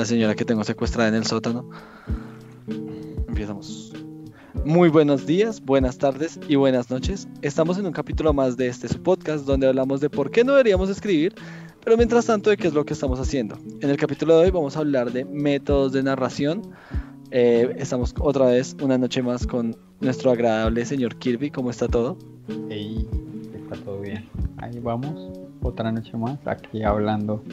la 0.00 0.06
señora 0.06 0.34
que 0.34 0.46
tengo 0.46 0.64
secuestrada 0.64 1.10
en 1.10 1.14
el 1.14 1.26
sótano. 1.26 1.68
Empezamos. 3.28 3.92
Muy 4.64 4.88
buenos 4.88 5.26
días, 5.26 5.62
buenas 5.62 5.98
tardes 5.98 6.40
y 6.48 6.54
buenas 6.54 6.90
noches. 6.90 7.28
Estamos 7.42 7.76
en 7.76 7.84
un 7.84 7.92
capítulo 7.92 8.32
más 8.32 8.56
de 8.56 8.68
este 8.68 8.88
su 8.88 9.02
podcast 9.02 9.44
donde 9.44 9.66
hablamos 9.66 10.00
de 10.00 10.08
por 10.08 10.30
qué 10.30 10.42
no 10.42 10.52
deberíamos 10.52 10.88
escribir, 10.88 11.34
pero 11.84 11.98
mientras 11.98 12.24
tanto 12.24 12.48
de 12.48 12.56
qué 12.56 12.68
es 12.68 12.72
lo 12.72 12.86
que 12.86 12.94
estamos 12.94 13.20
haciendo. 13.20 13.58
En 13.82 13.90
el 13.90 13.98
capítulo 13.98 14.38
de 14.38 14.44
hoy 14.44 14.50
vamos 14.50 14.74
a 14.74 14.78
hablar 14.78 15.12
de 15.12 15.26
métodos 15.26 15.92
de 15.92 16.02
narración. 16.02 16.62
Eh, 17.30 17.74
estamos 17.76 18.14
otra 18.20 18.46
vez 18.46 18.74
una 18.80 18.96
noche 18.96 19.20
más 19.20 19.46
con 19.46 19.76
nuestro 20.00 20.30
agradable 20.30 20.86
señor 20.86 21.16
Kirby. 21.16 21.50
¿Cómo 21.50 21.68
está 21.68 21.88
todo? 21.88 22.16
Hey, 22.70 23.06
está 23.54 23.76
todo 23.84 24.00
bien. 24.00 24.26
Ahí 24.56 24.78
vamos, 24.78 25.30
otra 25.60 25.92
noche 25.92 26.16
más, 26.16 26.38
aquí 26.46 26.82
hablando 26.82 27.44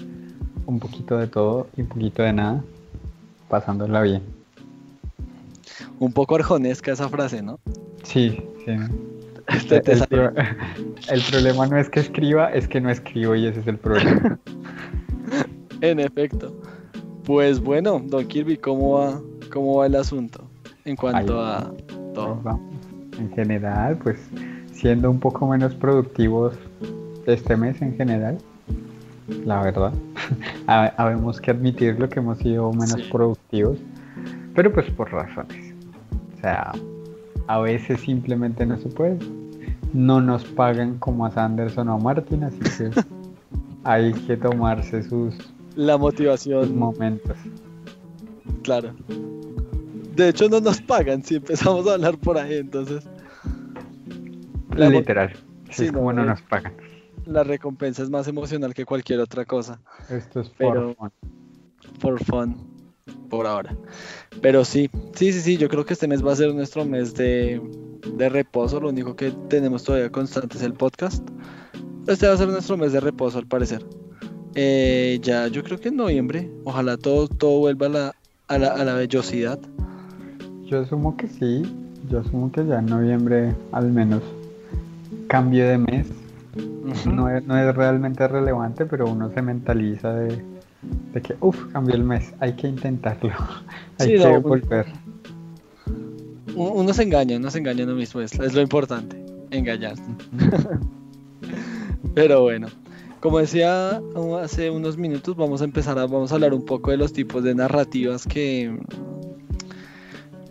un 0.68 0.80
poquito 0.80 1.18
de 1.18 1.28
todo 1.28 1.68
y 1.76 1.82
un 1.82 1.88
poquito 1.88 2.22
de 2.22 2.34
nada, 2.34 2.64
pasándola 3.50 4.02
bien. 4.02 4.22
Un 6.00 6.12
poco 6.14 6.36
arjonesca 6.36 6.92
esa 6.92 7.10
frase, 7.10 7.42
¿no? 7.42 7.60
Sí, 8.04 8.40
sí. 8.66 8.72
el, 11.10 11.22
problema 11.32 11.68
no 11.68 11.78
es 11.78 11.90
que 11.90 12.02
escriba, 12.02 12.52
es 12.52 12.68
que 12.68 12.82
no 12.82 12.90
escribo 12.90 13.34
y 13.34 13.48
ese 13.48 13.62
es 13.62 13.68
el 13.68 13.78
problema. 13.78 14.38
en 15.82 16.00
efecto. 16.00 16.54
Pues 17.24 17.60
bueno, 17.60 18.02
don 18.06 18.28
Kirby, 18.28 18.58
¿cómo 18.58 19.00
va, 19.00 19.22
cómo 19.52 19.78
va 19.78 19.88
el 19.88 19.96
asunto 19.96 20.44
en 20.86 20.96
cuanto 20.96 21.42
a 21.42 21.72
todo? 22.14 22.60
En 23.18 23.32
general, 23.32 23.98
pues 23.98 24.20
siendo 24.74 25.10
un 25.10 25.20
poco 25.20 25.48
menos 25.48 25.74
productivos 25.74 26.56
este 27.26 27.56
mes 27.56 27.82
en 27.82 27.96
general, 27.96 28.38
la 29.46 29.62
verdad. 29.62 29.94
Habemos 30.68 31.40
que 31.42 31.52
admitirlo 31.52 32.10
que 32.10 32.20
hemos 32.20 32.38
sido 32.40 32.72
menos 32.72 33.02
productivos, 33.12 33.78
pero 34.56 34.72
pues 34.74 34.90
por 34.92 35.12
razones. 35.12 35.74
O 36.38 36.42
sea, 36.42 36.72
a 37.48 37.60
veces 37.60 38.02
simplemente 38.02 38.66
no 38.66 38.78
se 38.78 38.90
puede. 38.90 39.18
No 39.94 40.22
nos 40.22 40.44
pagan 40.44 40.98
como 41.00 41.26
a 41.26 41.32
Sanderson 41.32 41.90
o 41.90 41.94
a 41.94 41.98
Martin, 41.98 42.44
así 42.44 42.60
que 42.60 42.92
hay 43.84 44.14
que 44.14 44.38
tomarse 44.38 45.04
sus 45.04 45.36
la 45.76 45.98
motivación 45.98 46.78
momentos. 46.78 47.38
Claro. 48.64 48.94
De 50.16 50.30
hecho 50.30 50.50
no 50.50 50.60
nos 50.60 50.82
pagan 50.82 51.24
si 51.24 51.36
empezamos 51.36 51.88
a 51.88 51.94
hablar 51.94 52.18
por 52.18 52.38
ahí, 52.38 52.56
entonces. 52.56 53.08
Literal. 54.76 55.34
Sí, 55.70 55.90
como 55.90 56.12
no 56.14 56.26
nos 56.26 56.42
pagan 56.42 56.74
la 57.28 57.44
recompensa 57.44 58.04
es 58.04 58.10
más 58.10 58.28
emocional 58.28 58.74
que 58.74 58.86
cualquier 58.86 59.20
otra 59.20 59.46
cosa. 59.46 59.80
Esto 60.10 60.42
es 60.42 60.50
por 60.50 60.96
fun. 60.96 61.12
Por 62.00 62.24
fun, 62.24 62.58
por 63.30 63.46
ahora. 63.46 63.76
Pero 64.42 64.66
sí, 64.66 64.90
sí, 65.14 65.32
sí, 65.34 65.42
sí, 65.42 65.58
yo 65.58 65.70
creo 65.70 65.86
que 65.86 65.94
este 65.94 66.08
mes 66.08 66.26
va 66.26 66.34
a 66.34 66.36
ser 66.36 66.54
nuestro 66.54 66.86
mes 66.86 67.14
de, 67.14 67.62
reposo. 68.18 68.80
Lo 68.80 68.90
único 68.90 69.16
que 69.16 69.32
tenemos 69.50 69.84
todavía 69.84 70.12
constante 70.12 70.58
es 70.58 70.64
el 70.64 70.74
podcast. 70.74 71.28
Este 72.08 72.28
va 72.28 72.34
a 72.34 72.38
ser 72.38 72.48
nuestro 72.48 72.78
mes 72.78 72.94
de 72.94 73.00
reposo, 73.00 73.38
al 73.38 73.48
parecer. 73.48 73.86
Eh, 74.56 75.20
ya, 75.22 75.48
yo 75.48 75.64
creo 75.64 75.80
que 75.80 75.90
en 75.90 75.98
noviembre, 75.98 76.50
ojalá 76.64 76.98
todo, 76.98 77.28
todo 77.28 77.60
vuelva 77.60 77.88
a 77.88 77.90
la, 77.90 78.16
a 78.48 78.58
la, 78.58 78.68
a 78.70 78.86
la 78.86 78.94
vellosidad. 78.96 79.60
Yo 80.66 80.82
asumo 80.82 81.16
que 81.16 81.28
sí, 81.28 81.64
yo 82.10 82.20
asumo 82.20 82.52
que 82.52 82.66
ya 82.66 82.80
en 82.80 82.88
noviembre 82.88 83.56
al 83.72 83.92
menos 83.92 84.22
cambio 85.28 85.68
de 85.68 85.78
mes 85.78 86.08
no, 87.06 87.30
es, 87.30 87.76
realmente 87.76 88.28
relevante, 88.28 88.86
pero 88.86 89.08
uno 89.10 89.32
se 89.32 89.42
mentaliza 89.42 90.14
de, 90.14 90.42
que, 91.22 91.36
uff, 91.42 91.72
cambió 91.72 91.96
el 91.96 92.04
mes, 92.04 92.34
hay 92.40 92.54
que 92.54 92.68
intentarlo, 92.68 93.32
hay 94.00 94.18
que 94.18 94.38
volver. 94.38 94.86
Uno 96.56 96.92
se 96.94 97.04
engaña, 97.04 97.38
uno 97.38 97.52
se 97.52 97.60
engaña 97.60 97.84
uno 97.84 97.94
mismo, 97.94 98.22
es, 98.22 98.34
es 98.40 98.54
lo 98.54 98.62
importante, 98.62 99.24
engañar. 99.52 99.96
pero 102.16 102.42
bueno, 102.42 102.68
como 103.20 103.40
decía 103.40 104.02
hace 104.42 104.70
unos 104.70 104.98
minutos, 104.98 105.36
vamos 105.36 105.62
a 105.62 105.66
empezar 105.66 105.98
a, 106.00 106.08
vamos 106.08 106.32
a 106.32 106.36
hablar 106.36 106.54
un 106.54 106.66
poco 106.66 106.92
de 106.92 106.98
los 106.98 107.14
tipos 107.14 107.44
de 107.44 107.56
narrativas 107.56 108.26
que, 108.26 108.76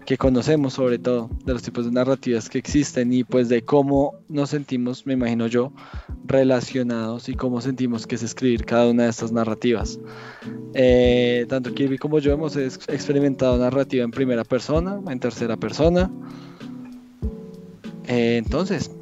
que 0.06 0.16
conocemos 0.16 0.74
sobre 0.74 0.98
todo, 0.98 1.28
de 1.44 1.52
los 1.52 1.62
tipos 1.62 1.84
de 1.84 1.90
narrativas 1.90 2.48
que 2.48 2.58
existen 2.58 3.12
y 3.12 3.24
pues 3.24 3.48
de 3.48 3.62
cómo 3.62 4.14
nos 4.28 4.50
sentimos, 4.50 5.04
me 5.04 5.14
imagino 5.14 5.48
yo, 5.48 5.72
relacionados 6.24 7.28
y 7.28 7.34
cómo 7.34 7.60
sentimos 7.60 8.06
que 8.06 8.14
es 8.14 8.22
escribir 8.22 8.64
cada 8.64 8.88
una 8.88 9.02
de 9.02 9.10
estas 9.10 9.32
narrativas. 9.32 9.98
Eh, 10.74 11.44
tanto 11.48 11.74
Kirby 11.74 11.98
como 11.98 12.20
yo 12.20 12.32
hemos 12.32 12.56
experimentado 12.56 13.58
narrativa 13.58 14.04
en 14.04 14.12
primera 14.12 14.44
persona, 14.44 15.00
en 15.10 15.18
tercera 15.18 15.56
persona. 15.56 16.08
Eh, 18.06 18.36
entonces, 18.36 18.92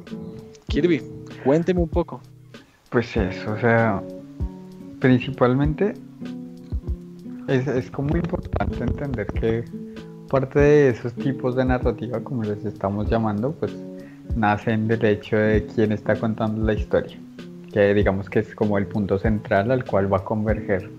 Kirby, 0.67 1.03
cuénteme 1.43 1.81
un 1.81 1.89
poco. 1.89 2.19
Pues 2.89 3.15
eso, 3.15 3.51
o 3.51 3.59
sea, 3.59 4.01
principalmente 4.99 5.93
es, 7.47 7.67
es 7.67 7.91
como 7.91 8.17
importante 8.17 8.83
entender 8.83 9.27
que 9.27 9.63
parte 10.27 10.59
de 10.59 10.89
esos 10.89 11.13
tipos 11.13 11.55
de 11.55 11.65
narrativa, 11.65 12.19
como 12.21 12.43
les 12.43 12.65
estamos 12.65 13.09
llamando, 13.09 13.51
pues 13.53 13.75
nacen 14.35 14.87
del 14.87 15.03
hecho 15.05 15.37
de 15.37 15.65
quién 15.73 15.91
está 15.91 16.15
contando 16.15 16.65
la 16.65 16.73
historia, 16.73 17.17
que 17.71 17.93
digamos 17.93 18.29
que 18.29 18.39
es 18.39 18.55
como 18.55 18.77
el 18.77 18.87
punto 18.87 19.17
central 19.19 19.71
al 19.71 19.85
cual 19.85 20.11
va 20.11 20.17
a 20.17 20.23
converger, 20.23 20.89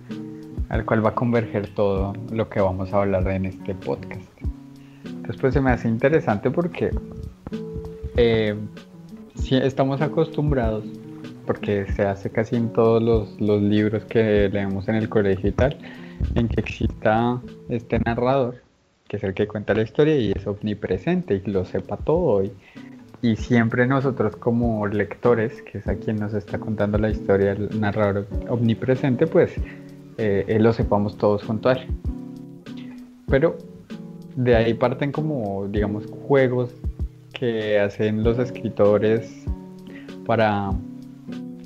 al 0.69 0.85
cual 0.85 1.05
va 1.05 1.11
a 1.11 1.15
converger 1.15 1.69
todo 1.75 2.15
lo 2.33 2.49
que 2.49 2.61
vamos 2.61 2.93
a 2.93 3.03
hablar 3.03 3.29
en 3.29 3.47
este 3.47 3.75
podcast. 3.75 4.31
Entonces 5.05 5.37
pues 5.41 5.55
se 5.55 5.61
me 5.61 5.71
hace 5.71 5.89
interesante 5.89 6.51
porque 6.51 6.91
eh, 8.17 8.55
si 9.35 9.57
estamos 9.57 10.01
acostumbrados, 10.01 10.85
porque 11.47 11.87
se 11.93 12.05
hace 12.05 12.31
casi 12.31 12.57
en 12.57 12.73
todos 12.73 13.03
los, 13.03 13.41
los 13.41 13.63
libros 13.63 14.05
que 14.05 14.49
leemos 14.49 14.89
en 14.89 14.97
el 14.97 15.09
colegio 15.09 15.51
y 15.51 15.53
tal, 15.53 15.77
en 16.35 16.49
que 16.49 16.61
exista 16.61 17.41
este 17.69 18.01
narrador 18.01 18.66
que 19.09 19.17
es 19.17 19.25
el 19.25 19.35
que 19.35 19.47
cuenta 19.47 19.75
la 19.75 19.83
historia 19.83 20.17
y 20.17 20.33
es 20.33 20.47
omnipresente 20.47 21.43
y 21.45 21.51
lo 21.51 21.65
sepa 21.65 21.97
todo. 21.97 22.45
Y, 22.45 22.53
y 23.23 23.37
siempre 23.37 23.87
nosotros 23.87 24.37
como 24.37 24.87
lectores, 24.87 25.63
que 25.63 25.79
es 25.79 25.89
a 25.89 25.97
quien 25.97 26.17
nos 26.17 26.35
está 26.35 26.59
contando 26.59 26.99
la 26.99 27.11
historia, 27.11 27.53
el 27.53 27.81
narrador 27.81 28.27
omnipresente, 28.49 29.27
pues 29.27 29.55
eh, 30.19 30.59
lo 30.61 30.73
sepamos 30.73 31.17
todos 31.17 31.43
junto 31.43 31.69
a 31.69 31.73
él. 31.75 31.87
Pero 33.29 33.57
de 34.37 34.55
ahí 34.55 34.75
parten 34.75 35.13
como, 35.13 35.67
digamos, 35.69 36.07
juegos 36.27 36.75
que 37.33 37.81
hacen 37.81 38.23
los 38.23 38.39
escritores 38.39 39.45
para, 40.25 40.73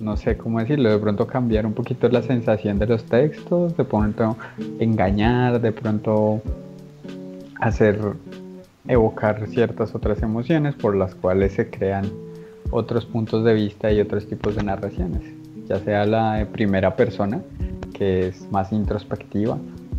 no 0.01 0.17
sé 0.17 0.37
cómo 0.37 0.61
decirlo, 0.61 0.91
de 0.91 0.99
pronto 0.99 1.27
cambiar 1.27 1.67
un 1.67 1.75
poquito 1.75 2.09
la 2.09 2.23
sensación 2.23 2.79
de 2.79 2.87
los 2.87 3.05
textos, 3.05 3.77
de 3.77 3.85
pronto 3.85 4.37
engañar, 4.79 5.61
de 5.61 5.73
pronto 5.73 6.43
hacer 7.61 7.99
evocar 8.89 9.47
ciertas 9.49 9.95
otras 9.95 10.23
emociones 10.23 10.75
por 10.75 10.97
las 10.97 11.15
cuales 11.15 11.53
se 11.53 11.71
crean 11.71 12.11
otros 12.71 13.07
puntos 13.07 13.45
de 13.45 13.55
vista 13.55 13.93
y 13.93 14.01
otros 14.01 14.27
tipos 14.27 14.57
de 14.57 14.63
narraciones, 14.63 15.23
ya 15.69 15.79
sea 15.81 16.07
la 16.07 16.35
de 16.35 16.47
primera 16.47 16.97
persona, 16.97 17.43
que 17.93 18.29
es 18.29 18.51
más 18.51 18.73
introspectiva, 18.73 19.59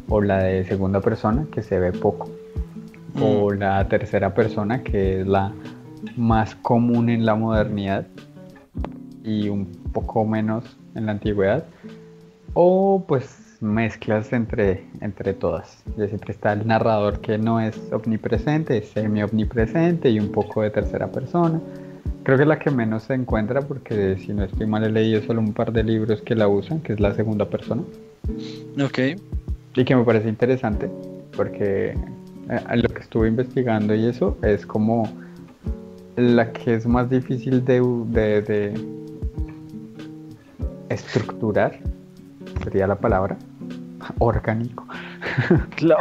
o 0.10 0.22
la 0.22 0.44
de 0.44 0.66
segunda 0.66 1.00
persona, 1.02 1.46
que 1.52 1.62
se 1.62 1.80
ve 1.80 1.92
poco, 1.92 2.30
o 3.22 3.52
mm. 3.52 3.60
la 3.60 3.88
tercera 3.88 4.34
persona, 4.34 4.84
que 4.84 5.22
es 5.22 5.28
la 5.28 5.54
más 6.18 6.56
común 6.56 7.10
en 7.10 7.26
la 7.26 7.36
modernidad 7.36 8.08
y 9.24 9.50
un 9.50 9.68
poco 9.94 10.26
menos 10.26 10.78
en 10.96 11.06
la 11.06 11.14
antigüedad, 11.14 11.66
o 12.54 13.04
pues 13.08 13.41
mezclas 13.62 14.34
entre, 14.34 14.84
entre 15.00 15.34
todas. 15.34 15.84
Ya 15.96 16.08
siempre 16.08 16.34
está 16.34 16.52
el 16.54 16.68
narrador 16.68 17.22
que 17.22 17.38
no 17.38 17.62
es 17.62 17.80
omnipresente, 17.94 18.78
es 18.78 18.90
semi-omnipresente 18.90 20.10
y 20.10 20.20
un 20.20 20.32
poco 20.32 20.64
de 20.64 20.72
tercera 20.72 21.08
persona. 21.12 21.62
Creo 22.24 22.38
que 22.38 22.44
es 22.44 22.50
la 22.50 22.60
que 22.60 22.72
menos 22.72 23.04
se 23.04 23.14
encuentra 23.14 23.62
porque 23.62 24.18
si 24.18 24.34
no 24.34 24.44
estoy 24.44 24.66
mal 24.66 24.84
he 24.84 24.92
leído 24.92 25.22
solo 25.22 25.40
un 25.40 25.54
par 25.54 25.72
de 25.72 25.84
libros 25.84 26.22
que 26.22 26.36
la 26.36 26.48
usan, 26.48 26.82
que 26.82 26.94
es 26.94 27.00
la 27.00 27.14
segunda 27.14 27.46
persona. 27.46 27.84
Ok. 28.84 29.00
Y 29.76 29.86
que 29.86 29.96
me 29.96 30.04
parece 30.04 30.28
interesante 30.28 30.90
porque 31.38 31.92
eh, 31.92 32.76
lo 32.76 32.90
que 32.90 33.00
estuve 33.00 33.28
investigando 33.28 33.96
y 33.96 34.08
eso 34.08 34.38
es 34.42 34.66
como 34.66 35.08
la 36.16 36.52
que 36.52 36.74
es 36.76 36.86
más 36.86 37.10
difícil 37.10 37.64
de, 37.64 37.82
de, 38.08 38.42
de 38.42 38.74
estructurar, 40.90 41.80
sería 42.64 42.86
la 42.86 42.96
palabra, 42.96 43.38
orgánico. 44.20 44.86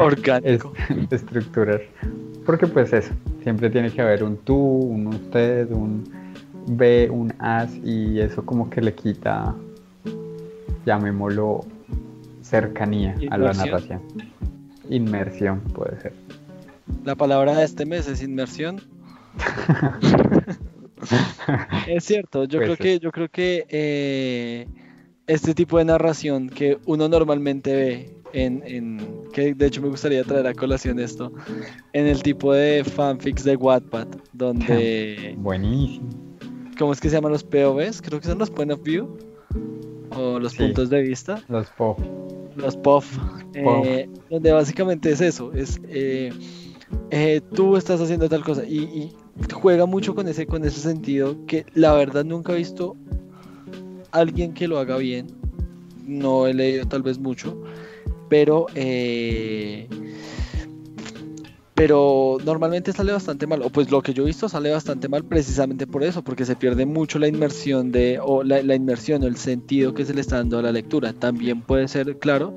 orgánico. 0.00 0.72
estructurar. 1.10 1.82
Porque 2.44 2.66
pues 2.66 2.92
eso, 2.92 3.12
siempre 3.42 3.70
tiene 3.70 3.90
que 3.90 4.00
haber 4.00 4.24
un 4.24 4.36
tú, 4.38 4.56
un 4.56 5.08
usted, 5.08 5.70
un 5.70 6.04
B, 6.66 7.08
un 7.10 7.32
as 7.38 7.74
y 7.84 8.20
eso 8.20 8.44
como 8.44 8.70
que 8.70 8.80
le 8.80 8.94
quita, 8.94 9.54
llamémoslo, 10.86 11.64
cercanía 12.42 13.14
a 13.30 13.38
la 13.38 13.52
narración. 13.52 14.00
Inmersión 14.88 15.60
puede 15.60 16.00
ser. 16.00 16.12
La 17.04 17.14
palabra 17.14 17.54
de 17.54 17.64
este 17.64 17.86
mes 17.86 18.08
es 18.08 18.22
inmersión. 18.22 18.80
es 21.86 22.04
cierto, 22.04 22.44
yo 22.44 22.58
creo 22.58 22.76
que, 22.76 22.98
yo 22.98 23.12
creo 23.12 23.28
que 23.28 23.64
eh, 23.68 24.66
este 25.30 25.54
tipo 25.54 25.78
de 25.78 25.84
narración 25.84 26.48
que 26.48 26.78
uno 26.86 27.08
normalmente 27.08 27.74
ve 27.76 28.14
en, 28.32 29.28
que 29.32 29.54
de 29.54 29.66
hecho 29.66 29.80
me 29.80 29.88
gustaría 29.88 30.24
traer 30.24 30.46
a 30.48 30.54
colación 30.54 30.98
esto, 30.98 31.32
en 31.92 32.08
el 32.08 32.20
tipo 32.20 32.52
de 32.52 32.82
fanfics 32.82 33.44
de 33.44 33.54
Wattpad, 33.54 34.08
donde... 34.32 35.36
Buenísimo. 35.38 36.08
¿Cómo 36.76 36.92
es 36.92 37.00
que 37.00 37.08
se 37.08 37.16
llaman 37.16 37.30
los 37.30 37.44
POVs? 37.44 38.02
Creo 38.02 38.20
que 38.20 38.26
son 38.26 38.38
los 38.38 38.50
point 38.50 38.72
of 38.72 38.82
view. 38.82 39.16
O 40.16 40.40
los 40.40 40.56
puntos 40.56 40.90
de 40.90 41.02
vista. 41.02 41.44
Los 41.48 41.70
POV. 41.70 41.98
Los 42.56 42.76
POV. 42.76 43.04
Eh, 43.54 44.08
donde 44.30 44.52
básicamente 44.52 45.12
es 45.12 45.20
eso. 45.20 45.52
Es 45.52 45.80
eh, 45.88 46.32
eh, 47.10 47.40
tú 47.54 47.76
estás 47.76 48.00
haciendo 48.00 48.28
tal 48.28 48.42
cosa. 48.42 48.64
Y, 48.64 49.14
juega 49.52 49.86
mucho 49.86 50.14
con 50.14 50.26
ese, 50.26 50.46
con 50.46 50.64
ese 50.64 50.80
sentido 50.80 51.46
que 51.46 51.66
la 51.74 51.92
verdad 51.92 52.24
nunca 52.24 52.52
he 52.52 52.56
visto 52.56 52.96
alguien 54.12 54.54
que 54.54 54.68
lo 54.68 54.78
haga 54.78 54.96
bien. 54.96 55.28
No 56.06 56.46
he 56.46 56.54
leído 56.54 56.86
tal 56.86 57.02
vez 57.02 57.18
mucho 57.18 57.56
pero 58.30 58.66
eh, 58.74 59.88
pero 61.74 62.38
normalmente 62.44 62.92
sale 62.92 63.12
bastante 63.12 63.46
mal, 63.46 63.62
o 63.62 63.70
pues 63.70 63.90
lo 63.90 64.02
que 64.02 64.14
yo 64.14 64.22
he 64.22 64.26
visto 64.26 64.48
sale 64.48 64.70
bastante 64.70 65.08
mal 65.08 65.24
precisamente 65.24 65.86
por 65.86 66.04
eso, 66.04 66.22
porque 66.22 66.44
se 66.44 66.54
pierde 66.54 66.86
mucho 66.86 67.18
la 67.18 67.26
inmersión 67.26 67.90
de, 67.90 68.18
o 68.22 68.42
la, 68.42 68.74
inmersión 68.74 69.22
o 69.22 69.26
el 69.26 69.36
sentido 69.36 69.94
que 69.94 70.04
se 70.04 70.12
le 70.12 70.20
está 70.20 70.36
dando 70.36 70.58
a 70.58 70.62
la 70.62 70.72
lectura. 70.72 71.14
También 71.14 71.62
puede 71.62 71.88
ser, 71.88 72.18
claro, 72.18 72.54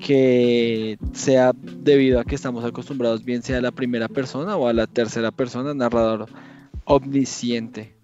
que 0.00 0.98
sea 1.12 1.52
debido 1.54 2.18
a 2.18 2.24
que 2.24 2.34
estamos 2.34 2.64
acostumbrados 2.64 3.24
bien 3.24 3.42
sea 3.44 3.58
a 3.58 3.60
la 3.60 3.70
primera 3.70 4.08
persona 4.08 4.56
o 4.56 4.66
a 4.66 4.72
la 4.72 4.88
tercera 4.88 5.30
persona, 5.30 5.72
narrador 5.72 6.26
omnisciente. 6.86 7.94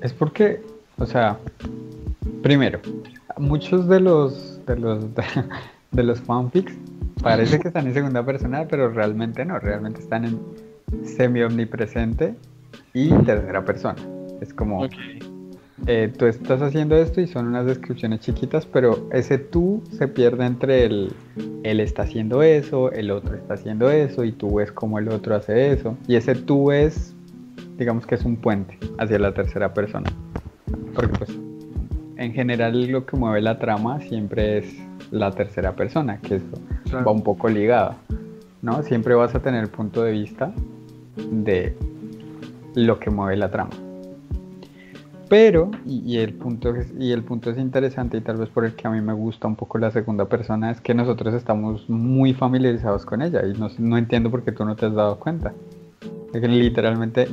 Es 0.00 0.14
porque, 0.14 0.62
o 0.98 1.06
sea, 1.06 1.38
primero, 2.42 2.80
muchos 3.38 3.88
de 3.88 4.00
los 4.00 4.60
de 4.66 4.76
los, 4.76 5.04
de, 5.92 6.02
los 6.02 6.20
fanfics 6.20 6.72
parece 7.22 7.58
que 7.58 7.68
están 7.68 7.86
en 7.86 7.94
segunda 7.94 8.24
persona, 8.24 8.66
pero 8.68 8.90
realmente 8.90 9.44
no, 9.44 9.58
realmente 9.58 10.00
están 10.00 10.24
en 10.24 10.38
semi-omnipresente 11.04 12.34
y 12.92 13.10
tercera 13.10 13.64
persona. 13.64 13.96
Es 14.40 14.52
como, 14.52 14.86
eh, 15.86 16.12
tú 16.16 16.26
estás 16.26 16.62
haciendo 16.62 16.96
esto 16.96 17.20
y 17.20 17.26
son 17.26 17.46
unas 17.46 17.66
descripciones 17.66 18.20
chiquitas, 18.20 18.66
pero 18.66 19.08
ese 19.12 19.38
tú 19.38 19.82
se 19.90 20.08
pierde 20.08 20.46
entre 20.46 20.84
el, 20.84 21.12
él 21.62 21.80
está 21.80 22.02
haciendo 22.02 22.42
eso, 22.42 22.92
el 22.92 23.10
otro 23.10 23.34
está 23.34 23.54
haciendo 23.54 23.90
eso 23.90 24.24
y 24.24 24.32
tú 24.32 24.56
ves 24.56 24.72
cómo 24.72 24.98
el 24.98 25.08
otro 25.08 25.34
hace 25.34 25.72
eso. 25.72 25.96
Y 26.06 26.16
ese 26.16 26.34
tú 26.34 26.72
es, 26.72 27.14
digamos 27.76 28.06
que 28.06 28.14
es 28.14 28.24
un 28.24 28.36
puente 28.36 28.78
hacia 28.98 29.18
la 29.18 29.34
tercera 29.34 29.74
persona. 29.74 30.10
Porque 30.94 31.18
pues 31.18 31.30
en 32.16 32.32
general 32.32 32.86
lo 32.90 33.06
que 33.06 33.16
mueve 33.16 33.40
la 33.40 33.58
trama 33.58 34.00
siempre 34.00 34.58
es 34.58 34.76
la 35.10 35.30
tercera 35.32 35.74
persona, 35.74 36.18
que 36.18 36.36
eso 36.36 36.46
va 37.06 37.10
un 37.10 37.22
poco 37.22 37.48
ligado, 37.48 37.96
¿no? 38.62 38.82
Siempre 38.82 39.14
vas 39.14 39.34
a 39.34 39.40
tener 39.40 39.62
el 39.62 39.70
punto 39.70 40.02
de 40.02 40.12
vista 40.12 40.52
de 41.16 41.76
lo 42.74 42.98
que 42.98 43.10
mueve 43.10 43.36
la 43.36 43.50
trama. 43.50 43.70
Pero, 45.28 45.70
y, 45.86 46.18
el 46.18 46.34
punto 46.34 46.74
es, 46.76 46.92
y 46.98 47.12
el 47.12 47.22
punto 47.22 47.50
es 47.50 47.58
interesante 47.58 48.18
y 48.18 48.20
tal 48.20 48.36
vez 48.36 48.48
por 48.50 48.64
el 48.64 48.74
que 48.74 48.86
a 48.86 48.90
mí 48.90 49.00
me 49.00 49.14
gusta 49.14 49.48
un 49.48 49.56
poco 49.56 49.78
la 49.78 49.90
segunda 49.90 50.26
persona, 50.26 50.70
es 50.70 50.80
que 50.80 50.94
nosotros 50.94 51.34
estamos 51.34 51.88
muy 51.88 52.34
familiarizados 52.34 53.06
con 53.06 53.22
ella 53.22 53.42
y 53.46 53.54
no, 53.54 53.96
entiendo 53.96 54.30
por 54.30 54.44
qué 54.44 54.52
tú 54.52 54.64
no 54.64 54.76
te 54.76 54.86
has 54.86 54.94
dado 54.94 55.18
cuenta. 55.18 55.52
Es 56.32 56.40
que 56.40 56.48
literalmente 56.48 57.28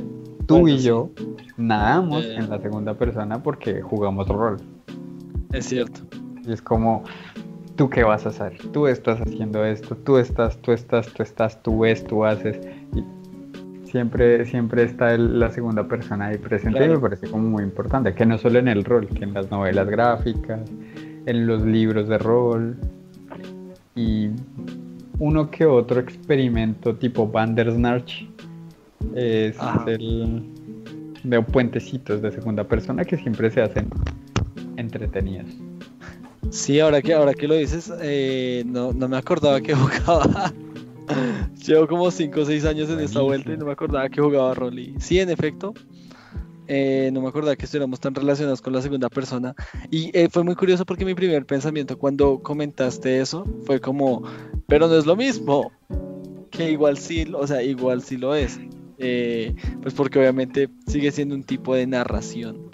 tú 0.46 0.68
y 0.68 0.78
yo 0.78 1.10
nadamos 1.56 2.24
en 2.24 2.48
la 2.50 2.60
segunda 2.60 2.94
persona 2.94 3.42
porque 3.42 3.82
jugamos 3.82 4.28
rol. 4.28 4.58
Es 5.52 5.66
cierto. 5.66 6.00
Y 6.46 6.52
es 6.52 6.62
como, 6.62 7.04
¿tú 7.76 7.88
qué 7.90 8.04
vas 8.04 8.26
a 8.26 8.30
hacer? 8.30 8.56
Tú 8.72 8.86
estás 8.86 9.20
haciendo 9.20 9.64
esto, 9.64 9.96
tú 9.96 10.18
estás, 10.18 10.56
tú 10.58 10.72
estás, 10.72 11.06
tú 11.12 11.22
estás, 11.22 11.62
tú 11.62 11.80
ves, 11.80 12.04
tú 12.04 12.24
haces. 12.24 12.58
Y 12.94 13.04
siempre, 13.88 14.44
siempre 14.46 14.84
está 14.84 15.16
la 15.16 15.50
segunda 15.50 15.86
persona 15.86 16.28
ahí 16.28 16.38
presente 16.38 16.84
y 16.84 16.88
me 16.88 16.98
parece 16.98 17.28
como 17.28 17.48
muy 17.48 17.62
importante, 17.62 18.14
que 18.14 18.26
no 18.26 18.38
solo 18.38 18.58
en 18.58 18.68
el 18.68 18.84
rol, 18.84 19.06
que 19.06 19.24
en 19.24 19.34
las 19.34 19.50
novelas 19.50 19.88
gráficas, 19.88 20.60
en 21.26 21.46
los 21.46 21.62
libros 21.62 22.08
de 22.08 22.18
rol 22.18 22.76
y 23.94 24.30
uno 25.18 25.50
que 25.50 25.66
otro 25.66 26.00
experimento 26.00 26.96
tipo 26.96 27.28
Bandersnatch 27.28 28.24
es 29.14 29.56
el 29.86 30.42
de 31.24 31.42
puentecitos 31.42 32.20
de 32.22 32.32
segunda 32.32 32.64
persona 32.64 33.04
que 33.04 33.16
siempre 33.16 33.50
se 33.50 33.62
hacen 33.62 33.88
entretenidas. 34.76 35.46
Sí, 36.50 36.80
ahora 36.80 37.00
que, 37.00 37.14
ahora 37.14 37.32
que 37.32 37.48
lo 37.48 37.54
dices, 37.54 37.92
eh, 38.02 38.62
no, 38.66 38.92
me 38.92 39.16
acordaba 39.16 39.60
que 39.60 39.74
jugaba. 39.74 40.52
Llevo 41.66 41.86
como 41.86 42.10
5 42.10 42.40
o 42.40 42.44
6 42.44 42.64
años 42.64 42.90
en 42.90 43.00
esta 43.00 43.20
vuelta 43.20 43.52
y 43.52 43.56
no 43.56 43.66
me 43.66 43.72
acordaba 43.72 44.08
que 44.08 44.20
jugaba 44.20 44.54
Rolly. 44.54 44.94
Sí, 44.98 45.18
en 45.18 45.30
efecto. 45.30 45.72
Eh, 46.68 47.10
no 47.12 47.20
me 47.20 47.28
acordaba 47.28 47.56
que 47.56 47.64
estuviéramos 47.64 48.00
tan 48.00 48.14
relacionados 48.14 48.60
con 48.60 48.72
la 48.72 48.82
segunda 48.82 49.08
persona. 49.08 49.54
Y 49.90 50.16
eh, 50.16 50.28
fue 50.30 50.44
muy 50.44 50.54
curioso 50.54 50.84
porque 50.84 51.04
mi 51.04 51.14
primer 51.14 51.44
pensamiento 51.46 51.98
cuando 51.98 52.40
comentaste 52.42 53.20
eso 53.20 53.44
fue 53.64 53.80
como, 53.80 54.22
pero 54.66 54.88
no 54.88 54.96
es 54.96 55.06
lo 55.06 55.16
mismo. 55.16 55.72
Que 56.50 56.70
igual 56.70 56.98
sí, 56.98 57.26
o 57.34 57.46
sea, 57.46 57.62
igual 57.62 58.02
sí 58.02 58.16
lo 58.16 58.34
es. 58.34 58.60
Pues 59.80 59.94
porque 59.94 60.18
obviamente 60.18 60.68
sigue 60.86 61.10
siendo 61.10 61.34
un 61.34 61.44
tipo 61.44 61.74
de 61.74 61.86
narración 61.86 62.70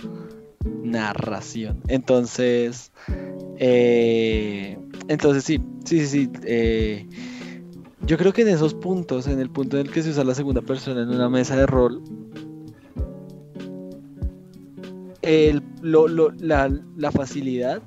narración. 0.89 1.81
Entonces, 1.89 2.93
eh, 3.59 4.79
entonces 5.09 5.45
sí, 5.45 5.61
sí, 5.85 6.01
sí, 6.01 6.07
sí. 6.07 6.31
Eh, 6.45 7.07
yo 8.07 8.17
creo 8.17 8.33
que 8.33 8.43
en 8.43 8.49
esos 8.49 8.75
puntos, 8.75 9.27
en 9.27 9.39
el 9.39 9.51
punto 9.51 9.79
en 9.79 9.87
el 9.87 9.93
que 9.93 10.03
se 10.03 10.11
usa 10.11 10.25
la 10.25 10.35
segunda 10.35 10.63
persona 10.63 11.03
en 11.03 11.11
una 11.11 11.29
mesa 11.29 11.57
de 11.57 11.67
rol, 11.67 12.03
la, 16.41 17.13
facilidad 17.13 17.83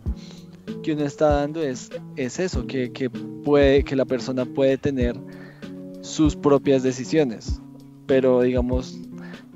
que 0.83 0.93
uno 0.93 1.05
está 1.05 1.29
dando 1.29 1.63
es, 1.63 1.89
es 2.15 2.39
eso, 2.39 2.67
que, 2.67 2.91
que, 2.91 3.09
puede, 3.09 3.83
que 3.83 3.95
la 3.95 4.05
persona 4.05 4.45
puede 4.45 4.77
tener 4.77 5.15
sus 6.01 6.35
propias 6.35 6.83
decisiones. 6.83 7.59
Pero 8.07 8.41
digamos, 8.41 8.99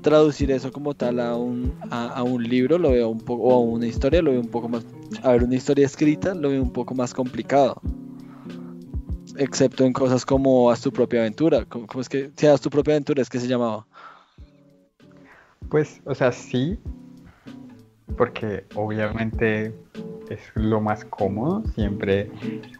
traducir 0.02 0.50
eso 0.50 0.70
como 0.70 0.94
tal 0.94 1.20
a 1.20 1.36
un, 1.36 1.74
a, 1.90 2.22
un 2.22 2.42
libro, 2.42 2.78
lo 2.78 2.90
veo 2.90 3.08
un 3.08 3.20
poco, 3.20 3.42
o 3.42 3.54
a 3.54 3.60
una 3.60 3.86
historia, 3.86 4.22
lo 4.22 4.30
veo 4.30 4.40
un 4.40 4.48
poco 4.48 4.68
más, 4.68 4.84
a 5.22 5.32
ver, 5.32 5.44
una 5.44 5.56
historia 5.56 5.84
escrita, 5.84 6.34
lo 6.34 6.50
veo 6.50 6.62
un 6.62 6.72
poco 6.72 6.94
más 6.94 7.12
complicado. 7.12 7.80
Excepto 9.36 9.84
en 9.84 9.92
cosas 9.92 10.24
como 10.24 10.70
Haz 10.70 10.80
tu 10.80 10.92
propia 10.92 11.20
aventura. 11.20 11.64
¿Cómo, 11.66 11.86
es 12.00 12.08
que, 12.08 12.30
si 12.36 12.46
Haz 12.46 12.60
tu 12.60 12.70
propia 12.70 12.94
aventura 12.94 13.20
es 13.20 13.28
que 13.28 13.40
se 13.40 13.48
llamaba? 13.48 13.86
Pues, 15.68 16.00
o 16.04 16.14
sea, 16.14 16.32
sí, 16.32 16.78
porque 18.16 18.64
obviamente 18.74 19.74
es 20.30 20.40
lo 20.54 20.80
más 20.80 21.04
cómodo 21.04 21.62
siempre 21.74 22.30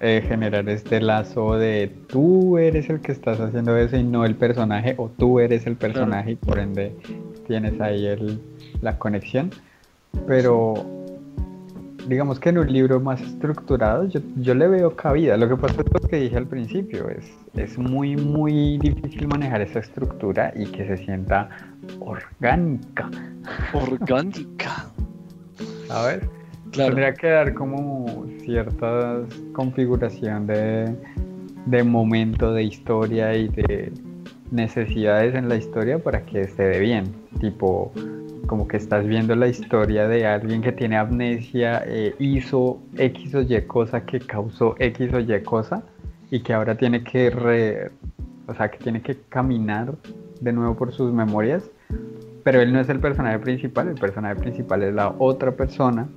eh, 0.00 0.24
generar 0.26 0.68
este 0.68 1.00
lazo 1.00 1.56
de 1.56 1.92
tú 2.08 2.58
eres 2.58 2.88
el 2.90 3.00
que 3.00 3.12
estás 3.12 3.40
haciendo 3.40 3.76
eso 3.76 3.96
y 3.96 4.04
no 4.04 4.24
el 4.24 4.34
personaje 4.34 4.94
o 4.98 5.08
tú 5.08 5.40
eres 5.40 5.66
el 5.66 5.76
personaje 5.76 6.32
y 6.32 6.36
por 6.36 6.58
ende 6.58 6.94
tienes 7.46 7.80
ahí 7.80 8.06
el, 8.06 8.40
la 8.80 8.98
conexión. 8.98 9.50
Pero 10.26 10.74
digamos 12.08 12.38
que 12.38 12.50
en 12.50 12.58
un 12.58 12.72
libro 12.72 13.00
más 13.00 13.20
estructurado 13.20 14.04
yo, 14.04 14.20
yo, 14.36 14.54
le 14.54 14.68
veo 14.68 14.94
cabida. 14.96 15.36
Lo 15.36 15.48
que 15.48 15.56
pasa 15.56 15.80
es 15.80 16.02
lo 16.02 16.08
que 16.08 16.16
dije 16.16 16.36
al 16.36 16.46
principio 16.46 17.08
es, 17.08 17.26
es 17.54 17.78
muy 17.78 18.16
muy 18.16 18.78
difícil 18.78 19.28
manejar 19.28 19.60
esa 19.60 19.80
estructura 19.80 20.52
y 20.56 20.66
que 20.66 20.86
se 20.86 20.96
sienta 20.98 21.48
orgánica. 22.00 23.10
Orgánica. 23.72 24.86
A 25.88 26.02
Tendría 26.76 27.14
que 27.14 27.28
dar 27.28 27.54
como 27.54 28.26
cierta 28.44 29.20
configuración 29.52 30.46
de, 30.46 30.94
de 31.66 31.82
momento, 31.82 32.52
de 32.52 32.64
historia 32.64 33.34
y 33.34 33.48
de 33.48 33.92
necesidades 34.50 35.34
en 35.34 35.48
la 35.48 35.56
historia 35.56 35.98
para 35.98 36.24
que 36.26 36.42
esté 36.42 36.64
de 36.64 36.80
bien. 36.80 37.04
Tipo, 37.40 37.92
como 38.46 38.68
que 38.68 38.76
estás 38.76 39.06
viendo 39.06 39.34
la 39.34 39.48
historia 39.48 40.06
de 40.06 40.26
alguien 40.26 40.62
que 40.62 40.72
tiene 40.72 40.96
amnesia, 40.96 41.82
eh, 41.86 42.14
hizo 42.18 42.78
X 42.96 43.34
o 43.34 43.42
Y 43.42 43.60
cosa 43.62 44.04
que 44.04 44.20
causó 44.20 44.74
X 44.78 45.12
o 45.14 45.20
Y 45.20 45.42
cosa 45.42 45.82
y 46.30 46.40
que 46.40 46.52
ahora 46.52 46.76
tiene 46.76 47.02
que 47.02 47.30
re, 47.30 47.90
o 48.46 48.54
sea, 48.54 48.70
que 48.70 48.78
tiene 48.78 49.00
que 49.00 49.16
caminar 49.28 49.94
de 50.40 50.52
nuevo 50.52 50.76
por 50.76 50.92
sus 50.92 51.12
memorias, 51.12 51.70
pero 52.44 52.60
él 52.60 52.72
no 52.72 52.80
es 52.80 52.88
el 52.88 53.00
personaje 53.00 53.38
principal, 53.38 53.88
el 53.88 53.94
personaje 53.94 54.36
principal 54.36 54.82
es 54.82 54.94
la 54.94 55.14
otra 55.18 55.52
persona 55.52 56.08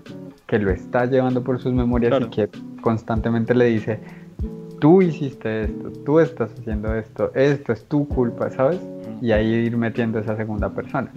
que 0.50 0.58
lo 0.58 0.72
está 0.72 1.06
llevando 1.06 1.44
por 1.44 1.62
sus 1.62 1.72
memorias 1.74 2.20
y 2.20 2.25
que 2.25 2.50
constantemente 2.82 3.53
le 3.53 3.65
dice, 3.65 4.00
tú 4.79 5.00
hiciste 5.03 5.65
esto, 5.65 5.91
tú 6.03 6.20
estás 6.20 6.51
haciendo 6.60 6.96
esto, 6.96 7.32
esto 7.36 7.72
es 7.72 7.86
tu 7.86 8.08
culpa, 8.08 8.50
¿sabes? 8.50 8.79
Y 9.22 9.32
ahí 9.32 9.46
ir 9.46 9.77
metiendo 9.77 10.18
esa 10.18 10.36
segunda 10.36 10.72
persona. 10.72 11.12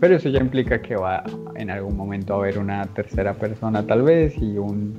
Pero 0.00 0.16
eso 0.16 0.28
ya 0.28 0.40
implica 0.40 0.82
que 0.82 0.96
va 0.96 1.22
en 1.54 1.70
algún 1.70 1.96
momento 1.96 2.34
a 2.34 2.38
haber 2.38 2.58
una 2.58 2.84
tercera 2.86 3.34
persona 3.34 3.86
tal 3.86 4.02
vez 4.02 4.36
y 4.38 4.58
un 4.58 4.96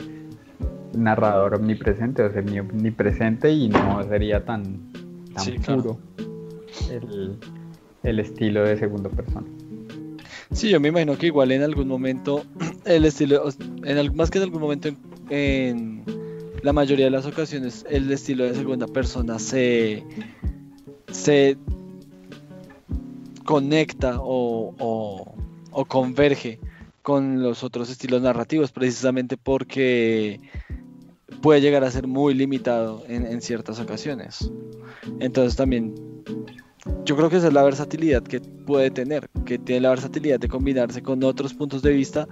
narrador 0.96 1.56
omnipresente 1.56 2.24
o 2.24 2.32
semi 2.32 2.60
omnipresente 2.60 3.52
y 3.52 3.68
no 3.68 4.04
sería 4.04 4.46
tan, 4.46 4.64
puro 5.66 5.98
el, 6.90 7.36
el 8.04 8.20
estilo 8.20 8.64
de 8.64 8.78
segunda 8.78 9.10
persona. 9.10 9.48
Sí, 10.54 10.70
yo 10.70 10.80
me 10.80 10.90
imagino 10.90 11.18
que 11.18 11.28
igual 11.28 11.52
en 11.52 11.64
algún 11.64 11.88
momento, 11.88 12.44
el 12.86 13.06
estilo, 13.06 13.46
más 14.14 14.30
que 14.30 14.38
en 14.38 14.44
algún 14.44 14.62
momento, 14.62 14.90
en, 15.30 16.04
la 16.62 16.74
mayoría 16.74 17.06
de 17.06 17.12
las 17.12 17.26
ocasiones, 17.26 17.86
el 17.90 18.12
estilo 18.12 18.44
de 18.44 18.54
segunda 18.54 18.86
persona 18.88 19.40
se, 19.40 20.04
se 21.12 21.58
conecta 23.46 24.18
o, 24.20 25.36
converge 25.88 26.60
con 27.02 27.42
los 27.42 27.64
otros 27.64 27.90
estilos 27.90 28.22
narrativos, 28.22 28.72
precisamente 28.72 29.38
porque 29.38 30.40
puede 31.42 31.62
llegar 31.62 31.84
a 31.84 31.90
ser 31.90 32.08
muy 32.08 32.34
limitado 32.34 33.04
en 33.08 33.42
ciertas 33.42 33.80
ocasiones. 33.80 34.52
Entonces 35.20 35.56
también 35.56 35.96
yo 37.06 37.16
creo 37.16 37.30
que 37.30 37.38
esa 37.38 37.48
es 37.48 37.54
la 37.54 37.64
versatilidad 37.64 38.24
que 38.24 38.40
puede 38.40 38.90
tener, 38.92 39.30
que 39.46 39.60
tiene 39.60 39.82
la 39.82 39.90
versatilidad 39.90 40.40
de 40.40 40.48
combinarse 40.48 41.02
con 41.02 41.24
otros 41.24 41.54
puntos 41.54 41.82
de 41.82 41.92
vista 41.92 42.28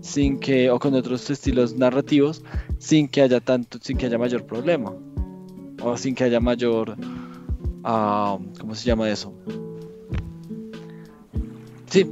sin 0.00 0.38
que 0.38 0.70
o 0.70 0.78
con 0.78 0.94
otros 0.94 1.28
estilos 1.30 1.74
narrativos 1.74 2.42
sin 2.78 3.08
que 3.08 3.22
haya 3.22 3.40
tanto 3.40 3.78
sin 3.80 3.96
que 3.96 4.06
haya 4.06 4.18
mayor 4.18 4.44
problema 4.44 4.92
o 5.82 5.96
sin 5.96 6.14
que 6.14 6.24
haya 6.24 6.40
mayor 6.40 6.96
uh, 7.84 8.38
¿cómo 8.60 8.74
se 8.74 8.86
llama 8.86 9.08
eso? 9.08 9.32
Sí, 11.88 12.04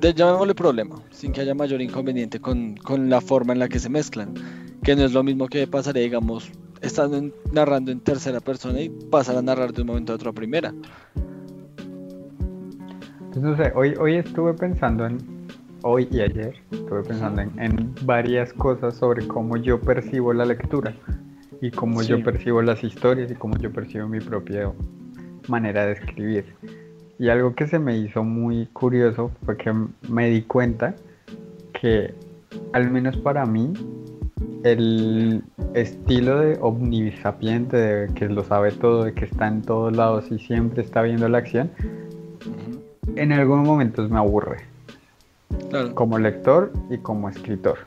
llamémosle 0.00 0.54
problema, 0.54 1.00
sin 1.10 1.32
que 1.32 1.40
haya 1.40 1.54
mayor 1.54 1.80
inconveniente 1.80 2.40
con, 2.40 2.76
con, 2.76 3.08
la 3.08 3.20
forma 3.20 3.52
en 3.52 3.60
la 3.60 3.68
que 3.68 3.78
se 3.78 3.88
mezclan, 3.88 4.34
que 4.82 4.96
no 4.96 5.04
es 5.04 5.12
lo 5.12 5.22
mismo 5.22 5.46
que 5.46 5.66
pasaría, 5.66 6.02
digamos, 6.02 6.50
estando 6.80 7.32
narrando 7.52 7.90
en 7.90 8.00
tercera 8.00 8.40
persona 8.40 8.80
y 8.80 8.88
pasar 8.88 9.36
a 9.36 9.42
narrar 9.42 9.72
de 9.72 9.82
un 9.82 9.88
momento 9.88 10.12
a 10.12 10.16
otro 10.16 10.30
a 10.30 10.32
primera. 10.32 10.72
Pues 13.32 13.42
no 13.42 13.56
sé, 13.56 13.72
hoy, 13.74 13.94
hoy 13.98 14.16
estuve 14.16 14.54
pensando 14.54 15.06
en, 15.06 15.18
hoy 15.82 16.08
y 16.10 16.20
ayer, 16.20 16.56
estuve 16.72 17.02
pensando 17.02 17.42
en, 17.42 17.94
varias 18.02 18.52
cosas 18.52 18.96
sobre 18.96 19.26
cómo 19.26 19.56
yo 19.56 19.80
percibo 19.80 20.32
la 20.32 20.44
lectura 20.44 20.94
y 21.60 21.70
cómo 21.70 22.02
yo 22.02 22.22
percibo 22.24 22.60
las 22.62 22.82
historias 22.82 23.30
y 23.30 23.34
cómo 23.34 23.56
yo 23.58 23.70
percibo 23.72 24.08
mi 24.08 24.18
propia 24.20 24.72
manera 25.48 25.86
de 25.86 25.92
escribir. 25.92 26.44
Y 27.18 27.28
algo 27.28 27.54
que 27.54 27.66
se 27.66 27.78
me 27.78 27.96
hizo 27.98 28.24
muy 28.24 28.66
curioso 28.72 29.30
fue 29.44 29.56
que 29.56 29.72
me 30.08 30.30
di 30.30 30.42
cuenta 30.42 30.94
que, 31.78 32.14
al 32.72 32.90
menos 32.90 33.16
para 33.18 33.44
mí, 33.44 33.74
el 34.64 35.42
estilo 35.74 36.40
de 36.40 36.58
omnisapiente, 36.60 37.76
de 37.76 38.14
que 38.14 38.28
lo 38.28 38.44
sabe 38.44 38.72
todo, 38.72 39.04
de 39.04 39.14
que 39.14 39.24
está 39.24 39.48
en 39.48 39.62
todos 39.62 39.96
lados 39.96 40.30
y 40.30 40.38
siempre 40.38 40.82
está 40.82 41.02
viendo 41.02 41.28
la 41.28 41.38
acción, 41.38 41.70
en 43.16 43.32
algunos 43.32 43.66
momentos 43.66 44.10
me 44.10 44.18
aburre. 44.18 44.58
Como 45.94 46.18
lector 46.18 46.72
y 46.90 46.98
como 46.98 47.28
escritor. 47.28 47.78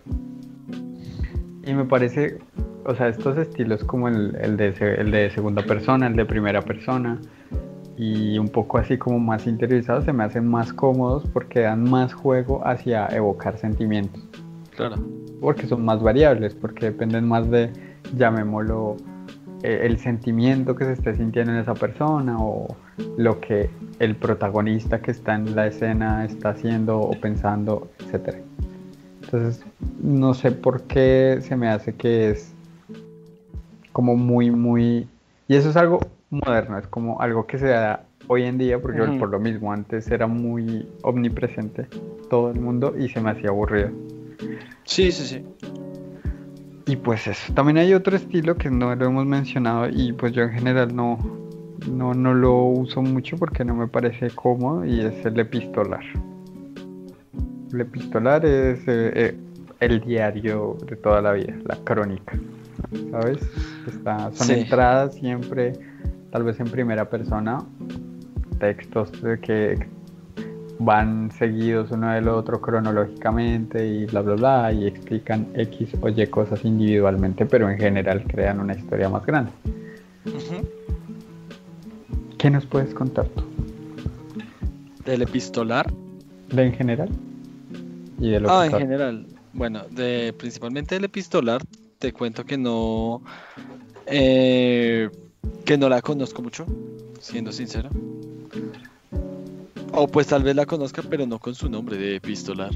Y 1.66 1.74
me 1.74 1.86
parece, 1.86 2.38
o 2.86 2.96
sea, 2.96 3.08
estos 3.08 3.38
estilos 3.38 3.84
como 3.84 4.08
el, 4.08 4.36
el, 4.42 4.58
de, 4.58 4.74
el 4.98 5.12
de 5.12 5.30
segunda 5.32 5.64
persona, 5.64 6.08
el 6.08 6.16
de 6.16 6.26
primera 6.26 6.62
persona, 6.62 7.20
y 7.98 8.38
un 8.38 8.50
poco 8.50 8.78
así 8.78 8.98
como 8.98 9.20
más 9.20 9.48
interiorizados, 9.48 10.06
se 10.06 10.14
me 10.14 10.24
hacen 10.24 10.48
más 10.48 10.74
cómodos 10.74 11.24
porque 11.32 11.62
dan 11.62 11.90
más 11.90 12.14
juego 12.14 12.66
hacia 12.66 13.08
evocar 13.08 13.58
sentimientos. 13.58 14.22
Claro. 14.76 14.96
Porque 15.40 15.68
son 15.68 15.84
más 15.86 16.02
variables, 16.02 16.56
porque 16.56 16.88
dependen 16.88 17.28
más 17.28 17.50
de, 17.50 17.72
llamémoslo, 18.16 18.98
eh, 19.64 19.82
el 19.84 19.98
sentimiento 19.98 20.76
que 20.76 20.86
se 20.86 20.94
esté 20.94 21.16
sintiendo 21.16 21.54
en 21.54 21.60
esa 21.60 21.74
persona 21.74 22.38
o 22.40 22.76
lo 23.18 23.40
que 23.40 23.70
el 24.00 24.16
protagonista 24.16 25.02
que 25.02 25.12
está 25.12 25.36
en 25.36 25.56
la 25.56 25.68
escena 25.68 26.26
está 26.26 26.50
haciendo 26.50 27.00
o 27.00 27.12
pensando, 27.12 27.90
etc. 28.00 28.38
Entonces, 29.24 29.66
no 30.02 30.34
sé 30.34 30.52
por 30.52 30.84
qué 30.84 31.40
se 31.42 31.56
me 31.56 31.70
hace 31.70 31.96
que 31.96 32.32
es 32.32 32.54
como 33.94 34.16
muy, 34.16 34.52
muy... 34.52 35.08
Y 35.48 35.56
eso 35.56 35.70
es 35.70 35.78
algo 35.78 36.00
moderno, 36.30 36.78
es 36.78 36.88
como 36.88 37.22
algo 37.22 37.46
que 37.48 37.58
se 37.58 37.68
da 37.68 38.04
hoy 38.28 38.44
en 38.44 38.58
día, 38.58 38.82
porque 38.82 39.02
por 39.20 39.30
lo 39.30 39.40
mismo 39.40 39.72
antes 39.72 40.10
era 40.10 40.28
muy 40.28 40.88
omnipresente 41.04 41.88
todo 42.30 42.52
el 42.52 42.60
mundo 42.60 42.96
y 42.98 43.10
se 43.10 43.22
me 43.22 43.32
hacía 43.32 43.50
aburrido. 43.50 43.92
Sí, 44.84 45.12
sí, 45.12 45.26
sí. 45.26 45.46
Y 46.86 46.98
pues 46.98 47.28
eso. 47.28 47.54
También 47.54 47.78
hay 47.78 47.94
otro 47.94 48.16
estilo 48.16 48.56
que 48.56 48.70
no 48.70 48.94
lo 48.96 49.06
hemos 49.06 49.26
mencionado 49.26 49.88
y 49.90 50.14
pues 50.14 50.34
yo 50.34 50.44
en 50.44 50.52
general 50.52 50.96
no, 50.96 51.18
no, 51.90 52.14
no 52.14 52.34
lo 52.34 52.64
uso 52.64 53.02
mucho 53.02 53.38
porque 53.38 53.64
no 53.64 53.74
me 53.74 53.88
parece 53.88 54.30
cómodo 54.32 54.86
y 54.86 55.00
es 55.00 55.26
el 55.26 55.40
epistolar. 55.40 56.04
El 57.72 57.82
epistolar 57.82 58.46
es 58.46 58.80
eh, 58.88 59.12
eh, 59.16 59.38
el 59.80 60.02
diario 60.02 60.78
de 60.86 60.96
toda 60.98 61.22
la 61.22 61.34
vida, 61.34 61.56
la 61.66 61.78
crónica. 61.84 62.38
¿Sabes? 63.12 63.40
Está, 63.88 64.32
son 64.34 64.52
entradas 64.52 65.16
siempre, 65.16 65.74
tal 66.32 66.44
vez 66.44 66.60
en 66.60 66.68
primera 66.68 67.10
persona, 67.10 67.60
textos 68.60 69.12
que 69.42 69.88
van 70.84 71.32
seguidos 71.32 71.92
uno 71.92 72.12
del 72.12 72.28
otro 72.28 72.60
cronológicamente 72.60 73.86
y 73.86 74.06
bla 74.06 74.22
bla 74.22 74.36
bla 74.36 74.74
y 74.74 74.88
explican 74.88 75.48
X 75.56 75.90
o 76.02 76.10
Y 76.10 76.28
cosas 76.28 76.64
individualmente, 76.66 77.46
pero 77.46 77.70
en 77.70 77.78
general 77.78 78.24
crean 78.24 78.60
una 78.60 78.74
historia 78.74 79.10
más 79.10 79.26
grande. 79.26 79.52
¿Qué 82.38 82.50
nos 82.50 82.66
puedes 82.66 82.94
contar 82.94 83.28
tú? 83.30 83.44
¿Del 85.06 85.22
epistolar? 85.22 85.92
¿De 86.50 86.66
en 86.66 86.74
general? 86.74 87.10
¿Y 88.20 88.32
de 88.32 88.40
lo 88.40 88.52
ah, 88.52 88.66
en 88.66 88.72
general. 88.74 89.28
Bueno, 89.54 89.84
de, 89.92 90.34
principalmente 90.38 90.96
del 90.96 91.06
epistolar, 91.06 91.62
te 92.00 92.12
cuento 92.12 92.44
que 92.46 92.58
no. 92.58 93.22
Eh, 94.08 95.10
que 95.66 95.78
no 95.78 95.88
la 95.88 96.02
conozco 96.02 96.42
mucho, 96.42 96.66
siendo 97.20 97.52
sincero. 97.52 97.90
O 99.96 100.08
pues 100.08 100.26
tal 100.26 100.42
vez 100.42 100.56
la 100.56 100.66
conozca, 100.66 101.04
pero 101.08 101.28
no 101.28 101.38
con 101.38 101.54
su 101.54 101.70
nombre 101.70 101.98
de 101.98 102.16
epistolar. 102.16 102.72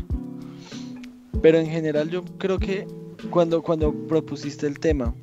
Pero 1.41 1.57
en 1.57 1.65
general 1.65 2.09
yo 2.11 2.23
creo 2.37 2.59
que 2.59 2.87
cuando, 3.31 3.63
cuando 3.63 3.91
propusiste 3.91 4.67
el 4.67 4.79
tema 4.79 5.15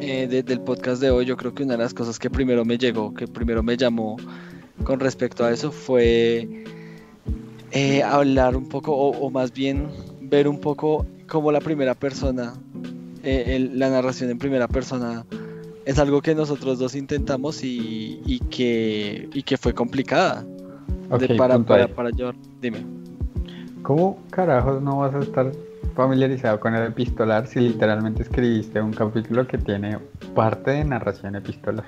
eh, 0.00 0.26
del 0.26 0.60
podcast 0.60 1.00
de 1.00 1.10
hoy, 1.10 1.26
yo 1.26 1.36
creo 1.36 1.54
que 1.54 1.62
una 1.62 1.74
de 1.74 1.84
las 1.84 1.94
cosas 1.94 2.18
que 2.18 2.28
primero 2.28 2.64
me 2.64 2.76
llegó, 2.76 3.14
que 3.14 3.28
primero 3.28 3.62
me 3.62 3.76
llamó 3.76 4.16
con 4.82 4.98
respecto 4.98 5.44
a 5.44 5.52
eso 5.52 5.70
fue 5.70 6.64
eh, 7.70 8.02
hablar 8.02 8.56
un 8.56 8.68
poco, 8.68 8.96
o, 8.96 9.30
más 9.30 9.52
bien 9.52 9.88
ver 10.22 10.48
un 10.48 10.60
poco 10.60 11.06
cómo 11.28 11.52
la 11.52 11.60
primera 11.60 11.94
persona, 11.94 12.54
eh, 13.22 13.70
la 13.72 13.90
narración 13.90 14.28
en 14.30 14.38
primera 14.38 14.66
persona 14.66 15.24
es 15.84 16.00
algo 16.00 16.20
que 16.20 16.34
nosotros 16.34 16.80
dos 16.80 16.96
intentamos 16.96 17.60
y, 17.62 18.40
que, 18.50 19.28
y 19.32 19.42
que 19.44 19.56
fue 19.56 19.72
complicada 19.72 20.44
para, 21.08 21.58
para, 21.58 21.88
para 21.88 22.10
dime. 22.60 22.84
¿Cómo 23.82 24.18
carajos 24.30 24.82
no 24.82 24.98
vas 24.98 25.14
a 25.14 25.18
estar 25.18 25.52
familiarizado 25.94 26.58
con 26.58 26.74
el 26.74 26.88
epistolar 26.88 27.46
si 27.46 27.60
literalmente 27.60 28.22
escribiste 28.22 28.80
un 28.80 28.92
capítulo 28.92 29.46
que 29.46 29.58
tiene 29.58 29.98
parte 30.34 30.72
de 30.72 30.84
narración 30.84 31.36
epistolar? 31.36 31.86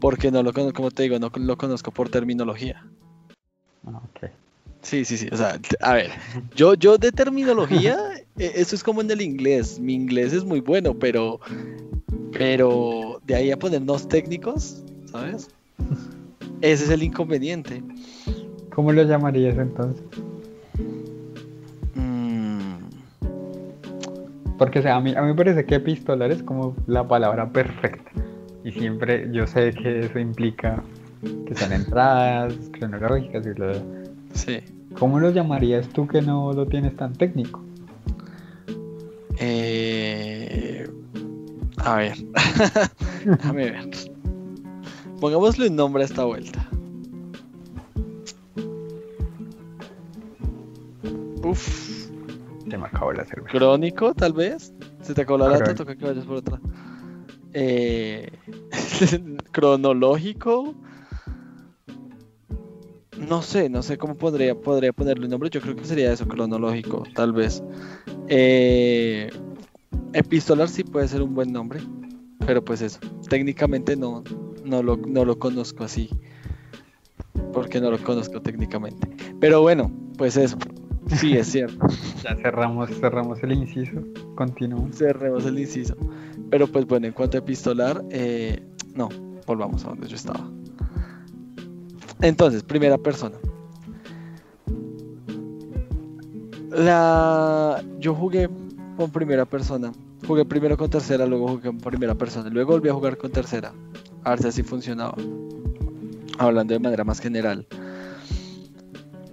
Porque 0.00 0.30
no 0.30 0.42
lo 0.42 0.52
conozco, 0.52 0.76
como 0.76 0.90
te 0.90 1.04
digo, 1.04 1.18
no 1.18 1.30
lo 1.34 1.56
conozco 1.56 1.90
por 1.90 2.08
terminología. 2.08 2.84
Ah, 3.86 4.00
ok. 4.10 4.30
Sí, 4.82 5.04
sí, 5.04 5.16
sí. 5.16 5.28
O 5.32 5.36
sea, 5.36 5.58
a 5.80 5.94
ver, 5.94 6.10
yo, 6.54 6.74
yo 6.74 6.98
de 6.98 7.10
terminología, 7.10 7.96
e, 8.38 8.52
eso 8.56 8.76
es 8.76 8.84
como 8.84 9.00
en 9.00 9.10
el 9.10 9.22
inglés. 9.22 9.78
Mi 9.78 9.94
inglés 9.94 10.32
es 10.32 10.44
muy 10.44 10.60
bueno, 10.60 10.92
pero, 10.92 11.40
pero 12.32 13.20
de 13.24 13.34
ahí 13.34 13.50
a 13.50 13.56
ponernos 13.56 14.06
técnicos, 14.06 14.82
¿sabes? 15.06 15.48
Ese 16.60 16.84
es 16.84 16.90
el 16.90 17.02
inconveniente. 17.02 17.82
¿Cómo 18.74 18.92
lo 18.92 19.02
llamarías 19.02 19.56
entonces? 19.58 20.04
Mm. 21.94 22.78
Porque 24.58 24.86
a, 24.88 25.00
mí, 25.00 25.14
a 25.14 25.22
mí 25.22 25.28
me 25.28 25.34
parece 25.34 25.64
que 25.64 25.76
epistolar 25.76 26.30
es 26.32 26.42
como 26.42 26.74
la 26.86 27.06
palabra 27.06 27.50
perfecta. 27.50 28.10
Y 28.64 28.72
siempre 28.72 29.28
yo 29.32 29.46
sé 29.46 29.72
que 29.72 30.06
eso 30.06 30.18
implica 30.18 30.82
que 31.46 31.54
son 31.54 31.72
entradas 31.72 32.54
cronológicas 32.72 33.46
y 33.46 33.50
bla, 33.50 33.72
Sí. 34.32 34.60
¿Cómo 34.98 35.20
lo 35.20 35.30
llamarías 35.30 35.88
tú 35.88 36.06
que 36.06 36.22
no 36.22 36.52
lo 36.52 36.66
tienes 36.66 36.96
tan 36.96 37.12
técnico? 37.14 37.62
Eh, 39.38 40.88
a 41.78 41.96
ver. 41.96 42.16
Déjame 43.24 43.70
ver. 43.70 43.88
Pongámosle 45.24 45.68
un 45.68 45.76
nombre 45.76 46.02
a 46.02 46.04
esta 46.04 46.22
vuelta. 46.26 46.68
Uf. 51.42 52.10
Se 52.68 52.76
me 52.76 52.84
acabó 52.84 53.10
la 53.10 53.24
cerveza. 53.24 53.48
Crónico, 53.48 54.12
tal 54.12 54.34
vez. 54.34 54.74
Se 55.00 55.14
te 55.14 55.22
acabó 55.22 55.38
la 55.38 55.48
lata, 55.48 55.74
toca 55.74 55.96
que 55.96 56.04
vayas 56.04 56.26
por 56.26 56.36
otra. 56.36 56.60
Eh, 57.54 58.30
cronológico. 59.50 60.74
No 63.16 63.40
sé, 63.40 63.70
no 63.70 63.82
sé 63.82 63.96
cómo 63.96 64.16
podría, 64.16 64.54
podría 64.54 64.92
ponerle 64.92 65.24
un 65.24 65.30
nombre. 65.30 65.48
Yo 65.48 65.62
creo 65.62 65.74
que 65.74 65.86
sería 65.86 66.12
eso, 66.12 66.28
cronológico, 66.28 67.04
tal 67.14 67.32
vez. 67.32 67.62
Eh, 68.28 69.30
epistolar 70.12 70.68
sí 70.68 70.84
puede 70.84 71.08
ser 71.08 71.22
un 71.22 71.34
buen 71.34 71.50
nombre. 71.50 71.80
Pero 72.46 72.62
pues 72.62 72.82
eso. 72.82 73.00
Técnicamente 73.30 73.96
no, 73.96 74.22
no, 74.64 74.82
lo, 74.82 74.96
no 74.96 75.24
lo 75.24 75.38
conozco 75.38 75.84
así. 75.84 76.10
Porque 77.52 77.80
no 77.80 77.90
lo 77.90 77.98
conozco 77.98 78.40
técnicamente. 78.40 79.08
Pero 79.40 79.60
bueno, 79.62 79.90
pues 80.16 80.36
eso. 80.36 80.56
Sí, 81.16 81.36
es 81.36 81.48
cierto. 81.48 81.86
Ya 82.22 82.34
cerramos, 82.36 82.88
cerramos 82.98 83.42
el 83.42 83.52
inciso. 83.52 84.00
Continuamos. 84.34 84.96
Cerremos 84.96 85.44
el 85.44 85.58
inciso. 85.58 85.94
Pero 86.50 86.66
pues 86.66 86.86
bueno, 86.86 87.06
en 87.06 87.12
cuanto 87.12 87.36
a 87.36 87.40
epistolar, 87.40 88.02
eh, 88.10 88.62
no, 88.94 89.10
volvamos 89.46 89.84
a 89.84 89.88
donde 89.88 90.08
yo 90.08 90.16
estaba. 90.16 90.48
Entonces, 92.22 92.62
primera 92.62 92.96
persona. 92.96 93.36
La... 96.70 97.84
Yo 97.98 98.14
jugué 98.14 98.48
con 98.96 99.10
primera 99.10 99.44
persona. 99.44 99.92
Jugué 100.26 100.46
primero 100.46 100.78
con 100.78 100.88
tercera, 100.88 101.26
luego 101.26 101.48
jugué 101.48 101.62
con 101.64 101.78
primera 101.78 102.14
persona. 102.14 102.48
Luego 102.48 102.72
volví 102.72 102.88
a 102.88 102.94
jugar 102.94 103.18
con 103.18 103.30
tercera. 103.30 103.72
A 104.24 104.30
ver 104.30 104.42
si 104.42 104.48
así 104.48 104.62
funcionaba. 104.62 105.14
Hablando 106.38 106.74
de 106.74 106.80
manera 106.80 107.04
más 107.04 107.20
general. 107.20 107.66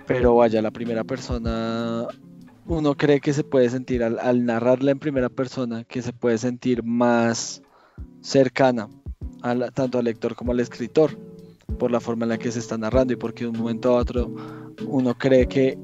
Pero 0.06 0.36
vaya, 0.36 0.62
la 0.62 0.72
primera 0.72 1.04
persona 1.04 2.08
uno 2.66 2.96
cree 2.96 3.20
que 3.20 3.34
se 3.34 3.44
puede 3.44 3.70
sentir 3.70 4.04
al, 4.04 4.46
narrarla 4.46 4.92
en 4.92 5.00
primera 5.00 5.30
persona, 5.30 5.84
que 5.84 6.02
se 6.02 6.14
puede 6.14 6.38
sentir 6.38 6.84
más 6.84 7.62
cercana 8.22 8.88
a 9.42 9.72
tanto 9.72 9.98
al 9.98 10.06
lector 10.06 10.36
como 10.36 10.52
al 10.52 10.60
escritor, 10.60 11.18
por 11.80 11.92
la 11.92 12.00
forma 12.00 12.26
en 12.26 12.30
la 12.30 12.38
que 12.38 12.52
se 12.52 12.60
está 12.60 12.78
narrando 12.78 13.14
y 13.14 13.16
porque 13.16 13.44
de 13.44 13.50
un 13.50 13.58
momento 13.58 13.90
a 13.90 14.00
otro 14.00 14.34
uno 14.88 15.18
cree 15.18 15.48
que 15.48 15.78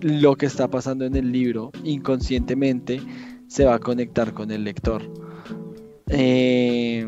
lo 0.00 0.36
que 0.36 0.46
está 0.46 0.68
pasando 0.68 1.04
en 1.04 1.16
el 1.16 1.30
libro 1.32 1.70
inconscientemente 1.84 3.00
se 3.46 3.64
va 3.64 3.74
a 3.74 3.78
conectar 3.78 4.32
con 4.32 4.50
el 4.50 4.64
lector. 4.64 5.02
Eh, 6.08 7.06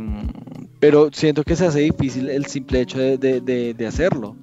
pero 0.80 1.08
siento 1.12 1.42
que 1.44 1.56
se 1.56 1.66
hace 1.66 1.80
difícil 1.80 2.28
el 2.30 2.46
simple 2.46 2.80
hecho 2.80 2.98
de, 2.98 3.18
de- 3.18 3.40
de- 3.40 3.74
de 3.74 3.86
hacerlo. 3.86 4.36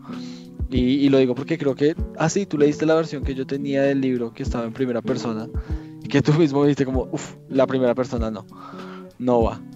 Y, 0.70 0.80
y 0.80 1.10
lo 1.10 1.20
digo 1.20 1.36
porque 1.36 1.58
creo 1.58 1.76
que, 1.76 1.96
ah, 2.18 2.28
sí, 2.30 2.46
tú 2.46 2.58
leíste 2.58 2.86
la 2.86 2.96
versión 2.96 3.24
que 3.24 3.36
yo 3.36 3.46
tenía 3.46 3.84
del 3.84 4.02
libro 4.02 4.34
que 4.34 4.44
estaba 4.44 4.66
en 4.66 4.74
primera 4.74 5.02
persona 5.02 5.48
y 6.04 6.08
que 6.08 6.22
tú 6.22 6.34
mismo 6.34 6.64
viste 6.64 6.86
como, 6.86 7.08
uff, 7.12 7.36
la 7.50 7.68
primera 7.68 7.94
persona 7.96 8.30
no, 8.32 8.46
no 9.20 9.44
va. 9.44 9.62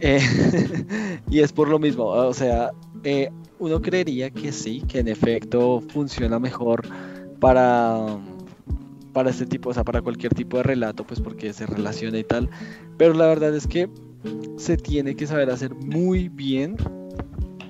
Eh, 0.00 0.20
y 1.30 1.40
es 1.40 1.52
por 1.52 1.68
lo 1.68 1.78
mismo, 1.78 2.04
o 2.04 2.34
sea, 2.34 2.70
eh, 3.04 3.30
uno 3.58 3.80
creería 3.80 4.30
que 4.30 4.52
sí, 4.52 4.82
que 4.86 4.98
en 5.00 5.08
efecto 5.08 5.80
funciona 5.92 6.38
mejor 6.38 6.82
para, 7.40 8.18
para 9.12 9.30
este 9.30 9.46
tipo, 9.46 9.70
o 9.70 9.74
sea, 9.74 9.82
para 9.84 10.02
cualquier 10.02 10.34
tipo 10.34 10.58
de 10.58 10.62
relato, 10.64 11.04
pues 11.04 11.20
porque 11.20 11.52
se 11.52 11.66
relaciona 11.66 12.18
y 12.18 12.24
tal, 12.24 12.50
pero 12.98 13.14
la 13.14 13.26
verdad 13.26 13.54
es 13.56 13.66
que 13.66 13.88
se 14.56 14.76
tiene 14.76 15.14
que 15.14 15.26
saber 15.26 15.50
hacer 15.50 15.74
muy 15.74 16.28
bien, 16.28 16.76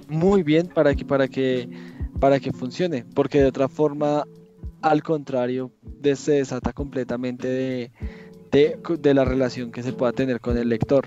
muy 0.09 0.43
bien 0.43 0.69
para 0.69 0.95
que, 0.95 1.05
para 1.05 1.29
que, 1.29 1.69
para 2.21 2.41
que 2.41 2.53
funcione, 2.53 3.05
porque 3.15 3.41
de 3.41 3.47
otra 3.47 3.69
forma, 3.69 4.25
al 4.83 5.03
contrario, 5.03 5.71
se 6.15 6.33
desata 6.33 6.73
completamente 6.73 7.49
de, 7.49 7.91
de, 8.53 8.79
de 9.01 9.15
la 9.15 9.25
relación 9.25 9.73
que 9.73 9.83
se 9.83 9.93
pueda 9.93 10.13
tener 10.13 10.41
con 10.41 10.59
el 10.59 10.69
lector 10.69 11.07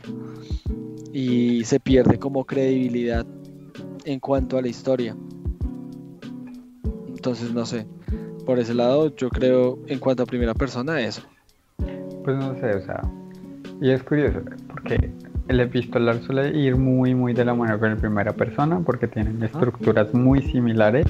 y 1.13 1.63
se 1.63 1.79
pierde 1.79 2.19
como 2.19 2.45
credibilidad 2.45 3.25
en 4.05 4.19
cuanto 4.19 4.57
a 4.57 4.61
la 4.61 4.67
historia. 4.67 5.15
Entonces, 7.07 7.53
no 7.53 7.65
sé, 7.65 7.85
por 8.45 8.59
ese 8.59 8.73
lado 8.73 9.15
yo 9.15 9.29
creo 9.29 9.79
en 9.87 9.99
cuanto 9.99 10.23
a 10.23 10.25
primera 10.25 10.53
persona 10.53 11.01
eso. 11.01 11.21
Pues 12.23 12.37
no 12.37 12.55
sé, 12.59 12.75
o 12.75 12.81
sea. 12.81 13.01
Y 13.81 13.91
es 13.91 14.01
curioso, 14.03 14.41
porque 14.67 15.11
el 15.47 15.59
epistolar 15.59 16.19
suele 16.21 16.57
ir 16.57 16.75
muy, 16.75 17.15
muy 17.15 17.33
de 17.33 17.45
la 17.45 17.53
mano 17.53 17.79
con 17.79 17.91
el 17.91 17.97
primera 17.97 18.33
persona, 18.33 18.79
porque 18.85 19.07
tienen 19.07 19.41
estructuras 19.43 20.13
muy 20.13 20.41
similares 20.41 21.05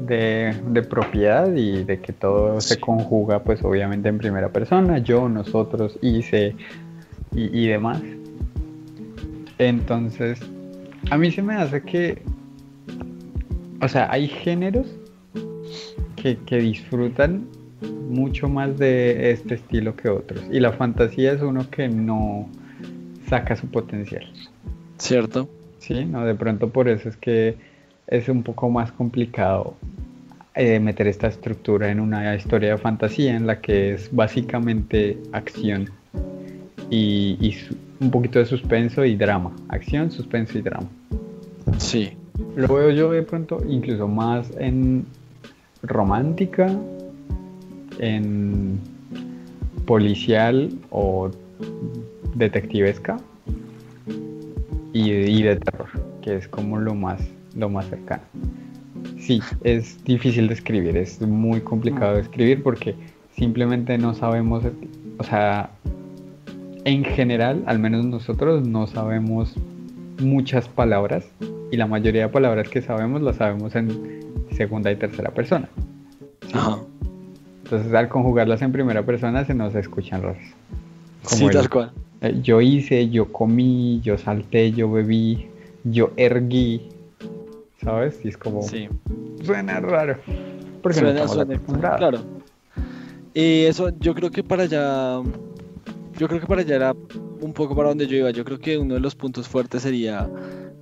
de, 0.00 0.54
de 0.70 0.82
propiedad 0.82 1.54
y 1.54 1.84
de 1.84 2.00
que 2.00 2.12
todo 2.12 2.60
se 2.60 2.74
Sí. 2.74 2.80
conjuga, 2.80 3.08
conjuga, 3.08 3.38
pues 3.44 3.62
obviamente 3.64 4.08
en 4.08 4.18
primera 4.18 4.48
persona, 4.50 4.98
yo, 4.98 5.28
nosotros, 5.28 5.98
hice 6.02 6.54
y, 7.34 7.58
y 7.58 7.66
demás. 7.68 8.00
Entonces, 9.58 10.40
a 11.10 11.18
mí 11.18 11.30
se 11.30 11.42
me 11.42 11.54
hace 11.54 11.82
que, 11.82 12.22
o 13.82 13.88
sea, 13.88 14.10
hay 14.10 14.28
géneros 14.28 14.86
que, 16.16 16.36
que 16.38 16.56
disfrutan 16.58 17.44
mucho 18.08 18.48
más 18.48 18.78
de 18.78 19.32
este 19.32 19.56
estilo 19.56 19.94
que 19.96 20.08
otros. 20.08 20.40
Y 20.50 20.60
la 20.60 20.72
fantasía 20.72 21.32
es 21.32 21.42
uno 21.42 21.68
que 21.70 21.88
no 21.88 22.48
saca 23.28 23.56
su 23.56 23.66
potencial. 23.68 24.24
¿Cierto? 24.98 25.48
Sí, 25.78 26.04
no, 26.04 26.24
de 26.24 26.34
pronto 26.34 26.68
por 26.70 26.88
eso 26.88 27.08
es 27.08 27.16
que 27.16 27.56
es 28.06 28.28
un 28.28 28.42
poco 28.42 28.68
más 28.70 28.90
complicado 28.92 29.74
eh, 30.54 30.80
meter 30.80 31.06
esta 31.06 31.28
estructura 31.28 31.90
en 31.90 32.00
una 32.00 32.34
historia 32.34 32.70
de 32.70 32.78
fantasía 32.78 33.36
en 33.36 33.46
la 33.46 33.60
que 33.60 33.92
es 33.94 34.08
básicamente 34.12 35.18
acción 35.32 35.88
y, 36.90 37.36
y 37.40 37.52
su- 37.52 37.76
un 38.00 38.10
poquito 38.10 38.38
de 38.38 38.46
suspenso 38.46 39.04
y 39.04 39.16
drama. 39.16 39.54
Acción, 39.68 40.10
suspenso 40.10 40.58
y 40.58 40.62
drama. 40.62 40.88
Sí. 41.78 42.10
Lo 42.56 42.68
veo 42.74 42.90
yo 42.90 43.10
de 43.10 43.22
pronto 43.22 43.60
incluso 43.68 44.06
más 44.08 44.50
en 44.58 45.04
romántica, 45.82 46.66
en 47.98 48.78
policial 49.84 50.70
o 50.90 51.30
detectivesca 52.34 53.16
y, 54.92 55.10
y 55.10 55.42
de 55.42 55.56
terror, 55.56 55.88
que 56.22 56.36
es 56.36 56.48
como 56.48 56.78
lo 56.78 56.94
más, 56.94 57.20
lo 57.56 57.68
más 57.68 57.86
cercano. 57.86 58.22
Sí, 59.18 59.40
es 59.62 60.02
difícil 60.04 60.48
de 60.48 60.54
escribir, 60.54 60.96
es 60.96 61.20
muy 61.20 61.60
complicado 61.60 62.14
de 62.14 62.22
escribir 62.22 62.62
porque 62.62 62.94
simplemente 63.36 63.96
no 63.98 64.14
sabemos, 64.14 64.64
o 65.18 65.24
sea, 65.24 65.70
en 66.84 67.04
general, 67.04 67.62
al 67.66 67.78
menos 67.78 68.04
nosotros 68.06 68.66
no 68.66 68.86
sabemos 68.86 69.54
muchas 70.20 70.68
palabras 70.68 71.26
y 71.70 71.76
la 71.76 71.86
mayoría 71.86 72.22
de 72.22 72.28
palabras 72.28 72.68
que 72.68 72.80
sabemos 72.82 73.20
las 73.22 73.36
sabemos 73.36 73.74
en 73.76 74.20
segunda 74.52 74.90
y 74.90 74.96
tercera 74.96 75.30
persona. 75.30 75.68
Ajá. 76.54 76.78
Entonces 77.64 77.92
al 77.92 78.08
conjugarlas 78.08 78.62
en 78.62 78.72
primera 78.72 79.04
persona 79.04 79.44
se 79.44 79.54
nos 79.54 79.74
escuchan 79.74 80.22
raras. 80.22 80.38
Como 81.24 81.36
Sí, 81.36 81.44
el- 81.46 81.52
tal 81.52 81.68
cual. 81.68 81.92
Eh, 82.20 82.38
yo 82.42 82.60
hice, 82.60 83.08
yo 83.08 83.32
comí, 83.32 84.00
yo 84.02 84.18
salté, 84.18 84.72
yo 84.72 84.90
bebí, 84.90 85.48
yo 85.84 86.10
erguí. 86.16 86.88
¿Sabes? 87.82 88.20
Y 88.24 88.28
es 88.28 88.36
como... 88.36 88.62
Sí. 88.62 88.88
Suena 89.44 89.80
raro. 89.80 90.18
Porque 90.82 91.00
no 91.00 91.08
Suena- 91.08 91.24
estamos 91.24 91.64
suena-. 91.66 91.96
Claro. 91.96 92.18
Y 93.34 93.64
eso, 93.64 93.90
yo 94.00 94.14
creo 94.14 94.30
que 94.30 94.42
para 94.42 94.64
allá, 94.64 95.22
yo 96.18 96.28
creo 96.28 96.40
que 96.40 96.46
para 96.46 96.62
allá 96.62 96.74
era 96.74 96.96
un 97.40 97.52
poco 97.52 97.76
para 97.76 97.90
donde 97.90 98.06
yo 98.08 98.16
iba. 98.16 98.30
Yo 98.30 98.44
creo 98.44 98.58
que 98.58 98.78
uno 98.78 98.94
de 98.94 99.00
los 99.00 99.14
puntos 99.14 99.46
fuertes 99.46 99.82
sería, 99.82 100.28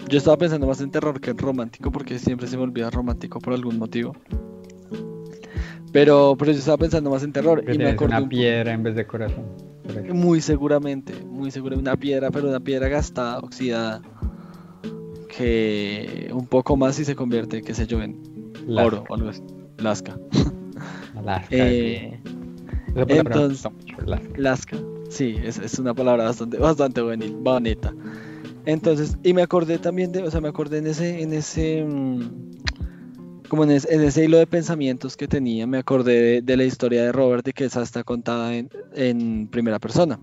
yo 0.08 0.16
estaba 0.16 0.38
pensando 0.38 0.66
más 0.66 0.80
en 0.80 0.90
terror 0.90 1.20
que 1.20 1.30
en 1.30 1.38
romántico, 1.38 1.90
porque 1.90 2.18
siempre 2.18 2.46
se 2.46 2.56
me 2.56 2.62
olvida 2.62 2.88
romántico 2.88 3.40
por 3.40 3.52
algún 3.52 3.78
motivo. 3.78 4.16
Pero, 5.92 6.34
pero 6.38 6.52
yo 6.52 6.58
estaba 6.58 6.78
pensando 6.78 7.10
más 7.10 7.22
en 7.22 7.32
terror 7.32 7.62
y 7.70 7.76
me 7.78 7.90
acordé 7.90 8.14
una 8.14 8.22
un 8.22 8.28
piedra 8.28 8.72
en 8.72 8.82
vez 8.82 8.96
de 8.96 9.06
corazón. 9.06 9.44
Muy 10.12 10.40
seguramente, 10.40 11.14
muy 11.24 11.50
seguramente 11.50 11.88
una 11.90 11.96
piedra, 11.96 12.30
pero 12.30 12.48
una 12.48 12.60
piedra 12.60 12.88
gastada, 12.88 13.38
oxidada, 13.38 14.02
que 15.28 16.30
un 16.32 16.46
poco 16.46 16.76
más 16.76 16.98
y 16.98 17.04
se 17.04 17.14
convierte, 17.14 17.62
qué 17.62 17.74
sé 17.74 17.86
yo, 17.86 18.02
en 18.02 18.16
Lasca. 18.66 18.86
oro 18.86 19.04
o 19.08 19.14
algo 19.14 19.28
así. 19.28 19.42
Lasca. 19.78 20.18
Lasca, 21.22 21.46
Eh, 21.50 22.20
palabra 22.94 23.48
lasca. 24.06 24.28
Lasca, 24.36 24.76
sí, 25.10 25.36
es, 25.42 25.58
es 25.58 25.78
una 25.78 25.92
palabra 25.92 26.24
bastante, 26.24 26.58
bastante 26.58 27.02
bonita. 27.02 27.92
Entonces, 28.64 29.16
y 29.22 29.32
me 29.32 29.42
acordé 29.42 29.78
también 29.78 30.12
de, 30.12 30.22
o 30.22 30.30
sea, 30.30 30.40
me 30.40 30.48
acordé 30.48 30.78
en 30.78 30.88
ese, 30.88 31.22
en 31.22 31.32
ese, 31.32 31.84
mm, 31.84 32.55
como 33.48 33.64
en, 33.64 33.70
ese 33.70 34.24
hilo 34.24 34.38
de 34.38 34.46
pensamientos 34.46 35.16
que 35.16 35.28
tenía, 35.28 35.66
me 35.66 35.78
acordé 35.78 36.42
de, 36.42 36.56
la 36.56 36.64
historia 36.64 37.02
de 37.04 37.12
Robert, 37.12 37.44
de 37.44 37.52
que 37.52 37.64
esa 37.64 37.82
está 37.82 38.04
contada 38.04 38.54
en, 38.54 39.48
primera 39.48 39.78
persona. 39.78 40.18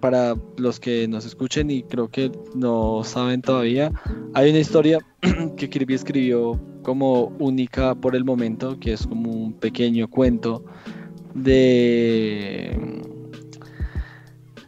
Para 0.00 0.34
los 0.56 0.78
que 0.78 1.08
nos 1.08 1.24
escuchen 1.24 1.70
y 1.70 1.82
creo 1.82 2.08
que 2.08 2.30
no 2.54 3.02
saben 3.04 3.40
todavía, 3.40 3.90
hay 4.34 4.50
una 4.50 4.58
historia 4.58 4.98
que 5.56 5.70
Kirby 5.70 5.94
escribió 5.94 6.60
como 6.82 7.32
única 7.38 7.94
por 7.94 8.14
el 8.14 8.24
momento, 8.24 8.78
que 8.78 8.92
es 8.92 9.06
como 9.06 9.30
un 9.30 9.52
pequeño 9.54 10.08
cuento 10.08 10.64
de 11.34 13.00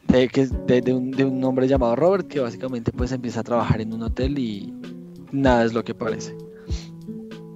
de, 0.09 0.93
un, 0.93 1.11
de, 1.11 1.25
un, 1.25 1.43
hombre 1.43 1.67
llamado 1.67 1.97
Robert 1.97 2.29
que 2.29 2.39
básicamente 2.39 2.93
pues 2.93 3.13
empieza 3.13 3.41
a 3.41 3.43
trabajar 3.43 3.81
en 3.81 3.95
un 3.95 4.03
hotel 4.03 4.39
y 4.39 4.71
nada 5.33 5.65
es 5.65 5.73
lo 5.73 5.83
que 5.83 5.95
parece 5.95 6.37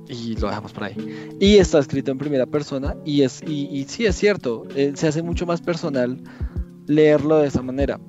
y 0.09 0.37
lo 0.37 0.49
dejamos 0.49 0.73
por 0.73 0.85
ahí. 0.85 1.37
Y 1.41 1.57
está 1.57 1.79
escrito 1.79 2.11
en 2.11 2.19
primera 2.19 2.47
persona 2.47 2.97
y, 3.05 3.23
es, 3.23 3.43
y, 3.47 3.85
sí 3.85 4.07
es 4.07 4.17
cierto, 4.17 4.65
eh, 4.75 4.93
se 4.95 5.09
hace 5.09 5.23
mucho 5.23 5.47
más 5.47 5.61
personal 5.61 6.19
leerlo 6.87 7.39
de 7.39 7.49
esa 7.49 7.63
manera. 7.63 8.01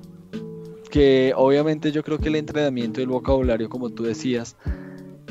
Que 0.90 1.32
obviamente 1.36 1.92
yo 1.92 2.02
creo 2.02 2.18
que 2.18 2.28
el 2.28 2.36
entrenamiento 2.36 3.00
y 3.00 3.04
el 3.04 3.10
vocabulario, 3.10 3.68
como 3.68 3.90
tú 3.90 4.04
decías, 4.04 4.56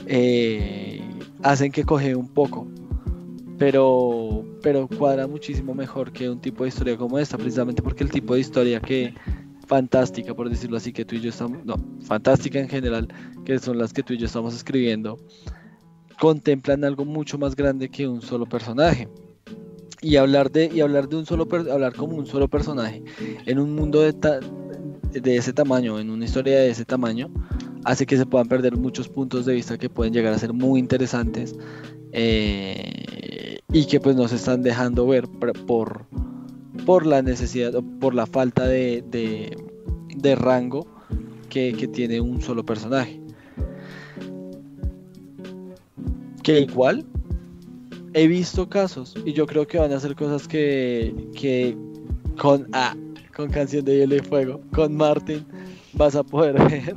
eh, 0.06 1.02
hacen 1.44 1.72
que 1.72 1.84
coge 1.84 2.16
un 2.16 2.30
poco. 2.30 2.68
Pero, 3.58 4.46
pero 4.62 4.88
cuadra 4.88 5.26
muchísimo 5.26 5.74
mejor 5.74 6.12
que 6.12 6.30
un 6.30 6.40
tipo 6.40 6.64
de 6.64 6.70
historia 6.70 6.96
como 6.96 7.18
esta, 7.18 7.38
precisamente 7.38 7.82
porque 7.82 8.04
el 8.04 8.12
tipo 8.12 8.36
de 8.36 8.42
historia 8.42 8.80
que 8.80 9.16
fantástica, 9.66 10.36
por 10.36 10.50
decirlo 10.50 10.78
así, 10.78 10.94
que 10.94 11.06
tú 11.06 11.16
y 11.16 11.22
yo 11.22 11.30
estamos, 11.30 11.66
no, 11.66 11.76
fantástica 12.04 12.60
en 12.60 12.70
general, 12.70 13.08
que 13.46 13.58
son 13.58 13.80
las 13.80 13.94
que 13.94 14.04
tú 14.04 14.14
y 14.14 14.18
yo 14.18 14.28
estamos 14.28 14.56
escribiendo, 14.56 15.18
contemplan 16.20 16.84
algo 16.84 17.06
mucho 17.06 17.38
más 17.38 17.56
grande 17.56 17.90
que 17.90 18.08
un 18.08 18.22
solo 18.22 18.46
personaje. 18.46 19.08
Y 20.02 20.18
hablar 20.18 20.52
de, 20.52 20.70
y 20.74 20.82
hablar 20.82 21.10
de 21.10 21.16
un 21.16 21.26
solo 21.26 21.48
hablar 21.72 21.96
como 21.96 22.18
un 22.18 22.28
solo 22.28 22.48
personaje 22.48 23.04
en 23.48 23.58
un 23.58 23.74
mundo 23.74 24.02
de, 24.02 24.14
de 25.12 25.38
ese 25.38 25.54
tamaño, 25.54 26.00
en 26.00 26.12
una 26.12 26.26
historia 26.26 26.60
de 26.60 26.70
ese 26.70 26.86
tamaño, 26.86 27.32
hace 27.84 28.06
que 28.06 28.18
se 28.18 28.26
puedan 28.26 28.48
perder 28.48 28.78
muchos 28.78 29.10
puntos 29.10 29.46
de 29.46 29.54
vista 29.54 29.78
que 29.78 29.90
pueden 29.90 30.14
llegar 30.14 30.34
a 30.34 30.38
ser 30.38 30.54
muy 30.54 30.80
interesantes 30.80 31.56
eh, 32.12 33.60
y 33.72 33.86
que 33.86 34.00
pues 34.00 34.16
nos 34.16 34.32
están 34.32 34.62
dejando 34.62 35.08
ver 35.08 35.28
por, 35.66 36.06
por 36.86 37.06
la 37.06 37.22
necesidad 37.22 37.74
o 37.76 37.82
por 37.82 38.14
la 38.14 38.26
falta 38.26 38.68
de, 38.68 39.04
de, 40.16 40.36
rango 40.36 40.86
que, 41.50 41.74
que 41.74 41.88
tiene 41.88 42.22
un 42.22 42.42
solo 42.42 42.66
personaje. 42.66 43.20
Que 46.48 46.62
igual 46.62 47.06
he 48.14 48.26
visto 48.26 48.70
casos 48.70 49.14
y 49.26 49.34
yo 49.34 49.46
creo 49.46 49.68
que 49.68 49.80
van 49.80 49.92
a 49.92 50.00
ser 50.00 50.16
cosas 50.16 50.48
que, 50.48 51.14
que 51.36 51.78
con 52.40 52.70
ah, 52.72 52.96
con 53.36 53.50
canción 53.50 53.84
de 53.84 53.98
hielo 53.98 54.16
y 54.16 54.20
fuego, 54.20 54.62
con 54.74 54.96
Martin 54.96 55.46
vas 55.92 56.16
a 56.16 56.24
poder 56.24 56.58
ver. 56.70 56.96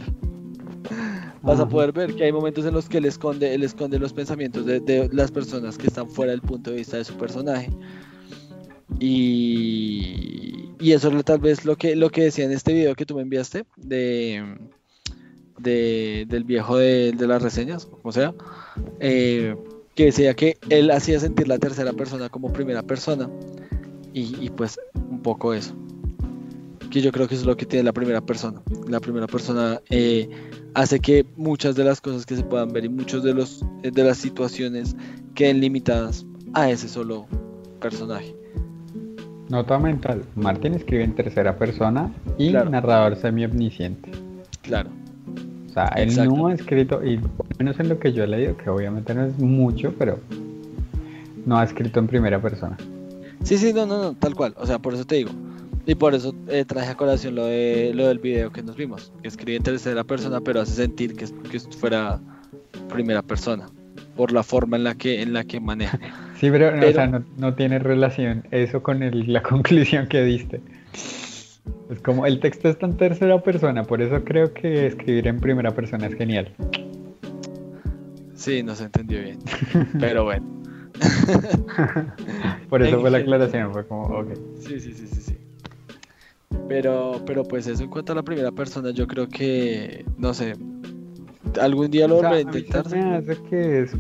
Vas 1.43 1.59
a 1.59 1.69
poder 1.69 1.91
ver 1.91 2.15
que 2.15 2.23
hay 2.23 2.33
momentos 2.33 2.65
en 2.65 2.75
los 2.75 2.89
que 2.89 2.99
él 2.99 3.07
esconde, 3.07 3.53
él 3.53 3.65
esconde 3.65 3.99
los 3.99 4.13
pensamientos 4.13 4.67
de, 4.67 5.11
las 5.13 5.33
personas 5.33 5.77
que 5.77 5.89
están 5.89 6.09
fuera 6.09 6.31
del 6.31 6.43
punto 6.43 6.71
de 6.71 6.77
vista 6.77 6.99
de 6.99 7.05
su 7.05 7.15
personaje. 7.15 7.71
Y, 9.01 10.69
y 10.79 10.93
eso 10.93 11.09
es 11.11 11.25
tal 11.25 11.41
vez 11.41 11.65
lo 11.65 11.75
que, 11.75 11.97
lo 11.97 12.11
que 12.11 12.23
decía 12.23 12.45
en 12.45 12.53
este 12.53 12.73
video 12.73 12.95
que 12.95 13.05
tú 13.05 13.17
me 13.17 13.23
enviaste 13.23 13.65
de, 13.77 14.45
del 15.63 16.45
viejo 16.45 16.77
de, 16.79 17.15
las 17.19 17.43
reseñas, 17.43 17.89
o 18.03 18.13
sea, 18.13 18.35
eh, 19.01 19.57
que 19.95 20.07
decía 20.07 20.35
que 20.35 20.57
él 20.69 20.91
hacía 20.91 21.21
sentir 21.21 21.49
la 21.49 21.59
tercera 21.59 21.93
persona 21.93 22.29
como 22.29 22.53
primera 22.53 22.83
persona 22.83 23.29
y, 24.13 24.51
pues 24.51 24.81
un 24.95 25.21
poco 25.21 25.55
eso 25.55 25.75
que 26.91 27.01
yo 27.01 27.13
creo 27.13 27.29
que 27.29 27.37
es 27.37 27.45
lo 27.45 27.57
que 27.57 27.67
tiene 27.67 27.85
la 27.85 27.93
primera 27.93 28.21
persona. 28.21 28.61
La 28.89 28.99
primera 28.99 29.29
persona 29.29 29.81
eh, 29.91 30.29
hace 30.75 30.99
que 30.99 31.25
muchas 31.37 31.77
de 31.77 31.85
las 31.85 32.01
cosas 32.01 32.27
que 32.27 32.35
se 32.35 32.43
puedan 32.43 32.73
ver 32.73 32.85
y 32.85 32.89
muchas 32.89 33.23
de 33.23 33.33
los 33.33 33.65
de 33.83 34.03
las 34.03 34.19
situaciones 34.19 34.97
queden 35.35 35.61
limitadas 35.61 36.27
a 36.55 36.69
ese 36.69 36.89
solo 36.89 37.27
personaje. 37.81 38.35
Nota 39.49 39.79
mental 39.79 40.25
Martín 40.35 40.75
escribe 40.75 41.05
en 41.05 41.15
tercera 41.15 41.57
persona 41.57 42.13
y 42.39 42.51
narrador 42.51 43.17
semi 43.17 43.45
omnisciente 43.45 44.11
claro 44.63 44.91
o 45.71 45.73
sea, 45.73 45.87
él 45.97 46.17
no 46.17 46.49
ha 46.49 46.55
escrito, 46.55 47.05
y 47.05 47.21
menos 47.59 47.79
en 47.79 47.89
lo 47.89 47.99
que 48.01 48.13
yo 48.13 48.25
he 48.25 48.27
leído, 48.27 48.57
que 48.57 48.69
obviamente 48.69 49.15
no 49.15 49.25
es 49.25 49.39
mucho, 49.39 49.95
pero 49.97 50.19
no 51.47 51.59
ha 51.59 51.65
escrito 51.65 52.01
en 52.01 52.09
primera 52.09 52.43
persona. 52.43 52.77
Sí, 53.45 53.57
sí, 53.57 53.73
no, 53.73 53.87
no, 53.87 54.03
no, 54.03 54.15
tal 54.15 54.35
cual. 54.35 54.55
O 54.57 54.67
sea, 54.67 54.81
por 54.81 54.95
eso 54.95 55.07
te 55.07 55.17
digo. 55.17 55.31
Y 55.87 55.95
por 55.95 56.15
eso 56.15 56.35
eh, 56.49 56.65
traje 56.65 56.91
a 56.91 56.97
colación 56.97 57.37
lo, 57.37 57.47
de, 57.47 57.93
lo 57.95 58.09
del 58.09 58.19
video 58.19 58.51
que 58.51 58.63
nos 58.63 58.77
vimos. 58.77 59.13
Que 59.23 59.29
escribe 59.29 59.57
en 59.57 59.63
tercera 59.63 60.03
persona, 60.03 60.41
pero 60.41 60.61
hace 60.61 60.73
sentir 60.73 61.15
que, 61.15 61.27
que 61.51 61.61
fuera 61.61 62.21
primera 62.89 63.23
persona. 63.23 63.67
Por 64.17 64.33
la 64.33 64.43
forma 64.43 64.77
en 64.77 64.85
la 64.85 64.97
que, 64.97 65.23
en 65.23 65.33
la 65.33 65.45
que 65.45 65.61
maneja. 65.61 65.99
Sí, 66.41 66.51
pero, 66.51 66.69
o 66.69 66.93
sea, 66.93 67.07
no, 67.07 67.23
no, 67.37 67.55
tiene 67.55 67.79
relación 67.79 68.45
eso 68.51 68.83
con 68.83 69.03
el, 69.03 69.31
la 69.31 69.43
conclusión 69.51 70.07
que 70.09 70.25
diste. 70.25 70.63
Es 71.91 72.01
como 72.01 72.25
el 72.27 72.41
texto 72.41 72.69
está 72.69 72.87
en 72.87 72.97
tercera 72.97 73.43
persona, 73.43 73.85
por 73.85 74.01
eso 74.01 74.23
creo 74.25 74.55
que 74.55 74.87
escribir 74.87 75.27
en 75.27 75.41
primera 75.41 75.73
persona 75.73 76.07
es 76.07 76.15
genial. 76.15 76.55
Sí, 78.35 78.63
no 78.63 78.75
se 78.75 78.85
entendió 78.85 79.21
bien, 79.21 79.39
pero 79.99 80.25
bueno. 80.25 80.47
por 82.69 82.83
eso 82.83 83.01
fue 83.01 83.11
la 83.11 83.19
aclaración, 83.19 83.73
fue 83.73 83.87
como, 83.87 84.05
ok. 84.05 84.33
Sí, 84.59 84.81
sí, 84.81 84.93
sí, 84.93 85.07
sí, 85.07 85.21
sí. 85.21 85.37
Pero, 86.69 87.21
pero 87.27 87.43
pues 87.45 87.67
eso 87.67 87.83
en 87.83 87.91
cuanto 87.91 88.13
a 88.13 88.17
la 88.17 88.23
primera 88.23 88.53
persona, 88.53 88.91
yo 88.93 89.07
creo 89.07 89.29
que, 89.29 90.05
no 90.17 90.33
sé, 90.33 90.55
algún 91.61 91.91
día 91.91 92.07
lo 92.07 92.17
voy 92.17 92.27
a 92.27 92.41
intentar. 92.41 92.89
Me 92.91 93.17
hace 93.17 93.37
que 93.49 93.83
es 93.83 93.93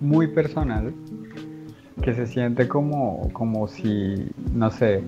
muy 0.00 0.26
personal, 0.28 0.92
que 2.02 2.14
se 2.14 2.26
siente 2.26 2.68
como, 2.68 3.30
como 3.32 3.66
si, 3.68 4.30
no 4.52 4.70
sé, 4.70 5.02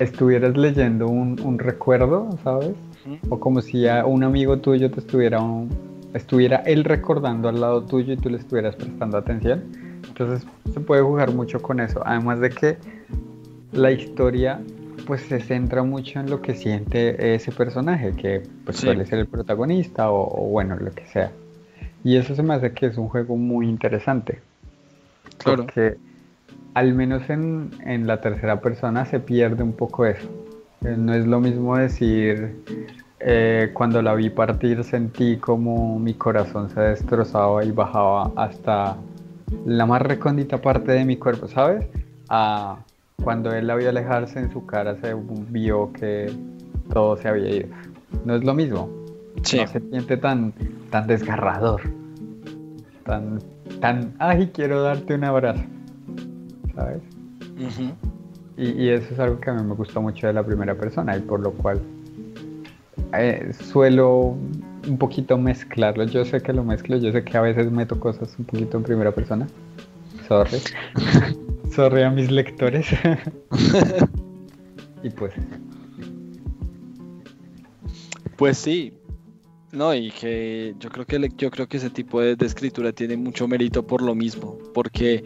estuvieras 0.00 0.56
leyendo 0.56 1.06
un, 1.08 1.58
recuerdo, 1.58 2.30
¿sabes? 2.42 2.74
O 3.28 3.38
como 3.38 3.60
si 3.60 3.86
a 3.86 4.06
un 4.06 4.24
amigo 4.24 4.58
tuyo 4.58 4.90
te 4.90 5.00
estuviera, 5.00 5.40
estuviera 6.14 6.56
él 6.66 6.84
recordando 6.84 7.48
al 7.48 7.60
lado 7.60 7.84
tuyo 7.84 8.14
y 8.14 8.16
tú 8.16 8.30
le 8.30 8.38
estuvieras 8.38 8.74
prestando 8.76 9.18
atención. 9.18 9.62
Entonces 10.08 10.46
se 10.72 10.80
puede 10.80 11.02
jugar 11.02 11.32
mucho 11.32 11.60
con 11.60 11.80
eso. 11.80 12.00
Además 12.04 12.40
de 12.40 12.50
que 12.50 12.78
la 13.72 13.92
historia 13.92 14.60
pues 15.06 15.22
se 15.22 15.40
centra 15.40 15.82
mucho 15.82 16.18
en 16.18 16.30
lo 16.30 16.40
que 16.40 16.54
siente 16.54 17.34
ese 17.34 17.52
personaje, 17.52 18.12
que 18.12 18.42
pues 18.64 18.78
suele 18.78 19.04
ser 19.04 19.18
el 19.18 19.26
protagonista 19.26 20.10
o, 20.10 20.48
bueno, 20.48 20.76
lo 20.76 20.92
que 20.92 21.06
sea. 21.06 21.30
Y 22.04 22.16
eso 22.16 22.34
se 22.34 22.42
me 22.42 22.54
hace 22.54 22.72
que 22.72 22.86
es 22.86 22.96
un 22.96 23.08
juego 23.08 23.36
muy 23.36 23.68
interesante. 23.68 24.40
Claro. 25.38 25.64
Porque 25.64 25.98
al 26.74 26.94
menos 26.94 27.28
en, 27.28 28.06
la 28.06 28.20
tercera 28.20 28.60
persona 28.60 29.04
se 29.04 29.20
pierde 29.20 29.62
un 29.62 29.72
poco 29.72 30.06
eso. 30.06 30.28
Eh, 30.84 30.94
no 30.96 31.14
es 31.14 31.26
lo 31.26 31.40
mismo 31.40 31.76
decir, 31.76 32.62
eh, 33.20 33.70
cuando 33.74 34.00
la 34.02 34.14
vi 34.14 34.30
partir 34.30 34.84
sentí 34.84 35.36
como 35.36 35.98
mi 35.98 36.14
corazón 36.14 36.70
se 36.70 36.80
destrozaba 36.80 37.64
y 37.64 37.70
bajaba 37.70 38.32
hasta 38.36 38.96
la 39.66 39.86
más 39.86 40.02
recóndita 40.02 40.58
parte 40.58 40.92
de 40.92 41.04
mi 41.04 41.16
cuerpo, 41.16 41.48
¿sabes? 41.48 41.86
cuando 43.24 43.52
él 43.52 43.66
la 43.66 43.74
vio 43.74 43.88
alejarse 43.88 44.38
en 44.38 44.52
su 44.52 44.64
cara 44.64 44.96
se 45.02 45.14
vio 45.48 45.92
que 45.92 46.32
todo 46.92 47.16
se 47.16 47.28
había 47.28 47.56
ido. 47.56 47.68
No 48.24 48.36
es 48.36 48.44
lo 48.44 48.54
mismo. 48.54 48.88
No 49.36 49.44
se 49.44 49.66
siente 49.66 50.16
tan, 50.16 50.52
tan 50.90 51.06
desgarrador. 51.08 51.82
Tan, 53.04 53.40
tan, 53.80 54.14
ay, 54.20 54.50
quiero 54.54 54.82
darte 54.82 55.14
un 55.14 55.24
abrazo. 55.24 55.64
¿Sabes? 56.74 57.02
y, 58.56 58.88
eso 58.88 59.12
es 59.12 59.18
algo 59.18 59.40
que 59.40 59.50
a 59.50 59.54
mí 59.54 59.62
me 59.62 59.74
gusta 59.74 60.00
mucho 60.00 60.26
de 60.26 60.32
la 60.32 60.44
primera 60.44 60.74
persona 60.74 61.16
y 61.16 61.20
por 61.20 61.40
lo 61.40 61.52
cual 61.52 61.80
eh, 63.12 63.52
suelo 63.52 64.36
un 64.88 64.98
poquito 64.98 65.38
mezclarlo. 65.38 66.04
Yo 66.04 66.24
sé 66.24 66.40
que 66.40 66.52
lo 66.52 66.64
mezclo, 66.64 66.96
yo 66.96 67.12
sé 67.12 67.24
que 67.24 67.36
a 67.36 67.40
veces 67.40 67.70
meto 67.70 67.98
cosas 67.98 68.34
un 68.38 68.44
poquito 68.44 68.76
en 68.76 68.82
primera 68.82 69.12
persona. 69.12 69.46
Sorry. 70.28 70.58
Sorry 71.74 72.02
a 72.02 72.10
mis 72.10 72.30
lectores. 72.30 72.86
y 75.02 75.10
pues. 75.10 75.34
Pues 78.36 78.58
sí. 78.58 78.94
No, 79.72 79.94
y 79.94 80.10
que 80.10 80.74
yo 80.80 80.90
creo 80.90 81.06
que 81.06 81.30
yo 81.36 81.50
creo 81.50 81.68
que 81.68 81.76
ese 81.76 81.90
tipo 81.90 82.20
de 82.20 82.34
escritura 82.44 82.92
tiene 82.92 83.16
mucho 83.16 83.46
mérito 83.46 83.86
por 83.86 84.02
lo 84.02 84.16
mismo, 84.16 84.58
porque 84.74 85.22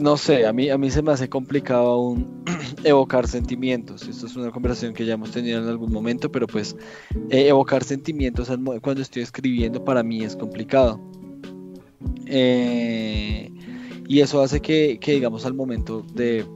no 0.00 0.16
sé, 0.16 0.46
a 0.46 0.52
mí, 0.52 0.70
a 0.70 0.78
mí 0.78 0.90
se 0.90 1.02
me 1.02 1.12
hace 1.12 1.28
complicado 1.28 1.86
aún 1.86 2.44
evocar 2.84 3.26
sentimientos. 3.26 4.06
Esto 4.08 4.26
es 4.26 4.36
una 4.36 4.50
conversación 4.50 4.94
que 4.94 5.04
ya 5.04 5.14
hemos 5.14 5.30
tenido 5.30 5.60
en 5.60 5.68
algún 5.68 5.92
momento, 5.92 6.30
pero 6.30 6.46
pues 6.46 6.76
eh, 7.30 7.48
evocar 7.48 7.84
sentimientos 7.84 8.50
cuando 8.82 9.02
estoy 9.02 9.22
escribiendo 9.22 9.84
para 9.84 10.02
mí 10.02 10.22
es 10.22 10.36
complicado. 10.36 11.00
Eh, 12.26 13.50
y 14.08 14.20
eso 14.20 14.42
hace 14.42 14.60
que, 14.60 14.98
digamos, 15.04 15.46
al 15.46 15.54
momento 15.54 16.04
de 16.14 16.46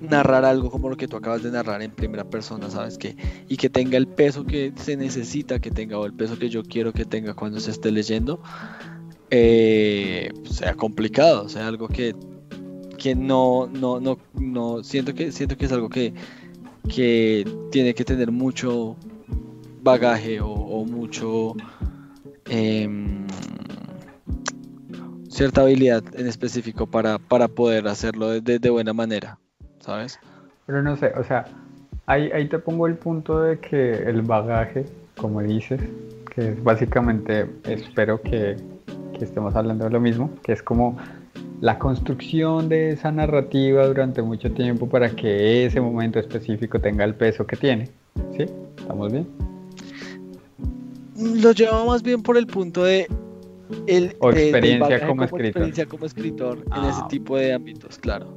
narrar 0.00 0.44
algo 0.44 0.70
como 0.70 0.88
lo 0.88 0.96
que 0.96 1.08
tú 1.08 1.16
acabas 1.16 1.42
de 1.42 1.50
narrar 1.50 1.82
en 1.82 1.90
primera 1.90 2.24
persona, 2.24 2.70
¿sabes? 2.70 2.98
Que, 2.98 3.16
y 3.48 3.56
que 3.56 3.68
tenga 3.68 3.98
el 3.98 4.06
peso 4.06 4.44
que 4.44 4.72
se 4.76 4.96
necesita 4.96 5.58
que 5.58 5.70
tenga 5.70 5.98
o 5.98 6.06
el 6.06 6.12
peso 6.12 6.38
que 6.38 6.48
yo 6.48 6.62
quiero 6.62 6.92
que 6.92 7.04
tenga 7.04 7.34
cuando 7.34 7.58
se 7.58 7.72
esté 7.72 7.90
leyendo, 7.90 8.40
eh, 9.30 10.32
sea 10.44 10.74
complicado, 10.74 11.48
sea 11.48 11.68
algo 11.68 11.88
que, 11.88 12.14
que 12.96 13.14
no, 13.14 13.66
no, 13.66 14.00
no, 14.00 14.18
no, 14.34 14.82
siento 14.82 15.14
que, 15.14 15.32
siento 15.32 15.56
que 15.56 15.66
es 15.66 15.72
algo 15.72 15.88
que, 15.88 16.14
que 16.88 17.44
tiene 17.70 17.94
que 17.94 18.04
tener 18.04 18.32
mucho 18.32 18.96
bagaje 19.82 20.40
o, 20.40 20.84
mucho 20.84 21.54
em, 22.46 23.26
cierta 25.28 25.62
habilidad 25.62 26.02
en 26.14 26.26
específico 26.26 26.86
para, 26.86 27.18
para 27.18 27.48
poder 27.48 27.86
hacerlo 27.88 28.40
de, 28.40 28.58
de, 28.58 28.70
buena 28.70 28.92
manera, 28.92 29.38
¿sabes? 29.80 30.18
Pero 30.66 30.82
no 30.82 30.96
sé, 30.96 31.12
o 31.16 31.24
sea, 31.24 31.46
ahí, 32.06 32.30
ahí 32.32 32.48
te 32.48 32.58
pongo 32.58 32.86
el 32.86 32.96
punto 32.96 33.42
de 33.42 33.58
que 33.58 33.92
el 33.92 34.22
bagaje, 34.22 34.86
como 35.16 35.42
dices, 35.42 35.80
que 36.34 36.50
es 36.50 36.62
básicamente, 36.62 37.48
espero 37.64 38.20
que 38.20 38.56
que 39.18 39.24
estemos 39.24 39.54
hablando 39.54 39.84
de 39.84 39.90
lo 39.90 40.00
mismo, 40.00 40.30
que 40.42 40.52
es 40.52 40.62
como 40.62 40.96
la 41.60 41.78
construcción 41.78 42.68
de 42.68 42.90
esa 42.90 43.10
narrativa 43.10 43.86
durante 43.86 44.22
mucho 44.22 44.52
tiempo 44.52 44.88
para 44.88 45.10
que 45.10 45.66
ese 45.66 45.80
momento 45.80 46.18
específico 46.18 46.80
tenga 46.80 47.04
el 47.04 47.14
peso 47.14 47.46
que 47.46 47.56
tiene. 47.56 47.88
¿Sí? 48.36 48.46
¿Estamos 48.78 49.12
bien? 49.12 49.26
Lo 51.16 51.52
llevamos 51.52 51.86
más 51.86 52.02
bien 52.02 52.22
por 52.22 52.36
el 52.36 52.46
punto 52.46 52.84
de 52.84 53.08
el, 53.86 54.16
o 54.20 54.30
experiencia 54.30 55.06
como, 55.06 55.24
escritor. 55.24 55.46
Experiencia 55.46 55.86
como 55.86 56.06
escritor 56.06 56.58
en 56.58 56.84
ese 56.84 57.00
ah. 57.02 57.08
tipo 57.08 57.36
de 57.36 57.52
ámbitos, 57.52 57.98
claro. 57.98 58.28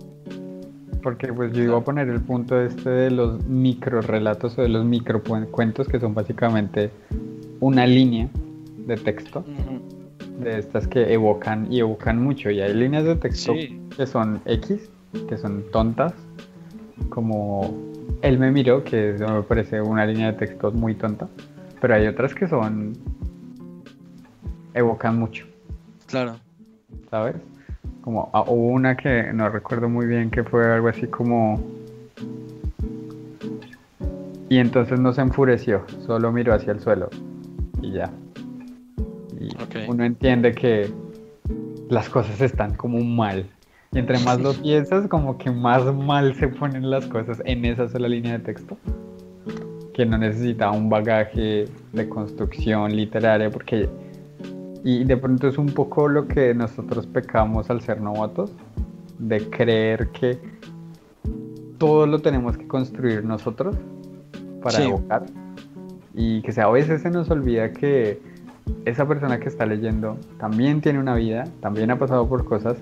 Porque 1.03 1.31
pues 1.31 1.53
yo 1.53 1.63
iba 1.63 1.77
a 1.77 1.83
poner 1.83 2.09
el 2.09 2.21
punto 2.21 2.59
este 2.59 2.89
de 2.89 3.11
los 3.11 3.43
micro 3.45 4.01
relatos 4.01 4.57
o 4.57 4.61
de 4.61 4.69
los 4.69 4.85
micro 4.85 5.23
cuentos 5.23 5.87
que 5.87 5.99
son 5.99 6.13
básicamente 6.13 6.91
una 7.59 7.87
línea 7.87 8.29
de 8.85 8.97
texto 8.97 9.43
de 10.41 10.59
estas 10.59 10.87
que 10.87 11.13
evocan 11.13 11.71
y 11.71 11.79
evocan 11.79 12.21
mucho. 12.21 12.49
Y 12.49 12.61
hay 12.61 12.73
líneas 12.73 13.05
de 13.05 13.15
texto 13.15 13.53
que 13.95 14.05
son 14.05 14.41
X, 14.45 14.89
que 15.27 15.37
son 15.37 15.63
tontas, 15.71 16.13
como 17.09 17.75
él 18.21 18.37
me 18.39 18.51
miró, 18.51 18.83
que 18.83 19.15
me 19.19 19.41
parece 19.43 19.81
una 19.81 20.05
línea 20.05 20.31
de 20.31 20.37
texto 20.37 20.71
muy 20.71 20.95
tonta, 20.95 21.27
pero 21.79 21.95
hay 21.95 22.07
otras 22.07 22.33
que 22.33 22.47
son 22.47 22.93
evocan 24.73 25.17
mucho. 25.17 25.45
Claro. 26.07 26.35
¿Sabes? 27.09 27.35
Como 28.01 28.29
ah, 28.33 28.43
hubo 28.47 28.67
una 28.67 28.95
que 28.95 29.31
no 29.33 29.49
recuerdo 29.49 29.89
muy 29.89 30.05
bien 30.05 30.31
que 30.31 30.43
fue 30.43 30.65
algo 30.65 30.87
así 30.87 31.07
como 31.07 31.61
y 34.49 34.57
entonces 34.57 34.99
no 34.99 35.13
se 35.13 35.21
enfureció, 35.21 35.83
solo 36.05 36.31
miró 36.31 36.53
hacia 36.53 36.73
el 36.73 36.79
suelo 36.81 37.09
y 37.81 37.93
ya 37.93 38.11
uno 39.87 40.03
entiende 40.03 40.53
que 40.53 40.91
las 41.89 42.09
cosas 42.09 42.39
están 42.41 42.75
como 42.75 42.99
mal. 43.03 43.45
Y 43.91 43.99
entre 43.99 44.19
más 44.19 44.39
lo 44.39 44.53
piensas, 44.61 45.07
como 45.07 45.37
que 45.37 45.51
más 45.51 45.83
mal 45.93 46.35
se 46.35 46.47
ponen 46.47 46.89
las 46.89 47.05
cosas 47.07 47.41
en 47.45 47.65
esa 47.65 47.89
sola 47.89 48.07
línea 48.07 48.37
de 48.37 48.39
texto. 48.39 48.77
Que 49.93 50.05
no 50.05 50.17
necesita 50.17 50.71
un 50.71 50.89
bagaje 50.89 51.65
de 51.91 52.09
construcción 52.09 52.95
literaria, 52.95 53.49
porque. 53.49 53.89
Y 54.83 55.03
de 55.03 55.15
pronto 55.17 55.47
es 55.47 55.59
un 55.59 55.67
poco 55.67 56.07
lo 56.07 56.27
que 56.27 56.55
nosotros 56.55 57.05
pecamos 57.05 57.69
al 57.69 57.81
ser 57.81 58.01
novatos, 58.01 58.51
de 59.19 59.47
creer 59.49 60.07
que 60.07 60.39
todo 61.77 62.07
lo 62.07 62.19
tenemos 62.19 62.57
que 62.57 62.67
construir 62.67 63.23
nosotros 63.23 63.75
para 64.63 64.83
evocar. 64.83 65.25
Y 66.15 66.41
que 66.41 66.59
a 66.59 66.69
veces 66.69 67.01
se 67.03 67.11
nos 67.11 67.29
olvida 67.29 67.71
que 67.71 68.19
esa 68.85 69.07
persona 69.07 69.39
que 69.39 69.47
está 69.47 69.65
leyendo 69.65 70.17
también 70.39 70.81
tiene 70.81 70.99
una 70.99 71.15
vida, 71.15 71.45
también 71.61 71.91
ha 71.91 71.99
pasado 71.99 72.27
por 72.27 72.45
cosas 72.45 72.77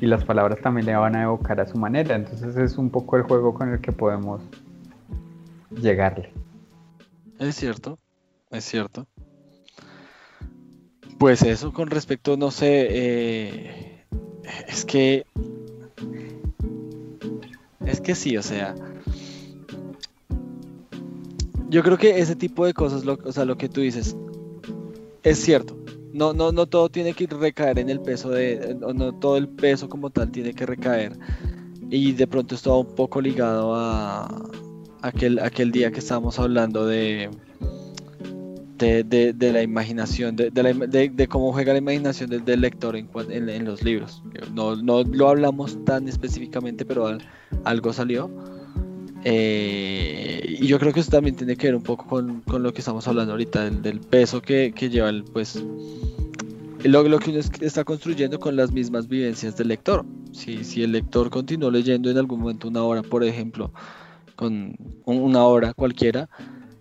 y 0.00 0.06
las 0.06 0.24
palabras 0.24 0.60
también 0.60 0.86
le 0.86 0.96
van 0.96 1.16
a 1.16 1.24
evocar 1.24 1.60
a 1.60 1.66
su 1.66 1.78
manera. 1.78 2.14
Entonces 2.14 2.56
es 2.56 2.78
un 2.78 2.90
poco 2.90 3.16
el 3.16 3.22
juego 3.22 3.54
con 3.54 3.70
el 3.70 3.80
que 3.80 3.92
podemos 3.92 4.42
llegarle. 5.70 6.32
Es 7.38 7.56
cierto, 7.56 7.98
es 8.50 8.64
cierto. 8.64 9.06
Pues 11.18 11.42
eso 11.42 11.72
con 11.72 11.90
respecto, 11.90 12.36
no 12.36 12.50
sé, 12.50 12.86
eh, 12.90 14.04
es 14.68 14.84
que... 14.84 15.26
Es 17.84 18.00
que 18.00 18.14
sí, 18.14 18.36
o 18.36 18.42
sea... 18.42 18.74
Yo 21.68 21.82
creo 21.82 21.98
que 21.98 22.20
ese 22.20 22.36
tipo 22.36 22.64
de 22.66 22.72
cosas, 22.72 23.04
o 23.04 23.32
sea, 23.32 23.44
lo 23.44 23.56
que 23.56 23.68
tú 23.68 23.80
dices, 23.80 24.16
es 25.24 25.38
cierto. 25.38 25.76
No, 26.12 26.32
no, 26.32 26.52
no 26.52 26.66
todo 26.66 26.88
tiene 26.90 27.12
que 27.12 27.26
recaer 27.26 27.80
en 27.80 27.90
el 27.90 28.00
peso 28.00 28.30
de. 28.30 28.76
No, 28.78 29.12
todo 29.14 29.36
el 29.36 29.48
peso 29.48 29.88
como 29.88 30.10
tal 30.10 30.30
tiene 30.30 30.54
que 30.54 30.64
recaer. 30.64 31.18
Y 31.90 32.12
de 32.12 32.26
pronto 32.28 32.54
estaba 32.54 32.78
un 32.78 32.94
poco 32.94 33.20
ligado 33.20 33.74
a 33.74 34.28
aquel, 35.02 35.40
aquel 35.40 35.72
día 35.72 35.90
que 35.90 35.98
estábamos 35.98 36.38
hablando 36.38 36.86
de. 36.86 37.30
De, 38.76 39.34
la 39.40 39.62
imaginación, 39.62 40.36
de, 40.36 41.26
cómo 41.30 41.54
juega 41.54 41.72
la 41.72 41.78
imaginación 41.78 42.28
del, 42.44 42.60
lector 42.60 42.96
en, 42.96 43.08
en, 43.30 43.64
los 43.64 43.82
libros. 43.82 44.22
No, 44.52 44.76
no, 44.76 45.04
lo 45.04 45.30
hablamos 45.30 45.82
tan 45.86 46.06
específicamente, 46.06 46.84
pero 46.84 47.16
algo 47.64 47.92
salió. 47.94 48.30
Eh, 49.24 50.56
y 50.60 50.66
yo 50.66 50.78
creo 50.78 50.92
que 50.92 51.00
eso 51.00 51.10
también 51.10 51.34
tiene 51.34 51.56
que 51.56 51.68
ver 51.68 51.76
un 51.76 51.82
poco 51.82 52.06
con, 52.06 52.42
lo 52.46 52.72
que 52.72 52.80
estamos 52.80 53.08
hablando 53.08 53.32
ahorita, 53.32 53.70
del, 53.70 54.00
peso 54.00 54.42
que, 54.42 54.72
lleva 54.72 55.08
el, 55.08 55.24
pues, 55.24 55.62
lo, 56.82 57.08
lo, 57.08 57.18
que 57.18 57.30
uno 57.30 57.40
está 57.60 57.84
construyendo 57.84 58.38
con 58.38 58.56
las 58.56 58.70
mismas 58.70 59.08
vivencias 59.08 59.56
del 59.56 59.68
lector. 59.68 60.04
Si, 60.32 60.64
si 60.64 60.82
el 60.82 60.92
lector 60.92 61.30
continuó 61.30 61.70
leyendo 61.70 62.10
en 62.10 62.18
algún 62.18 62.40
momento 62.40 62.68
una 62.68 62.82
hora, 62.82 63.02
por 63.02 63.24
ejemplo, 63.24 63.72
con 64.36 64.76
una 65.06 65.44
hora 65.44 65.72
cualquiera, 65.72 66.28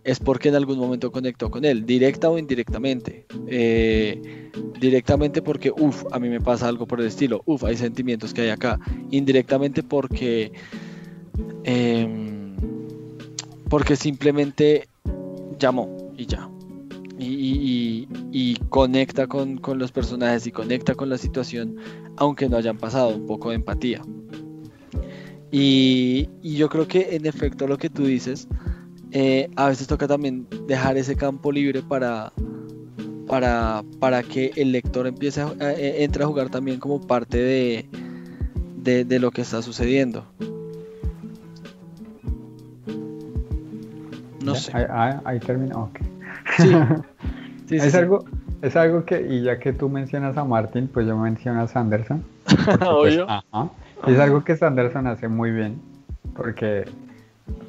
es 0.03 0.19
porque 0.19 0.49
en 0.49 0.55
algún 0.55 0.77
momento 0.77 1.11
conectó 1.11 1.49
con 1.49 1.63
él, 1.65 1.85
directa 1.85 2.29
o 2.29 2.37
indirectamente. 2.37 3.25
Eh, 3.47 4.51
directamente 4.79 5.41
porque, 5.41 5.71
uff, 5.71 6.03
a 6.11 6.19
mí 6.19 6.29
me 6.29 6.41
pasa 6.41 6.67
algo 6.67 6.85
por 6.85 6.99
el 6.99 7.07
estilo, 7.07 7.41
uff, 7.45 7.63
hay 7.63 7.77
sentimientos 7.77 8.33
que 8.33 8.41
hay 8.41 8.49
acá. 8.49 8.79
Indirectamente 9.11 9.83
porque... 9.83 10.51
Eh, 11.63 12.33
porque 13.73 13.95
simplemente 13.95 14.87
llamó 15.57 16.13
y 16.15 16.27
ya. 16.27 16.47
Y, 17.17 18.55
conecta 18.69 19.25
con, 19.25 19.59
los 19.79 19.91
personajes 19.91 20.45
y 20.45 20.51
conecta 20.51 20.93
con 20.93 21.09
la 21.09 21.17
situación, 21.17 21.77
aunque 22.17 22.47
no 22.47 22.57
hayan 22.57 22.77
pasado 22.77 23.15
un 23.15 23.25
poco 23.25 23.49
de 23.49 23.55
empatía. 23.55 24.03
Y, 25.51 26.29
yo 26.43 26.69
creo 26.69 26.87
que 26.87 27.15
en 27.15 27.25
efecto 27.25 27.65
lo 27.65 27.79
que 27.79 27.89
tú 27.89 28.05
dices, 28.05 28.47
eh, 29.09 29.49
a 29.55 29.69
veces 29.69 29.87
toca 29.87 30.07
también 30.07 30.47
dejar 30.67 30.97
ese 30.97 31.15
campo 31.15 31.51
libre 31.51 31.81
para, 31.81 32.31
para, 33.25 33.83
para 33.99 34.21
que 34.21 34.51
el 34.55 34.71
lector 34.71 35.07
empiece 35.07 35.41
a, 35.41 35.51
eh, 35.59 36.03
entre 36.03 36.23
a 36.23 36.27
jugar 36.27 36.51
también 36.51 36.79
como 36.79 37.01
parte 37.01 37.37
de, 37.37 39.03
de 39.03 39.19
lo 39.19 39.31
que 39.31 39.41
está 39.41 39.63
sucediendo. 39.63 40.27
No 44.43 44.55
sé. 44.55 44.71
Ahí, 44.75 45.39
termina. 45.39 45.77
Ok. 45.77 45.99
Sí. 46.57 46.73
es, 47.75 47.95
Algo, 47.95 48.25
es 48.61 48.75
algo 48.75 49.05
que, 49.05 49.21
y 49.21 49.43
ya 49.43 49.59
que 49.59 49.73
tú 49.73 49.89
mencionas 49.89 50.37
a 50.37 50.43
Martin, 50.43 50.87
pues 50.87 51.07
yo 51.07 51.17
menciono 51.17 51.61
a 51.61 51.67
Sanderson. 51.67 52.23
Pues, 54.05 54.15
es 54.15 54.19
algo 54.19 54.43
que 54.43 54.57
Sanderson 54.57 55.07
hace 55.07 55.29
muy 55.29 55.51
bien. 55.51 55.79
Porque 56.35 56.83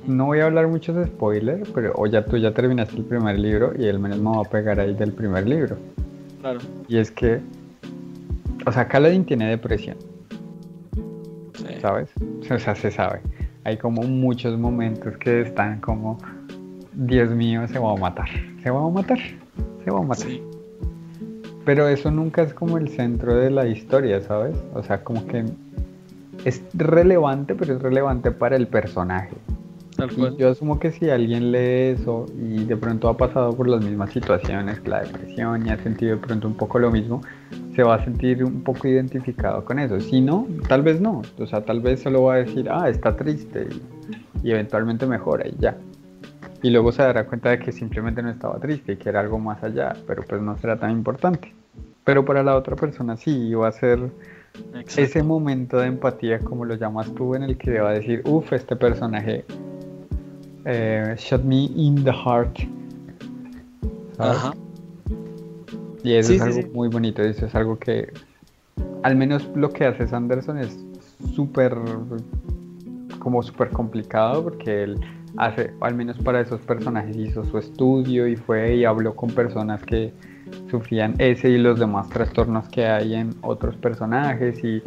no 0.07 0.27
voy 0.27 0.41
a 0.41 0.47
hablar 0.47 0.67
muchos 0.69 0.97
de 0.97 1.07
spoiler, 1.07 1.63
pero 1.75 1.93
o 1.97 2.07
ya 2.07 2.25
tú 2.25 2.37
ya 2.37 2.53
terminaste 2.53 2.97
el 2.97 3.05
primer 3.05 3.39
libro 3.39 3.73
y 3.77 3.93
menos 3.99 4.19
me 4.19 4.31
va 4.31 4.41
a 4.41 4.45
pegar 4.45 4.81
ahí 4.81 4.95
del 4.95 5.13
primer 5.13 5.47
libro. 5.47 5.77
Claro. 6.41 6.59
Y 6.89 6.99
es 6.99 7.11
que, 7.11 7.41
o 8.67 8.73
sea, 8.73 8.89
Kaladin 8.89 9.25
tiene 9.25 9.49
depresión. 9.49 9.97
¿Sabes? 11.81 12.11
O 12.51 12.59
sea, 12.59 12.75
se 12.75 12.91
sabe. 12.91 13.21
Hay 13.65 13.77
como 13.77 14.03
muchos 14.03 14.59
momentos 14.59 15.17
que 15.19 15.43
están 15.43 15.81
como 15.81 16.19
Dios 16.95 17.31
mío, 17.31 17.67
se 17.69 17.79
va 17.79 17.93
a 17.93 17.97
matar, 17.97 18.29
se 18.63 18.71
va 18.71 18.85
a 18.85 18.91
matar, 18.91 19.19
se 19.85 19.91
va 19.91 19.99
a 19.99 20.03
matar. 20.03 20.29
Pero 21.65 21.89
eso 21.89 22.11
nunca 22.11 22.43
es 22.43 22.53
como 22.53 22.79
el 22.79 22.89
centro 22.89 23.35
de 23.35 23.51
la 23.51 23.67
historia, 23.67 24.21
¿sabes? 24.21 24.57
O 24.75 24.83
sea, 24.83 25.03
como 25.03 25.27
que 25.27 25.45
es 26.45 26.63
relevante, 26.75 27.55
pero 27.55 27.75
es 27.75 27.83
relevante 27.83 28.31
para 28.31 28.57
el 28.57 28.69
personaje. 28.69 29.35
Y 30.17 30.37
yo 30.37 30.51
asumo 30.51 30.81
que 30.81 30.91
si 30.91 31.09
alguien 31.09 31.53
lee 31.53 31.95
eso 31.95 32.27
y 32.37 32.65
de 32.65 32.77
pronto 32.77 33.09
ha 33.09 33.17
pasado 33.17 33.53
por 33.53 33.69
las 33.69 33.85
mismas 33.85 34.11
situaciones 34.13 34.85
la 34.87 35.03
depresión 35.03 35.67
y 35.67 35.71
ha 35.71 35.79
sentido 35.79 36.17
de 36.17 36.23
pronto 36.23 36.49
un 36.49 36.55
poco 36.55 36.81
lo 36.81 36.91
mismo, 36.91 37.23
se 37.77 37.83
va 37.83 37.95
a 37.95 38.05
sentir 38.05 38.43
un 38.45 38.63
poco 38.63 38.89
identificado 38.89 39.65
con 39.65 39.79
eso. 39.79 40.01
Si 40.01 40.21
no, 40.21 40.49
tal 40.69 40.83
vez 40.83 41.01
no. 41.01 41.23
O 41.39 41.47
sea, 41.47 41.65
tal 41.65 41.81
vez 41.81 42.03
solo 42.03 42.25
va 42.25 42.35
a 42.35 42.37
decir, 42.39 42.69
ah, 42.71 42.89
está 42.89 43.15
triste 43.17 43.69
y, 44.43 44.51
eventualmente 44.51 45.07
mejora 45.07 45.47
y 45.47 45.55
ya. 45.61 45.77
Y 46.65 46.71
luego 46.71 46.93
se 46.93 47.03
dará 47.03 47.27
cuenta 47.27 47.51
de 47.51 47.59
que 47.59 47.73
simplemente 47.73 48.23
no 48.23 48.31
estaba 48.31 48.59
triste 48.59 48.93
y 48.93 48.97
que 48.97 49.11
era 49.11 49.21
algo 49.21 49.39
más 49.39 49.63
allá, 49.63 49.93
pero 50.07 50.23
pues 50.23 50.41
no 50.41 50.57
será 50.57 50.79
tan 50.79 50.93
importante. 50.93 51.53
Pero 52.05 52.25
para 52.25 52.43
la 52.43 52.57
otra 52.57 52.75
persona 52.75 53.19
sí, 53.19 53.53
va 53.53 53.69
a 53.69 53.73
ser 53.73 54.11
ese 54.97 55.23
momento 55.23 55.77
de 55.77 55.89
empatía, 55.89 56.39
como 56.39 56.65
lo 56.65 56.75
llamas 56.77 57.15
tú, 57.15 57.35
en 57.35 57.43
el 57.43 57.59
que 57.59 57.81
va 57.81 57.91
a 57.91 57.93
decir, 57.93 58.23
uff, 58.25 58.51
este 58.55 58.77
personaje 58.77 59.45
eh, 60.65 61.15
Shot 61.19 61.45
Me 61.45 61.65
in 61.65 62.03
the 62.03 62.11
Heart. 62.11 62.61
Ajá. 64.17 64.55
Y 66.03 66.15
eso 66.15 66.33
es 66.33 66.41
algo 66.41 66.63
muy 66.73 66.89
bonito, 66.89 67.21
eso 67.21 67.45
es 67.45 67.55
algo 67.55 67.79
que 67.79 68.11
al 69.03 69.17
menos 69.17 69.51
lo 69.55 69.69
que 69.69 69.85
hace 69.85 70.07
Sanderson 70.07 70.57
es 70.57 70.83
súper 71.35 71.77
como 73.19 73.43
súper 73.43 73.69
complicado 73.69 74.43
porque 74.43 74.85
él 74.85 74.99
hace, 75.37 75.73
al 75.81 75.95
menos 75.95 76.19
para 76.19 76.41
esos 76.41 76.61
personajes 76.63 77.17
hizo 77.17 77.45
su 77.45 77.59
estudio 77.59 78.27
y 78.27 78.37
fue 78.37 78.77
y 78.77 78.85
habló 78.85 79.15
con 79.15 79.31
personas 79.31 79.83
que 79.83 80.13
sufrían 80.71 81.15
ese 81.19 81.51
y 81.51 81.59
los 81.59 81.79
demás 81.79 82.09
trastornos 82.09 82.69
que 82.69 82.87
hay 82.87 83.15
en 83.15 83.35
otros 83.41 83.77
personajes 83.77 84.63
y 84.63 84.83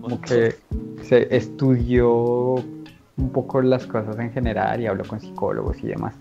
como 0.00 0.20
que 0.20 0.54
se 1.02 1.34
estudió 1.34 2.54
un 2.54 3.30
poco 3.32 3.62
las 3.62 3.86
cosas 3.86 4.18
en 4.18 4.32
general 4.32 4.80
y 4.80 4.86
hablo 4.86 5.04
con 5.04 5.20
psicólogos 5.20 5.82
y 5.82 5.88
demás 5.88 6.14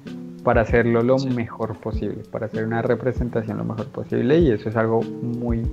para 0.46 0.62
hacerlo 0.62 1.02
lo 1.02 1.18
mejor 1.18 1.76
posible, 1.80 2.22
para 2.32 2.46
hacer 2.46 2.66
una 2.66 2.84
representación 2.84 3.58
lo 3.58 3.66
mejor 3.66 3.88
posible 3.88 4.38
y 4.38 4.52
eso 4.52 4.70
es 4.70 4.76
algo 4.76 5.02
muy, 5.02 5.64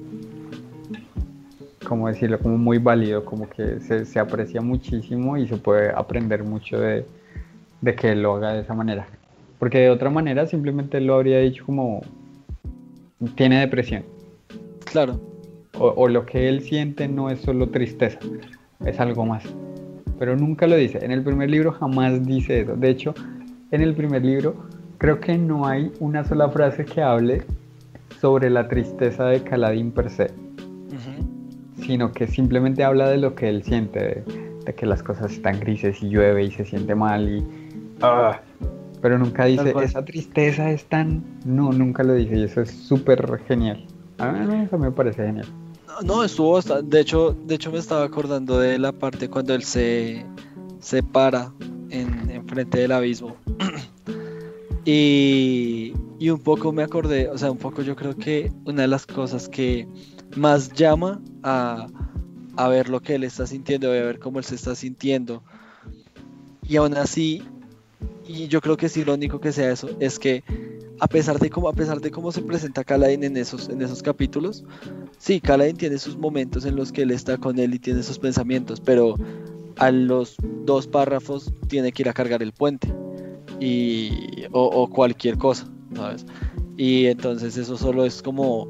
como 1.87 2.09
decirlo, 2.09 2.39
como 2.39 2.57
muy 2.57 2.79
válido, 2.79 3.23
como 3.25 3.49
que 3.51 3.81
se, 3.81 4.19
aprecia 4.19 4.63
muchísimo 4.63 5.37
y 5.37 5.47
se 5.47 5.59
puede 5.59 5.91
aprender 5.91 6.43
mucho 6.43 6.81
de, 6.81 7.05
que 7.83 8.13
él 8.13 8.23
lo 8.23 8.37
haga 8.37 8.53
de 8.53 8.61
esa 8.61 8.75
manera. 8.75 9.07
Porque 9.59 9.79
de 9.79 9.91
otra 9.91 10.11
manera 10.11 10.47
simplemente 10.47 11.01
lo 11.01 11.15
habría 11.15 11.39
dicho 11.39 11.65
como 11.65 12.03
tiene 13.35 13.61
depresión. 13.61 14.05
Claro. 14.85 15.21
o 15.79 16.07
lo 16.07 16.27
que 16.27 16.49
él 16.49 16.61
siente 16.61 17.09
no 17.09 17.31
es 17.31 17.41
solo 17.41 17.71
tristeza, 17.71 18.19
es 18.85 19.01
algo 19.01 19.25
más 19.25 19.45
pero 20.23 20.37
nunca 20.37 20.69
lo 20.69 20.77
dice. 20.77 21.05
En 21.05 21.11
el 21.11 21.25
primer 21.25 21.51
libro 21.51 21.73
jamás 21.73 22.25
dice 22.25 22.61
eso. 22.61 22.77
De 22.77 22.91
hecho, 22.91 23.13
en 23.73 23.81
el 23.81 23.93
primer 23.93 24.25
libro 24.25 24.55
creo 24.99 25.19
que 25.19 25.37
no 25.37 25.67
hay 25.67 25.91
una 25.99 26.23
sola 26.23 26.49
frase 26.49 26.85
que 26.85 27.03
hable 27.03 27.43
sobre 28.21 28.49
la 28.49 28.69
tristeza 28.69 29.25
de 29.25 29.43
Caladín 29.43 29.91
per 29.91 30.11
se, 30.11 30.31
sino 31.85 32.13
que 32.13 32.29
simplemente 32.29 32.85
habla 32.85 33.11
de 33.11 33.17
lo 33.17 33.35
que 33.35 33.49
él 33.49 33.65
siente, 33.65 34.25
de, 34.65 34.75
que 34.75 34.87
las 34.87 35.03
cosas 35.03 35.33
están 35.33 35.59
grises 35.59 36.01
y 36.05 36.11
llueve 36.11 36.45
y 36.45 36.53
se 36.53 36.65
siente 36.65 36.95
mal 36.95 37.29
y... 37.29 37.62
Ah, 38.03 38.41
pero 39.01 39.19
nunca 39.19 39.47
dice, 39.47 39.75
esa 39.83 40.05
tristeza 40.05 40.71
es 40.71 40.85
tan... 40.85 41.23
No, 41.45 41.73
nunca 41.73 42.03
lo 42.03 42.15
dice 42.15 42.37
y 42.37 42.45
eso 42.45 42.61
es 42.61 42.71
súper 42.71 43.41
genial. 43.49 43.85
A 44.19 44.31
mí 44.31 44.65
eso 44.65 44.79
me 44.79 44.91
parece 44.91 45.27
genial. 45.27 45.47
No, 46.05 46.23
estuvo 46.23 46.61
De 46.61 47.01
hecho, 47.01 47.33
de 47.33 47.57
hecho 47.57 47.71
me 47.71 47.79
estaba 47.79 48.05
acordando 48.05 48.59
de 48.59 48.79
la 48.79 48.93
parte 48.93 49.29
cuando 49.29 49.55
él 49.55 49.63
se, 49.63 50.25
se 50.81 51.03
para 51.03 51.53
en, 51.91 52.47
frente 52.47 52.79
del 52.79 52.93
abismo. 52.93 53.37
y, 54.85 55.93
y 56.19 56.31
un 56.31 56.41
poco 56.41 56.73
me 56.73 56.83
acordé, 56.83 57.29
o 57.29 57.37
sea, 57.37 57.51
un 57.51 57.59
poco 57.59 57.83
yo 57.83 57.97
creo 57.97 58.17
que 58.17 58.53
una 58.65 58.83
de 58.83 58.89
las 58.89 59.07
cosas 59.07 59.49
que 59.49 59.89
más 60.37 60.73
llama 60.73 61.21
a, 61.43 61.87
a 62.57 62.69
ver 62.69 62.89
lo 62.89 63.01
que 63.01 63.17
él 63.17 63.25
está 63.25 63.47
sintiendo, 63.47 63.89
a 63.89 63.93
ver 63.93 64.19
cómo 64.19 64.39
él 64.39 64.45
se 64.45 64.55
está 64.55 64.75
sintiendo. 64.75 65.43
Y 66.69 66.77
aún 66.77 66.97
así, 66.97 67.43
y 68.27 68.49
yo 68.49 68.61
creo 68.61 68.77
que 68.77 68.87
es 68.87 68.97
irónico 68.97 69.41
que 69.41 69.53
sea 69.53 69.73
eso, 69.73 69.89
es 70.01 70.19
que 70.19 70.43
a 71.01 71.09
pesar 71.09 71.39
de 71.39 71.51
cómo, 71.51 71.69
a 71.69 71.73
pesar 71.73 72.01
de 72.01 72.11
cómo 72.11 72.31
se 72.31 72.43
presenta 72.43 72.85
Kaladin 72.85 73.25
en 73.25 73.37
esos, 73.37 73.69
en 73.69 73.83
esos 73.83 74.03
capítulos, 74.03 74.65
sí, 75.19 75.41
Kaladin 75.41 75.77
tiene 75.77 75.99
sus 75.99 76.17
momentos 76.17 76.65
en 76.65 76.77
los 76.77 76.93
que 76.93 77.03
él 77.03 77.11
está 77.11 77.39
con 77.39 77.59
él 77.59 77.75
y 77.75 77.79
tiene 77.81 78.03
sus 78.03 78.19
pensamientos, 78.19 78.81
pero 78.81 79.17
a 79.79 79.91
los 79.91 80.37
dos 80.65 80.87
párrafos 80.87 81.53
tiene 81.67 81.91
que 81.91 82.03
ir 82.03 82.09
a 82.09 82.13
cargar 82.13 82.43
el 82.43 82.53
puente 82.53 82.95
y, 83.59 84.45
o, 84.53 84.89
cualquier 84.89 85.39
cosa, 85.39 85.69
¿sabes? 85.95 86.25
Y 86.77 87.07
entonces 87.07 87.57
eso 87.57 87.77
solo 87.77 88.05
es 88.05 88.23
como... 88.23 88.69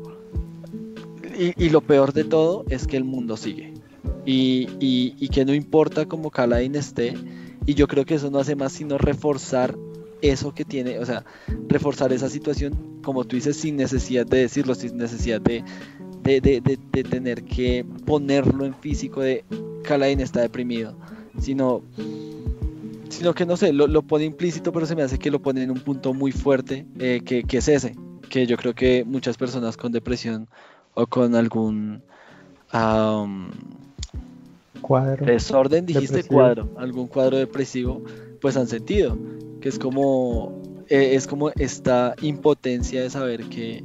Y, 1.39 1.71
lo 1.71 1.81
peor 1.81 2.13
de 2.13 2.25
todo 2.25 2.65
es 2.69 2.87
que 2.87 2.97
el 2.97 3.05
mundo 3.05 3.37
sigue. 3.37 3.73
Y, 4.27 4.69
y 4.81 5.29
que 5.29 5.45
no 5.45 5.55
importa 5.55 6.07
cómo 6.07 6.31
Kaladin 6.31 6.77
esté, 6.77 7.15
y 7.67 7.75
yo 7.75 7.87
creo 7.87 8.05
que 8.05 8.15
eso 8.15 8.31
no 8.31 8.39
hace 8.39 8.57
más 8.57 8.73
sino 8.73 8.99
reforzar 8.99 9.77
eso 10.23 10.55
que 10.55 10.65
tiene, 10.65 10.99
o 10.99 11.07
sea, 11.07 11.25
reforzar 11.69 12.13
esa 12.13 12.29
situación, 12.29 13.01
como 13.03 13.25
tú 13.25 13.37
dices, 13.37 13.57
sin 13.57 13.77
necesidad 13.77 14.25
de 14.25 14.39
decirlo, 14.39 14.75
sin 14.75 14.97
necesidad 14.97 15.41
de, 15.41 15.65
de, 16.23 17.03
tener 17.03 17.43
que 17.43 17.85
ponerlo 18.07 18.65
en 18.65 18.75
físico 18.75 19.21
de 19.21 19.45
Calain 19.83 20.21
está 20.21 20.41
deprimido, 20.41 20.97
sino, 21.41 21.83
sino 23.09 23.35
que 23.35 23.45
no 23.45 23.57
sé, 23.57 23.73
lo, 23.73 24.03
pone 24.03 24.25
implícito, 24.25 24.73
pero 24.73 24.87
se 24.87 24.95
me 24.95 25.03
hace 25.03 25.19
que 25.19 25.31
lo 25.31 25.43
pone 25.43 25.65
en 25.65 25.73
un 25.73 25.81
punto 25.81 26.15
muy 26.15 26.31
fuerte, 26.31 26.87
eh, 27.01 27.23
que, 27.25 27.45
es 27.59 27.69
ese, 27.69 27.97
que 28.31 28.47
yo 28.47 28.57
creo 28.57 28.75
que 28.75 29.05
muchas 29.05 29.37
personas 29.37 29.77
con 29.77 29.91
depresión 29.91 30.49
o 30.95 31.07
con 31.09 31.35
algún 31.35 32.03
cuadro 34.83 35.25
desorden, 35.25 35.87
dijiste 35.87 36.25
cuadro, 36.25 36.69
algún 36.77 37.07
cuadro 37.07 37.39
depresivo, 37.39 38.03
pues 38.41 38.57
han 38.57 38.67
sentido 38.67 39.17
que 39.63 39.69
es 39.71 39.79
como, 39.79 40.61
eh, 40.89 41.15
es 41.15 41.27
como 41.27 41.51
esta 41.51 42.15
impotencia 42.21 43.01
de 43.01 43.09
saber 43.09 43.45
que, 43.45 43.83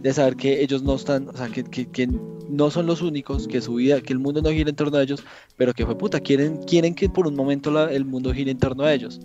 de 0.00 0.12
saber 0.12 0.34
que 0.34 0.62
ellos 0.62 0.82
no 0.82 0.96
están, 0.96 1.28
o 1.28 1.36
sea, 1.36 1.48
que, 1.48 1.62
que, 1.62 2.08
no 2.48 2.68
son 2.68 2.86
los 2.86 3.00
únicos, 3.00 3.46
que 3.46 3.60
su 3.60 3.74
vida, 3.74 4.00
que 4.00 4.12
el 4.12 4.18
mundo 4.18 4.42
no 4.42 4.50
gira 4.50 4.70
en 4.70 4.74
torno 4.74 4.98
a 4.98 5.02
ellos, 5.04 5.22
pero 5.56 5.72
que 5.72 5.86
fue 5.86 5.96
puta, 5.96 6.18
quieren, 6.18 6.56
quieren 6.64 6.96
que 6.96 7.08
por 7.08 7.28
un 7.28 7.36
momento 7.36 7.88
el 7.88 8.04
mundo 8.04 8.32
gire 8.32 8.50
en 8.50 8.58
torno 8.58 8.82
a 8.82 8.92
ellos. 8.92 9.20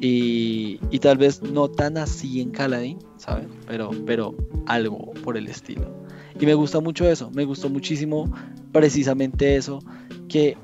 Y, 0.00 0.80
y, 0.90 0.98
tal 0.98 1.18
vez 1.18 1.40
no 1.40 1.68
tan 1.68 1.96
así 1.96 2.40
en 2.40 2.50
Caladín, 2.50 2.98
¿saben? 3.16 3.48
Pero, 3.68 3.90
pero 4.06 4.34
algo 4.66 5.12
por 5.22 5.36
el 5.36 5.46
estilo. 5.46 5.92
Y 6.40 6.46
me 6.46 6.54
gusta 6.54 6.80
mucho 6.80 7.08
eso, 7.08 7.30
me 7.32 7.44
gustó 7.44 7.68
muchísimo 7.68 8.32
precisamente 8.72 9.56
eso, 9.56 9.80
que 10.28 10.56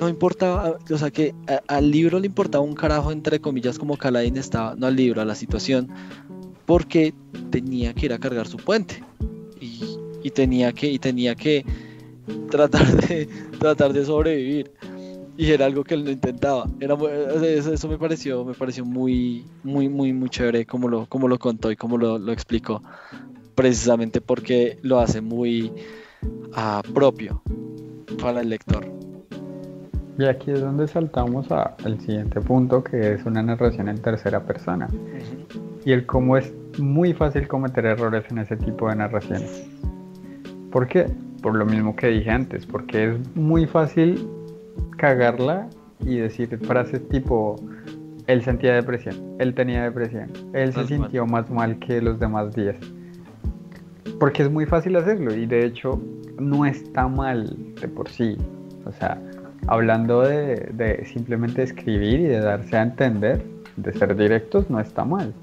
no 0.00 0.08
importaba, 0.08 0.78
o 0.90 0.98
sea 0.98 1.10
que 1.10 1.34
al 1.68 1.90
libro 1.90 2.18
le 2.18 2.26
importaba 2.26 2.64
un 2.64 2.74
carajo 2.74 3.12
entre 3.12 3.40
comillas 3.40 3.78
como 3.78 3.96
Caladín 3.96 4.36
estaba, 4.36 4.74
no 4.74 4.86
al 4.86 4.96
libro, 4.96 5.20
a 5.20 5.24
la 5.24 5.34
situación, 5.34 5.88
porque 6.66 7.14
tenía 7.50 7.94
que 7.94 8.06
ir 8.06 8.12
a 8.12 8.18
cargar 8.18 8.46
su 8.46 8.56
puente. 8.56 9.02
Y, 9.60 10.30
tenía 10.30 10.72
que 10.72 10.90
y 10.90 10.98
tenía 10.98 11.36
que 11.36 11.64
tratar 12.50 12.84
de 12.84 13.26
tratar 13.60 13.92
de 13.92 14.04
sobrevivir. 14.04 14.72
Y 15.38 15.52
era 15.52 15.66
algo 15.66 15.84
que 15.84 15.94
él 15.94 16.02
no 16.02 16.10
intentaba. 16.10 16.66
Era 16.80 16.96
eso, 17.44 17.88
me 17.88 17.96
pareció 17.96 18.44
me 18.44 18.54
pareció 18.54 18.84
muy 18.84 19.44
muy 19.62 19.88
muy 19.88 20.12
muy 20.12 20.28
chévere 20.28 20.66
como 20.66 20.88
lo 20.88 21.06
como 21.06 21.28
lo 21.28 21.38
contó 21.38 21.70
y 21.70 21.76
como 21.76 21.96
lo, 21.96 22.18
lo 22.18 22.32
explicó 22.32 22.82
precisamente 23.56 24.20
porque 24.20 24.78
lo 24.82 25.00
hace 25.00 25.20
muy 25.20 25.72
ah, 26.54 26.82
propio 26.94 27.42
para 28.20 28.42
el 28.42 28.50
lector. 28.50 28.86
Y 30.18 30.24
aquí 30.24 30.50
es 30.50 30.60
donde 30.60 30.86
saltamos 30.86 31.50
al 31.50 32.00
siguiente 32.00 32.40
punto, 32.40 32.84
que 32.84 33.14
es 33.14 33.24
una 33.26 33.42
narración 33.42 33.88
en 33.88 33.98
tercera 33.98 34.44
persona. 34.44 34.88
Y 35.84 35.92
el 35.92 36.06
cómo 36.06 36.36
es 36.36 36.52
muy 36.78 37.12
fácil 37.12 37.48
cometer 37.48 37.84
errores 37.84 38.24
en 38.30 38.38
ese 38.38 38.56
tipo 38.56 38.88
de 38.88 38.96
narraciones. 38.96 39.68
¿Por 40.70 40.88
qué? 40.88 41.06
Por 41.42 41.54
lo 41.54 41.66
mismo 41.66 41.94
que 41.96 42.08
dije 42.08 42.30
antes, 42.30 42.64
porque 42.64 43.10
es 43.10 43.36
muy 43.36 43.66
fácil 43.66 44.26
cagarla 44.96 45.68
y 46.00 46.16
decir 46.16 46.58
frases 46.66 47.06
tipo, 47.08 47.56
él 48.26 48.42
sentía 48.42 48.74
depresión, 48.74 49.36
él 49.38 49.54
tenía 49.54 49.84
depresión, 49.84 50.30
él 50.54 50.72
se 50.72 50.86
sintió 50.86 51.26
más 51.26 51.50
mal 51.50 51.78
que 51.78 52.00
los 52.00 52.18
demás 52.18 52.54
días. 52.54 52.76
Porque 54.18 54.42
es 54.42 54.50
muy 54.50 54.66
fácil 54.66 54.96
hacerlo 54.96 55.34
y 55.34 55.46
de 55.46 55.66
hecho 55.66 56.00
no 56.38 56.64
está 56.64 57.08
mal 57.08 57.74
de 57.80 57.88
por 57.88 58.08
sí. 58.08 58.36
O 58.84 58.92
sea, 58.92 59.20
hablando 59.66 60.22
de, 60.22 61.04
simplemente 61.12 61.62
escribir 61.62 62.20
y 62.20 62.24
de 62.24 62.40
darse 62.40 62.76
a 62.76 62.82
entender, 62.82 63.42
de 63.76 63.92
ser 63.92 64.16
directos, 64.16 64.70
no 64.70 64.80
está 64.80 65.04
mal. 65.04 65.34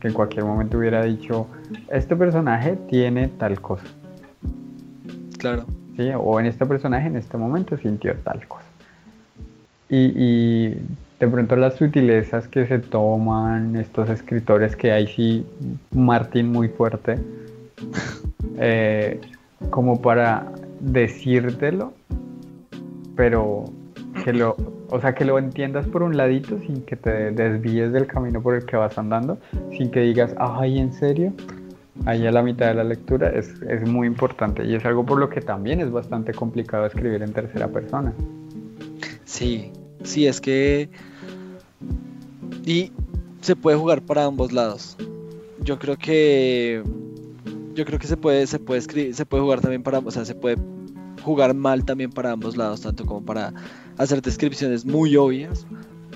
Que 0.00 0.08
en 0.08 0.14
cualquier 0.14 0.44
momento 0.44 0.78
hubiera 0.78 1.04
dicho, 1.04 1.46
este 1.90 2.14
personaje 2.16 2.76
tiene 2.88 3.28
tal 3.28 3.60
cosa. 3.60 3.84
Claro. 5.38 5.64
¿sí? 5.96 6.10
O 6.16 6.38
en 6.40 6.46
este 6.46 6.66
personaje 6.66 7.06
en 7.06 7.16
este 7.16 7.36
momento 7.36 7.76
sintió 7.76 8.14
tal 8.16 8.46
cosa. 8.46 8.64
Y, 9.88 10.12
y 10.16 10.68
de 11.20 11.28
pronto 11.28 11.54
las 11.56 11.74
sutilezas 11.74 12.48
que 12.48 12.66
se 12.66 12.78
toman 12.78 13.76
estos 13.76 14.08
escritores, 14.08 14.74
que 14.74 14.90
hay 14.90 15.06
sí, 15.06 15.46
Martín 15.92 16.50
muy 16.50 16.68
fuerte, 16.68 17.18
eh, 18.58 19.20
como 19.70 20.00
para 20.00 20.52
decírtelo, 20.80 21.92
pero 23.16 23.64
que 24.24 24.32
lo, 24.32 24.56
o 24.90 25.00
sea, 25.00 25.14
que 25.14 25.24
lo 25.24 25.38
entiendas 25.38 25.86
por 25.86 26.02
un 26.02 26.16
ladito 26.16 26.58
sin 26.60 26.82
que 26.82 26.96
te 26.96 27.30
desvíes 27.30 27.92
del 27.92 28.06
camino 28.06 28.42
por 28.42 28.54
el 28.54 28.64
que 28.66 28.76
vas 28.76 28.96
andando, 28.98 29.38
sin 29.76 29.90
que 29.90 30.00
digas, 30.00 30.34
ay, 30.38 30.78
¿en 30.78 30.92
serio? 30.92 31.32
Ahí 32.06 32.26
a 32.26 32.32
la 32.32 32.42
mitad 32.42 32.68
de 32.68 32.74
la 32.74 32.84
lectura 32.84 33.30
es, 33.30 33.52
es 33.68 33.88
muy 33.88 34.06
importante 34.06 34.64
y 34.64 34.74
es 34.74 34.84
algo 34.84 35.04
por 35.04 35.18
lo 35.18 35.28
que 35.28 35.40
también 35.40 35.80
es 35.80 35.90
bastante 35.90 36.32
complicado 36.32 36.86
escribir 36.86 37.22
en 37.22 37.32
tercera 37.32 37.68
persona. 37.68 38.12
Sí, 39.24 39.72
sí, 40.02 40.26
es 40.26 40.40
que... 40.40 40.88
Y 42.64 42.92
se 43.40 43.56
puede 43.56 43.76
jugar 43.76 44.02
para 44.02 44.24
ambos 44.24 44.52
lados. 44.52 44.96
Yo 45.60 45.78
creo 45.78 45.96
que 45.96 46.82
yo 47.74 47.84
creo 47.84 47.98
que 47.98 48.06
se 48.06 48.16
puede 48.16 48.46
se 48.46 48.58
puede 48.58 48.80
escribir, 48.80 49.14
se 49.14 49.26
puede 49.26 49.42
jugar 49.42 49.60
también 49.60 49.82
para, 49.82 49.98
o 49.98 50.10
sea, 50.10 50.24
se 50.24 50.34
puede 50.34 50.56
jugar 51.22 51.54
mal 51.54 51.84
también 51.84 52.10
para 52.10 52.32
ambos 52.32 52.56
lados, 52.56 52.80
tanto 52.80 53.06
como 53.06 53.24
para 53.24 53.52
hacer 53.96 54.22
descripciones 54.22 54.84
muy 54.84 55.16
obvias, 55.16 55.66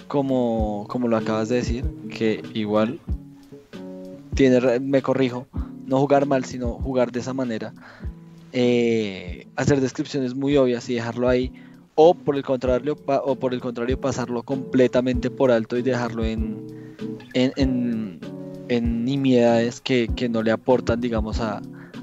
como, 0.08 0.86
como 0.88 1.08
lo 1.08 1.16
acabas 1.16 1.48
de 1.48 1.56
decir, 1.56 1.84
que 2.10 2.42
igual 2.54 3.00
tiene, 4.34 4.80
me 4.80 5.02
corrijo, 5.02 5.46
no 5.86 5.98
jugar 5.98 6.26
mal, 6.26 6.44
sino 6.44 6.74
jugar 6.74 7.12
de 7.12 7.20
esa 7.20 7.32
manera. 7.32 7.72
Eh, 8.52 9.46
hacer 9.56 9.80
descripciones 9.80 10.34
muy 10.34 10.56
obvias 10.56 10.88
y 10.88 10.94
dejarlo 10.94 11.28
ahí, 11.28 11.52
o 11.94 12.14
por 12.14 12.36
el 12.36 12.42
contrario, 12.42 12.96
o 13.06 13.36
por 13.36 13.54
el 13.54 13.60
contrario 13.60 14.00
pasarlo 14.00 14.42
completamente 14.42 15.30
por 15.30 15.50
alto 15.50 15.76
y 15.76 15.82
dejarlo 15.82 16.24
en, 16.24 16.66
en, 17.34 17.52
en, 17.56 18.20
nimiedades 18.68 19.80
que, 19.80 20.08
que, 20.14 20.28
no 20.28 20.42
le 20.42 20.50
aportan, 20.50 21.00
digamos, 21.00 21.40
a, 21.40 21.62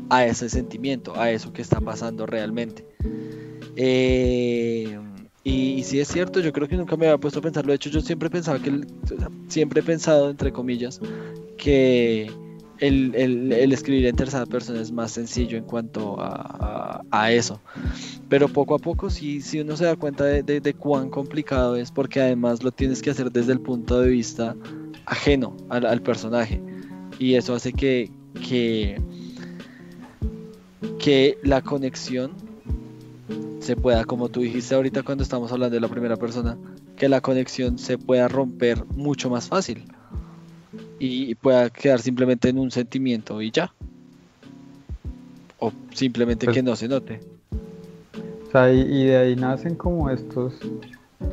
a 0.10 0.26
ese 0.26 0.50
sentimiento, 0.50 1.20
a 1.20 1.32
eso 1.32 1.54
que 1.54 1.62
está 1.62 1.82
pasando 1.82 2.26
realmente. 2.26 2.86
Eh, 3.76 5.00
y, 5.44 5.84
si 5.84 6.00
es 6.00 6.08
cierto, 6.08 6.40
yo 6.40 6.54
creo 6.54 6.68
que 6.68 6.78
nunca 6.78 6.96
me 6.96 7.08
había 7.08 7.18
puesto 7.18 7.40
a 7.40 7.42
pensarlo. 7.42 7.72
De 7.72 7.76
hecho, 7.76 7.90
yo 7.90 8.02
siempre 8.02 8.30
pensaba 8.30 8.60
que, 8.60 8.82
siempre 9.48 9.82
he 9.82 9.84
pensado, 9.84 10.30
entre 10.30 10.54
comillas, 10.54 11.02
que 11.58 12.32
el, 12.80 13.52
escribir 13.72 14.06
en 14.06 14.16
tercera 14.16 14.46
persona 14.46 14.82
es 14.82 14.92
más 14.92 15.12
sencillo 15.12 15.58
en 15.58 15.66
cuanto 15.66 16.18
a, 16.20 17.32
eso. 17.32 17.60
Pero 18.30 18.48
poco 18.48 18.76
a 18.76 18.80
poco, 18.80 19.10
si, 19.10 19.42
si 19.42 19.60
uno 19.60 19.76
se 19.76 19.86
da 19.86 19.96
cuenta 19.96 20.26
de, 20.26 20.74
cuán 20.74 21.10
complicado 21.10 21.76
es, 21.76 21.92
porque 21.92 22.22
además 22.22 22.64
lo 22.64 22.72
tienes 22.72 23.02
que 23.02 23.10
hacer 23.10 23.32
desde 23.32 23.54
el 23.54 23.60
punto 23.60 24.00
de 24.00 24.10
vista 24.10 24.56
ajeno 25.06 25.56
al, 25.70 26.02
personaje. 26.02 26.62
Y 27.20 27.36
eso 27.36 27.56
hace 27.56 27.74
que, 27.74 28.10
que, 28.48 29.02
que 31.00 31.38
la 31.44 31.62
conexión 31.62 32.32
se 33.60 33.76
pueda, 33.76 34.04
como 34.06 34.30
tú 34.30 34.42
dijiste 34.42 34.76
ahorita 34.76 35.04
cuando 35.04 35.24
estamos 35.24 35.52
hablando 35.52 35.76
de 35.76 35.82
la 35.82 35.88
primera 35.88 36.18
persona, 36.18 36.58
que 36.98 37.08
la 37.10 37.22
conexión 37.22 37.78
se 37.78 37.98
pueda 37.98 38.28
romper 38.28 38.84
mucho 38.96 39.30
más 39.30 39.48
fácil 39.48 39.86
y 41.00 41.36
pueda 41.36 41.70
quedar 41.70 42.00
simplemente 42.00 42.50
en 42.50 42.60
un 42.60 42.72
sentimiento 42.72 43.42
y 43.42 43.52
ya. 43.52 43.74
O 45.60 45.72
simplemente 45.94 46.46
pues 46.46 46.56
que 46.56 46.64
no 46.64 46.76
se 46.76 46.88
note. 46.88 47.22
O 48.48 48.52
sea, 48.52 48.72
y, 48.72 49.06
de 49.06 49.18
ahí 49.18 49.36
nacen 49.36 49.76
como 49.76 50.10
estos, 50.10 50.54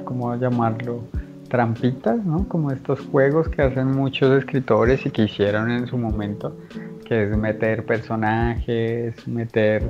¿cómo 0.05 0.35
llamarlo? 0.37 1.03
Trampitas, 1.51 2.25
¿no? 2.25 2.47
Como 2.47 2.71
estos 2.71 3.01
juegos 3.01 3.49
que 3.49 3.61
hacen 3.61 3.89
muchos 3.89 4.39
escritores 4.39 5.05
y 5.05 5.11
que 5.11 5.25
hicieron 5.25 5.69
en 5.69 5.89
su 5.89 5.99
momento, 5.99 6.57
que 7.05 7.25
es 7.25 7.37
meter 7.37 7.85
personajes, 7.85 9.27
meter 9.27 9.83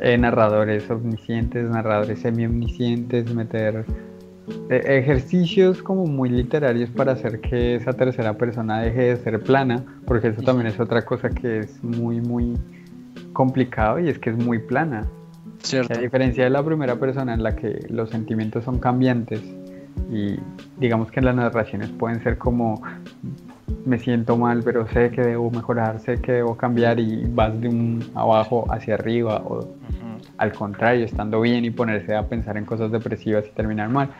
eh, 0.00 0.16
narradores 0.16 0.88
omniscientes, 0.90 1.68
narradores 1.68 2.20
semi-omniscientes, 2.20 3.32
meter 3.34 3.84
eh, 4.70 4.82
ejercicios 4.86 5.82
como 5.82 6.06
muy 6.06 6.30
literarios 6.30 6.88
para 6.88 7.12
hacer 7.12 7.42
que 7.42 7.74
esa 7.74 7.92
tercera 7.92 8.38
persona 8.38 8.80
deje 8.80 9.02
de 9.02 9.16
ser 9.18 9.40
plana, 9.40 9.84
porque 10.06 10.28
eso 10.28 10.40
también 10.40 10.68
es 10.68 10.80
otra 10.80 11.04
cosa 11.04 11.28
que 11.28 11.58
es 11.58 11.84
muy, 11.84 12.22
muy 12.22 12.54
complicado 13.34 14.00
y 14.00 14.08
es 14.08 14.18
que 14.18 14.30
es 14.30 14.36
muy 14.38 14.60
plana. 14.60 15.06
Cierto. 15.58 15.92
A 15.92 15.98
diferencia 15.98 16.44
de 16.44 16.50
la 16.50 16.64
primera 16.64 16.96
persona 16.96 17.34
en 17.34 17.42
la 17.42 17.54
que 17.54 17.80
los 17.90 18.08
sentimientos 18.08 18.64
son 18.64 18.78
cambiantes 18.78 19.42
y 20.10 20.38
digamos 20.78 21.10
que 21.10 21.20
las 21.20 21.34
narraciones 21.34 21.88
pueden 21.90 22.22
ser 22.22 22.38
como 22.38 22.82
me 23.84 23.98
siento 23.98 24.36
mal, 24.36 24.62
pero 24.62 24.86
sé 24.88 25.10
que 25.10 25.22
debo 25.22 25.50
mejorar, 25.50 26.00
sé 26.00 26.20
que 26.20 26.32
debo 26.32 26.56
cambiar 26.56 26.98
y 26.98 27.24
vas 27.26 27.58
de 27.60 27.68
un 27.68 28.04
abajo 28.14 28.64
hacia 28.70 28.94
arriba 28.94 29.42
o 29.44 29.68
al 30.38 30.52
contrario, 30.52 31.04
estando 31.04 31.40
bien 31.40 31.64
y 31.64 31.70
ponerse 31.70 32.14
a 32.14 32.26
pensar 32.26 32.56
en 32.56 32.64
cosas 32.64 32.90
depresivas 32.90 33.44
y 33.46 33.50
terminar 33.50 33.88
mal. 33.88 34.10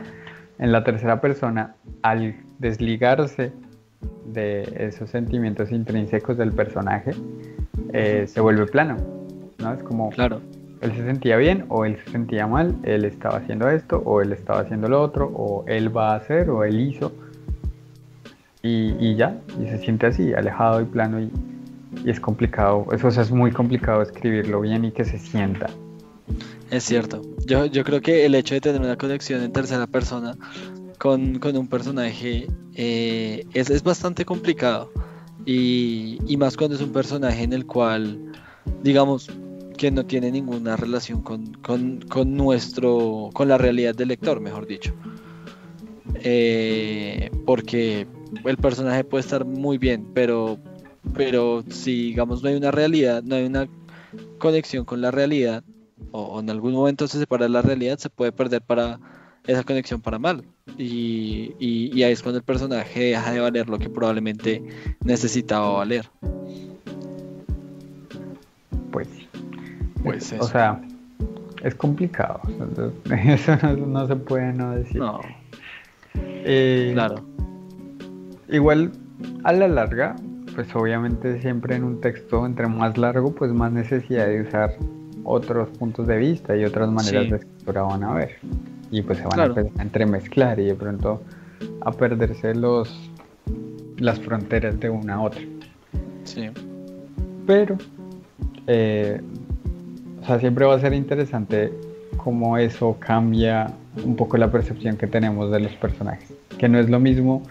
En 0.58 0.70
la 0.70 0.84
tercera 0.84 1.20
persona, 1.20 1.74
al 2.02 2.36
desligarse 2.58 3.52
de 4.26 4.62
esos 4.78 5.10
sentimientos 5.10 5.72
intrínsecos 5.72 6.36
del 6.36 6.52
personaje, 6.52 7.12
eh, 7.92 8.26
se 8.28 8.40
vuelve 8.40 8.66
plano, 8.66 8.96
¿no? 9.58 9.72
Es 9.72 9.82
como, 9.82 10.10
claro. 10.10 10.40
Él 10.84 10.92
se 10.94 11.04
sentía 11.04 11.36
bien 11.36 11.64
o 11.68 11.84
él 11.84 11.98
se 12.04 12.12
sentía 12.12 12.46
mal, 12.46 12.76
él 12.82 13.04
estaba 13.04 13.38
haciendo 13.38 13.68
esto 13.68 14.02
o 14.04 14.20
él 14.20 14.32
estaba 14.32 14.60
haciendo 14.60 14.88
lo 14.88 15.02
otro, 15.02 15.30
o 15.34 15.64
él 15.66 15.94
va 15.94 16.12
a 16.12 16.16
hacer 16.16 16.50
o 16.50 16.64
él 16.64 16.78
hizo, 16.80 17.12
y, 18.62 19.14
ya, 19.14 19.36
y 19.60 19.66
se 19.68 19.78
siente 19.78 20.06
así, 20.06 20.32
alejado 20.32 20.80
y 20.80 20.84
plano, 20.86 21.20
y, 21.20 21.30
es 22.06 22.18
complicado, 22.18 22.86
eso 22.92 23.08
es 23.08 23.30
muy 23.30 23.52
complicado 23.52 24.02
escribirlo 24.02 24.60
bien 24.62 24.84
y 24.84 24.90
que 24.90 25.04
se 25.04 25.18
sienta. 25.18 25.66
Es 26.70 26.84
cierto. 26.84 27.22
Yo, 27.46 27.66
yo 27.66 27.84
creo 27.84 28.00
que 28.00 28.24
el 28.26 28.34
hecho 28.34 28.54
de 28.54 28.60
tener 28.60 28.80
una 28.80 28.96
conexión 28.96 29.42
en 29.42 29.52
tercera 29.52 29.86
persona 29.86 30.34
con, 30.98 31.40
un 31.56 31.68
personaje 31.68 32.46
eh, 32.74 33.46
es, 33.52 33.82
bastante 33.82 34.24
complicado. 34.24 34.90
Y, 35.46 36.18
más 36.38 36.56
cuando 36.56 36.76
es 36.76 36.82
un 36.82 36.92
personaje 36.92 37.42
en 37.42 37.52
el 37.52 37.66
cual, 37.66 38.32
digamos, 38.82 39.30
que 39.84 39.90
no 39.90 40.06
tiene 40.06 40.30
ninguna 40.30 40.76
relación 40.76 41.20
con, 41.20 42.00
nuestro, 42.34 43.28
con 43.34 43.48
la 43.48 43.58
realidad 43.58 43.94
del 43.94 44.08
lector, 44.08 44.40
mejor 44.40 44.66
dicho. 44.66 44.94
Eh, 46.14 47.30
porque 47.44 48.06
el 48.46 48.56
personaje 48.56 49.04
puede 49.04 49.20
estar 49.20 49.44
muy 49.44 49.76
bien, 49.76 50.06
pero, 50.14 50.56
pero 51.12 51.62
si 51.68 52.04
digamos 52.04 52.42
no 52.42 52.48
hay 52.48 52.54
una 52.54 52.70
realidad, 52.70 53.22
no 53.22 53.34
hay 53.34 53.44
una 53.44 53.68
conexión 54.38 54.86
con 54.86 55.02
la 55.02 55.10
realidad, 55.10 55.62
o, 56.12 56.40
en 56.40 56.48
algún 56.48 56.72
momento 56.72 57.06
se 57.06 57.18
separa 57.18 57.46
la 57.46 57.60
realidad, 57.60 57.98
se 57.98 58.08
puede 58.08 58.32
perder 58.32 58.62
para 58.62 58.98
esa 59.46 59.64
conexión 59.64 60.00
para 60.00 60.18
mal. 60.18 60.46
Y, 60.78 61.52
y, 61.58 62.02
ahí 62.04 62.12
es 62.12 62.22
cuando 62.22 62.38
el 62.38 62.44
personaje 62.44 63.00
deja 63.00 63.32
de 63.32 63.40
valer 63.40 63.68
lo 63.68 63.78
que 63.78 63.90
probablemente 63.90 64.62
necesitaba 65.04 65.68
valer. 65.72 66.08
Pues 70.04 70.32
O 70.34 70.44
sea, 70.44 70.80
es 71.62 71.74
complicado. 71.74 72.40
Eso 73.26 73.56
no, 73.86 74.06
se 74.06 74.16
puede 74.16 74.52
no 74.52 74.72
decir. 74.72 74.98
No. 74.98 75.20
Eh, 76.14 76.90
claro. 76.92 77.16
Igual, 78.48 78.92
a 79.42 79.52
la 79.52 79.66
larga, 79.66 80.14
pues 80.54 80.74
obviamente 80.76 81.40
siempre 81.40 81.76
en 81.76 81.84
un 81.84 82.00
texto 82.00 82.44
entre 82.46 82.68
más 82.68 82.96
largo, 82.98 83.34
pues 83.34 83.52
más 83.52 83.72
necesidad 83.72 84.26
de 84.26 84.42
usar 84.42 84.76
otros 85.24 85.70
puntos 85.78 86.06
de 86.06 86.18
vista 86.18 86.54
y 86.56 86.64
otras 86.64 86.90
maneras 86.90 87.30
de 87.30 87.36
escritura 87.36 87.82
van 87.82 88.04
a 88.04 88.12
ver. 88.12 88.36
Y 88.90 89.02
pues 89.02 89.18
se 89.18 89.26
van 89.26 89.40
a 89.40 89.82
entremezclar 89.82 90.60
y 90.60 90.66
de 90.66 90.74
pronto 90.74 91.22
a 91.80 91.90
perderse 91.90 92.54
los 92.54 93.10
las 93.98 94.20
fronteras 94.20 94.78
de 94.80 94.90
una 94.90 95.14
a 95.14 95.20
otra. 95.22 95.40
Sí. 96.24 96.50
Pero, 97.46 97.76
eh, 98.66 99.20
o 100.24 100.26
sea, 100.26 100.40
siempre 100.40 100.64
va 100.64 100.74
a 100.74 100.80
ser 100.80 100.94
interesante 100.94 101.70
cómo 102.16 102.56
eso 102.56 102.96
cambia 102.98 103.70
un 104.02 104.16
poco 104.16 104.38
la 104.38 104.50
percepción 104.50 104.96
que 104.96 105.06
tenemos 105.06 105.50
de 105.50 105.60
los 105.60 105.72
personajes. 105.72 106.32
Que 106.56 106.66
no 106.66 106.78
es 106.78 106.88
lo 106.88 106.98
mismo 106.98 107.42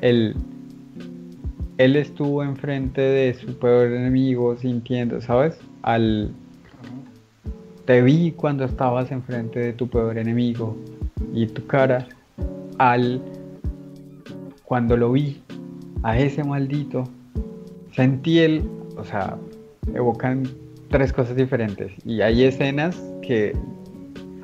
el 0.00 0.34
él 1.78 1.94
estuvo 1.94 2.42
enfrente 2.42 3.00
de 3.00 3.34
su 3.34 3.56
peor 3.58 3.92
enemigo 3.92 4.56
sintiendo, 4.56 5.20
¿sabes? 5.20 5.56
Al 5.82 6.32
te 7.84 8.02
vi 8.02 8.32
cuando 8.32 8.64
estabas 8.64 9.12
enfrente 9.12 9.60
de 9.60 9.72
tu 9.72 9.86
peor 9.86 10.18
enemigo 10.18 10.76
y 11.32 11.46
tu 11.46 11.64
cara 11.68 12.08
al 12.78 13.22
cuando 14.64 14.96
lo 14.96 15.12
vi 15.12 15.40
a 16.02 16.18
ese 16.18 16.42
maldito 16.42 17.04
sentí 17.92 18.40
el 18.40 18.68
o 18.96 19.04
sea 19.04 19.36
evocan 19.94 20.42
tres 20.90 21.12
cosas 21.12 21.36
diferentes. 21.36 21.92
Y 22.04 22.20
hay 22.20 22.44
escenas 22.44 22.96
que, 23.22 23.52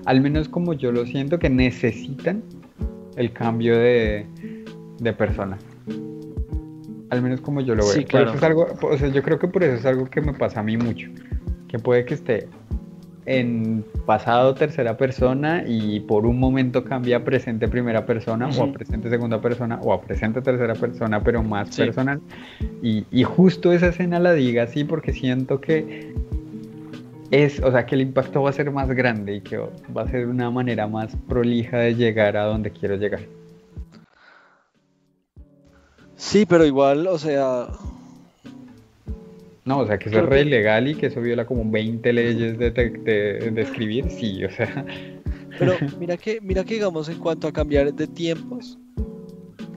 al 0.05 0.21
menos 0.21 0.49
como 0.49 0.73
yo 0.75 0.93
lo 0.93 1.07
siento, 1.07 1.39
que 1.39 1.51
necesitan 1.51 2.43
el 3.17 3.33
cambio 3.33 3.77
de, 3.79 4.27
de 4.99 5.13
persona. 5.13 5.59
Al 7.11 7.21
menos 7.23 7.41
como 7.43 7.61
yo 7.61 7.75
lo 7.75 7.85
veo. 7.85 7.93
Sí, 7.93 8.05
claro. 8.05 8.33
es 8.33 8.43
algo, 8.43 8.67
o 8.81 8.97
sea, 8.97 9.09
yo 9.09 9.23
creo 9.23 9.39
que 9.39 9.47
por 9.49 9.63
eso 9.63 9.75
es 9.75 9.85
algo 9.85 10.07
que 10.07 10.21
me 10.23 10.33
pasa 10.33 10.61
a 10.61 10.63
mí 10.63 10.77
mucho. 10.77 11.09
Que 11.69 11.79
puede 11.79 12.05
que 12.07 12.15
esté 12.15 12.49
en 13.25 13.85
pasado 14.05 14.55
tercera 14.55 14.97
persona 14.97 15.63
y 15.67 16.01
por 16.01 16.27
un 16.27 16.41
momento 16.41 16.83
cambia 16.85 17.19
a 17.19 17.25
presente 17.25 17.69
primera 17.69 18.05
persona 18.05 18.49
o 18.49 18.65
a 18.65 18.73
presente 18.73 19.09
segunda 19.11 19.41
persona 19.41 19.79
o 19.83 19.93
a 19.93 20.03
presente 20.03 20.43
tercera 20.43 20.75
persona 20.75 21.23
pero 21.23 21.41
más 21.41 21.69
Sí. 21.69 21.83
personal 21.85 22.21
y, 22.83 23.05
y 23.13 23.23
justo 23.23 23.73
esa 23.73 23.89
escena 23.89 24.19
la 24.19 24.33
diga 24.33 24.65
así 24.65 24.83
porque 24.83 25.13
siento 25.13 25.61
que 25.61 26.13
es, 27.33 27.61
o 27.61 27.71
sea 27.73 27.85
que 27.87 27.95
el 27.97 28.03
impacto 28.03 28.43
va 28.43 28.51
a 28.51 28.53
ser 28.53 28.71
más 28.71 28.89
grande 28.91 29.37
y 29.37 29.41
que 29.41 29.57
va 29.59 30.03
a 30.03 30.09
ser 30.09 30.27
una 30.29 30.51
manera 30.51 30.87
más 30.87 31.17
prolija 31.29 31.79
de 31.79 31.95
llegar 31.97 32.37
a 32.37 32.45
donde 32.45 32.71
quiero 32.71 32.95
llegar. 32.97 33.23
Sí, 36.17 36.47
pero 36.47 36.65
igual, 36.65 37.07
o 37.09 37.19
sea, 37.19 37.67
No, 39.65 39.79
o 39.81 39.87
sea 39.87 39.99
que 39.99 40.09
eso 40.09 40.19
es 40.19 40.25
re 40.27 40.37
que- 40.43 40.49
ilegal 40.49 40.89
y 40.89 40.95
que 40.95 41.07
eso 41.07 41.21
viola 41.21 41.47
como 41.47 41.69
20 41.69 42.13
leyes 42.13 42.59
de, 42.59 42.71
de, 42.71 42.91
de- 42.91 43.51
de 43.51 43.63
escribir, 43.63 44.09
sí, 44.11 44.45
o 44.45 44.51
sea, 44.51 44.85
pero 45.59 45.73
mira 45.99 46.17
que, 46.17 46.41
mira 46.41 46.65
que 46.65 46.75
digamos 46.75 47.09
en 47.09 47.19
cuanto 47.19 47.49
a 47.49 47.53
cambiar 47.53 47.93
de 47.95 48.07
tiempos, 48.07 48.79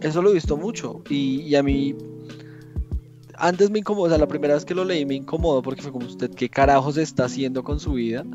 eso 0.02 0.22
lo 0.22 0.30
he 0.32 0.34
visto 0.34 0.58
mucho 0.58 1.04
y, 1.10 1.42
y 1.42 1.56
a 1.56 1.64
mí 1.64 1.96
antes 3.38 3.70
me 3.70 3.80
incomodó, 3.80 4.06
o 4.06 4.10
sea, 4.10 4.18
la 4.18 4.28
primera 4.28 4.54
vez 4.54 4.66
que 4.66 4.76
lo 4.76 4.86
leí 4.86 5.06
me 5.06 5.16
incomodó 5.16 5.62
porque 5.62 5.82
fue 5.82 5.92
como 5.92 6.06
usted, 6.06 6.30
¿qué 6.32 6.50
carajos 6.50 6.98
está 6.98 7.26
haciendo 7.26 7.64
con 7.64 7.80
su 7.80 7.94
vida? 7.94 8.26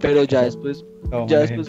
Pero 0.00 0.24
ya 0.24 0.42
después 0.42 0.84
toma, 1.10 1.26
ya 1.26 1.40
después 1.40 1.68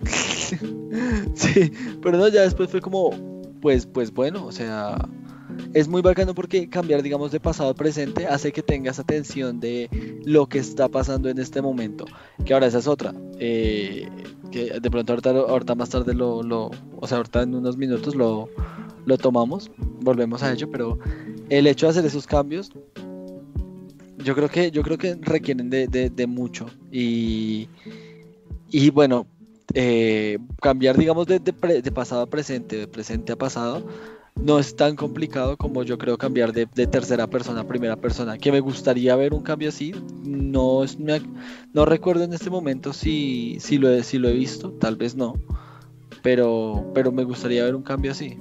sí 1.34 1.72
pero 2.02 2.18
no 2.18 2.28
ya 2.28 2.42
después 2.42 2.70
fue 2.70 2.80
como 2.80 3.10
pues 3.60 3.86
pues 3.86 4.12
bueno 4.12 4.46
o 4.46 4.52
sea 4.52 4.96
es 5.74 5.88
muy 5.88 6.00
bacano 6.00 6.34
porque 6.34 6.68
cambiar 6.68 7.02
digamos 7.02 7.32
de 7.32 7.40
pasado 7.40 7.70
a 7.70 7.74
presente 7.74 8.26
hace 8.26 8.50
que 8.50 8.62
tengas 8.62 8.98
atención 8.98 9.60
de 9.60 9.88
lo 10.24 10.48
que 10.48 10.58
está 10.58 10.88
pasando 10.88 11.28
en 11.28 11.38
este 11.38 11.60
momento 11.60 12.06
que 12.44 12.54
ahora 12.54 12.66
esa 12.66 12.78
es 12.78 12.86
otra 12.86 13.12
eh, 13.38 14.08
que 14.50 14.80
de 14.80 14.90
pronto 14.90 15.12
ahorita, 15.12 15.30
ahorita 15.30 15.74
más 15.74 15.90
tarde 15.90 16.14
lo, 16.14 16.42
lo 16.42 16.70
o 16.98 17.06
sea 17.06 17.18
ahorita 17.18 17.42
en 17.42 17.54
unos 17.54 17.76
minutos 17.76 18.14
lo 18.14 18.48
lo 19.04 19.18
tomamos 19.18 19.70
volvemos 20.00 20.42
a 20.42 20.52
ello 20.52 20.70
pero 20.70 20.98
el 21.50 21.66
hecho 21.66 21.86
de 21.86 21.90
hacer 21.90 22.06
esos 22.06 22.26
cambios 22.26 22.70
yo 24.18 24.34
creo 24.34 24.48
que 24.48 24.70
yo 24.70 24.82
creo 24.82 24.98
que 24.98 25.16
requieren 25.20 25.70
de, 25.70 25.86
de- 25.86 26.10
de 26.10 26.26
mucho 26.26 26.66
y 26.90 27.68
y 28.70 28.90
bueno 28.90 29.26
eh, 29.74 30.38
cambiar, 30.60 30.96
digamos, 30.98 31.28
de, 31.28 31.38
pre- 31.40 31.80
de 31.80 31.92
pasado 31.92 32.22
a 32.22 32.26
presente, 32.26 32.76
de 32.76 32.88
presente 32.88 33.30
a 33.32 33.36
pasado, 33.36 33.86
no 34.34 34.58
es 34.58 34.74
tan 34.74 34.96
complicado 34.96 35.56
como 35.56 35.84
yo 35.84 35.96
creo 35.96 36.18
cambiar 36.18 36.52
de, 36.52 36.66
tercera 36.66 37.28
persona 37.28 37.60
a 37.60 37.68
primera 37.68 37.94
persona. 37.94 38.36
Que 38.36 38.50
me 38.50 38.58
gustaría 38.58 39.14
ver 39.14 39.32
un 39.32 39.42
cambio 39.42 39.68
así. 39.68 39.92
No, 40.24 40.82
es, 40.82 40.98
no 41.72 41.84
recuerdo 41.84 42.24
en 42.24 42.32
este 42.32 42.50
momento 42.50 42.92
si, 42.92 43.58
si, 43.60 43.78
lo 43.78 43.88
he, 43.90 44.02
si 44.02 44.18
lo 44.18 44.28
he 44.28 44.32
visto, 44.32 44.72
tal 44.72 44.96
vez 44.96 45.14
no. 45.14 45.34
Pero, 46.22 46.90
pero 46.92 47.12
me 47.12 47.22
gustaría 47.24 47.64
ver 47.64 47.76
un 47.76 47.82
cambio 47.82 48.10
así. 48.10 48.36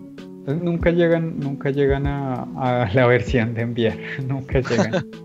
Nunca 0.47 0.89
llegan, 0.91 1.39
nunca 1.39 1.69
llegan 1.69 2.07
a, 2.07 2.43
a 2.57 2.91
la 2.93 3.05
versión 3.07 3.53
de 3.53 3.61
enviar, 3.61 3.97
nunca 4.27 4.59
llegan. 4.61 5.05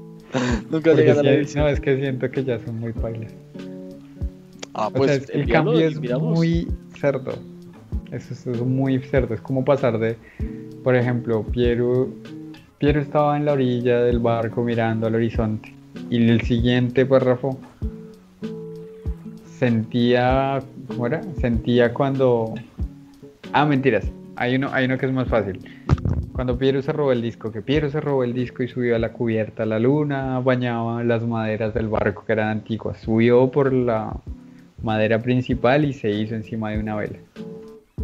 Nunca 0.69 0.93
llegan 0.95 1.19
a 1.19 1.23
la 1.23 1.31
edición. 1.35 1.63
no, 1.63 1.71
es 1.71 1.79
que 1.79 1.97
siento 1.97 2.29
que 2.29 2.43
ya 2.43 2.59
son 2.59 2.81
muy 2.81 2.93
pailas. 2.93 3.33
Ah, 4.75 4.89
O 4.89 4.93
pues 4.93 5.09
sea, 5.13 5.21
es- 5.21 5.31
el 5.31 5.49
cambio 5.49 5.79
es 5.79 6.01
muy 6.01 6.67
cerdo. 6.99 7.39
Eso 8.11 8.35
es, 8.35 8.45
es 8.45 8.61
muy 8.61 8.99
cerdo. 8.99 9.33
Es 9.35 9.41
como 9.41 9.65
pasar 9.65 9.97
de, 10.01 10.17
por 10.83 10.97
ejemplo, 10.97 11.45
Piero, 11.45 12.09
Piero 12.79 13.01
estaba 13.01 13.37
en 13.37 13.45
la 13.45 13.53
orilla 13.53 14.01
del 14.03 14.19
barco 14.19 14.65
mirando 14.65 15.07
al 15.07 15.15
horizonte. 15.15 15.73
Y 16.11 16.17
el 16.29 16.41
siguiente 16.41 17.07
párrafo 17.07 17.57
sentía, 19.59 20.61
¿cómo 20.89 21.07
era? 21.07 21.23
Sentía 21.41 21.95
cuando... 21.95 22.55
Ah, 23.53 23.65
mentiras. 23.65 24.05
Hay 24.37 24.57
uno, 24.57 24.69
hay 24.73 24.87
uno 24.87 24.99
que 24.99 25.07
es 25.07 25.13
más 25.13 25.29
fácil. 25.29 25.61
Cuando 26.33 26.59
Piero 26.59 26.83
se 26.83 26.93
robó 26.93 27.13
el 27.13 27.23
disco, 27.23 27.53
que 27.53 27.63
Piero 27.63 27.89
se 27.91 28.01
robó 28.01 28.25
el 28.25 28.35
disco 28.35 28.63
y 28.65 28.69
subió 28.69 28.97
a 28.97 28.99
la 28.99 29.13
cubierta, 29.13 29.65
la 29.65 29.79
luna 29.79 30.41
bañaba 30.41 31.05
las 31.05 31.25
maderas 31.25 31.73
del 31.75 31.89
barco 31.89 32.25
que 32.27 32.33
eran 32.33 32.49
antiguas. 32.49 32.99
Subió 32.99 33.51
por 33.51 33.73
la 33.73 34.17
madera 34.83 35.21
principal 35.21 35.85
y 35.85 35.93
se 35.93 36.11
hizo 36.11 36.35
encima 36.35 36.71
de 36.71 36.81
una 36.81 36.97
vela. 36.97 37.19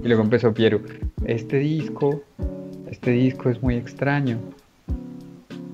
Y 0.03 0.07
luego 0.07 0.22
empezó 0.22 0.55
Piero, 0.55 0.81
este 1.24 1.59
disco, 1.59 2.22
este 2.89 3.11
disco 3.11 3.51
es 3.51 3.61
muy 3.62 3.74
extraño. 3.74 4.39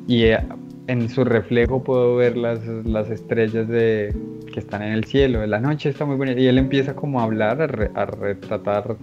Y 0.09 0.25
eh, 0.25 0.39
en 0.87 1.09
su 1.11 1.25
reflejo 1.25 1.85
puedo 1.85 2.17
ver 2.17 2.37
las, 2.39 2.65
las 2.67 3.11
estrellas 3.11 3.69
de, 3.69 4.15
que 4.53 4.61
están 4.61 4.83
en 4.83 4.95
el 4.95 5.05
cielo. 5.05 5.47
La 5.47 5.61
noche 5.61 5.91
está 5.91 6.07
muy 6.07 6.17
bonita. 6.17 6.41
Y 6.41 6.47
él 6.47 6.57
empieza 6.57 6.97
como 6.97 7.21
a 7.21 7.25
hablar, 7.25 7.61
a, 7.61 7.67
re- 7.67 7.91
a 7.95 8.07
retratar 8.07 8.97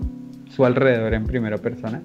su 0.55 0.65
alrededor 0.65 1.13
en 1.13 1.25
primera 1.25 1.57
persona 1.57 2.01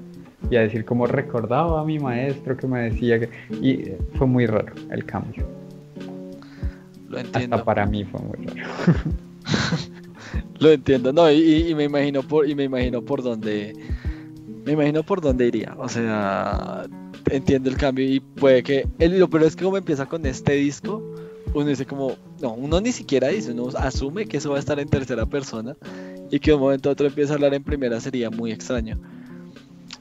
y 0.51 0.57
a 0.57 0.63
decir 0.63 0.85
como 0.85 1.07
recordaba 1.07 1.81
a 1.81 1.85
mi 1.85 1.99
maestro 1.99 2.57
que 2.57 2.67
me 2.67 2.91
decía 2.91 3.19
que... 3.21 3.29
Y 3.61 3.93
fue 4.17 4.27
muy 4.27 4.47
raro 4.47 4.73
el 4.91 5.05
cambio. 5.05 5.47
Lo 7.09 7.19
entiendo. 7.19 7.57
Hasta 7.57 7.65
para 7.65 7.87
mí 7.87 8.05
fue 8.05 8.21
muy 8.21 8.47
raro. 8.47 8.69
Lo 10.61 10.71
entiendo, 10.71 11.13
no, 11.13 11.31
y, 11.31 11.69
y 11.69 11.75
me 11.75 11.85
imagino 11.85 12.23
por, 12.23 12.49
y 12.49 12.55
me 12.55 12.65
imagino 12.65 13.01
por 13.03 13.23
dónde, 13.23 13.75
me 14.65 14.73
imagino 14.73 15.03
por 15.03 15.21
dónde 15.21 15.47
iría, 15.47 15.75
o 15.79 15.89
sea, 15.89 16.85
entiendo 17.31 17.71
el 17.71 17.77
cambio 17.77 18.05
y 18.05 18.21
puede 18.21 18.63
que, 18.63 18.87
el, 18.99 19.19
lo 19.19 19.31
pero 19.31 19.47
es 19.47 19.57
que 19.57 19.65
como 19.65 19.77
empieza 19.77 20.07
con 20.07 20.27
este 20.27 20.55
disco, 20.55 21.03
uno 21.55 21.67
dice 21.67 21.87
como, 21.87 22.17
no, 22.43 22.53
uno 22.53 22.81
ni 22.81 22.93
siquiera 22.93 23.29
dice, 23.29 23.53
uno 23.53 23.69
asume 23.79 24.27
que 24.27 24.37
eso 24.37 24.51
va 24.51 24.57
a 24.57 24.61
estar 24.61 24.79
en 24.79 24.89
tercera 24.89 25.25
persona 25.25 25.77
y 26.31 26.39
que 26.41 26.51
de 26.51 26.55
un 26.57 26.62
momento 26.62 26.89
a 26.89 26.93
otro 26.93 27.07
empieza 27.07 27.33
a 27.33 27.37
hablar 27.37 27.55
en 27.55 27.64
primera 27.64 28.01
sería 28.01 28.31
muy 28.31 28.53
extraño. 28.53 28.99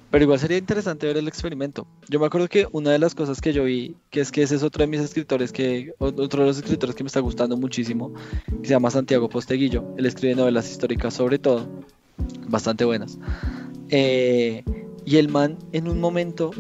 Pero 0.09 0.23
igual 0.23 0.39
sería 0.39 0.57
interesante 0.57 1.05
ver 1.05 1.17
el 1.17 1.27
experimento. 1.27 1.85
Yo 2.07 2.19
me 2.19 2.25
acuerdo 2.25 2.47
que 2.47 2.65
una 2.71 2.91
de 2.91 2.99
las 2.99 3.13
cosas 3.13 3.41
que 3.41 3.51
yo 3.51 3.65
vi, 3.65 3.97
que 4.09 4.21
es 4.21 4.31
que 4.31 4.41
ese 4.41 4.55
es 4.55 4.63
otro 4.63 4.81
de 4.81 4.87
mis 4.87 5.01
escritores, 5.01 5.51
que 5.51 5.91
otro 5.99 6.43
de 6.43 6.47
los 6.47 6.57
escritores 6.57 6.95
que 6.95 7.03
me 7.03 7.07
está 7.07 7.19
gustando 7.19 7.57
muchísimo, 7.57 8.13
que 8.61 8.67
se 8.67 8.73
llama 8.73 8.89
Santiago 8.89 9.27
Posteguillo. 9.27 9.83
Él 9.97 10.05
escribe 10.05 10.33
novelas 10.35 10.71
históricas 10.71 11.13
sobre 11.13 11.39
todo, 11.39 11.67
bastante 12.47 12.85
buenas. 12.85 13.17
Eh, 13.89 14.63
y 15.05 15.17
el 15.17 15.27
man 15.27 15.57
en 15.73 15.89
un 15.89 15.99
momento 15.99 16.51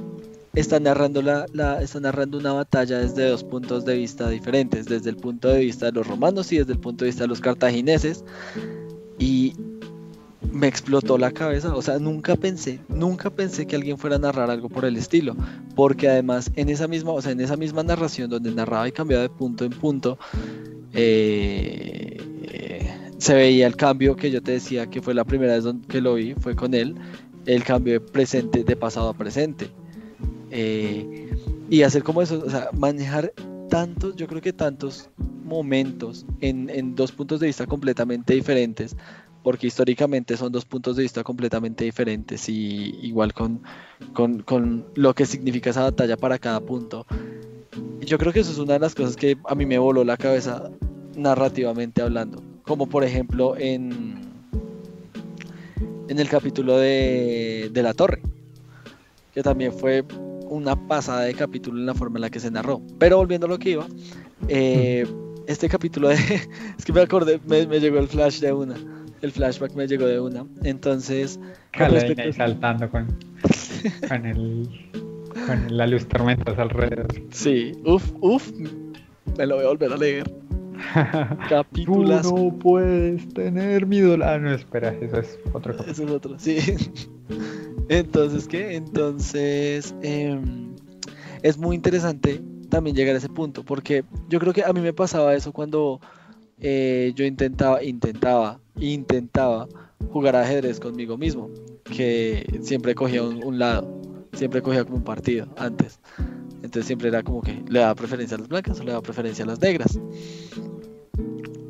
está 0.53 0.79
narrando, 0.81 1.21
la- 1.21 1.45
está 1.81 2.01
narrando 2.01 2.37
una 2.37 2.51
batalla 2.51 2.99
desde 2.99 3.29
dos 3.29 3.45
puntos 3.45 3.85
de 3.85 3.95
vista 3.97 4.27
diferentes, 4.29 4.87
desde 4.87 5.09
el 5.09 5.15
punto 5.15 5.47
de 5.47 5.59
vista 5.59 5.85
de 5.85 5.93
los 5.93 6.05
romanos 6.05 6.51
y 6.51 6.57
desde 6.57 6.73
el 6.73 6.79
punto 6.79 7.05
de 7.05 7.11
vista 7.11 7.23
de 7.23 7.29
los 7.29 7.39
cartagineses. 7.39 8.25
Y 9.19 9.53
me 10.51 10.67
explotó 10.67 11.17
la 11.17 11.31
cabeza, 11.31 11.75
o 11.75 11.81
sea, 11.81 11.99
nunca 11.99 12.35
pensé, 12.35 12.79
nunca 12.87 13.29
pensé 13.29 13.65
que 13.65 13.75
alguien 13.75 13.97
fuera 13.97 14.15
a 14.15 14.19
narrar 14.19 14.49
algo 14.49 14.69
por 14.69 14.85
el 14.85 14.95
estilo, 14.95 15.35
porque 15.75 16.07
además 16.07 16.51
en 16.55 16.69
esa 16.69 16.87
misma, 16.87 17.11
o 17.11 17.21
sea, 17.21 17.31
en 17.31 17.41
esa 17.41 17.57
misma 17.57 17.83
narración 17.83 18.29
donde 18.29 18.51
narraba 18.51 18.87
y 18.87 18.91
cambiaba 18.91 19.23
de 19.23 19.29
punto 19.29 19.65
en 19.65 19.71
punto, 19.71 20.17
eh, 20.93 22.17
se 23.17 23.33
veía 23.33 23.67
el 23.67 23.75
cambio 23.75 24.15
que 24.15 24.31
yo 24.31 24.41
te 24.41 24.53
decía 24.53 24.87
que 24.87 25.01
fue 25.01 25.13
la 25.13 25.25
primera 25.25 25.57
vez 25.57 25.65
que 25.87 26.01
lo 26.01 26.15
vi, 26.15 26.33
fue 26.35 26.55
con 26.55 26.73
él, 26.73 26.95
el 27.45 27.63
cambio 27.63 27.93
de 27.93 27.99
presente, 27.99 28.63
de 28.63 28.75
pasado 28.75 29.09
a 29.09 29.13
presente. 29.13 29.69
Eh, 30.51 31.35
y 31.69 31.81
hacer 31.81 32.03
como 32.03 32.21
eso, 32.21 32.43
o 32.45 32.49
sea, 32.49 32.69
manejar 32.73 33.33
tantos, 33.69 34.15
yo 34.15 34.27
creo 34.27 34.41
que 34.41 34.53
tantos 34.53 35.09
momentos 35.43 36.25
en, 36.41 36.69
en 36.69 36.95
dos 36.95 37.11
puntos 37.11 37.39
de 37.39 37.47
vista 37.47 37.65
completamente 37.65 38.33
diferentes, 38.33 38.95
porque 39.43 39.67
históricamente 39.67 40.35
son 40.35 40.51
dos 40.51 40.65
puntos 40.65 40.97
de 40.97 41.03
vista 41.03 41.23
completamente 41.23 41.85
diferentes 41.85 42.49
y 42.49 42.97
igual 43.01 43.33
con, 43.33 43.61
con, 44.13 44.41
con 44.41 44.85
lo 44.95 45.13
que 45.13 45.25
significa 45.25 45.69
esa 45.69 45.83
batalla 45.83 46.17
para 46.17 46.37
cada 46.37 46.59
punto. 46.59 47.05
Yo 48.01 48.17
creo 48.17 48.33
que 48.33 48.41
eso 48.41 48.51
es 48.51 48.57
una 48.57 48.73
de 48.73 48.79
las 48.79 48.95
cosas 48.95 49.15
que 49.15 49.37
a 49.45 49.55
mí 49.55 49.65
me 49.65 49.77
voló 49.77 50.03
la 50.03 50.17
cabeza 50.17 50.69
narrativamente 51.15 52.01
hablando, 52.01 52.43
como 52.63 52.87
por 52.87 53.03
ejemplo 53.03 53.55
en, 53.57 54.21
en 56.07 56.19
el 56.19 56.29
capítulo 56.29 56.77
de, 56.77 57.69
de 57.71 57.83
la 57.83 57.93
torre, 57.93 58.21
que 59.33 59.43
también 59.43 59.71
fue 59.71 60.03
una 60.49 60.75
pasada 60.87 61.21
de 61.21 61.33
capítulo 61.33 61.79
en 61.79 61.85
la 61.85 61.93
forma 61.93 62.17
en 62.17 62.21
la 62.21 62.29
que 62.29 62.39
se 62.39 62.51
narró. 62.51 62.81
Pero 62.99 63.17
volviendo 63.17 63.47
a 63.47 63.49
lo 63.49 63.59
que 63.59 63.71
iba, 63.71 63.87
eh, 64.47 65.05
este 65.47 65.69
capítulo 65.69 66.09
de... 66.09 66.15
es 66.77 66.85
que 66.85 66.93
me 66.93 67.01
acordé, 67.01 67.39
me, 67.47 67.65
me 67.67 67.79
llegó 67.79 67.99
el 67.99 68.07
flash 68.07 68.39
de 68.39 68.53
una, 68.53 68.75
el 69.21 69.31
flashback 69.31 69.73
me 69.73 69.87
llegó 69.87 70.05
de 70.05 70.19
una. 70.19 70.45
Entonces, 70.63 71.39
respecto 71.73 72.33
saltando 72.33 72.89
con, 72.89 73.07
con, 74.07 74.25
el, 74.25 74.69
con 75.45 75.77
la 75.77 75.87
luz 75.87 76.07
tormentosa 76.07 76.61
alrededor. 76.61 77.07
Sí, 77.31 77.73
uff, 77.85 78.11
uff. 78.21 78.51
me 79.37 79.45
lo 79.45 79.55
voy 79.55 79.65
a 79.65 79.67
volver 79.69 79.93
a 79.93 79.97
leer. 79.97 80.29
Tú 80.93 81.49
Capítulas. 81.49 82.31
no 82.31 82.57
puedes 82.59 83.27
tener 83.33 83.87
mi 83.87 83.99
dólar. 83.99 84.35
Ah, 84.35 84.39
no, 84.39 84.53
espera, 84.53 84.93
eso 85.01 85.19
es 85.19 85.39
otro 85.53 85.75
capítulo. 85.75 85.91
Eso 85.91 86.03
es 86.03 86.11
otro, 86.11 86.39
sí. 86.39 86.57
Entonces, 87.89 88.47
¿qué? 88.47 88.75
Entonces, 88.75 89.95
em, 90.01 90.75
es 91.41 91.57
muy 91.57 91.75
interesante 91.75 92.41
también 92.69 92.95
llegar 92.95 93.15
a 93.15 93.19
ese 93.19 93.29
punto, 93.29 93.63
porque 93.63 94.03
yo 94.29 94.39
creo 94.39 94.53
que 94.53 94.63
a 94.63 94.73
mí 94.73 94.81
me 94.81 94.93
pasaba 94.93 95.35
eso 95.35 95.53
cuando 95.53 96.01
eh, 96.59 97.13
yo 97.15 97.25
intentaba, 97.25 97.83
intentaba, 97.83 98.59
intentaba 98.79 99.67
jugar 100.11 100.35
ajedrez 100.35 100.79
conmigo 100.79 101.17
mismo, 101.17 101.49
que 101.83 102.59
siempre 102.61 102.93
cogía 102.95 103.23
un, 103.23 103.43
un 103.43 103.59
lado, 103.59 104.01
siempre 104.33 104.61
cogía 104.61 104.83
como 104.83 104.97
un 104.97 105.03
partido 105.03 105.47
antes. 105.57 105.99
Entonces 106.57 106.85
siempre 106.85 107.07
era 107.09 107.23
como 107.23 107.41
que 107.41 107.63
le 107.69 107.79
daba 107.79 107.95
preferencia 107.95 108.35
a 108.35 108.39
las 108.39 108.49
blancas 108.49 108.79
o 108.79 108.83
le 108.83 108.91
daba 108.91 109.01
preferencia 109.01 109.45
a 109.45 109.47
las 109.47 109.61
negras. 109.61 109.99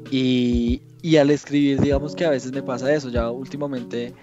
Y, 0.10 0.82
y 1.08 1.18
al 1.18 1.30
escribir, 1.30 1.80
digamos 1.80 2.16
que 2.16 2.26
a 2.26 2.30
veces 2.32 2.52
me 2.52 2.62
pasa 2.62 2.94
eso, 2.94 3.10
ya 3.10 3.30
últimamente, 3.32 4.14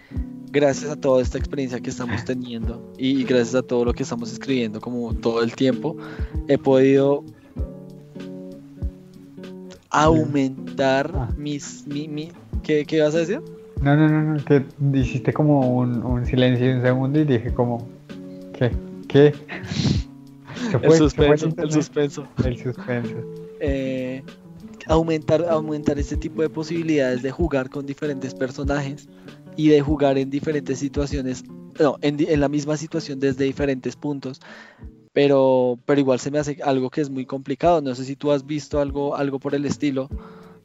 gracias 0.51 0.91
a 0.91 0.97
toda 0.97 1.22
esta 1.22 1.39
experiencia 1.39 1.80
que 1.80 1.91
estamos 1.91 2.24
teniendo 2.24 2.93
y, 2.99 3.20
y 3.20 3.24
gracias 3.24 3.55
a 3.55 3.62
todo 3.62 3.85
lo 3.85 3.93
que 3.95 4.03
estamos 4.03 4.32
escribiendo 4.32 4.80
como 4.80 5.14
todo 5.14 5.43
el 5.43 5.55
tiempo, 5.55 5.97
he 6.49 6.59
podido 6.59 7.24
aumentar 9.91 11.11
Ah. 11.14 11.28
mis... 11.37 11.87
Mi, 11.87 12.09
mi- 12.09 12.32
¿qué, 12.62 12.85
¿Qué 12.85 13.01
vas 13.01 13.14
a 13.14 13.18
decir? 13.18 13.41
No, 13.80 13.97
no, 13.97 14.09
no, 14.09 14.35
no, 14.35 14.45
que 14.45 14.64
hiciste 14.95 15.32
como 15.32 15.76
un, 15.76 16.03
un 16.03 16.24
silencio 16.26 16.66
de 16.66 16.76
un 16.76 16.82
segundo 16.82 17.20
y 17.20 17.24
dije 17.24 17.53
como, 17.53 17.87
¿qué? 18.59 18.70
¿Qué? 19.09 19.32
El 20.72 20.80
fue, 20.80 20.89
fue 20.89 20.99
suspenso, 20.99 21.49
el 21.59 21.70
suspenso. 21.72 22.26
El 22.45 22.57
suspenso. 22.57 23.16
eh, 23.61 23.94
aumentar, 24.87 25.45
aumentar 25.49 25.99
este 25.99 26.16
tipo 26.16 26.43
de 26.43 26.51
posibilidades 26.51 27.22
de 27.22 27.30
jugar 27.30 27.70
con 27.70 27.87
diferentes 27.87 28.35
personajes 28.35 29.09
y 29.57 29.68
de 29.68 29.80
jugar 29.80 30.18
en 30.18 30.30
diferentes 30.30 30.78
situaciones, 30.78 31.45
no, 31.78 31.97
en, 32.03 32.16
en 32.20 32.41
la 32.41 32.49
misma 32.49 32.76
situación 32.76 33.20
desde 33.20 33.45
diferentes 33.45 33.97
puntos. 33.97 34.41
Pero, 35.12 35.78
pero 35.87 36.01
igual 36.01 36.18
se 36.18 36.32
me 36.32 36.41
hace 36.41 36.59
algo 36.64 36.91
que 36.91 37.01
es 37.01 37.09
muy 37.09 37.24
complicado. 37.24 37.80
No 37.80 37.95
sé 37.95 38.05
si 38.05 38.16
tú 38.16 38.32
has 38.32 38.45
visto 38.45 38.80
algo, 38.80 39.14
algo 39.14 39.39
por 39.39 39.55
el 39.55 39.64
estilo 39.64 40.09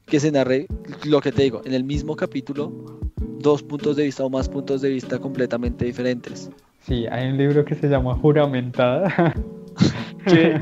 que 0.08 0.20
se 0.20 0.32
narre 0.32 0.66
lo 1.06 1.22
que 1.22 1.32
te 1.32 1.44
digo, 1.44 1.62
en 1.66 1.74
el 1.74 1.84
mismo 1.84 2.16
capítulo, 2.16 3.00
dos 3.40 3.62
puntos 3.62 3.96
de 3.96 4.06
vista 4.06 4.24
o 4.24 4.30
más 4.30 4.50
puntos 4.50 4.82
de 4.82 4.90
vista 4.90 5.20
completamente 5.20 5.86
diferentes. 5.86 6.50
Sí, 6.82 7.06
hay 7.08 7.30
un 7.30 7.38
libro 7.38 7.64
que 7.64 7.76
se 7.76 7.88
llama 7.88 8.16
Juramentada. 8.16 9.34
¿Qué? 10.26 10.60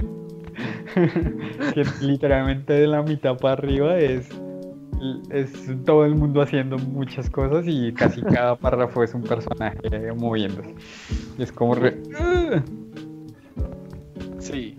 que 1.74 1.84
literalmente 2.02 2.74
de 2.74 2.88
la 2.88 3.02
mitad 3.04 3.38
para 3.38 3.54
arriba 3.54 3.98
es, 4.00 4.28
es 5.30 5.52
todo 5.86 6.06
el 6.06 6.16
mundo 6.16 6.42
haciendo 6.42 6.78
muchas 6.78 7.30
cosas 7.30 7.66
y 7.68 7.94
casi 7.94 8.22
cada 8.22 8.56
párrafo 8.56 9.04
es 9.04 9.14
un 9.14 9.24
personaje 9.24 9.78
moviéndose. 10.18 10.74
Y 11.38 11.44
es 11.44 11.52
como 11.52 11.76
re... 11.76 11.98
Sí. 14.40 14.78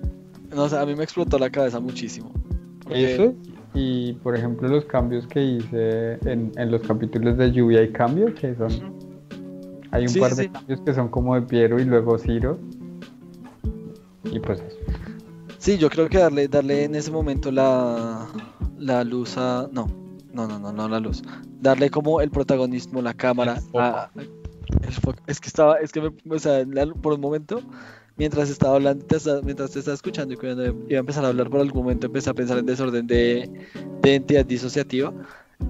No, 0.55 0.63
o 0.65 0.69
sea, 0.69 0.81
a 0.83 0.87
mí 0.87 0.95
me 0.95 1.05
explotó 1.05 1.39
la 1.39 1.51
cabeza 1.51 1.79
muchísimo. 1.81 2.33
Porque- 2.83 3.15
Eso 3.15 3.35
y 3.75 4.15
por 4.15 4.35
ejemplo 4.35 4.67
los 4.67 4.87
cambios 4.87 5.27
que 5.27 5.43
hice 5.45 6.15
en, 6.25 6.51
en 6.57 6.71
los 6.71 6.81
capítulos 6.83 7.37
de 7.37 7.53
lluvia 7.53 7.83
y 7.83 7.93
cambio 7.93 8.35
que 8.35 8.55
son 8.55 8.71
hay 9.91 10.03
un 10.05 10.09
Sí, 10.09 10.19
par 10.21 10.35
de 10.35 10.45
sí. 10.45 10.49
cambios 10.49 10.81
que 10.81 10.95
son 10.95 11.09
como 11.09 11.35
de 11.35 11.43
Piero 11.43 11.79
y 11.79 11.85
luego 11.85 12.17
Ciro 12.19 12.59
y 14.25 14.41
pues 14.41 14.61
eso. 14.67 14.77
Sí, 15.69 15.77
yo 15.77 15.91
creo 15.91 16.09
que 16.09 16.17
darle, 16.17 16.49
darle 16.49 16.85
en 16.85 16.95
ese 16.95 17.11
momento 17.11 17.53
la, 17.53 18.27
la 18.79 19.05
luz 19.05 19.37
a. 19.37 19.69
No, 19.71 19.87
no, 20.33 20.49
no, 20.49 20.59
no, 20.59 20.73
no 20.73 20.89
la 20.89 20.99
luz. 20.99 21.23
Darle 21.61 21.91
como 21.91 22.23
el 22.23 22.31
protagonismo, 22.31 23.03
la 23.03 23.13
cámara. 23.13 23.57
El 23.57 23.61
foco. 23.61 23.79
a- 23.79 24.11
el 24.17 24.93
foco. 24.95 25.19
Es 25.27 25.39
que 25.39 25.49
estaba, 25.49 25.77
es 25.77 25.93
que 25.93 26.01
me, 26.01 26.11
o 26.35 26.39
sea, 26.39 26.65
la- 26.65 26.87
por 26.95 27.13
un 27.13 27.21
momento, 27.21 27.61
mientras 28.17 28.49
estaba 28.49 28.77
hablando, 28.77 29.05
te 29.05 29.17
estaba- 29.17 29.43
mientras 29.43 29.71
te 29.73 29.81
estaba 29.81 29.95
escuchando 29.95 30.33
y 30.33 30.39
cuando 30.39 30.65
iba 30.65 30.97
a 30.97 31.01
empezar 31.01 31.23
a 31.27 31.29
hablar 31.29 31.51
por 31.51 31.61
algún 31.61 31.83
momento, 31.83 32.07
empecé 32.07 32.31
a 32.31 32.35
pensar 32.35 32.57
en 32.57 32.65
desorden 32.65 33.07
de, 33.07 33.51
de 34.01 34.15
entidad 34.15 34.47
disociativa 34.47 35.13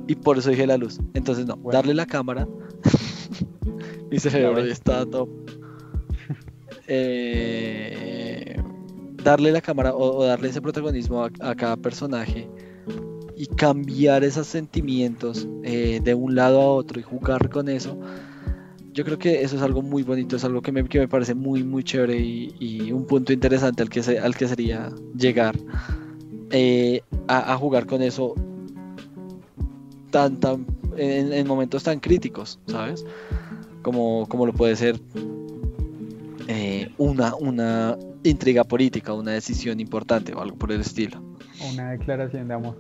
y 0.07 0.15
por 0.15 0.39
eso 0.39 0.51
dije 0.51 0.65
la 0.65 0.77
luz. 0.77 1.01
Entonces, 1.15 1.45
no, 1.45 1.57
Bueno. 1.57 1.77
darle 1.77 1.95
la 1.95 2.07
cámara. 2.07 2.47
Mi 4.13 4.21
cerebro 4.21 4.65
ya 4.65 4.73
está 4.73 5.05
top. 5.05 5.29
Eh, 6.91 8.38
darle 9.29 9.53
la 9.53 9.61
cámara 9.61 9.95
o, 9.95 10.25
darle 10.25 10.49
ese 10.49 10.63
protagonismo 10.63 11.23
a, 11.23 11.55
cada 11.55 11.77
personaje 11.77 12.49
y 13.37 13.47
cambiar 13.47 14.25
esos 14.25 14.47
sentimientos 14.47 15.47
eh, 15.65 16.01
de 16.03 16.15
un 16.15 16.35
lado 16.35 16.61
a 16.63 16.69
otro 16.69 16.99
y 16.99 17.03
jugar 17.03 17.51
con 17.51 17.69
eso. 17.69 17.99
Yo 18.95 19.05
creo 19.05 19.19
que 19.19 19.43
eso 19.43 19.57
es 19.57 19.63
algo 19.63 19.83
muy 19.83 20.03
bonito, 20.03 20.37
es 20.37 20.45
algo 20.45 20.63
que 20.63 20.73
me, 20.73 20.83
que 20.89 20.99
me 20.99 21.09
parece 21.09 21.35
muy, 21.35 21.63
muy 21.63 21.85
chévere 21.85 22.19
y, 22.19 22.91
un 22.91 23.07
punto 23.07 23.33
interesante 23.33 23.83
al 23.83 23.91
que, 23.91 24.03
se- 24.03 24.19
al 24.19 24.35
que 24.35 24.49
sería 24.49 24.91
llegar 25.17 25.55
eh, 26.51 27.03
a, 27.29 27.55
jugar 27.57 27.87
con 27.87 28.01
eso 28.03 28.35
tan, 30.11 30.41
tan, 30.41 30.67
en, 30.97 31.35
en 31.35 31.47
momentos 31.47 31.83
tan 31.83 32.01
críticos, 32.01 32.59
¿sabes? 32.67 33.05
Como, 33.83 34.27
como 34.27 34.47
lo 34.47 34.55
puede 34.55 34.75
ser 34.75 34.99
eh, 36.49 36.91
una, 36.97 37.35
una 37.37 37.97
intriga 38.29 38.65
política, 38.65 39.13
una 39.13 39.33
decisión 39.33 39.81
importante 39.81 40.35
o 40.35 40.41
algo 40.41 40.57
por 40.57 40.73
el 40.73 40.81
estilo. 40.81 41.21
Una 41.73 41.91
declaración 41.91 42.49
de 42.49 42.55
amor. 42.55 42.77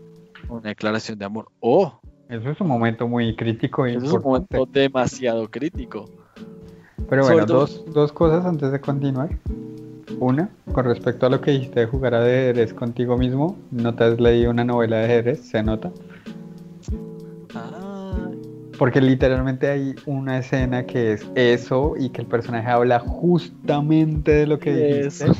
Una 0.48 0.68
declaración 0.68 1.18
de 1.18 1.24
amor. 1.24 1.48
¡Oh! 1.60 2.00
Eso 2.28 2.50
es 2.50 2.60
un 2.60 2.68
momento 2.68 3.08
muy 3.08 3.34
crítico 3.34 3.86
e 3.86 3.94
Eso 3.94 3.98
es 3.98 4.10
un 4.10 4.16
importante. 4.16 4.56
momento 4.56 4.80
demasiado 4.80 5.50
crítico. 5.50 6.04
Pero 7.08 7.24
bueno, 7.24 7.46
dos, 7.46 7.84
dos 7.92 8.12
cosas 8.12 8.44
antes 8.44 8.70
de 8.70 8.80
continuar. 8.80 9.30
Una, 10.20 10.50
con 10.72 10.84
respecto 10.84 11.26
a 11.26 11.30
lo 11.30 11.40
que 11.40 11.52
dijiste 11.52 11.80
de 11.80 11.86
jugar 11.86 12.14
a 12.14 12.22
ajedrez 12.22 12.74
contigo 12.74 13.16
mismo, 13.16 13.56
no 13.70 13.94
te 13.94 14.04
has 14.04 14.20
leído 14.20 14.50
una 14.50 14.64
novela 14.64 14.98
de 14.98 15.04
ajedrez, 15.04 15.40
se 15.40 15.62
nota. 15.62 15.90
Porque 18.78 19.00
literalmente 19.00 19.68
hay 19.68 19.94
una 20.06 20.38
escena 20.38 20.86
que 20.86 21.12
es 21.14 21.26
eso 21.34 21.94
y 21.98 22.10
que 22.10 22.22
el 22.22 22.26
personaje 22.26 22.68
habla 22.68 23.00
justamente 23.00 24.32
de 24.32 24.46
lo 24.46 24.58
que 24.58 24.72
dijiste. 24.72 25.24
Eso. 25.24 25.34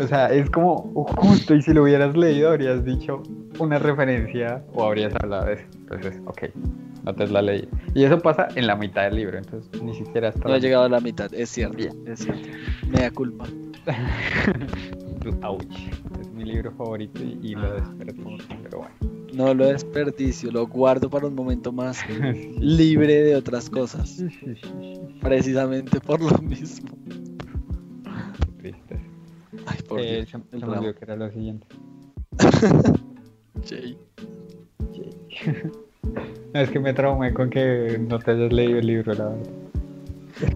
O 0.00 0.06
sea, 0.06 0.32
es 0.32 0.48
como 0.50 0.76
justo 1.16 1.54
y 1.54 1.62
si 1.62 1.72
lo 1.74 1.82
hubieras 1.82 2.16
leído 2.16 2.50
habrías 2.50 2.84
dicho 2.84 3.22
una 3.58 3.78
referencia 3.78 4.64
o 4.72 4.84
habrías 4.84 5.14
hablado 5.16 5.46
de 5.46 5.54
eso. 5.54 5.64
Entonces, 5.74 6.20
ok, 6.26 6.42
no 7.04 7.14
te 7.14 7.26
la 7.28 7.42
leí. 7.42 7.68
Y 7.94 8.04
eso 8.04 8.18
pasa 8.18 8.48
en 8.54 8.66
la 8.66 8.76
mitad 8.76 9.04
del 9.04 9.16
libro, 9.16 9.38
entonces 9.38 9.82
ni 9.82 9.94
siquiera 9.94 10.28
hasta 10.28 10.40
no 10.44 10.50
la 10.50 10.56
he 10.56 10.60
llegado 10.60 10.84
a 10.84 10.88
la 10.88 11.00
mitad, 11.00 11.32
es 11.34 11.50
cierto. 11.50 11.76
Bien. 11.76 11.92
Es 12.06 12.20
cierto. 12.20 12.48
Me 12.88 13.00
da 13.00 13.10
culpa. 13.10 13.44
Ouch. 15.42 15.90
Libro 16.46 16.72
favorito 16.72 17.22
y, 17.22 17.38
y 17.42 17.54
lo 17.54 17.74
desperdicio, 17.74 18.56
pero 18.62 18.78
bueno. 18.78 18.94
No 19.34 19.52
lo 19.52 19.66
desperdicio, 19.66 20.50
lo 20.52 20.66
guardo 20.66 21.10
para 21.10 21.26
un 21.26 21.34
momento 21.34 21.72
más 21.72 21.98
libre 22.58 23.14
de 23.22 23.36
otras 23.36 23.68
cosas. 23.68 24.22
Precisamente 25.20 26.00
por 26.00 26.22
lo 26.22 26.38
mismo. 26.38 26.88
Qué 28.04 28.52
triste. 28.62 29.00
Ay, 29.66 29.78
por 29.88 30.00
Eh, 30.00 30.24
Dios. 30.24 30.28
se, 30.30 30.36
el 30.36 30.42
se 30.42 30.56
me 30.56 30.60
drama. 30.60 30.78
olvidó 30.78 30.94
que 30.94 31.04
era 31.04 31.16
lo 31.16 31.30
siguiente. 31.30 31.66
Jay. 33.68 33.98
No, 36.54 36.60
es 36.60 36.70
que 36.70 36.78
me 36.78 36.94
traumé 36.94 37.34
con 37.34 37.50
que 37.50 37.98
no 38.08 38.18
te 38.20 38.30
hayas 38.30 38.52
leído 38.52 38.78
el 38.78 38.86
libro, 38.86 39.12
la 39.12 39.24
verdad. 39.28 39.46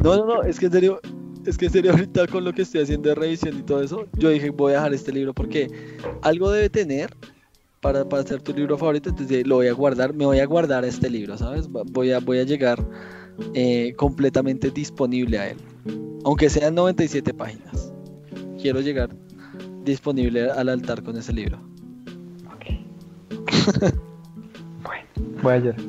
No, 0.02 0.16
no, 0.16 0.24
no, 0.26 0.42
es 0.44 0.58
que 0.60 0.66
en 0.66 0.72
serio, 0.72 1.00
es 1.46 1.56
que 1.56 1.66
en 1.66 1.72
serio 1.72 1.92
ahorita 1.92 2.26
con 2.26 2.44
lo 2.44 2.52
que 2.52 2.62
estoy 2.62 2.82
haciendo 2.82 3.08
de 3.08 3.14
revisión 3.14 3.58
y 3.58 3.62
todo 3.62 3.82
eso, 3.82 4.06
yo 4.14 4.28
dije 4.30 4.50
voy 4.50 4.72
a 4.72 4.76
dejar 4.76 4.94
este 4.94 5.12
libro 5.12 5.32
porque 5.32 5.68
algo 6.22 6.50
debe 6.50 6.68
tener 6.68 7.10
para, 7.80 8.08
para 8.08 8.22
ser 8.24 8.42
tu 8.42 8.52
libro 8.52 8.76
favorito, 8.76 9.08
entonces 9.08 9.46
lo 9.46 9.56
voy 9.56 9.68
a 9.68 9.72
guardar, 9.72 10.12
me 10.12 10.26
voy 10.26 10.38
a 10.38 10.46
guardar 10.46 10.84
este 10.84 11.08
libro, 11.08 11.38
¿sabes? 11.38 11.68
Voy 11.68 12.12
a, 12.12 12.20
voy 12.20 12.38
a 12.38 12.44
llegar 12.44 12.84
eh, 13.54 13.94
completamente 13.96 14.70
disponible 14.70 15.38
a 15.38 15.48
él, 15.48 15.56
aunque 16.24 16.50
sean 16.50 16.74
97 16.74 17.32
páginas. 17.32 17.92
Quiero 18.60 18.80
llegar 18.80 19.08
disponible 19.84 20.50
al 20.50 20.68
altar 20.68 21.02
con 21.02 21.16
ese 21.16 21.32
libro. 21.32 21.58
Bueno, 24.82 25.04
voy 25.42 25.52
a 25.52 25.58
llorar. 25.58 25.80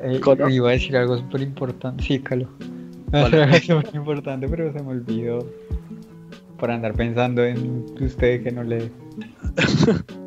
Eh, 0.00 0.20
iba 0.50 0.68
a 0.68 0.72
decir 0.72 0.96
algo 0.96 1.16
súper 1.16 1.40
importante. 1.40 2.04
Sí, 2.04 2.20
Calo. 2.20 2.48
Algo 3.12 3.58
súper 3.66 3.94
importante, 3.94 4.48
pero 4.48 4.72
se 4.72 4.82
me 4.82 4.90
olvidó. 4.90 5.46
Por 6.58 6.70
andar 6.70 6.94
pensando 6.94 7.44
en 7.44 7.86
usted 8.00 8.42
que 8.42 8.50
no 8.50 8.64
lee. 8.64 8.90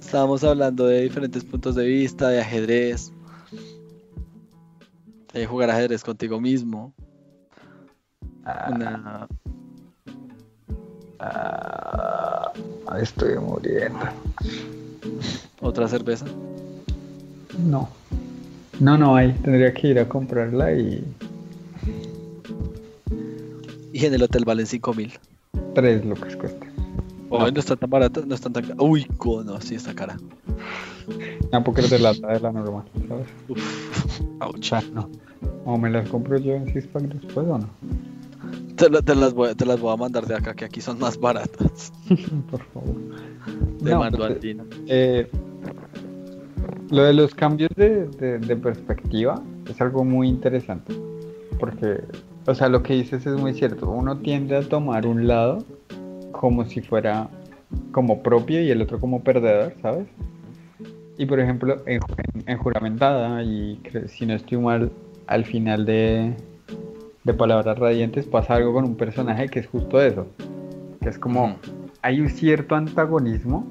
Estábamos 0.00 0.44
hablando 0.44 0.86
de 0.86 1.02
diferentes 1.02 1.44
puntos 1.44 1.74
de 1.74 1.86
vista, 1.86 2.28
de 2.28 2.40
ajedrez, 2.40 3.12
de 5.32 5.46
jugar 5.46 5.70
ajedrez 5.70 6.02
contigo 6.04 6.40
mismo. 6.40 6.92
Ah, 8.44 8.70
Una... 8.74 9.28
ah, 11.18 12.52
estoy 13.00 13.38
muriendo. 13.38 14.00
¿Otra 15.60 15.88
cerveza? 15.88 16.26
No. 17.58 17.88
No, 18.80 18.98
no 18.98 19.16
hay. 19.16 19.32
Tendría 19.32 19.72
que 19.72 19.88
ir 19.88 19.98
a 19.98 20.08
comprarla 20.08 20.72
y. 20.72 21.04
Y 23.92 24.06
en 24.06 24.14
el 24.14 24.22
hotel 24.22 24.44
valen 24.44 24.66
5 24.66 24.94
mil. 24.94 25.12
Tres 25.74 26.04
lucas 26.04 26.34
cuesta. 26.36 26.66
Oh, 27.28 27.50
no. 27.50 27.58
está 27.58 27.76
tan 27.76 27.88
barata, 27.88 28.22
no 28.26 28.34
está 28.34 28.50
tan 28.50 28.64
Uy, 28.78 29.06
no, 29.44 29.60
sí 29.60 29.74
está 29.74 29.94
cara. 29.94 30.16
No, 31.50 31.64
porque 31.64 31.80
es 31.82 31.90
de 31.90 31.98
lata 31.98 32.28
de 32.28 32.40
la 32.40 32.52
normal, 32.52 32.84
¿sabes? 33.08 33.26
Uf, 33.48 34.20
ouch. 34.40 34.72
no. 34.92 35.08
¿O 35.64 35.78
me 35.78 35.90
las 35.90 36.08
compro 36.08 36.38
yo 36.38 36.54
en 36.54 36.66
Sixpack 36.72 37.02
después 37.04 37.46
o 37.48 37.58
no? 37.58 37.68
Te, 38.76 38.88
te, 39.02 39.14
las 39.14 39.32
voy, 39.32 39.54
te 39.54 39.64
las 39.64 39.80
voy 39.80 39.92
a 39.92 39.96
mandar 39.96 40.26
de 40.26 40.34
acá, 40.34 40.54
que 40.54 40.64
aquí 40.64 40.80
son 40.80 40.98
más 40.98 41.18
baratas. 41.18 41.92
Por 42.50 42.62
favor. 42.72 42.94
De 43.80 43.90
No, 43.90 43.98
mando 44.00 44.18
pues, 44.18 44.32
andino. 44.32 44.64
Eh, 44.86 45.30
lo 46.90 47.04
de 47.04 47.12
los 47.14 47.34
cambios 47.34 47.70
de, 47.76 48.06
de- 48.08 48.38
de 48.38 48.56
perspectiva 48.56 49.42
es 49.68 49.80
algo 49.80 50.04
muy 50.04 50.28
interesante. 50.28 50.94
Porque, 51.62 52.02
o 52.48 52.54
sea, 52.56 52.68
lo 52.68 52.82
que 52.82 52.94
dices 52.94 53.24
es 53.24 53.40
muy 53.40 53.54
cierto. 53.54 53.88
Uno 53.88 54.16
tiende 54.18 54.56
a 54.56 54.62
tomar 54.62 55.06
un 55.06 55.28
lado 55.28 55.64
como 56.32 56.64
si 56.64 56.80
fuera 56.80 57.28
como 57.92 58.20
propio 58.20 58.60
y 58.60 58.68
el 58.72 58.82
otro 58.82 58.98
como 58.98 59.22
perdedor, 59.22 59.72
¿sabes? 59.80 60.08
Y 61.18 61.26
por 61.26 61.38
ejemplo, 61.38 61.76
en, 61.86 62.00
en- 62.34 62.48
en 62.48 62.58
Juramentada, 62.58 63.44
y 63.44 63.80
si 64.08 64.26
no 64.26 64.34
estoy 64.34 64.58
mal, 64.58 64.90
al 65.28 65.44
final 65.44 65.86
de, 65.86 66.34
de 67.22 67.32
Palabras 67.34 67.78
Radiantes 67.78 68.26
pasa 68.26 68.56
algo 68.56 68.72
con 68.72 68.84
un 68.84 68.96
personaje 68.96 69.48
que 69.48 69.60
es 69.60 69.68
justo 69.68 70.02
eso. 70.02 70.26
Que 71.00 71.10
es 71.10 71.18
como 71.18 71.54
hay 72.02 72.20
un 72.20 72.28
cierto 72.28 72.74
antagonismo 72.74 73.64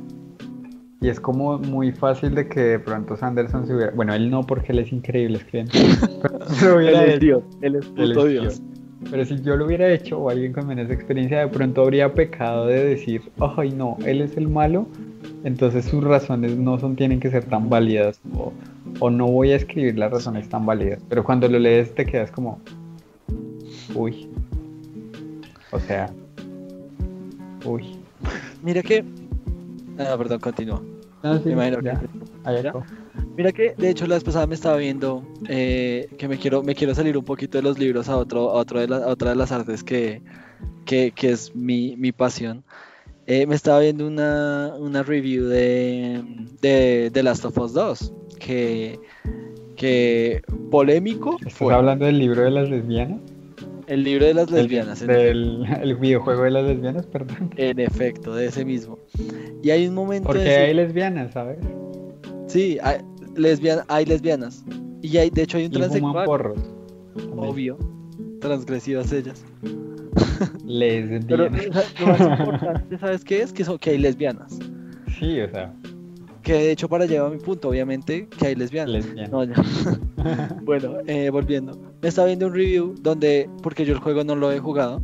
y 1.02 1.10
es 1.10 1.20
como 1.20 1.58
muy 1.58 1.91
fácil 1.91 2.36
de 2.36 2.47
que 2.47 2.60
de 2.62 2.80
pronto 2.80 3.18
Sanderson 3.18 3.66
se 3.66 3.74
hubiera... 3.76 3.91
Bueno, 3.91 4.14
él 4.14 4.30
no 4.30 4.43
porque 4.43 4.72
él 4.72 4.80
es 4.80 4.93
increíble 4.93 5.38
escribiendo. 5.39 5.74
Pero 6.22 6.45
si 6.47 6.66
lo 6.66 6.76
hubiera 6.78 7.04
Él 7.04 7.10
es 7.10 7.16
hecho- 7.16 7.26
Dios, 7.26 7.43
él 7.62 7.76
es 7.76 7.86
él 7.86 7.91
puto 8.14 8.28
es 8.28 8.32
Dios. 8.32 8.62
Pero 9.10 9.26
si 9.26 9.41
yo 9.41 9.56
lo 9.58 9.66
hubiera 9.66 9.91
hecho 9.91 10.20
o 10.20 10.30
alguien 10.30 10.54
con 10.54 10.68
menos 10.68 10.91
experiencia, 10.91 11.39
de 11.39 11.47
pronto 11.47 11.82
habría 11.82 12.14
pecado 12.14 12.68
de 12.68 12.84
decir, 12.86 13.24
ay 13.58 13.72
no, 13.72 13.97
él 14.06 14.22
es 14.22 14.38
el 14.38 14.47
malo, 14.47 14.86
entonces 15.43 15.86
sus 15.86 16.04
razones 16.04 16.56
no 16.56 16.78
son, 16.80 16.95
tienen 16.95 17.20
que 17.20 17.32
ser 17.32 17.45
tan 17.45 17.68
válidas 17.68 18.22
o, 18.38 18.54
o 18.99 19.10
no 19.10 19.26
voy 19.26 19.54
a 19.54 19.56
escribir 19.56 19.97
las 19.97 20.12
razones 20.12 20.47
tan 20.49 20.68
válidas. 20.68 21.02
Pero 21.10 21.24
cuando 21.24 21.47
lo 21.49 21.58
lees 21.58 21.95
te 21.95 22.06
quedas 22.06 22.30
como, 22.30 22.62
uy, 23.95 24.30
o 25.72 25.80
sea, 25.80 26.12
uy. 27.66 27.97
Mira 28.62 28.84
que. 28.84 29.04
Ah, 29.97 30.16
perdón, 30.16 30.39
continúa. 30.39 30.82
No, 31.24 31.38
sí, 31.38 31.46
Me 31.46 31.52
imagino 31.54 31.82
ya, 31.82 32.00
que- 32.00 32.08
ahí 32.44 32.64
¿Ya? 32.64 32.70
acabó. 32.70 32.86
Mira 33.38 33.52
que 33.52 33.74
de 33.78 33.90
hecho 33.90 34.06
la 34.08 34.16
vez 34.16 34.24
pasada 34.24 34.46
me 34.48 34.56
estaba 34.56 34.78
viendo 34.78 35.24
eh, 35.48 36.10
que 36.18 36.28
me 36.28 36.38
quiero, 36.38 36.64
me 36.64 36.76
quiero 36.76 36.94
salir 36.94 37.18
un 37.18 37.24
poquito 37.24 37.58
de 37.58 37.64
los 37.64 37.80
libros 37.80 38.10
a 38.10 38.18
otro, 38.18 38.50
a 38.52 38.54
otro 38.56 38.80
de 38.80 38.88
la- 38.88 38.98
a 38.98 39.08
otra 39.08 39.30
de 39.32 39.36
las 39.36 39.52
artes 39.52 39.84
que, 39.84 40.22
que, 40.86 41.12
que 41.16 41.32
es 41.32 41.56
mi, 41.56 41.96
mi 41.98 42.12
pasión. 42.12 42.64
Eh, 43.28 43.46
me 43.48 43.56
estaba 43.56 43.80
viendo 43.80 44.06
una, 44.08 44.74
una 44.80 45.04
review 45.04 45.46
de, 45.46 46.24
de, 46.62 47.10
de 47.12 47.24
Last 47.24 47.46
of 47.46 47.58
Us 47.58 47.74
2 47.74 48.14
que, 48.40 49.00
que 49.78 50.42
polémico 50.70 51.38
¿Estás 51.38 51.54
fue 51.54 51.74
hablando 51.74 52.06
del 52.06 52.20
libro 52.20 52.42
de 52.42 52.52
las 52.52 52.70
lesbianas? 52.70 53.22
El 53.88 54.04
libro 54.04 54.26
de 54.26 54.34
las 54.34 54.50
lesbianas. 54.52 55.02
en 55.02 55.08
Del, 55.08 55.66
el 55.82 55.96
videojuego 55.98 56.44
de 56.44 56.52
las 56.52 56.64
lesbianas, 56.66 57.06
perdón. 57.08 57.52
En 57.58 57.80
efecto, 57.80 58.36
de 58.36 58.48
ese 58.48 58.66
mismo. 58.66 58.98
Y 59.64 59.70
hay 59.72 59.88
un 59.88 59.94
momento. 59.96 60.28
Porque 60.28 60.42
ese- 60.44 60.58
hay 60.58 60.74
lesbianas, 60.74 61.32
¿sabes? 61.34 61.58
Sí, 62.48 62.78
hay, 62.84 62.98
lesbian- 63.36 63.84
hay 63.88 64.06
lesbianas. 64.06 64.64
Y 65.02 65.18
hay, 65.18 65.30
de 65.30 65.44
hecho 65.44 65.58
hay 65.58 65.66
un 65.66 65.72
transexual. 65.72 66.26
porros. 66.26 66.60
Obvio. 67.36 67.78
Transgresivas 68.40 69.12
ellas. 69.12 69.44
Pero 70.68 71.50
Lesbianas. 71.50 71.68
o 71.68 71.74
sea, 71.74 71.84
lo 72.00 72.08
más 72.30 72.40
importante, 72.40 72.98
¿sabes 72.98 73.24
qué 73.24 73.42
es? 73.42 73.54
Que, 73.54 73.64
son, 73.64 73.78
que 73.78 73.92
hay 73.92 73.98
lesbianas. 73.98 74.58
Sí, 75.20 75.40
o 75.40 75.50
sea, 75.50 75.74
Que 76.44 76.54
de 76.54 76.72
hecho, 76.72 76.89
para 76.89 77.06
llevar 77.06 77.32
a 77.32 77.36
mi 77.36 77.39
punto, 77.39 77.70
obviamente, 77.70 78.28
que 78.28 78.48
hay 78.48 78.56
lesbianas. 78.56 78.92
lesbianas. 78.92 79.32
No, 79.32 79.44
ya. 79.44 79.56
Bueno, 80.64 80.98
eh, 81.08 81.30
volviendo. 81.30 81.78
Me 82.02 82.10
estaba 82.10 82.28
viendo 82.28 82.48
un 82.48 82.54
review 82.54 82.96
donde, 83.00 83.50
porque 83.64 83.86
yo 83.86 83.94
el 83.94 84.00
juego 84.00 84.24
no 84.24 84.36
lo 84.36 84.52
he 84.52 84.60
jugado, 84.60 85.04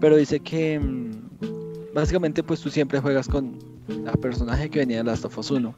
pero 0.00 0.16
dice 0.16 0.40
que 0.40 0.78
mm, 0.78 1.92
básicamente 1.94 2.42
pues 2.42 2.60
tú 2.60 2.70
siempre 2.70 3.00
juegas 3.00 3.28
con 3.28 3.58
la 3.88 4.12
personaje 4.12 4.68
que 4.68 4.80
venía 4.80 4.98
de 4.98 5.04
Last 5.04 5.24
of 5.24 5.38
Us 5.38 5.50
1. 5.50 5.74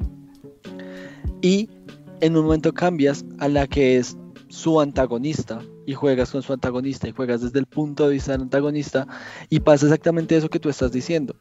Y 1.42 1.68
en 2.20 2.36
un 2.36 2.44
momento 2.44 2.72
cambias 2.72 3.24
a 3.38 3.48
la 3.48 3.66
que 3.66 3.98
es 3.98 4.16
su 4.48 4.80
antagonista 4.80 5.60
y 5.88 5.94
juegas 5.94 6.30
con 6.30 6.42
su 6.42 6.52
antagonista 6.52 7.08
y 7.08 7.12
juegas 7.12 7.40
desde 7.40 7.58
el 7.58 7.64
punto 7.64 8.06
de 8.06 8.12
vista 8.12 8.32
del 8.32 8.42
antagonista 8.42 9.06
y 9.48 9.60
pasa 9.60 9.86
exactamente 9.86 10.36
eso 10.36 10.50
que 10.50 10.60
tú 10.60 10.68
estás 10.68 10.92
diciendo. 10.92 11.34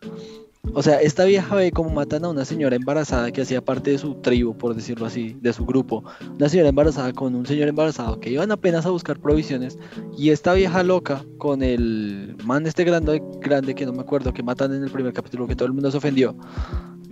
O 0.73 0.81
sea, 0.81 1.01
esta 1.01 1.25
vieja 1.25 1.53
ve 1.53 1.73
cómo 1.73 1.89
matan 1.89 2.23
a 2.23 2.29
una 2.29 2.45
señora 2.45 2.77
embarazada 2.77 3.29
que 3.33 3.41
hacía 3.41 3.59
parte 3.59 3.91
de 3.91 3.97
su 3.97 4.15
tribu, 4.15 4.57
por 4.57 4.73
decirlo 4.73 5.05
así, 5.05 5.35
de 5.41 5.51
su 5.51 5.65
grupo. 5.65 6.05
Una 6.37 6.47
señora 6.47 6.69
embarazada 6.69 7.11
con 7.11 7.35
un 7.35 7.45
señor 7.45 7.67
embarazado 7.67 8.21
que 8.21 8.29
iban 8.29 8.49
apenas 8.49 8.85
a 8.85 8.89
buscar 8.89 9.19
provisiones. 9.19 9.77
Y 10.17 10.29
esta 10.29 10.53
vieja 10.53 10.81
loca 10.81 11.25
con 11.37 11.61
el 11.61 12.37
man 12.45 12.65
este 12.67 12.85
grande, 12.85 13.21
grande 13.41 13.75
que 13.75 13.85
no 13.85 13.91
me 13.91 14.01
acuerdo, 14.01 14.33
que 14.33 14.43
matan 14.43 14.73
en 14.73 14.81
el 14.81 14.89
primer 14.89 15.11
capítulo, 15.11 15.45
que 15.45 15.57
todo 15.57 15.67
el 15.67 15.73
mundo 15.73 15.91
se 15.91 15.97
ofendió. 15.97 16.37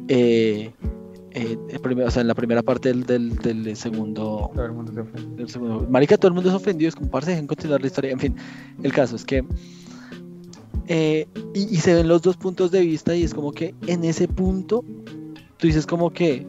Eh, 0.07 0.71
eh, 1.35 1.57
el 1.69 1.79
primer- 1.81 2.07
o 2.07 2.11
sea, 2.11 2.21
en 2.21 2.27
la 2.27 2.33
primera 2.35 2.63
parte 2.63 2.89
del, 2.89 3.03
del- 3.05 3.35
del 3.37 3.75
segundo 3.75 4.49
Todo 4.53 4.65
el 4.65 4.71
mundo 4.71 4.91
se 4.93 5.01
ofende. 5.01 5.43
el 5.43 5.49
segundo. 5.49 5.85
Marica, 5.89 6.17
todo 6.17 6.29
el 6.29 6.33
mundo 6.33 6.49
se 6.49 6.55
ofendido, 6.55 6.89
es 6.89 6.95
como 6.95 7.11
parce, 7.11 7.31
dejen 7.31 7.45
continuar 7.47 7.81
la 7.81 7.87
historia. 7.87 8.11
En 8.11 8.19
fin, 8.19 8.35
el 8.81 8.91
caso 8.93 9.15
es 9.15 9.23
que. 9.25 9.43
eh, 10.87 11.27
y, 11.53 11.63
y 11.63 11.77
se 11.77 11.93
ven 11.93 12.07
los 12.07 12.21
dos 12.21 12.37
puntos 12.37 12.71
de 12.71 12.81
vista, 12.81 13.15
y 13.15 13.23
es 13.23 13.33
como 13.33 13.51
que 13.51 13.73
en 13.87 14.03
ese 14.03 14.27
punto, 14.27 14.83
tú 15.57 15.67
dices, 15.67 15.85
como 15.85 16.11
que. 16.11 16.47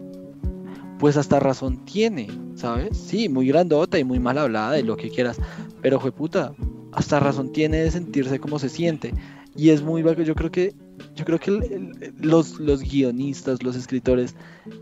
Pues 0.98 1.18
hasta 1.18 1.38
razón 1.40 1.84
tiene, 1.84 2.26
¿sabes? 2.54 2.96
Sí, 2.96 3.28
muy 3.28 3.46
grandota 3.48 3.98
y 3.98 4.04
muy 4.04 4.18
mal 4.18 4.38
hablada 4.38 4.78
y 4.78 4.82
lo 4.82 4.96
que 4.96 5.10
quieras, 5.10 5.36
pero 5.82 6.00
fue 6.00 6.10
puta, 6.10 6.54
hasta 6.92 7.20
razón 7.20 7.52
tiene 7.52 7.76
de 7.82 7.90
sentirse 7.90 8.38
como 8.40 8.58
se 8.58 8.70
siente. 8.70 9.12
Y 9.54 9.68
es 9.70 9.82
muy 9.82 10.02
yo 10.24 10.34
creo 10.34 10.50
que 10.50 10.74
yo 11.14 11.24
creo 11.24 11.38
que 11.38 12.12
los, 12.20 12.58
los 12.60 12.82
guionistas, 12.82 13.62
los 13.62 13.76
escritores 13.76 14.34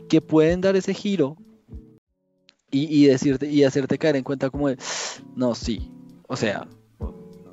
que 0.09 0.21
pueden 0.21 0.61
dar 0.61 0.77
ese 0.77 0.95
giro 0.95 1.37
y, 2.71 2.85
y 2.85 3.07
decirte 3.07 3.51
y 3.51 3.65
hacerte 3.65 3.99
caer 3.99 4.17
en 4.17 4.25
cuenta 4.25 4.51
como 4.51 4.69
de, 4.69 4.79
no, 5.37 5.55
sí, 5.55 5.91
o 6.27 6.37
sea, 6.37 6.67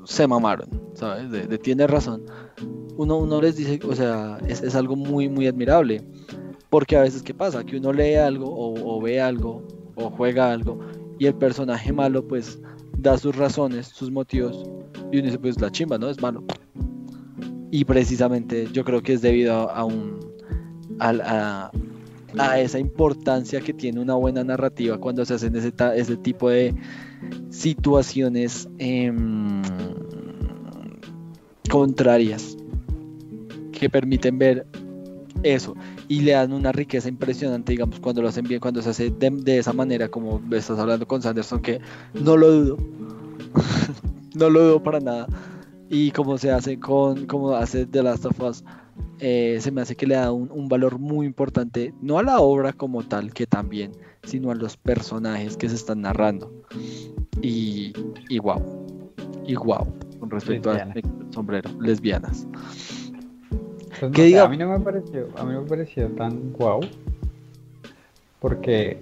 se 0.06 0.28
mamaron, 0.28 0.70
¿sabes? 0.94 1.32
De, 1.32 1.88
razón. 1.88 2.24
Uno, 2.98 3.18
uno 3.18 3.42
les 3.42 3.56
dice, 3.56 3.80
o 3.88 3.96
sea, 3.96 4.40
es, 4.48 4.62
es 4.62 4.76
algo 4.76 4.96
muy, 4.96 5.30
muy 5.30 5.48
admirable. 5.48 6.02
Porque 6.70 6.96
a 6.96 7.02
veces, 7.02 7.22
¿qué 7.22 7.34
pasa? 7.34 7.66
Que 7.66 7.78
uno 7.78 7.92
lee 7.92 8.16
algo 8.16 8.46
o, 8.46 8.96
o 8.96 9.02
ve 9.02 9.20
algo 9.20 9.68
o 9.96 10.10
juega 10.10 10.52
algo 10.52 10.80
y 11.20 11.28
el 11.28 11.36
personaje 11.36 11.92
malo, 11.94 12.28
pues, 12.28 12.60
da 12.98 13.18
sus 13.18 13.36
razones, 13.36 13.88
sus 13.88 14.10
motivos 14.10 14.64
y 15.12 15.18
uno 15.20 15.26
dice, 15.26 15.38
pues, 15.38 15.60
la 15.62 15.72
chimba, 15.72 15.98
¿no? 15.98 16.10
Es 16.10 16.22
malo. 16.22 16.44
Y 17.72 17.86
precisamente 17.86 18.68
yo 18.72 18.84
creo 18.84 19.02
que 19.02 19.14
es 19.14 19.22
debido 19.22 19.72
a, 19.72 19.86
un... 19.86 20.20
a, 21.00 21.72
a 22.38 22.60
esa 22.60 22.80
importancia 22.80 23.62
que 23.62 23.74
tiene 23.74 24.00
una 24.00 24.16
buena 24.16 24.44
narrativa 24.44 24.98
cuando 24.98 25.26
se 25.26 25.34
hacen 25.34 25.56
ese, 25.56 25.74
ese 25.96 26.18
tipo 26.18 26.50
de 26.50 26.74
situaciones 27.50 28.70
em, 28.78 29.62
contrarias 31.70 32.58
que 33.72 33.90
permiten 33.90 34.38
ver 34.38 34.66
eso 35.44 35.76
y 36.08 36.22
le 36.22 36.34
dan 36.34 36.54
una 36.54 36.72
riqueza 36.72 37.10
impresionante, 37.10 37.72
digamos, 37.72 38.00
cuando 38.00 38.22
lo 38.22 38.28
hacen 38.28 38.46
bien, 38.46 38.60
cuando 38.60 38.82
se 38.82 38.90
hace 38.90 39.10
de 39.10 39.58
esa 39.58 39.74
manera, 39.74 40.10
como 40.10 40.42
estás 40.52 40.78
hablando 40.78 41.08
con 41.08 41.22
Sanderson, 41.22 41.62
que 41.62 41.80
no 42.14 42.38
lo 42.38 42.52
dudo, 42.52 42.78
no 44.36 44.50
lo 44.50 44.62
dudo 44.62 44.84
para 44.84 45.00
nada. 45.00 45.28
Y 45.94 46.12
como 46.12 46.38
se 46.38 46.50
hace 46.52 46.80
con, 46.80 47.26
como 47.26 47.52
hace 47.54 47.86
The 47.86 48.02
Last 48.02 48.26
of 48.26 48.40
Us, 48.40 48.64
eh, 49.20 49.58
se 49.60 49.72
me 49.72 49.82
hace 49.82 49.94
que 49.96 50.08
le 50.08 50.16
da 50.16 50.32
un, 50.32 50.50
un 50.50 50.70
valor 50.70 50.98
muy 50.98 51.26
importante, 51.26 51.94
no 52.02 52.18
a 52.18 52.24
la 52.24 52.40
obra 52.40 52.72
como 52.72 53.04
tal, 53.04 53.34
que 53.34 53.46
también, 53.46 53.92
sino 54.24 54.52
a 54.52 54.56
los 54.56 54.78
personajes 54.78 55.58
que 55.58 55.68
se 55.68 55.76
están 55.76 56.00
narrando. 56.02 56.50
Y, 57.42 57.92
y 58.30 58.40
wow, 58.40 58.62
y 59.46 59.56
wow, 59.56 59.86
con 60.20 60.30
respecto 60.30 60.70
Lesbianas. 60.72 60.96
al 60.96 61.34
sombrero, 61.34 61.70
lesbianas. 61.82 62.48
Pues 64.00 64.12
no 64.14 64.18
diga- 64.18 64.46
a 64.46 64.48
mí 64.50 64.58
no 64.58 64.70
me 64.70 64.80
pareció, 64.80 65.28
a 65.36 65.44
mí 65.44 65.52
no 65.54 65.62
me 65.64 65.68
pareció 65.68 66.08
tan 66.12 66.54
guau. 66.54 66.80
Porque 68.40 68.98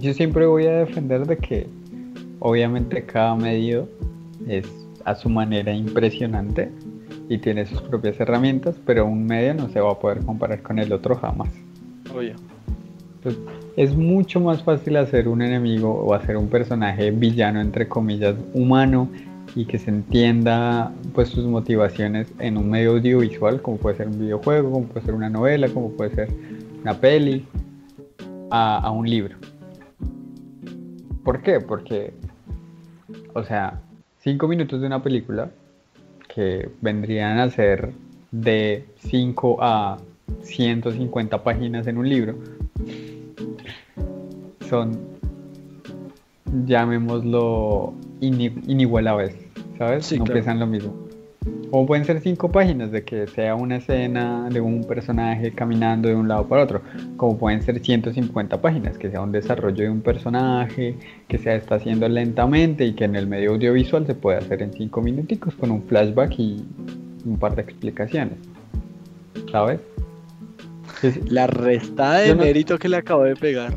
yo 0.00 0.14
siempre 0.14 0.46
voy 0.46 0.66
a 0.66 0.78
defender 0.78 1.26
de 1.26 1.36
que 1.36 1.68
obviamente 2.40 3.04
cada 3.04 3.34
medio 3.36 3.88
es 4.48 4.66
a 5.08 5.14
su 5.14 5.28
manera 5.28 5.72
impresionante 5.72 6.70
y 7.28 7.38
tiene 7.38 7.66
sus 7.66 7.80
propias 7.82 8.18
herramientas, 8.20 8.76
pero 8.84 9.06
un 9.06 9.26
medio 9.26 9.54
no 9.54 9.68
se 9.68 9.80
va 9.80 9.92
a 9.92 9.98
poder 9.98 10.20
comparar 10.24 10.62
con 10.62 10.78
el 10.78 10.92
otro 10.92 11.16
jamás. 11.16 11.48
Obvio. 12.14 12.34
Entonces, 13.16 13.42
es 13.76 13.96
mucho 13.96 14.40
más 14.40 14.62
fácil 14.62 14.96
hacer 14.96 15.28
un 15.28 15.42
enemigo 15.42 15.90
o 15.90 16.14
hacer 16.14 16.36
un 16.36 16.48
personaje 16.48 17.10
villano, 17.10 17.60
entre 17.60 17.88
comillas, 17.88 18.36
humano 18.54 19.08
y 19.54 19.64
que 19.64 19.78
se 19.78 19.90
entienda 19.90 20.92
pues 21.14 21.28
sus 21.28 21.44
motivaciones 21.44 22.28
en 22.38 22.56
un 22.56 22.70
medio 22.70 22.92
audiovisual, 22.92 23.62
como 23.62 23.78
puede 23.78 23.96
ser 23.96 24.08
un 24.08 24.18
videojuego, 24.18 24.70
como 24.70 24.86
puede 24.86 25.06
ser 25.06 25.14
una 25.14 25.30
novela, 25.30 25.68
como 25.68 25.90
puede 25.90 26.14
ser 26.14 26.28
una 26.82 26.94
peli, 26.94 27.46
a, 28.50 28.78
a 28.78 28.90
un 28.90 29.08
libro. 29.08 29.36
¿Por 31.24 31.42
qué? 31.42 31.60
Porque, 31.60 32.12
o 33.34 33.42
sea, 33.42 33.80
cinco 34.20 34.48
minutos 34.48 34.80
de 34.80 34.86
una 34.86 35.02
película 35.02 35.50
que 36.34 36.70
vendrían 36.80 37.38
a 37.38 37.50
ser 37.50 37.92
de 38.30 38.84
5 39.00 39.58
a 39.60 39.98
150 40.42 41.42
páginas 41.42 41.86
en 41.86 41.96
un 41.96 42.08
libro 42.08 42.36
son, 44.68 44.98
llamémoslo, 46.66 47.94
inigualables, 48.20 49.34
¿sabes? 49.78 50.12
no 50.18 50.24
pesan 50.24 50.60
lo 50.60 50.66
mismo. 50.66 51.07
O 51.70 51.84
pueden 51.84 52.04
ser 52.04 52.20
cinco 52.20 52.50
páginas 52.50 52.90
de 52.90 53.04
que 53.04 53.26
sea 53.26 53.54
una 53.54 53.76
escena 53.76 54.48
de 54.48 54.60
un 54.60 54.84
personaje 54.84 55.52
caminando 55.52 56.08
de 56.08 56.14
un 56.14 56.26
lado 56.26 56.48
para 56.48 56.62
otro, 56.62 56.80
como 57.16 57.36
pueden 57.36 57.60
ser 57.62 57.78
150 57.80 58.60
páginas, 58.60 58.96
que 58.96 59.10
sea 59.10 59.20
un 59.20 59.32
desarrollo 59.32 59.84
de 59.84 59.90
un 59.90 60.00
personaje, 60.00 60.96
que 61.28 61.38
se 61.38 61.54
está 61.54 61.74
haciendo 61.74 62.08
lentamente 62.08 62.86
y 62.86 62.94
que 62.94 63.04
en 63.04 63.16
el 63.16 63.26
medio 63.26 63.52
audiovisual 63.52 64.06
se 64.06 64.14
puede 64.14 64.38
hacer 64.38 64.62
en 64.62 64.72
cinco 64.72 65.02
minuticos 65.02 65.54
con 65.56 65.70
un 65.70 65.82
flashback 65.82 66.38
y 66.38 66.64
un 67.26 67.38
par 67.38 67.54
de 67.54 67.62
explicaciones. 67.62 68.38
¿Sabes? 69.52 69.80
La 71.28 71.46
restada 71.46 72.18
de 72.18 72.34
mérito 72.34 72.78
que 72.78 72.88
le 72.88 72.96
acabo 72.96 73.24
de 73.24 73.36
pegar. 73.36 73.72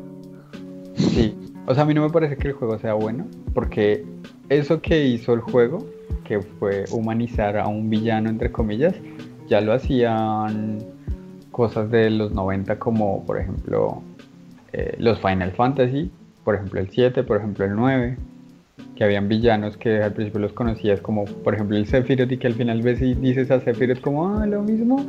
Sí, 0.95 1.35
o 1.67 1.73
sea, 1.73 1.83
a 1.83 1.85
mí 1.85 1.93
no 1.93 2.01
me 2.01 2.09
parece 2.09 2.37
que 2.37 2.49
el 2.49 2.53
juego 2.53 2.79
sea 2.79 2.93
bueno, 2.93 3.27
porque 3.53 4.03
eso 4.49 4.81
que 4.81 5.05
hizo 5.05 5.33
el 5.33 5.41
juego, 5.41 5.85
que 6.31 6.39
fue 6.39 6.85
humanizar 6.91 7.57
a 7.57 7.67
un 7.67 7.89
villano, 7.89 8.29
entre 8.29 8.53
comillas, 8.53 8.95
ya 9.49 9.59
lo 9.59 9.73
hacían 9.73 10.77
cosas 11.51 11.91
de 11.91 12.09
los 12.09 12.31
90 12.31 12.79
como, 12.79 13.25
por 13.25 13.37
ejemplo, 13.37 14.01
eh, 14.71 14.95
los 14.97 15.19
Final 15.19 15.51
Fantasy, 15.51 16.09
por 16.45 16.55
ejemplo 16.55 16.79
el 16.79 16.89
7, 16.89 17.23
por 17.23 17.35
ejemplo 17.35 17.65
el 17.65 17.75
9, 17.75 18.17
que 18.95 19.03
habían 19.03 19.27
villanos 19.27 19.75
que 19.75 20.01
al 20.01 20.13
principio 20.13 20.39
los 20.39 20.53
conocías 20.53 21.01
como, 21.01 21.25
por 21.25 21.53
ejemplo 21.53 21.75
el 21.75 21.85
Sephiroth 21.85 22.31
y 22.31 22.37
que 22.37 22.47
al 22.47 22.53
final 22.53 22.81
ves 22.81 23.01
y 23.01 23.13
dices 23.13 23.51
a 23.51 23.59
Sephiroth 23.59 23.99
como, 23.99 24.29
ah, 24.29 24.45
lo 24.45 24.61
mismo, 24.61 25.05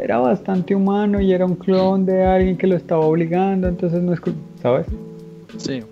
era 0.00 0.16
bastante 0.16 0.74
humano 0.74 1.20
y 1.20 1.34
era 1.34 1.44
un 1.44 1.56
clon 1.56 2.06
de 2.06 2.24
alguien 2.24 2.56
que 2.56 2.66
lo 2.66 2.74
estaba 2.74 3.04
obligando, 3.04 3.68
entonces 3.68 4.02
no 4.02 4.14
es, 4.14 4.20
¿sabes? 4.62 4.86
Sí. 5.58 5.82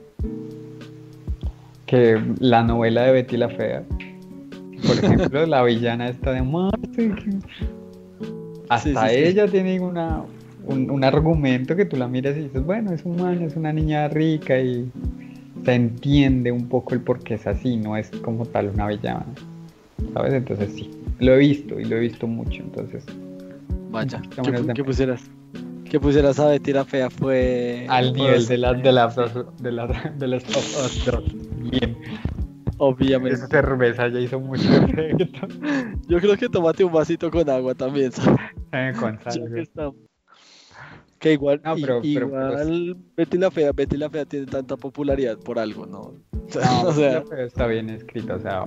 Que 1.85 2.19
la 2.39 2.63
novela 2.63 3.03
de 3.03 3.13
Betty 3.13 3.37
la 3.37 3.51
Fea, 3.51 3.83
por 4.87 4.97
ejemplo, 4.97 5.47
la 5.47 5.63
villana 5.63 6.09
está 6.09 6.33
de 6.33 6.43
Marte, 6.43 7.15
hasta 8.69 9.13
ella 9.13 9.47
tiene 9.47 9.81
una, 9.81 10.25
un, 10.67 11.05
argumento 11.05 11.77
que 11.77 11.85
tú 11.85 11.97
la 11.97 12.09
miras 12.09 12.37
y 12.37 12.43
dices, 12.43 12.65
bueno, 12.65 12.93
es 12.93 13.05
humano, 13.05 13.47
es 13.47 13.57
una 13.57 13.73
niña 13.73 14.09
rica 14.09 14.59
y 14.59 14.91
se 15.65 15.75
entiende 15.75 16.51
un 16.53 16.69
poco 16.69 16.95
el 16.95 17.01
por 17.01 17.21
qué 17.21 17.35
es 17.35 17.47
así, 17.47 17.77
no 17.77 17.97
es 17.97 18.11
como 18.23 18.47
tal 18.47 18.71
una 18.75 18.89
villana, 18.89 19.27
¿sabes? 20.15 20.33
Entonces 20.35 20.73
sí, 20.75 20.91
lo 21.19 21.35
he 21.35 21.39
visto 21.39 21.79
y 21.79 21.85
lo 21.85 21.97
he 21.97 22.01
visto 22.01 22.27
mucho, 22.27 22.63
entonces 22.63 23.05
Vaya, 23.93 24.23
¿qué, 24.75 24.83
pusieras? 24.83 25.21
¿Qué 25.85 26.01
pusieras 26.01 26.41
a 26.41 26.49
Betty 26.49 26.73
la 26.73 26.87
Fea 26.87 27.11
fue... 27.11 27.85
Al 27.91 28.15
nivel 28.15 28.47
de 28.47 28.57
las 28.57 28.83
de 28.83 28.91
las 28.91 29.15
de 29.15 29.71
las 29.71 30.19
de 30.19 30.29
las 30.29 30.45
Bien. 31.71 31.99
Obviamente. 32.79 33.35
Esa 33.35 33.47
cerveza 33.49 34.09
ya 34.09 34.21
hizo 34.21 34.41
mucho 34.41 34.69
efecto. 34.75 35.47
Yo 36.09 36.19
creo 36.19 36.37
que 36.37 36.49
tomate 36.49 36.85
un 36.85 36.93
vasito 36.93 37.31
con 37.31 37.49
agua 37.49 37.75
también, 37.75 38.13
¿sabes? 38.13 38.41
Eh, 38.73 38.93
con 38.99 39.19
sal. 39.21 39.95
Que 41.19 41.35
igual, 41.35 41.61
no, 41.65 41.77
pero, 41.77 42.01
igual 42.03 42.97
Betty 43.17 43.39
la 43.39 43.49
Fea, 43.53 43.71
Betty 43.71 43.97
la 43.97 44.11
Fea 44.11 44.25
tiene 44.25 44.47
tanta 44.47 44.77
popularidad 44.77 45.39
por 45.39 45.57
algo, 45.57 45.87
¿no? 45.87 46.15
no 46.83 46.89
o 46.89 46.93
sea, 46.93 47.23
está 47.39 47.69
bien 47.69 47.91
escrito, 47.91 48.35
o 48.35 48.41
sea, 48.41 48.67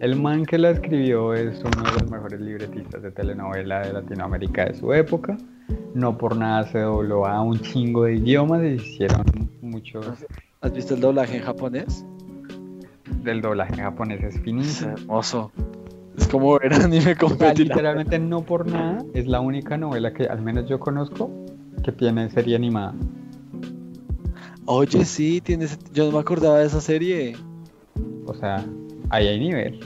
el 0.00 0.16
man 0.16 0.46
que 0.46 0.56
la 0.56 0.70
escribió 0.70 1.34
es 1.34 1.62
uno 1.62 1.82
de 1.84 1.92
los 2.00 2.10
mejores 2.10 2.40
libretistas 2.40 3.02
de 3.02 3.12
telenovela 3.12 3.86
de 3.86 3.92
Latinoamérica 3.92 4.64
de 4.64 4.74
su 4.74 4.92
época. 4.94 5.36
No 5.94 6.16
por 6.16 6.34
nada 6.34 6.64
se 6.64 6.80
dobló 6.80 7.26
a 7.26 7.42
un 7.42 7.60
chingo 7.60 8.04
de 8.04 8.16
idiomas 8.16 8.62
y 8.62 8.68
hicieron 8.68 9.24
muchos. 9.60 10.06
¿Has 10.62 10.72
visto 10.72 10.94
el 10.94 11.00
doblaje 11.00 11.36
en 11.36 11.42
japonés? 11.42 12.06
Del 13.22 13.40
doblaje 13.40 13.74
japonés 13.76 14.22
es 14.22 14.40
finísimo. 14.40 14.94
Es 14.94 15.02
hermoso. 15.02 15.52
Es 16.16 16.28
como 16.28 16.58
ver 16.58 16.74
anime 16.74 17.16
con 17.16 17.38
Literalmente 17.56 18.18
no 18.18 18.42
por 18.42 18.70
nada 18.70 19.04
es 19.14 19.26
la 19.26 19.40
única 19.40 19.76
novela 19.76 20.12
que 20.12 20.24
al 20.24 20.42
menos 20.42 20.68
yo 20.68 20.78
conozco 20.78 21.30
que 21.82 21.92
tiene 21.92 22.30
serie 22.30 22.56
animada. 22.56 22.94
Oye, 24.66 25.04
sí, 25.04 25.40
tienes. 25.40 25.78
Yo 25.92 26.06
no 26.06 26.12
me 26.12 26.18
acordaba 26.18 26.58
de 26.58 26.66
esa 26.66 26.80
serie. 26.80 27.36
O 28.26 28.34
sea, 28.34 28.64
ahí 29.10 29.26
hay 29.26 29.40
nivel. 29.40 29.80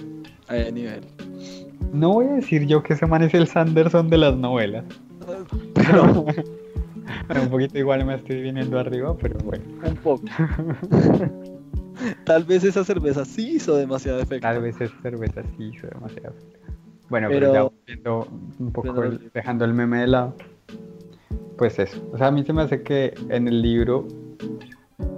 Ahí 0.48 0.60
hay 0.60 0.72
nivel. 0.72 1.00
No 1.92 2.12
voy 2.12 2.26
a 2.26 2.32
decir 2.34 2.66
yo 2.66 2.82
que 2.82 2.94
se 2.94 3.06
man 3.06 3.22
el 3.22 3.46
Sanderson 3.46 4.10
de 4.10 4.18
las 4.18 4.36
novelas. 4.36 4.84
Pero... 5.74 6.26
un 7.42 7.48
poquito 7.50 7.78
igual 7.78 8.04
me 8.04 8.16
estoy 8.16 8.42
viniendo 8.42 8.78
arriba, 8.78 9.16
pero 9.16 9.38
bueno. 9.38 9.64
Un 9.82 9.96
poco. 9.96 10.24
Tal 12.24 12.44
vez 12.44 12.64
esa 12.64 12.84
cerveza 12.84 13.24
sí 13.24 13.56
hizo 13.56 13.76
demasiado 13.76 14.20
efecto. 14.20 14.46
Tal 14.46 14.60
vez 14.60 14.80
esa 14.80 14.94
cerveza 15.02 15.42
sí 15.56 15.70
hizo 15.74 15.86
demasiado 15.86 16.34
efecto. 16.36 16.58
Bueno, 17.08 17.28
pero, 17.28 17.52
ya 17.52 17.68
viendo 17.86 18.26
un 18.58 18.72
poco, 18.72 18.92
dejando 19.32 19.64
el 19.64 19.74
meme 19.74 20.00
de 20.00 20.06
lado 20.08 20.34
pues 21.56 21.78
eso. 21.78 22.00
O 22.12 22.18
sea, 22.18 22.28
a 22.28 22.30
mí 22.30 22.44
se 22.44 22.52
me 22.52 22.62
hace 22.62 22.82
que 22.82 23.14
en 23.28 23.48
el 23.48 23.62
libro 23.62 24.06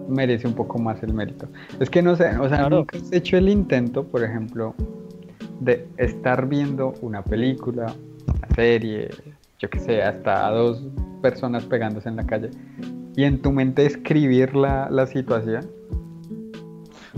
merece 0.09 0.47
un 0.47 0.55
poco 0.55 0.79
más 0.79 1.03
el 1.03 1.13
mérito. 1.13 1.49
Es 1.81 1.91
que 1.91 2.03
no 2.03 2.17
sé, 2.17 2.37
o 2.39 2.49
sea, 2.49 2.69
nunca 2.69 2.97
has 2.97 3.13
hecho 3.13 3.37
el 3.37 3.49
intento, 3.49 4.05
por 4.05 4.23
ejemplo, 4.23 4.75
de 5.61 5.87
estar 5.97 6.49
viendo 6.49 6.95
una 7.03 7.23
película, 7.23 7.93
una 8.27 8.55
serie, 8.55 9.11
yo 9.59 9.69
qué 9.69 9.79
sé, 9.79 10.03
hasta 10.03 10.47
a 10.47 10.51
dos 10.53 10.83
personas 11.21 11.65
pegándose 11.65 12.09
en 12.09 12.17
la 12.17 12.25
calle 12.25 12.51
y 13.17 13.25
en 13.25 13.43
tu 13.43 13.53
mente 13.53 13.85
escribir 13.85 14.55
la, 14.55 14.89
la 14.91 15.07
situación. 15.07 15.67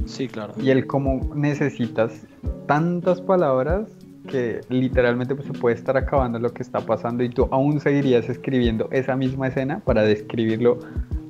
Sí, 0.06 0.28
claro. 0.28 0.54
Y 0.60 0.70
el 0.70 0.86
cómo 0.86 1.32
necesitas 1.34 2.26
tantas 2.66 3.20
palabras 3.20 3.88
que 4.28 4.60
literalmente 4.68 5.34
pues, 5.34 5.46
se 5.46 5.52
puede 5.52 5.74
estar 5.74 5.96
acabando 5.96 6.38
lo 6.38 6.52
que 6.52 6.62
está 6.62 6.80
pasando 6.80 7.22
y 7.24 7.28
tú 7.30 7.48
aún 7.50 7.80
seguirías 7.80 8.28
escribiendo 8.28 8.88
esa 8.92 9.16
misma 9.16 9.48
escena 9.48 9.80
para 9.80 10.02
describirlo 10.02 10.78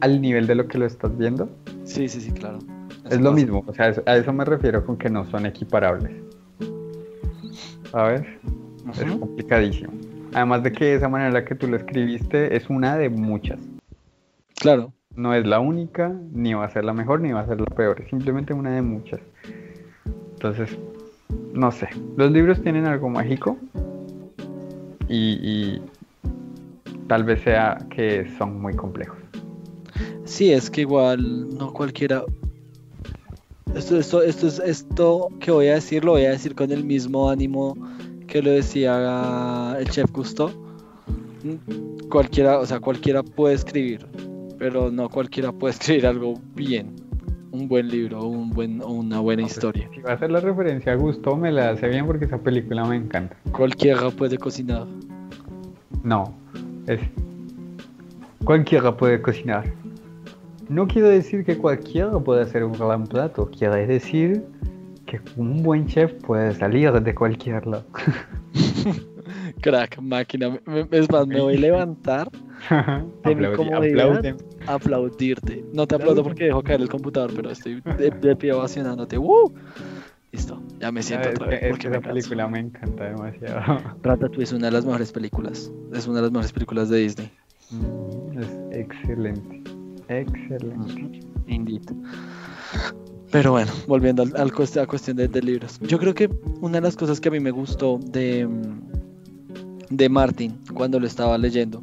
al 0.00 0.20
nivel 0.20 0.46
de 0.46 0.54
lo 0.54 0.66
que 0.66 0.78
lo 0.78 0.86
estás 0.86 1.16
viendo. 1.16 1.48
Sí, 1.84 2.08
sí, 2.08 2.20
sí, 2.20 2.32
claro. 2.32 2.58
es 3.10 3.20
lo 3.20 3.32
mismo, 3.32 3.64
o 3.66 3.72
sea, 3.72 3.94
a 4.06 4.16
eso 4.16 4.32
me 4.32 4.44
refiero 4.44 4.84
con 4.84 4.96
que 4.96 5.08
no 5.08 5.24
son 5.26 5.46
equiparables. 5.46 6.12
¿Sabes? 7.90 8.22
Es 9.00 9.12
complicadísimo. 9.12 9.92
Además 10.32 10.62
de 10.62 10.72
que 10.72 10.94
esa 10.94 11.08
manera 11.08 11.28
en 11.28 11.34
la 11.34 11.44
que 11.44 11.54
tú 11.54 11.66
lo 11.66 11.76
escribiste 11.76 12.54
es 12.54 12.70
una 12.70 12.96
de 12.96 13.08
muchas. 13.08 13.58
Claro. 14.56 14.92
No 15.16 15.34
es 15.34 15.46
la 15.46 15.60
única, 15.60 16.14
ni 16.32 16.54
va 16.54 16.64
a 16.64 16.70
ser 16.70 16.84
la 16.84 16.92
mejor, 16.92 17.20
ni 17.20 17.32
va 17.32 17.40
a 17.40 17.46
ser 17.46 17.60
la 17.60 17.66
peor. 17.66 18.00
Es 18.00 18.10
simplemente 18.10 18.52
una 18.52 18.70
de 18.70 18.82
muchas. 18.82 19.20
Entonces, 20.34 20.78
no 21.52 21.70
sé, 21.70 21.88
los 22.16 22.30
libros 22.30 22.62
tienen 22.62 22.86
algo 22.86 23.08
mágico 23.08 23.58
y, 25.08 25.80
tal 27.08 27.24
vez 27.24 27.42
sea 27.42 27.78
que 27.90 28.30
son 28.38 28.60
muy 28.60 28.74
complejos. 28.74 29.18
Sí, 30.24 30.52
es 30.52 30.70
que 30.70 30.82
igual 30.82 31.48
no 31.58 31.72
cualquiera. 31.72 32.22
Esto, 33.74 33.98
esto, 33.98 34.22
esto, 34.22 34.46
es, 34.46 34.58
esto 34.60 35.28
que 35.40 35.50
voy 35.50 35.66
a 35.68 35.74
decir 35.74 36.04
lo 36.04 36.12
voy 36.12 36.24
a 36.24 36.30
decir 36.30 36.54
con 36.54 36.70
el 36.70 36.84
mismo 36.84 37.28
ánimo 37.28 37.76
que 38.26 38.40
lo 38.40 38.50
decía 38.50 39.76
el 39.78 39.90
chef 39.90 40.10
Gusto. 40.12 40.52
Cualquiera, 42.08 42.58
o 42.58 42.66
sea, 42.66 42.80
cualquiera 42.80 43.22
puede 43.22 43.54
escribir, 43.54 44.06
pero 44.60 44.90
no 44.90 45.08
cualquiera 45.08 45.50
puede 45.50 45.72
escribir 45.74 46.06
algo 46.06 46.34
bien 46.54 46.94
un 47.50 47.66
buen 47.66 47.88
libro 47.88 48.22
un 48.22 48.50
buen, 48.50 48.80
una 48.80 49.18
buena 49.18 49.42
pues, 49.42 49.56
historia. 49.56 49.88
Si 49.92 50.00
va 50.02 50.12
a 50.12 50.14
hacer 50.14 50.30
la 50.30 50.38
referencia 50.38 50.92
a 50.92 50.94
Gusto, 50.94 51.34
me 51.36 51.50
la 51.50 51.70
hace 51.70 51.88
bien 51.88 52.06
porque 52.06 52.26
esa 52.26 52.38
película 52.38 52.84
me 52.84 52.94
encanta. 52.94 53.34
Cualquiera 53.50 54.08
puede 54.10 54.38
cocinar. 54.38 54.86
No, 56.04 56.32
es 56.86 57.00
cualquiera 58.44 58.96
puede 58.96 59.20
cocinar. 59.20 59.64
No 60.68 60.86
quiero 60.86 61.08
decir 61.08 61.44
que 61.44 61.56
cualquiera 61.58 62.16
puede 62.20 62.42
hacer 62.42 62.62
un 62.62 62.72
gran 62.72 63.04
plato, 63.04 63.50
quiero 63.50 63.74
decir 63.74 64.44
que 65.06 65.20
un 65.36 65.64
buen 65.64 65.86
chef 65.88 66.12
puede 66.22 66.54
salir 66.54 66.92
de 66.92 67.14
cualquier 67.14 67.66
lado. 67.66 67.84
Crack, 69.60 70.00
máquina. 70.00 70.60
Es 70.92 71.10
más, 71.10 71.26
me 71.26 71.40
voy 71.40 71.56
a 71.56 71.60
levantar 71.60 72.30
de 73.24 73.34
mi 73.34 73.46
comodidad 73.56 74.36
aplaudirte. 74.66 75.64
No 75.72 75.86
te 75.86 75.94
aplaudo 75.96 76.22
porque 76.22 76.44
dejo 76.44 76.62
caer 76.62 76.80
el 76.82 76.88
computador, 76.88 77.32
pero 77.34 77.50
estoy 77.50 77.80
de, 77.98 78.10
de 78.10 78.36
pie 78.36 78.52
ovacionándote. 78.52 79.18
¡Woo! 79.18 79.52
Listo, 80.32 80.62
ya 80.78 80.92
me 80.92 81.02
siento 81.02 81.28
otra 81.30 81.46
vez 81.48 81.62
es 81.62 81.70
porque 81.70 81.88
esa 81.88 82.00
película 82.00 82.46
me 82.48 82.60
encanta 82.60 83.04
demasiado. 83.04 83.78
Ratatouille 84.02 84.44
es 84.44 84.52
una 84.52 84.66
de 84.66 84.72
las 84.72 84.84
mejores 84.84 85.10
películas. 85.12 85.72
Es 85.92 86.06
una 86.06 86.16
de 86.16 86.22
las 86.22 86.30
mejores 86.30 86.52
películas 86.52 86.88
de 86.88 86.98
Disney. 86.98 87.30
Mm, 87.70 88.38
Es 88.38 88.76
excelente. 88.78 89.62
Excelente. 90.08 91.20
Indeed. 91.48 91.82
Pero 93.32 93.52
bueno, 93.52 93.70
volviendo 93.86 94.22
al, 94.22 94.32
al 94.36 94.52
cuest- 94.52 94.80
a 94.80 94.86
cuestión 94.86 95.16
de, 95.16 95.28
de 95.28 95.40
libros. 95.42 95.78
Yo 95.80 95.98
creo 95.98 96.14
que 96.14 96.28
una 96.60 96.74
de 96.74 96.80
las 96.80 96.96
cosas 96.96 97.20
que 97.20 97.28
a 97.28 97.32
mí 97.32 97.38
me 97.40 97.50
gustó 97.52 97.98
de, 98.04 98.46
mm, 98.46 98.80
de 99.90 100.08
Martin 100.08 100.58
cuando 100.74 100.98
lo 101.00 101.06
estaba 101.06 101.38
leyendo, 101.38 101.82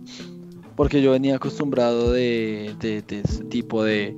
porque 0.78 1.02
yo 1.02 1.12
venía 1.12 1.36
acostumbrado 1.36 2.12
de, 2.14 2.74
de, 2.80 3.02
de 3.02 3.22
ese 3.22 3.44
tipo 3.46 3.84
de 3.84 4.16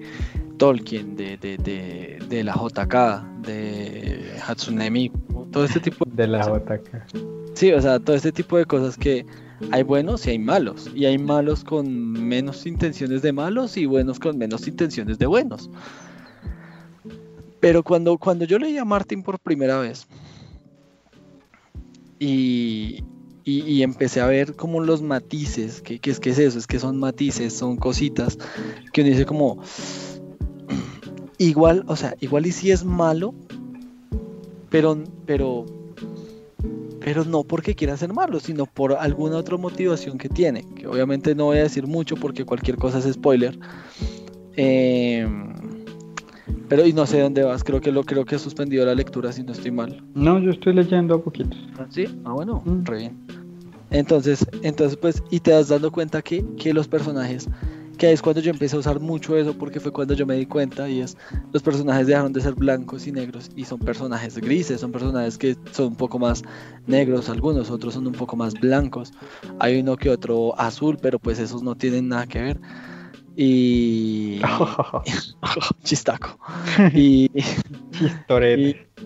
Tolkien, 0.57 1.16
de, 1.16 1.38
de, 1.38 2.43
la 2.43 2.53
JK, 2.53 3.45
de 3.47 4.36
Hatsune 4.45 4.91
Miku, 4.91 5.47
todo 5.51 5.64
este 5.64 5.80
tipo 5.80 6.05
De 6.05 6.28
la 6.28 6.45
JK. 6.45 7.55
Sí, 7.55 7.72
o 7.72 7.82
sea, 7.82 7.97
todo 7.97 8.14
este 8.14 8.34
tipo 8.34 8.57
de 8.57 8.66
cosas 8.66 8.97
que 8.97 9.26
hay 9.72 9.84
buenos 9.84 10.28
y 10.28 10.32
hay 10.32 10.39
malos. 10.39 10.91
Y 10.93 11.05
hay 11.05 11.18
malos 11.18 11.64
con 11.64 12.12
menos 12.12 12.66
intenciones 12.66 13.22
de 13.22 13.32
malos 13.32 13.78
y 13.78 13.86
buenos 13.86 14.20
con 14.20 14.38
menos 14.38 14.68
intenciones 14.68 15.18
de 15.18 15.28
buenos. 15.28 15.70
Pero 17.62 17.84
cuando, 17.84 18.18
cuando 18.18 18.43
yo 18.43 18.60
leí 18.60 18.78
a 18.78 18.84
Martin 18.84 19.24
por 19.24 19.39
primera 19.39 19.80
vez 19.80 20.07
y, 22.20 23.01
y- 23.50 23.62
y 23.62 23.84
empecé 23.84 24.22
a 24.22 24.28
ver 24.28 24.56
como 24.56 24.80
los 24.82 25.02
matices, 25.02 25.82
que, 25.82 26.00
que 26.00 26.12
es 26.12 26.20
que 26.20 26.30
es 26.32 26.39
eso, 26.39 26.58
es 26.60 26.68
que 26.68 26.80
son 26.80 26.97
matices, 27.00 27.54
son 27.54 27.78
cositas 27.78 28.38
que 28.93 29.02
uno 29.02 29.10
dice 29.10 29.26
como, 29.26 29.60
igual, 31.38 31.84
o 31.88 31.95
sea, 31.95 32.16
igual 32.20 32.45
y 32.45 32.52
si 32.52 32.72
es 32.72 32.84
malo, 32.86 33.34
pero, 34.70 34.97
pero 35.26 35.66
pero 37.02 37.24
no 37.26 37.43
porque 37.43 37.76
quiera 37.76 37.95
ser 37.97 38.14
malo, 38.14 38.39
sino 38.39 38.66
por 38.66 38.93
alguna 38.93 39.38
otra 39.38 39.58
motivación 39.58 40.18
que 40.18 40.30
tiene, 40.30 40.66
que 40.76 40.86
obviamente 40.86 41.34
no 41.34 41.45
voy 41.45 41.58
a 41.58 41.64
decir 41.64 41.88
mucho 41.88 42.16
porque 42.16 42.45
cualquier 42.45 42.78
cosa 42.78 43.00
es 43.00 43.12
spoiler. 43.14 43.58
Eh, 44.58 45.26
pero 46.68 46.86
y 46.86 46.93
no 46.93 47.08
sé 47.08 47.22
dónde 47.22 47.43
vas, 47.43 47.64
creo 47.64 47.82
que 47.82 47.91
lo 47.91 48.04
creo 48.04 48.26
que 48.26 48.36
he 48.36 48.39
suspendido 48.39 48.86
la 48.86 48.93
lectura 48.93 49.32
si 49.32 49.41
no 49.43 49.54
estoy 49.54 49.72
mal. 49.72 50.04
No, 50.14 50.39
yo 50.39 50.52
estoy 50.52 50.74
leyendo 50.74 51.16
a 51.16 51.24
poquitos. 51.24 51.58
¿Sí? 51.89 52.06
Ah, 52.26 52.34
bueno, 52.34 52.62
Mm. 52.66 52.84
re 52.84 52.97
bien. 52.97 53.18
Entonces, 53.92 54.46
entonces 54.62 54.98
pues, 54.98 55.24
y 55.32 55.40
te 55.40 55.52
das 55.52 55.70
dando 55.70 55.92
cuenta 55.92 56.22
que, 56.22 56.46
que 56.58 56.74
los 56.74 56.88
personajes, 56.88 57.48
que 57.98 58.12
es 58.12 58.22
cuando 58.22 58.40
yo 58.42 58.52
empecé 58.52 58.76
a 58.76 58.80
usar 58.80 59.00
mucho 59.00 59.36
eso, 59.36 59.58
porque 59.58 59.80
fue 59.80 59.92
cuando 59.92 60.14
yo 60.14 60.26
me 60.26 60.36
di 60.36 60.46
cuenta, 60.46 60.90
y 60.90 61.02
es, 61.02 61.18
los 61.52 61.62
personajes 61.64 62.08
dejaron 62.08 62.32
de 62.32 62.42
ser 62.42 62.54
blancos 62.54 63.08
y 63.08 63.12
negros, 63.12 63.50
y 63.56 63.66
son 63.66 63.80
personajes 63.80 64.38
grises, 64.38 64.80
son 64.82 64.92
personajes 64.92 65.38
que 65.38 65.58
son 65.72 65.88
un 65.88 65.96
poco 65.96 66.20
más 66.20 66.44
negros, 66.88 67.30
algunos, 67.30 67.70
otros 67.72 67.96
son 67.96 68.08
un 68.08 68.14
poco 68.14 68.36
más 68.36 68.54
blancos, 68.54 69.12
hay 69.60 69.80
uno 69.80 69.98
que 69.98 70.10
otro 70.10 70.58
azul, 70.60 70.98
pero 71.02 71.20
pues 71.20 71.40
esos 71.40 71.64
no 71.64 71.76
tienen 71.76 72.08
nada 72.08 72.28
que 72.28 72.42
ver. 72.42 72.62
Y... 73.36 74.40
Chistaco. 75.84 76.38
Y- 76.94 77.30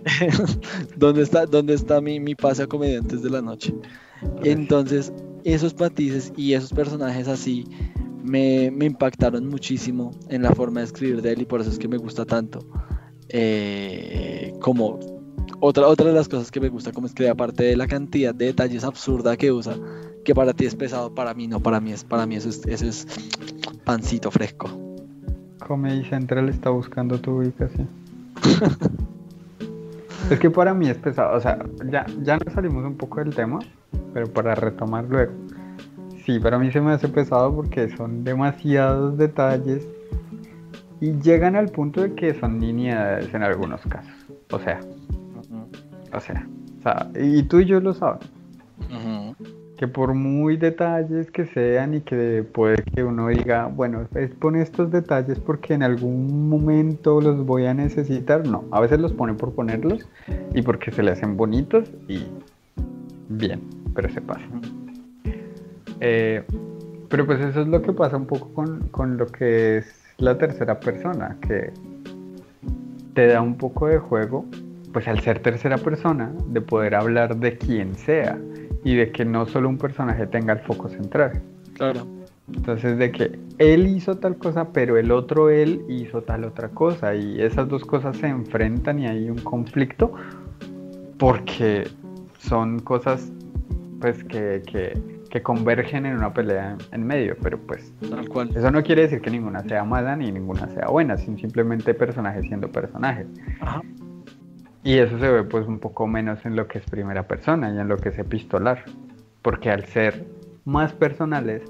¿Dónde 0.97 1.21
está, 1.23 1.45
dónde 1.45 1.73
está 1.73 2.01
mi, 2.01 2.19
mi 2.19 2.35
pase 2.35 2.63
a 2.63 2.67
comediantes 2.67 3.21
de 3.21 3.29
la 3.29 3.41
noche? 3.41 3.73
Entonces, 4.43 5.13
esos 5.43 5.77
matices 5.79 6.33
y 6.35 6.53
esos 6.53 6.73
personajes 6.73 7.27
así 7.27 7.65
me, 8.23 8.71
me 8.71 8.85
impactaron 8.85 9.47
muchísimo 9.47 10.11
en 10.29 10.43
la 10.43 10.51
forma 10.53 10.79
de 10.79 10.85
escribir 10.85 11.21
de 11.21 11.33
él 11.33 11.41
y 11.41 11.45
por 11.45 11.61
eso 11.61 11.69
es 11.69 11.77
que 11.77 11.87
me 11.87 11.97
gusta 11.97 12.25
tanto. 12.25 12.59
Eh, 13.29 14.53
como 14.61 14.99
otra, 15.59 15.87
otra 15.87 16.07
de 16.07 16.13
las 16.13 16.27
cosas 16.27 16.51
que 16.51 16.59
me 16.59 16.69
gusta 16.69 16.91
como 16.91 17.07
escribe, 17.07 17.29
aparte 17.29 17.63
de 17.63 17.75
la 17.75 17.87
cantidad 17.87 18.33
de 18.33 18.45
detalles 18.45 18.83
absurda 18.83 19.37
que 19.37 19.51
usa, 19.51 19.75
que 20.23 20.35
para 20.35 20.53
ti 20.53 20.65
es 20.65 20.75
pesado, 20.75 21.13
para 21.13 21.33
mí 21.33 21.47
no, 21.47 21.59
para 21.59 21.79
mí 21.79 21.91
es, 21.91 22.03
para 22.03 22.25
mí 22.25 22.35
eso 22.35 22.49
es, 22.49 22.65
eso 22.67 22.85
es 22.85 23.07
pancito 23.83 24.29
fresco. 24.31 24.69
Comedy 25.65 26.03
Central 26.05 26.49
está 26.49 26.69
buscando 26.69 27.19
tu 27.19 27.37
ubicación. 27.37 27.87
es 30.29 30.39
que 30.39 30.49
para 30.49 30.73
mí 30.73 30.89
es 30.89 30.97
pesado, 30.97 31.37
o 31.37 31.41
sea, 31.41 31.59
ya, 31.89 32.05
ya 32.21 32.37
nos 32.37 32.53
salimos 32.53 32.85
un 32.85 32.95
poco 32.95 33.19
del 33.19 33.33
tema, 33.33 33.59
pero 34.13 34.27
para 34.27 34.55
retomar 34.55 35.05
luego. 35.05 35.33
Sí, 36.25 36.39
para 36.39 36.57
mí 36.57 36.71
se 36.71 36.79
me 36.79 36.93
hace 36.93 37.09
pesado 37.09 37.53
porque 37.53 37.89
son 37.97 38.23
demasiados 38.23 39.17
detalles 39.17 39.87
y 41.01 41.11
llegan 41.19 41.57
al 41.57 41.67
punto 41.67 42.01
de 42.01 42.13
que 42.15 42.33
son 42.35 42.59
nimiedades 42.59 43.33
en 43.33 43.43
algunos 43.43 43.81
casos. 43.81 44.13
O 44.51 44.59
sea, 44.59 44.79
o 46.13 46.19
sea, 46.21 46.47
o 46.79 46.81
sea, 46.81 47.09
y 47.19 47.43
tú 47.43 47.59
y 47.59 47.65
yo 47.65 47.81
lo 47.81 47.93
sabemos. 47.93 48.29
Que 49.77 49.87
por 49.87 50.13
muy 50.13 50.55
detalles 50.55 51.29
que 51.29 51.45
sean 51.47 51.95
y 51.95 52.01
que 52.01 52.45
puede 52.49 52.77
que 52.83 53.03
uno 53.03 53.27
diga, 53.27 53.65
bueno, 53.65 54.07
es 54.15 54.31
pone 54.31 54.61
estos 54.61 54.91
detalles 54.91 55.39
porque 55.39 55.73
en 55.73 55.83
algún 55.83 56.47
momento 56.47 57.19
los 57.19 57.45
voy 57.45 57.65
a 57.65 57.73
necesitar, 57.73 58.47
no, 58.47 58.63
a 58.71 58.79
veces 58.79 58.99
los 59.01 59.11
pone 59.11 59.33
por 59.33 59.53
ponerlos 59.53 60.07
y 60.53 60.61
porque 60.61 60.91
se 60.91 61.03
le 61.03 61.11
hacen 61.11 61.35
bonitos 61.35 61.91
y 62.07 62.23
bien, 63.27 63.61
pero 63.93 64.09
se 64.09 64.21
pasa. 64.21 64.45
Eh, 65.99 66.43
pero 67.09 67.25
pues 67.25 67.39
eso 67.39 67.61
es 67.61 67.67
lo 67.67 67.81
que 67.81 67.93
pasa 67.93 68.17
un 68.17 68.25
poco 68.25 68.53
con, 68.53 68.87
con 68.89 69.17
lo 69.17 69.27
que 69.27 69.77
es 69.77 70.03
la 70.17 70.37
tercera 70.37 70.79
persona, 70.79 71.37
que 71.47 71.71
te 73.13 73.27
da 73.27 73.41
un 73.41 73.55
poco 73.55 73.87
de 73.87 73.99
juego, 73.99 74.45
pues 74.91 75.07
al 75.07 75.19
ser 75.19 75.39
tercera 75.39 75.77
persona, 75.77 76.31
de 76.47 76.61
poder 76.61 76.95
hablar 76.95 77.37
de 77.37 77.57
quien 77.57 77.95
sea 77.95 78.37
y 78.83 78.95
de 78.95 79.11
que 79.11 79.25
no 79.25 79.45
solo 79.45 79.69
un 79.69 79.77
personaje 79.77 80.27
tenga 80.27 80.53
el 80.53 80.59
foco 80.59 80.89
central. 80.89 81.41
Claro. 81.73 82.05
Entonces 82.53 82.97
de 82.97 83.11
que 83.11 83.39
él 83.57 83.87
hizo 83.87 84.17
tal 84.17 84.37
cosa, 84.37 84.69
pero 84.73 84.97
el 84.97 85.11
otro 85.11 85.49
él 85.49 85.85
hizo 85.87 86.23
tal 86.23 86.43
otra 86.43 86.69
cosa 86.69 87.15
y 87.15 87.41
esas 87.41 87.69
dos 87.69 87.85
cosas 87.85 88.17
se 88.17 88.27
enfrentan 88.27 88.99
y 88.99 89.07
hay 89.07 89.29
un 89.29 89.37
conflicto 89.37 90.11
porque 91.17 91.87
son 92.39 92.79
cosas 92.79 93.31
pues 94.03 94.21
que, 94.25 94.61
que, 94.69 95.01
que 95.29 95.41
convergen 95.41 96.05
en 96.05 96.17
una 96.17 96.33
pelea 96.33 96.75
en, 96.91 97.07
medio, 97.07 97.37
pero 97.41 97.57
pues 97.57 97.93
Tal 98.09 98.27
cual. 98.27 98.49
eso 98.53 98.69
no 98.69 98.83
quiere 98.83 99.03
decir 99.03 99.21
que 99.21 99.31
ninguna 99.31 99.63
sea 99.63 99.85
mala 99.85 100.13
ni 100.17 100.29
ninguna 100.29 100.67
sea 100.71 100.87
buena, 100.87 101.15
sino 101.17 101.37
simplemente 101.37 101.93
personajes 101.93 102.43
siendo 102.45 102.69
personajes. 102.69 103.27
Ajá. 103.61 103.81
Y 104.83 104.97
eso 104.97 105.17
se 105.19 105.31
ve 105.31 105.43
pues 105.43 105.65
un 105.67 105.79
poco 105.79 106.05
menos 106.05 106.45
en 106.45 106.57
lo 106.57 106.67
que 106.67 106.79
es 106.79 106.85
primera 106.85 107.23
persona 107.29 107.73
y 107.73 107.79
en 107.79 107.87
lo 107.87 107.95
que 107.95 108.09
es 108.09 108.19
epistolar. 108.19 108.83
Porque 109.41 109.71
al 109.71 109.85
ser 109.85 110.25
más 110.65 110.91
personales 110.91 111.61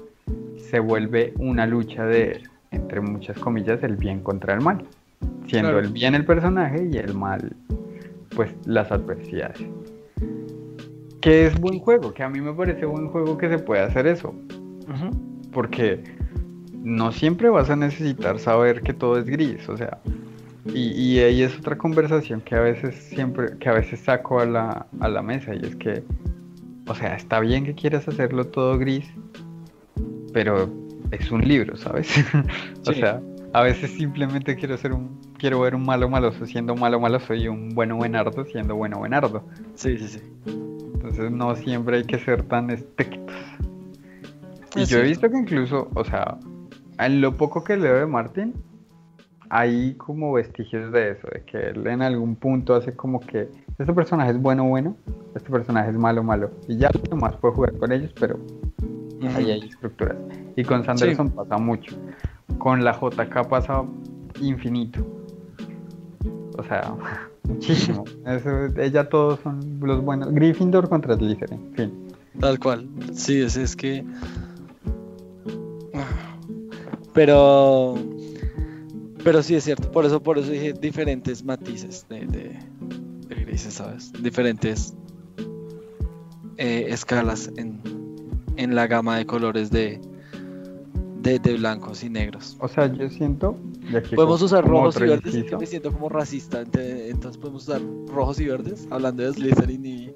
se 0.56 0.80
vuelve 0.80 1.34
una 1.38 1.68
lucha 1.68 2.04
de, 2.04 2.42
entre 2.72 3.00
muchas 3.00 3.38
comillas, 3.38 3.80
el 3.84 3.94
bien 3.94 4.24
contra 4.24 4.54
el 4.54 4.60
mal. 4.60 4.84
Siendo 5.46 5.68
Claro. 5.70 5.78
el 5.78 5.92
bien 5.92 6.16
el 6.16 6.24
personaje 6.24 6.88
y 6.90 6.96
el 6.96 7.14
mal 7.14 7.54
pues 8.34 8.50
las 8.66 8.90
adversidades. 8.90 9.64
Que 11.24 11.46
es 11.46 11.58
buen 11.58 11.78
juego, 11.78 12.12
que 12.12 12.22
a 12.22 12.28
mí 12.28 12.38
me 12.42 12.52
parece 12.52 12.84
buen 12.84 13.08
juego 13.08 13.38
que 13.38 13.48
se 13.48 13.58
puede 13.58 13.80
hacer 13.80 14.06
eso. 14.06 14.34
Porque 15.52 16.04
no 16.82 17.12
siempre 17.12 17.48
vas 17.48 17.70
a 17.70 17.76
necesitar 17.76 18.38
saber 18.38 18.82
que 18.82 18.92
todo 18.92 19.18
es 19.18 19.24
gris, 19.24 19.66
o 19.70 19.76
sea, 19.78 20.00
y, 20.66 20.90
y 20.90 21.20
ahí 21.20 21.40
es 21.40 21.58
otra 21.58 21.78
conversación 21.78 22.42
que 22.42 22.56
a 22.56 22.60
veces 22.60 22.94
siempre, 22.96 23.56
que 23.58 23.70
a 23.70 23.72
veces 23.72 24.00
saco 24.00 24.38
a 24.38 24.44
la, 24.44 24.86
a 25.00 25.08
la 25.08 25.22
mesa 25.22 25.54
y 25.54 25.64
es 25.64 25.76
que, 25.76 26.02
o 26.86 26.94
sea, 26.94 27.16
está 27.16 27.40
bien 27.40 27.64
que 27.64 27.74
quieras 27.74 28.06
hacerlo 28.06 28.48
todo 28.48 28.76
gris, 28.76 29.10
pero 30.34 30.70
es 31.10 31.30
un 31.30 31.40
libro, 31.40 31.78
¿sabes? 31.78 32.22
o 32.86 32.92
sea, 32.92 33.22
a 33.54 33.62
veces 33.62 33.92
simplemente 33.92 34.56
quiero 34.56 34.76
ser 34.76 34.92
un, 34.92 35.18
quiero 35.38 35.60
ver 35.60 35.74
un 35.74 35.86
malo 35.86 36.06
maloso 36.10 36.44
siendo 36.44 36.76
malo 36.76 37.00
maloso 37.00 37.32
y 37.32 37.48
un 37.48 37.70
bueno 37.70 37.96
buenardo 37.96 38.44
siendo 38.44 38.76
bueno 38.76 38.98
buenardo. 38.98 39.42
Sí, 39.74 39.96
sí, 39.96 40.08
sí. 40.08 40.20
Entonces 41.04 41.30
no 41.32 41.54
siempre 41.54 41.98
hay 41.98 42.04
que 42.04 42.18
ser 42.18 42.44
tan 42.44 42.70
estrictos. 42.70 43.36
Y 44.74 44.82
Es 44.82 44.88
yo 44.88 45.00
he 45.00 45.02
visto 45.02 45.30
que 45.30 45.36
incluso, 45.36 45.90
o 45.94 46.02
sea, 46.02 46.38
en 46.98 47.20
lo 47.20 47.36
poco 47.36 47.62
que 47.62 47.76
leo 47.76 47.96
de 47.96 48.06
Martin, 48.06 48.54
hay 49.50 49.94
como 49.96 50.32
vestigios 50.32 50.90
de 50.92 51.10
eso, 51.10 51.28
de 51.30 51.42
que 51.44 51.58
él 51.58 51.86
en 51.86 52.00
algún 52.00 52.36
punto 52.36 52.74
hace 52.74 52.96
como 52.96 53.20
que 53.20 53.50
este 53.78 53.92
personaje 53.92 54.30
es 54.30 54.40
bueno, 54.40 54.64
bueno, 54.64 54.96
este 55.34 55.50
personaje 55.50 55.90
es 55.90 55.96
malo, 55.96 56.22
malo. 56.22 56.50
Y 56.68 56.78
ya 56.78 56.88
lo 56.94 57.02
demás 57.02 57.36
puede 57.36 57.54
jugar 57.54 57.76
con 57.76 57.92
ellos, 57.92 58.10
pero 58.18 58.38
ahí 59.36 59.50
hay 59.50 59.68
estructuras. 59.68 60.16
Y 60.56 60.64
con 60.64 60.86
Sanderson 60.86 61.28
pasa 61.28 61.58
mucho. 61.58 61.94
Con 62.56 62.82
la 62.82 62.98
JK 62.98 63.46
pasa 63.46 63.84
infinito. 64.40 65.06
O 66.56 66.62
sea, 66.62 66.94
muchísimo. 67.48 68.04
Eso, 68.26 68.66
ella 68.80 69.08
todos 69.08 69.40
son 69.40 69.78
los 69.80 70.02
buenos. 70.02 70.32
Gryffindor 70.32 70.88
contra 70.88 71.16
Slytherin, 71.16 71.72
fin. 71.74 71.92
Tal 72.40 72.58
cual. 72.58 72.88
Sí, 73.12 73.40
es, 73.40 73.56
es 73.56 73.76
que. 73.76 74.04
Pero. 77.12 77.94
Pero 79.22 79.42
sí 79.42 79.54
es 79.54 79.64
cierto. 79.64 79.90
Por 79.90 80.04
eso, 80.04 80.22
por 80.22 80.38
eso 80.38 80.50
dije 80.50 80.74
diferentes 80.74 81.44
matices 81.44 82.06
de, 82.08 82.26
de, 82.26 82.58
grises, 83.28 83.74
¿sabes? 83.74 84.12
Diferentes 84.22 84.94
eh, 86.58 86.86
escalas 86.88 87.50
en, 87.56 87.80
en 88.56 88.74
la 88.74 88.86
gama 88.86 89.16
de 89.16 89.24
colores 89.24 89.70
de, 89.70 90.00
de, 91.24 91.56
blancos 91.56 92.04
y 92.04 92.10
negros. 92.10 92.56
O 92.60 92.68
sea, 92.68 92.86
yo 92.92 93.08
siento. 93.08 93.56
podemos 94.14 94.42
usar 94.42 94.66
rojos 94.66 94.96
y 94.96 95.04
verdes. 95.04 95.34
Es 95.34 95.44
que 95.44 95.56
me 95.56 95.66
siento 95.66 95.92
como 95.92 96.08
racista. 96.08 96.60
Entonces 96.60 97.38
podemos 97.38 97.64
usar 97.64 97.80
rojos 98.06 98.40
y 98.40 98.46
verdes. 98.46 98.86
Hablando 98.90 99.22
de 99.22 99.32
Slytherin 99.32 99.86
y. 99.86 100.12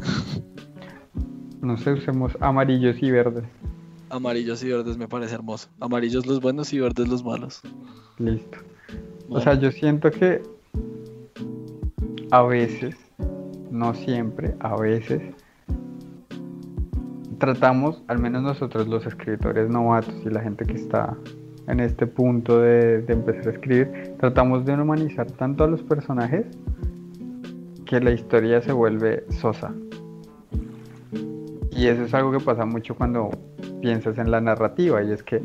no 1.60 1.76
sé, 1.76 1.92
usemos 1.92 2.32
amarillos 2.40 2.96
y 3.02 3.10
verdes. 3.10 3.44
Amarillos 4.08 4.62
y 4.62 4.68
verdes 4.68 4.96
me 4.96 5.08
parece 5.08 5.34
hermoso. 5.34 5.68
Amarillos 5.80 6.26
los 6.26 6.40
buenos 6.40 6.72
y 6.72 6.80
verdes 6.80 7.08
los 7.08 7.24
malos. 7.24 7.60
Listo. 8.18 8.58
O 9.28 9.40
sea, 9.40 9.54
yo 9.54 9.70
siento 9.70 10.10
que 10.10 10.42
a 12.30 12.42
veces, 12.42 12.96
no 13.70 13.94
siempre, 13.94 14.54
a 14.60 14.76
veces 14.76 15.22
tratamos, 17.40 18.04
al 18.06 18.20
menos 18.20 18.42
nosotros 18.42 18.86
los 18.86 19.04
escritores 19.06 19.68
novatos 19.68 20.14
y 20.24 20.30
la 20.30 20.40
gente 20.40 20.64
que 20.64 20.74
está 20.74 21.16
en 21.66 21.80
este 21.80 22.06
punto 22.06 22.60
de, 22.60 23.04
empezar 23.08 23.48
a 23.48 23.50
escribir, 23.50 24.14
tratamos 24.18 24.64
de 24.64 24.74
humanizar 24.74 25.28
tanto 25.32 25.64
a 25.64 25.66
los 25.66 25.82
personajes 25.82 26.46
que 27.86 28.00
la 28.00 28.12
historia 28.12 28.62
se 28.62 28.72
vuelve 28.72 29.24
sosa. 29.30 29.72
Y 31.72 31.86
eso 31.86 32.02
es 32.02 32.14
algo 32.14 32.30
que 32.30 32.40
pasa 32.40 32.64
mucho 32.64 32.94
cuando 32.94 33.30
piensas 33.80 34.18
en 34.18 34.30
la 34.30 34.40
narrativa, 34.40 35.02
y 35.02 35.10
es 35.10 35.22
que 35.22 35.42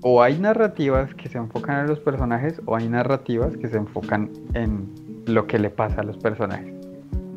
o 0.00 0.22
hay 0.22 0.38
narrativas 0.38 1.12
que 1.14 1.28
se 1.28 1.38
enfocan 1.38 1.80
en 1.80 1.86
los 1.88 1.98
personajes 1.98 2.62
o 2.66 2.76
hay 2.76 2.88
narrativas 2.88 3.56
que 3.56 3.66
se 3.66 3.76
enfocan 3.76 4.30
en 4.54 4.88
lo 5.26 5.48
que 5.48 5.58
le 5.58 5.70
pasa 5.70 6.02
a 6.02 6.04
los 6.04 6.16
personajes 6.18 6.77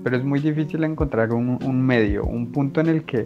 pero 0.03 0.17
es 0.17 0.23
muy 0.23 0.39
difícil 0.39 0.83
encontrar 0.83 1.31
un, 1.31 1.85
medio, 1.85 2.23
un 2.23 2.51
punto 2.51 2.81
en 2.81 2.87
el 2.87 3.03
que 3.03 3.25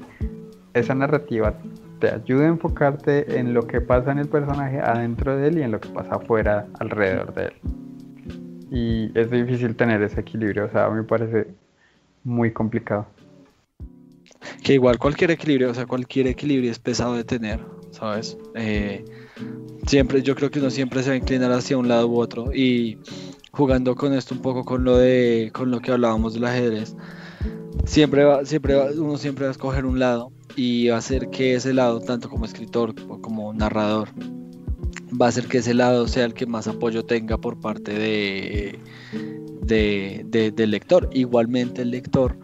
esa 0.74 0.94
narrativa 0.94 1.54
te 2.00 2.10
ayude 2.10 2.46
a 2.46 2.50
enfocarte 2.50 3.40
en 3.40 3.54
lo 3.54 3.66
que 3.66 3.82
pasa 3.82 4.12
en 4.12 4.20
el 4.20 4.28
personaje 4.28 4.80
adentro 4.80 5.38
de 5.38 5.48
él 5.48 5.58
y 5.60 5.62
en 5.64 5.72
lo 5.72 5.80
que 5.80 5.90
pasa 5.90 6.16
afuera 6.16 6.68
alrededor 6.80 7.34
de 7.34 7.46
él. 7.46 7.54
Y 8.72 9.18
es 9.18 9.32
difícil 9.32 9.76
tener 9.76 10.02
ese 10.02 10.20
equilibrio, 10.20 10.66
o 10.66 10.70
sea, 10.70 10.86
a 10.86 10.90
mí 10.90 10.98
me 10.98 11.04
parece 11.04 11.48
muy 12.24 12.52
complicado. 12.52 13.08
Que 14.64 14.74
igual 14.74 14.98
cualquier 14.98 15.32
equilibrio, 15.32 15.72
o 15.72 15.74
sea, 15.74 15.86
cualquier 15.86 16.28
equilibrio 16.28 16.72
es 16.72 16.80
pesado 16.80 17.16
de 17.16 17.24
tener, 17.24 17.60
¿sabes? 17.92 18.38
Eh, 18.56 19.06
siempre, 19.88 20.22
yo 20.22 20.36
creo 20.36 20.50
que 20.50 20.60
uno 20.60 20.70
siempre 20.70 21.04
se 21.04 21.10
va 21.10 21.14
a 21.14 21.18
inclinar 21.18 21.52
hacia 21.52 21.78
un 21.78 21.88
lado 21.88 22.08
u 22.08 22.18
otro 22.18 22.54
y 22.54 22.98
jugando 23.56 23.96
con 23.96 24.14
esto 24.14 24.36
un 24.36 24.42
poco 24.42 24.64
con 24.64 24.84
lo 24.84 24.98
de 24.98 25.52
con 25.54 25.72
lo 25.72 25.80
que 25.80 25.92
hablábamos 25.92 26.34
del 26.34 26.46
ajedrez 26.46 26.96
siempre 27.86 28.24
va, 28.24 28.46
siempre 28.46 28.76
uno 28.94 29.18
siempre 29.18 29.46
va 29.46 29.50
a 29.50 29.52
escoger 29.52 29.86
un 29.86 30.00
lado 30.00 30.32
y 30.56 30.90
va 30.90 30.96
a 30.96 31.00
hacer 31.00 31.30
que 31.30 31.56
ese 31.56 31.74
lado 31.74 32.00
tanto 32.00 32.30
como 32.30 32.46
escritor 32.46 32.94
como 33.22 33.54
narrador 33.54 34.10
va 35.20 35.28
a 35.28 35.30
hacer 35.30 35.48
que 35.48 35.60
ese 35.60 35.74
lado 35.74 36.08
sea 36.08 36.26
el 36.26 36.34
que 36.34 36.46
más 36.46 36.68
apoyo 36.68 37.06
tenga 37.06 37.38
por 37.38 37.60
parte 37.60 37.94
de, 37.94 38.80
de, 39.62 40.52
del 40.52 40.72
lector. 40.72 41.10
Igualmente 41.14 41.82
el 41.82 41.92
lector 41.92 42.38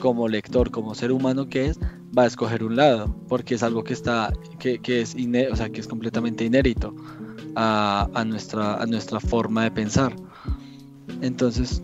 como 0.00 0.28
lector 0.28 0.70
como 0.70 0.94
ser 0.94 1.12
humano 1.12 1.48
que 1.48 1.66
es 1.66 1.78
va 2.16 2.24
a 2.24 2.26
escoger 2.26 2.64
un 2.64 2.76
lado 2.76 3.14
porque 3.28 3.54
es 3.54 3.62
algo 3.62 3.84
que 3.84 3.92
está 3.92 4.32
que, 4.58 4.78
que 4.78 5.00
es 5.00 5.14
o 5.52 5.56
sea 5.56 5.68
que 5.70 5.80
es 5.80 5.86
completamente 5.86 6.44
inédito 6.44 6.94
a, 7.54 8.08
a, 8.12 8.24
nuestra 8.24 8.76
a 8.76 8.86
nuestra 8.86 9.20
forma 9.20 9.62
de 9.64 9.70
pensar 9.70 10.16
entonces, 11.24 11.82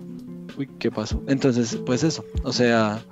uy, 0.56 0.68
¿qué 0.78 0.90
pasó? 0.90 1.22
Entonces, 1.26 1.78
pues 1.86 2.04
eso, 2.04 2.24
o 2.42 2.52
sea, 2.52 3.02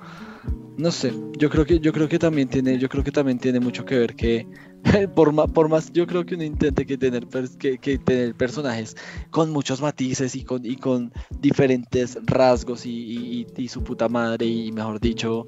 no 0.77 0.91
sé, 0.91 1.13
yo 1.37 1.49
creo 1.49 1.65
que 1.65 1.79
yo 1.79 1.91
creo 1.91 2.07
que 2.07 2.19
también 2.19 2.47
tiene 2.47 2.77
yo 2.77 2.87
creo 2.89 3.03
que 3.03 3.11
también 3.11 3.39
tiene 3.39 3.59
mucho 3.59 3.85
que 3.85 3.97
ver 3.99 4.15
que 4.15 4.47
por 5.15 5.31
más, 5.31 5.51
por 5.51 5.69
más 5.69 5.91
yo 5.91 6.07
creo 6.07 6.25
que 6.25 6.35
uno 6.35 6.43
intente 6.43 6.85
que 6.85 6.97
tener 6.97 7.27
que, 7.27 7.97
tener 7.97 8.35
personajes 8.35 8.95
con 9.29 9.51
muchos 9.51 9.81
matices 9.81 10.35
y 10.35 10.43
con 10.43 10.65
y 10.65 10.75
con 10.75 11.11
diferentes 11.39 12.17
rasgos 12.25 12.85
y, 12.85 13.45
su 13.69 13.83
puta 13.83 14.09
madre 14.09 14.45
y 14.47 14.71
mejor 14.71 14.99
dicho 14.99 15.45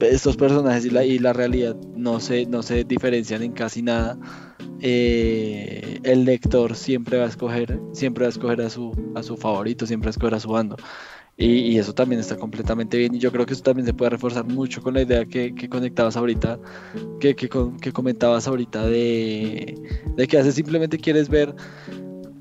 estos 0.00 0.36
personajes 0.36 0.84
y 0.86 0.90
la, 0.90 1.04
y 1.04 1.18
la 1.18 1.32
realidad 1.32 1.76
no 1.94 2.18
se 2.18 2.46
no 2.46 2.62
se 2.62 2.82
diferencian 2.84 3.42
en 3.42 3.52
casi 3.52 3.82
nada 3.82 4.18
eh, 4.80 6.00
el 6.02 6.24
lector 6.24 6.74
siempre 6.74 7.18
va 7.18 7.26
a 7.26 7.28
escoger 7.28 7.78
siempre 7.92 8.24
va 8.24 8.26
a 8.26 8.30
escoger 8.30 8.60
a 8.62 8.70
su 8.70 8.92
a 9.14 9.22
su 9.22 9.36
favorito 9.36 9.86
siempre 9.86 10.06
va 10.06 10.10
a 10.10 10.16
escoger 10.16 10.34
a 10.34 10.40
su 10.40 10.48
bando 10.48 10.76
y, 11.40 11.78
eso 11.78 11.94
también 11.94 12.20
está 12.20 12.36
completamente 12.36 12.98
bien. 12.98 13.14
Y 13.14 13.18
yo 13.18 13.32
creo 13.32 13.46
que 13.46 13.54
eso 13.54 13.62
también 13.62 13.86
se 13.86 13.94
puede 13.94 14.10
reforzar 14.10 14.44
mucho 14.44 14.82
con 14.82 14.94
la 14.94 15.02
idea 15.02 15.24
que, 15.24 15.54
conectabas 15.70 16.16
ahorita, 16.16 16.58
que, 17.18 17.34
que, 17.34 17.92
comentabas 17.92 18.46
ahorita 18.46 18.86
de, 18.86 19.74
de 20.16 20.26
que 20.26 20.38
hace 20.38 20.52
simplemente 20.52 20.98
quieres 20.98 21.30
ver 21.30 21.54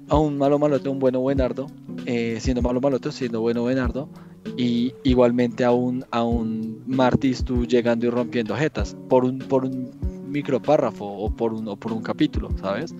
a 0.09 0.17
un 0.17 0.37
malo 0.37 0.59
malote, 0.59 0.89
un 0.89 0.99
bueno 0.99 1.21
buenardo, 1.21 1.67
eh, 2.05 2.37
siendo 2.41 2.61
malo 2.61 2.81
malote, 2.81 3.11
siendo 3.13 3.39
bueno 3.39 3.61
buenardo, 3.61 4.09
y 4.57 4.93
igualmente 5.03 5.63
a 5.63 5.71
un, 5.71 6.03
a 6.11 6.23
un 6.23 6.83
Martis 6.85 7.43
tú 7.43 7.65
llegando 7.65 8.05
y 8.05 8.09
rompiendo 8.09 8.55
jetas 8.55 8.97
por 9.07 9.23
un, 9.23 9.39
por 9.39 9.63
un 9.63 9.91
micropárrafo 10.27 11.05
o 11.05 11.29
por 11.29 11.53
un, 11.53 11.67
o 11.69 11.77
por 11.77 11.93
un 11.93 12.01
capítulo, 12.01 12.49
¿sabes? 12.59 12.93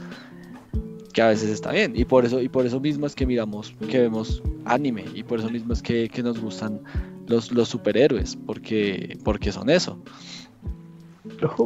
Que 1.14 1.22
a 1.22 1.28
veces 1.28 1.50
está 1.50 1.72
bien. 1.72 1.94
Y 1.96 2.06
por 2.06 2.26
eso 2.26 2.42
y 2.42 2.50
por 2.50 2.66
eso 2.66 2.80
mismo 2.80 3.06
es 3.06 3.16
que 3.16 3.26
miramos 3.26 3.74
que 3.90 4.00
vemos 4.00 4.42
anime 4.66 5.06
y 5.14 5.24
por 5.24 5.40
eso 5.40 5.50
mismo 5.50 5.74
es 5.74 5.82
que, 5.82 6.10
nos 6.24 6.40
gustan 6.40 6.80
los, 7.28 7.52
los 7.52 7.70
superhéroes 7.70 8.36
porque 8.36 9.18
porque 9.24 9.52
son 9.52 9.70
eso. 9.70 10.02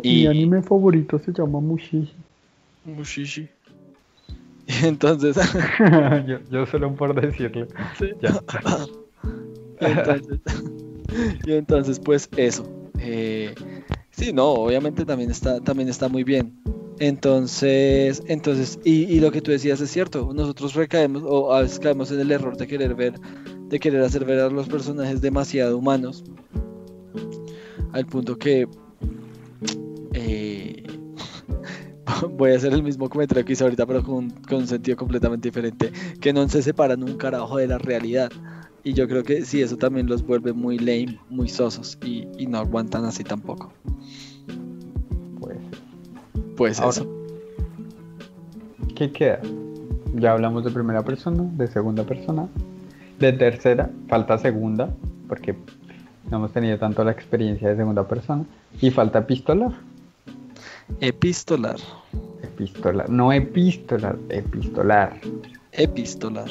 Mi 0.03 0.27
anime 0.27 0.61
favorito 0.61 1.19
se 1.19 1.31
llama 1.31 1.59
Mushishi. 1.59 2.13
Mushishi. 2.85 3.49
Entonces 4.83 5.37
yo, 6.51 6.65
solo 6.65 6.95
por 6.95 7.19
decirlo. 7.19 7.67
Y 11.45 11.51
entonces 11.51 11.99
pues 11.99 12.27
eso. 12.37 12.65
Eh, 12.97 13.53
sí 14.09 14.33
no 14.33 14.45
obviamente 14.45 15.05
también 15.05 15.29
está 15.29 15.59
también 15.59 15.89
está 15.89 16.09
muy 16.09 16.23
bien 16.23 16.53
entonces, 16.99 18.23
entonces, 18.27 18.79
y, 18.83 19.19
lo 19.19 19.31
que 19.31 19.41
tú 19.41 19.51
decías 19.51 19.81
es 19.81 19.89
cierto, 19.89 20.31
nosotros 20.33 20.75
recaemos 20.75 21.23
o 21.25 21.53
a 21.53 21.61
veces 21.61 21.79
caemos 21.79 22.11
en 22.11 22.19
el 22.19 22.31
error 22.31 22.55
de 22.55 22.67
querer 22.67 22.93
ver, 22.95 23.19
de 23.67 23.79
querer 23.79 24.01
hacer 24.01 24.25
ver 24.25 24.39
a 24.39 24.49
los 24.49 24.67
personajes 24.67 25.21
demasiado 25.21 25.77
humanos, 25.77 26.23
al 27.91 28.05
punto 28.05 28.37
que 28.37 28.67
eh, 30.13 30.83
voy 32.31 32.51
a 32.51 32.57
hacer 32.57 32.73
el 32.73 32.83
mismo 32.83 33.09
comentario 33.09 33.43
que 33.43 33.53
hice 33.53 33.63
ahorita, 33.63 33.85
pero 33.85 34.03
con, 34.03 34.33
un 34.51 34.67
sentido 34.67 34.95
completamente 34.95 35.47
diferente, 35.47 35.91
que 36.21 36.31
no 36.31 36.47
se 36.47 36.61
separan 36.61 37.03
un 37.03 37.17
carajo 37.17 37.57
de 37.57 37.67
la 37.67 37.79
realidad. 37.79 38.31
Y 38.85 38.93
yo 38.93 39.07
creo 39.07 39.23
que 39.23 39.45
sí, 39.45 39.61
eso 39.61 39.77
también 39.77 40.07
los 40.07 40.25
vuelve 40.25 40.51
muy 40.51 40.77
lame, 40.77 41.17
muy 41.29 41.47
sosos 41.47 41.97
y, 42.03 42.27
y 42.37 42.47
no 42.47 42.57
aguantan 42.57 43.05
así 43.05 43.23
tampoco. 43.23 43.71
Pues 46.55 46.79
eso. 46.79 47.07
¿Qué 48.95 49.11
queda? 49.11 49.39
Ya 50.15 50.33
hablamos 50.33 50.63
de 50.63 50.71
primera 50.71 51.03
persona, 51.03 51.43
de 51.53 51.67
segunda 51.67 52.03
persona, 52.03 52.47
de 53.19 53.33
tercera, 53.33 53.89
falta 54.07 54.37
segunda, 54.37 54.93
porque 55.27 55.55
no 56.29 56.37
hemos 56.37 56.53
tenido 56.53 56.77
tanto 56.77 57.03
la 57.03 57.11
experiencia 57.11 57.69
de 57.69 57.77
segunda 57.77 58.07
persona, 58.07 58.45
y 58.81 58.91
falta 58.91 59.19
epistolar. 59.19 59.71
Epistolar. 60.99 61.77
Epistolar, 62.43 63.09
no 63.09 63.33
epistolar, 63.33 64.17
epistolar. 64.29 65.19
Epistolar. 65.71 66.49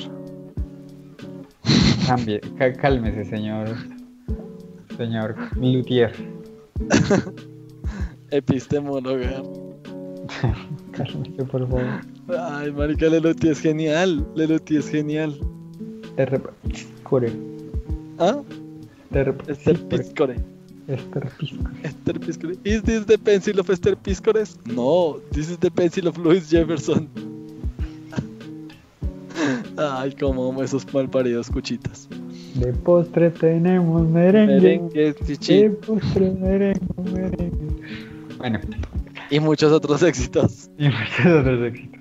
Cambie, 2.06 2.40
cálmese, 2.80 3.24
señor. 3.24 3.68
Señor 4.96 5.36
Luthier. 5.56 6.12
Epistemóloga. 8.30 9.42
Por 11.50 11.68
favor. 11.68 11.82
Ay, 12.38 12.72
marica, 12.72 13.06
Leluti 13.06 13.48
es 13.48 13.60
genial. 13.60 14.26
Leluti 14.34 14.76
es 14.76 14.88
genial. 14.88 15.38
Core. 17.02 17.32
¿Ah? 18.18 18.42
Esther 19.48 19.88
Piscore. 19.88 20.36
Esther 20.88 21.28
Piscore. 21.38 21.74
Esther 21.82 22.20
Piscore. 22.20 22.56
Is 22.64 22.82
this 22.82 23.04
the 23.06 23.18
pencil 23.18 23.60
of 23.60 23.70
Esther? 23.70 23.96
No, 24.66 25.20
this 25.32 25.48
is 25.50 25.58
the 25.58 25.70
pencil 25.70 26.08
of 26.08 26.18
Louis 26.18 26.48
Jefferson. 26.48 27.08
Ay, 29.76 30.12
como 30.12 30.62
esos 30.62 30.86
malparidos 30.92 31.50
cuchitas. 31.50 32.08
De 32.54 32.72
postre 32.72 33.30
tenemos 33.30 34.06
merengue. 34.08 34.60
Merengue, 34.60 35.14
chichi. 35.26 35.62
De 35.62 35.70
postre 35.70 36.30
merengue, 36.30 36.80
merengue. 37.12 37.50
Bueno, 38.38 38.60
Y 39.32 39.40
muchos 39.40 39.72
otros 39.72 40.02
éxitos. 40.10 40.70
y 40.78 40.84
muchos 40.88 41.26
otros 41.40 41.62
éxitos. 41.66 42.00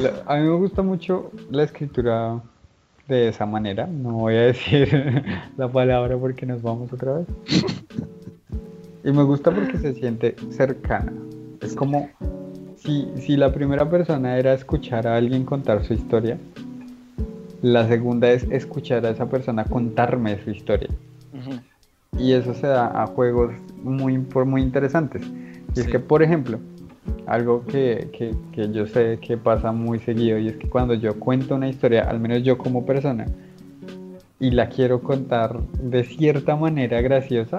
La- 0.00 0.22
A 0.26 0.38
mí 0.38 0.48
me 0.48 0.56
gusta 0.56 0.82
mucho 0.82 1.30
la 1.50 1.62
escritura 1.62 2.40
de 3.08 3.28
esa 3.28 3.46
manera. 3.46 3.86
No 3.86 4.12
voy 4.12 4.34
a 4.34 4.40
decir 4.52 5.22
la 5.56 5.68
palabra 5.68 6.16
porque 6.16 6.44
nos 6.46 6.62
vamos 6.62 6.92
otra 6.92 7.18
vez. 7.18 7.26
Y 9.04 9.12
me 9.12 9.22
gusta 9.22 9.50
porque 9.54 9.78
se 9.78 9.94
siente 9.94 10.34
cercana. 10.50 11.12
Es 11.60 11.74
como 11.76 12.08
si, 12.76 13.08
si 13.16 13.36
la 13.36 13.52
primera 13.52 13.88
persona 13.88 14.36
era 14.38 14.52
escuchar 14.54 15.06
a 15.06 15.16
alguien 15.16 15.44
contar 15.44 15.84
su 15.84 15.94
historia, 15.94 16.38
la 17.62 17.86
segunda 17.88 18.30
es 18.30 18.44
escuchar 18.50 19.04
a 19.06 19.10
esa 19.10 19.26
persona 19.28 19.64
contarme 19.64 20.42
su 20.42 20.50
historia. 20.50 20.88
Y 22.18 22.32
eso 22.32 22.54
se 22.54 22.66
da 22.66 23.02
a 23.02 23.06
juegos 23.06 23.52
muy, 23.82 24.18
muy 24.18 24.62
interesantes. 24.62 25.22
Y 25.76 25.80
es 25.80 25.86
Sí. 25.86 25.92
que, 25.92 25.98
por 26.00 26.22
ejemplo, 26.22 26.58
algo 27.26 27.64
que, 27.66 28.08
que- 28.12 28.34
que 28.52 28.72
yo 28.72 28.86
sé 28.86 29.18
que 29.20 29.36
pasa 29.36 29.72
muy 29.72 29.98
seguido, 30.00 30.38
y 30.38 30.48
es 30.48 30.56
que 30.56 30.68
cuando 30.68 30.94
yo 30.94 31.18
cuento 31.20 31.54
una 31.54 31.68
historia, 31.68 32.02
al 32.08 32.18
menos 32.20 32.42
yo 32.42 32.56
como 32.58 32.84
persona, 32.86 33.26
y 34.38 34.50
la 34.50 34.68
quiero 34.68 35.00
contar 35.00 35.60
de 35.80 36.04
cierta 36.04 36.56
manera 36.56 37.00
graciosa, 37.00 37.58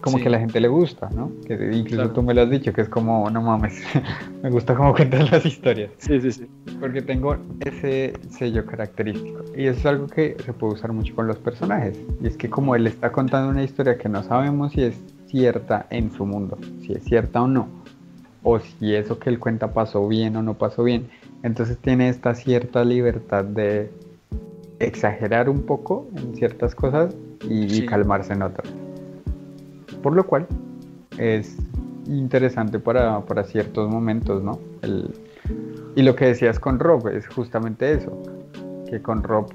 como 0.00 0.16
Sí. 0.16 0.22
que 0.24 0.28
a 0.28 0.32
la 0.32 0.40
gente 0.40 0.58
le 0.60 0.66
gusta, 0.66 1.08
¿no? 1.14 1.30
Que 1.46 1.54
incluso 1.72 1.94
Claro. 2.02 2.10
tú 2.10 2.22
me 2.24 2.34
lo 2.34 2.42
has 2.42 2.50
dicho, 2.50 2.72
que 2.72 2.80
es 2.80 2.88
como, 2.88 3.30
no 3.30 3.40
mames, 3.40 3.80
me 4.42 4.50
gusta 4.50 4.74
cómo 4.74 4.92
cuentas 4.94 5.30
las 5.30 5.46
historias. 5.46 5.90
Sí, 5.98 6.20
sí, 6.20 6.32
sí. 6.32 6.46
Porque 6.80 7.02
tengo 7.02 7.36
ese 7.60 8.12
sello 8.30 8.66
característico. 8.66 9.44
Y 9.56 9.66
eso 9.66 9.78
es 9.78 9.86
algo 9.86 10.06
que 10.08 10.36
se 10.44 10.52
puede 10.52 10.74
usar 10.74 10.92
mucho 10.92 11.14
con 11.14 11.28
los 11.28 11.38
personajes. 11.38 12.00
Y 12.20 12.26
es 12.26 12.36
que 12.36 12.50
como 12.50 12.74
él 12.74 12.88
está 12.88 13.12
contando 13.12 13.48
una 13.50 13.62
historia 13.62 13.96
que 13.96 14.08
no 14.08 14.24
sabemos 14.24 14.72
si 14.72 14.82
es 14.82 15.00
cierta 15.32 15.86
en 15.88 16.12
su 16.12 16.26
mundo, 16.26 16.58
si 16.82 16.92
es 16.92 17.02
cierta 17.04 17.42
o 17.42 17.48
no, 17.48 17.66
o 18.42 18.60
si 18.60 18.94
eso 18.94 19.18
que 19.18 19.30
él 19.30 19.38
cuenta 19.38 19.72
pasó 19.72 20.06
bien 20.06 20.36
o 20.36 20.42
no 20.42 20.54
pasó 20.54 20.84
bien, 20.84 21.08
entonces 21.42 21.78
tiene 21.78 22.10
esta 22.10 22.34
cierta 22.34 22.84
libertad 22.84 23.42
de 23.44 23.90
exagerar 24.78 25.48
un 25.48 25.62
poco 25.62 26.06
en 26.16 26.36
ciertas 26.36 26.74
cosas 26.74 27.16
y, 27.48 27.86
calmarse 27.86 28.34
en 28.34 28.42
otras. 28.42 28.70
Por 30.02 30.14
lo 30.14 30.26
cual 30.26 30.46
es 31.16 31.56
interesante 32.06 32.78
para, 32.78 33.20
para 33.20 33.44
ciertos 33.44 33.88
momentos, 33.90 34.42
¿no? 34.42 34.58
El, 34.82 35.14
y 35.96 36.02
lo 36.02 36.14
que 36.14 36.26
decías 36.26 36.58
con 36.58 36.78
Rob 36.78 37.08
es 37.08 37.26
justamente 37.26 37.92
eso, 37.92 38.22
que 38.90 39.00
con 39.00 39.22
Rob, 39.22 39.46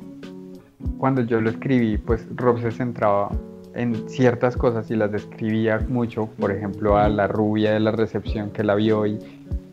cuando 0.98 1.22
yo 1.22 1.40
lo 1.40 1.52
escribí, 1.52 1.98
pues 1.98 2.26
Rob 2.36 2.60
se 2.62 2.72
centraba 2.72 3.30
en 3.74 4.10
ciertas 4.10 4.58
cosas 4.58 4.90
y 4.92 4.96
las 4.96 5.12
describía 5.12 5.80
mucho, 5.88 6.30
por 6.40 6.52
ejemplo, 6.52 6.98
a 6.98 7.10
la 7.10 7.28
rubia 7.28 7.74
de 7.74 7.80
la 7.80 7.92
recepción 7.92 8.52
que 8.52 8.64
la 8.64 8.76
vio 8.76 9.06
y 9.06 9.20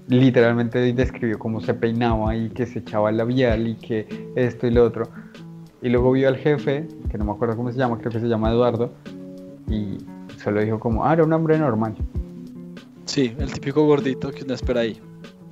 literalmente 0.09 0.93
describió 0.93 1.39
cómo 1.39 1.61
se 1.61 1.75
peinaba 1.75 2.37
y 2.37 2.51
que 2.51 2.67
se 2.67 2.81
echaba 2.81 3.11
el 3.11 3.17
labial 3.17 3.67
y 3.67 3.75
que 3.77 4.07
esto 4.37 4.67
y 4.67 4.71
lo 4.71 4.85
otro. 4.85 5.09
Y 5.81 5.89
luego 5.89 6.13
vio 6.13 6.29
al 6.29 6.37
jefe, 6.37 6.87
que 7.11 7.19
no 7.19 7.25
me 7.25 7.33
acuerdo 7.33 7.57
cómo 7.57 7.71
se 7.73 7.79
llama, 7.79 7.99
creo 7.99 8.13
que 8.13 8.21
se 8.21 8.27
llama 8.27 8.51
Eduardo, 8.51 8.93
y 9.69 9.99
solo 10.43 10.61
dijo 10.63 10.79
como, 10.79 11.05
ah, 11.05 11.13
era 11.13 11.25
un 11.25 11.33
hombre 11.33 11.59
normal. 11.59 11.95
Sí, 13.05 13.35
el 13.39 13.53
típico 13.53 13.85
gordito 13.85 14.31
que 14.31 14.45
uno 14.45 14.55
espera 14.55 14.81
ahí. 14.81 15.01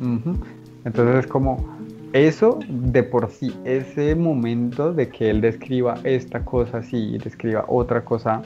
Ujú. 0.01 0.37
Entonces 0.85 1.17
es 1.17 1.27
como 1.27 1.77
eso 2.13 2.59
de 2.69 3.03
por 3.03 3.31
sí, 3.31 3.57
ese 3.65 4.15
momento 4.15 4.93
de 4.93 5.09
que 5.09 5.31
él 5.31 5.41
describa 5.41 5.95
esta 6.05 6.45
cosa 6.45 6.79
así 6.79 7.15
y 7.15 7.19
describa 7.19 7.65
otra 7.69 8.05
cosa 8.05 8.43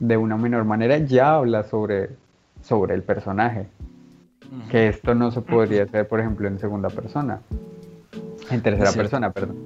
de 0.00 0.16
una 0.16 0.36
menor 0.36 0.64
manera, 0.64 0.98
ya 0.98 1.36
habla 1.36 1.62
sobre, 1.64 2.10
sobre 2.62 2.94
el 2.94 3.02
personaje. 3.02 3.66
Que 4.70 4.88
esto 4.88 5.14
no 5.14 5.30
se 5.30 5.40
podría 5.40 5.84
hacer, 5.84 6.06
por 6.06 6.20
ejemplo, 6.20 6.46
en 6.46 6.58
segunda 6.58 6.88
persona. 6.88 7.40
En 8.50 8.60
tercera 8.60 8.92
persona, 8.92 9.32
perdón. 9.32 9.56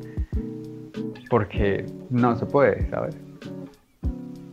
Porque 1.28 1.85
no 2.09 2.36
se 2.36 2.47
puede, 2.47 2.89
¿sabes? 2.89 3.16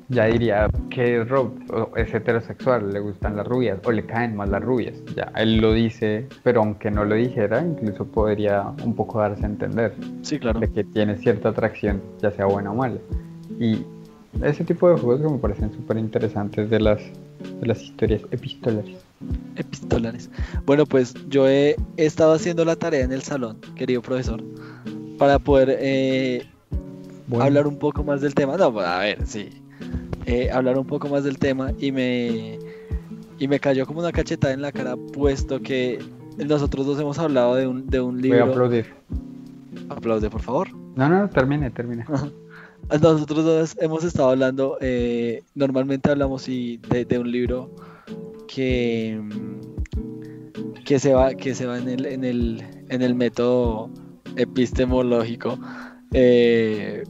Ya 0.08 0.26
diría 0.26 0.70
que 0.92 1.24
Rob 1.24 1.52
es 1.96 2.14
heterosexual, 2.14 2.94
le 2.94 3.00
gustan 3.00 3.36
las 3.36 3.48
rubias 3.48 3.80
o 3.86 3.92
le 3.92 4.06
caen 4.06 4.36
más 4.36 4.50
las 4.50 4.62
rubias. 4.62 4.94
Ya, 5.16 5.32
él 5.36 5.58
lo 5.58 5.74
dice, 5.74 6.28
pero 6.44 6.62
aunque 6.62 6.92
no 6.92 7.06
lo 7.06 7.16
dijera, 7.16 7.62
incluso 7.62 8.06
podría 8.06 8.62
un 8.84 8.94
poco 8.94 9.20
darse 9.20 9.44
a 9.44 9.48
entender 9.48 9.94
Sí, 10.22 10.38
claro. 10.38 10.60
de 10.60 10.72
que 10.72 10.84
tiene 10.84 11.18
cierta 11.18 11.50
atracción, 11.50 12.02
ya 12.22 12.30
sea 12.32 12.46
buena 12.46 12.72
o 12.72 12.76
mala. 12.76 13.00
Y 13.60 13.84
ese 14.44 14.64
tipo 14.64 14.90
de 14.90 15.00
juegos 15.00 15.22
que 15.22 15.34
me 15.34 15.40
parecen 15.40 15.74
súper 15.74 15.98
interesantes 15.98 16.70
de 16.70 16.80
las, 16.80 17.02
de 17.60 17.68
las 17.68 17.82
historias 17.82 18.22
epistolares. 18.30 18.98
Epistolares. 19.56 20.30
Bueno, 20.68 20.86
pues 20.86 21.16
yo 21.30 21.48
he, 21.48 21.76
estado 21.98 22.34
haciendo 22.34 22.64
la 22.64 22.76
tarea 22.76 23.04
en 23.04 23.12
el 23.12 23.24
salón, 23.24 23.60
querido 23.76 24.04
profesor, 24.04 24.44
para 25.18 25.40
poder 25.40 25.78
eh, 25.80 26.46
Bueno, 27.28 27.46
hablar 27.46 27.66
un 27.66 27.80
poco 27.80 28.04
más 28.04 28.22
del 28.22 28.36
tema. 28.36 28.56
No, 28.58 28.72
pues, 28.72 28.86
a 28.86 29.00
ver, 29.00 29.26
sí. 29.26 29.50
Eh, 30.26 30.50
hablar 30.52 30.78
un 30.78 30.88
poco 30.88 31.08
más 31.08 31.24
del 31.24 31.38
tema 31.38 31.72
y 31.80 31.92
me 31.92 32.58
y 33.38 33.48
me 33.48 33.60
cayó 33.60 33.86
como 33.86 34.00
una 34.00 34.12
cachetada 34.12 34.54
en 34.54 34.62
la 34.62 34.72
cara, 34.72 34.96
puesto 34.96 35.60
que 35.62 36.00
nosotros 36.38 36.86
dos 36.86 37.00
hemos 37.00 37.20
hablado 37.20 37.56
de 37.56 37.68
un, 37.68 37.88
de 37.90 38.00
un 38.02 38.16
voy 38.22 38.32
a 38.32 38.36
libro. 38.36 38.52
aplaudir. 38.52 38.86
Aplaude, 39.90 40.30
por 40.30 40.42
favor. 40.42 40.70
No, 40.96 41.10
no, 41.10 41.30
termine, 41.30 41.70
termine. 41.72 42.06
Nosotros 43.02 43.44
dos 43.44 43.76
hemos 43.80 44.04
estado 44.04 44.30
hablando, 44.30 44.78
eh, 44.80 45.44
normalmente 45.56 46.10
hablamos 46.12 46.48
y 46.48 46.78
de, 46.90 47.04
de 47.04 47.20
un 47.20 47.32
libro 47.32 47.72
que, 48.48 49.20
mm, 49.22 50.84
que 50.84 51.00
se 51.00 51.14
va, 51.14 51.34
que 51.34 51.56
se 51.56 51.66
va 51.66 51.78
en 51.80 51.90
el, 51.90 52.06
en 52.06 52.24
el, 52.24 52.64
en 52.90 53.02
el 53.02 53.16
método 53.16 53.90
epistemológico, 54.36 55.58
eh, 56.14 57.04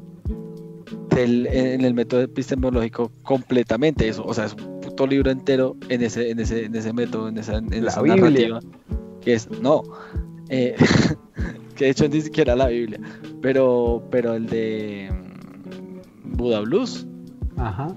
del- 1.15 1.47
en 1.47 1.81
el 1.85 1.93
método 1.93 2.21
epistemológico 2.21 3.11
completamente 3.23 4.07
eso, 4.07 4.23
o 4.25 4.33
sea, 4.33 4.45
es 4.45 4.53
un 4.53 4.81
puto 4.81 5.07
libro 5.07 5.31
entero 5.31 5.75
en 5.89 6.03
ese, 6.03 6.29
en 6.31 6.39
ese, 6.39 6.65
en 6.65 6.75
ese 6.75 6.93
método, 6.93 7.27
en 7.29 7.37
esa, 7.37 7.57
en 7.57 7.69
La 7.83 7.89
esa 7.91 8.01
narrativa, 8.03 8.59
que 9.21 9.33
es, 9.33 9.49
no, 9.61 9.83
eh, 10.49 10.75
que 11.75 11.85
de 11.85 11.91
hecho 11.91 12.07
ni 12.07 12.21
siquiera 12.21 12.55
la 12.55 12.67
Biblia, 12.67 12.99
pero, 13.41 14.03
pero 14.11 14.33
el 14.35 14.45
de 14.47 15.09
mm, 15.11 16.37
Buda 16.37 16.59
Blues, 16.61 17.05
Ajá. 17.57 17.87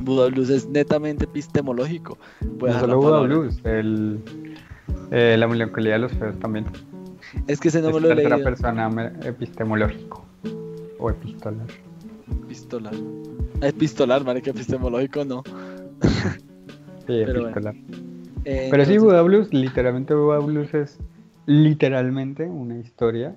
Buda 0.00 0.28
Blues 0.28 0.50
es 0.50 0.68
netamente 0.68 1.24
epistemológico. 1.24 2.16
A 2.40 2.66
No 2.66 2.80
solo 2.80 2.96
Buda. 2.98 3.20
Blues, 3.22 3.58
el, 3.64 4.20
eh, 5.10 5.36
la 5.38 5.48
melancolía 5.48 5.94
de 5.94 5.98
los 6.00 6.12
feos 6.12 6.38
también. 6.38 6.66
Es 7.46 7.58
que 7.60 7.68
ese 7.68 7.82
no 7.82 7.88
es 7.88 7.94
me 7.96 8.00
lo 8.02 8.10
he 8.12 8.14
leído. 8.14 8.42
persona 8.44 9.12
epistemológico 9.24 10.24
o 10.98 11.10
epistolar. 11.10 11.66
Epistolar. 12.30 12.94
Epistolar, 13.60 14.24
marica, 14.24 14.50
epistemológico 14.50 15.24
no. 15.24 15.42
Sí, 17.06 17.22
Pero 17.24 17.40
epistolar. 17.48 17.74
Eh, 18.44 18.68
Pero 18.70 18.84
sí, 18.84 18.98
Buda 18.98 19.22
Blues, 19.22 19.52
literalmente 19.52 20.14
Buda 20.14 20.38
Blues 20.38 20.72
es 20.74 20.98
literalmente 21.46 22.44
una 22.44 22.78
historia 22.78 23.36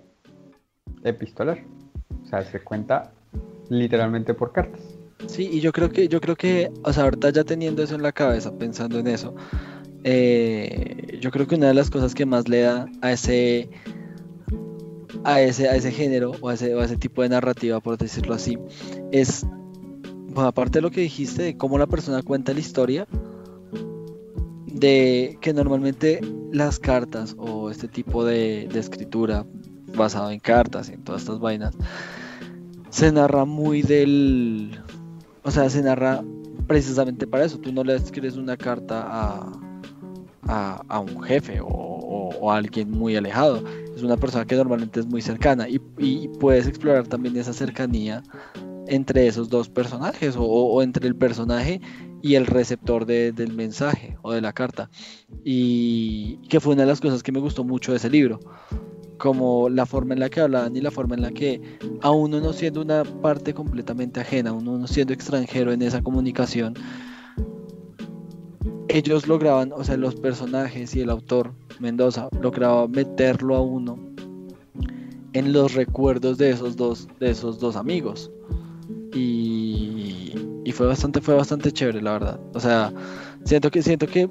epistolar. 1.04 1.60
O 2.24 2.28
sea, 2.28 2.44
se 2.44 2.60
cuenta 2.60 3.12
literalmente 3.70 4.34
por 4.34 4.52
cartas. 4.52 4.82
Sí, 5.28 5.50
y 5.52 5.60
yo 5.62 5.72
creo 5.72 5.90
que, 5.90 6.08
yo 6.08 6.20
creo 6.20 6.36
que, 6.36 6.72
o 6.84 6.92
sea, 6.92 7.04
ahorita 7.04 7.30
ya 7.30 7.44
teniendo 7.44 7.84
eso 7.84 7.96
en 7.96 8.02
la 8.02 8.12
cabeza, 8.12 8.58
pensando 8.58 9.00
en 9.00 9.08
eso, 9.08 9.36
eh, 10.04 11.18
yo 11.22 11.32
creo 11.32 11.48
que 11.48 11.56
una 11.56 11.68
de 11.68 11.74
las 11.74 11.90
cosas 11.90 12.14
que 12.14 12.26
más 12.26 12.48
le 12.50 12.62
da 12.62 12.88
a 13.02 13.12
ese, 13.12 13.70
a 15.24 15.42
ese, 15.42 15.70
a 15.70 15.76
ese 15.76 15.92
género 15.92 16.32
o 16.42 16.50
a 16.50 16.54
ese, 16.54 16.74
o 16.76 16.80
a 16.80 16.86
ese 16.86 16.98
tipo 16.98 17.22
de 17.22 17.30
narrativa, 17.30 17.80
por 17.80 17.98
decirlo 17.98 18.34
así, 18.34 18.58
es, 19.12 19.46
bueno, 20.28 20.48
aparte 20.48 20.80
de 20.80 20.82
lo 20.82 20.92
que 20.92 21.02
dijiste, 21.02 21.44
de 21.44 21.58
cómo 21.58 21.78
la 21.78 21.88
persona 21.88 22.22
cuenta 22.22 22.54
la 22.54 22.60
historia, 22.60 23.08
de 24.66 25.38
que 25.42 25.54
normalmente 25.54 26.22
las 26.52 26.80
cartas 26.80 27.36
o 27.38 27.70
este 27.70 27.88
tipo 27.88 28.26
de, 28.26 28.68
de 28.72 28.80
escritura 28.80 29.46
basado 29.96 30.32
en 30.32 30.40
cartas 30.40 30.90
y 30.90 30.94
en 30.94 31.04
todas 31.04 31.22
estas 31.22 31.40
vainas, 31.40 31.76
se 32.90 33.12
narra 33.12 33.46
muy 33.46 33.82
del, 33.82 34.80
o 35.44 35.52
sea, 35.52 35.70
se 35.70 35.82
narra 35.82 36.24
precisamente 36.68 37.28
para 37.28 37.46
eso. 37.46 37.58
Tú 37.60 37.72
no 37.72 37.84
le 37.84 37.96
escribes 37.96 38.36
una 38.36 38.58
carta 38.58 39.04
a, 39.06 39.52
a, 40.48 41.00
un 41.00 41.22
jefe 41.24 41.60
o, 41.62 42.52
a 42.52 42.58
alguien 42.58 42.92
muy 42.92 43.16
alejado. 43.16 43.64
Es 43.96 44.04
una 44.04 44.18
persona 44.18 44.46
que 44.46 44.56
normalmente 44.56 45.00
es 45.00 45.06
muy 45.06 45.22
cercana 45.22 45.68
y, 45.70 45.80
puedes 46.40 46.68
explorar 46.68 47.08
también 47.08 47.38
esa 47.38 47.54
cercanía 47.54 48.24
entre 48.88 49.28
esos 49.28 49.50
dos 49.50 49.70
personajes 49.70 50.36
o, 50.38 50.82
entre 50.82 51.08
el 51.08 51.16
personaje 51.16 51.80
y 52.22 52.36
el 52.36 52.46
receptor 52.48 53.06
de- 53.06 53.32
del 53.32 53.54
mensaje 53.54 54.18
o 54.22 54.32
de 54.32 54.42
la 54.42 54.54
carta. 54.54 54.90
Y 55.44 56.38
que 56.50 56.60
fue 56.60 56.74
una 56.74 56.84
de 56.84 56.88
las 56.88 57.02
cosas 57.02 57.24
que 57.24 57.32
me 57.32 57.40
gustó 57.40 57.64
mucho 57.64 57.92
de 57.92 57.98
ese 57.98 58.10
libro. 58.10 58.40
como 59.18 59.70
la 59.70 59.86
forma 59.86 60.16
en 60.16 60.20
la 60.20 60.30
que 60.30 60.42
hablaban 60.42 60.76
y 60.76 60.82
la 60.82 60.90
forma 60.90 61.14
en 61.16 61.22
la 61.22 61.32
que, 61.32 61.62
a 62.02 62.10
uno 62.10 62.40
no 62.40 62.54
siendo 62.54 62.82
una 62.82 63.04
parte 63.04 63.54
completamente 63.54 64.20
ajena, 64.20 64.52
uno 64.52 64.80
no 64.80 64.88
siendo 64.88 65.14
extranjero 65.14 65.72
en 65.72 65.84
esa 65.84 66.02
comunicación, 66.02 66.74
ellos 68.98 69.28
lograban, 69.28 69.72
o 69.74 69.84
sea, 69.84 69.98
los 69.98 70.16
personajes 70.16 70.96
y 70.96 71.02
el 71.02 71.10
autor, 71.10 71.54
Mendoza, 71.80 72.30
lograba 72.42 72.88
meterlo 72.88 73.56
a 73.56 73.62
uno 73.62 73.98
en 75.34 75.54
los 75.54 75.74
recuerdos 75.74 76.38
de 76.38 76.52
esos 76.52 76.76
dos, 76.76 77.08
de 77.20 77.32
esos 77.32 77.60
dos 77.60 77.76
amigos. 77.76 78.32
Y, 79.14 80.34
y 80.64 80.72
fue 80.72 80.88
bastante, 80.88 81.22
fue 81.22 81.36
bastante 81.36 81.72
chévere, 81.72 82.02
la 82.02 82.14
verdad. 82.14 82.40
O 82.54 82.60
sea, 82.60 82.94
siento 83.44 83.72
que, 83.72 83.82
siento 83.82 84.08
que 84.08 84.30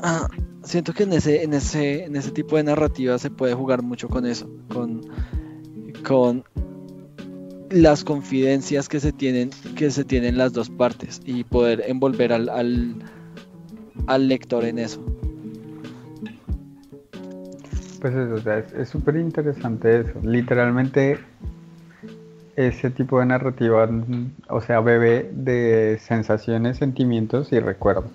ah, 0.00 0.28
siento 0.62 0.92
que 0.92 1.04
en 1.04 1.12
ese, 1.12 1.42
en 1.42 1.54
ese, 1.54 2.04
en 2.04 2.16
ese 2.16 2.30
tipo 2.30 2.56
de 2.56 2.64
narrativa 2.64 3.18
se 3.18 3.30
puede 3.30 3.54
jugar 3.54 3.82
mucho 3.82 4.08
con 4.08 4.26
eso, 4.26 4.48
con, 4.68 5.02
con 6.06 6.44
las 7.70 8.04
confidencias 8.04 8.88
que 8.88 9.00
se 9.00 9.12
tienen, 9.12 9.50
que 9.76 9.90
se 9.90 10.04
tienen 10.04 10.38
las 10.38 10.52
dos 10.52 10.70
partes 10.70 11.20
y 11.24 11.44
poder 11.44 11.84
envolver 11.86 12.32
al, 12.32 12.48
al, 12.48 12.96
lector 14.18 14.64
en 14.64 14.78
eso. 14.78 15.04
Pues 18.00 18.14
eso, 18.14 18.34
o 18.34 18.38
sea, 18.38 18.58
es 18.58 18.88
súper 18.88 19.16
interesante 19.16 20.00
eso. 20.00 20.12
Literalmente 20.22 21.18
ese 22.54 22.90
tipo 22.90 23.20
de 23.20 23.26
narrativa, 23.26 23.88
o 24.48 24.60
sea, 24.60 24.80
bebe 24.80 25.30
de 25.32 25.98
sensaciones, 26.00 26.78
sentimientos 26.78 27.52
y 27.52 27.60
recuerdos 27.60 28.10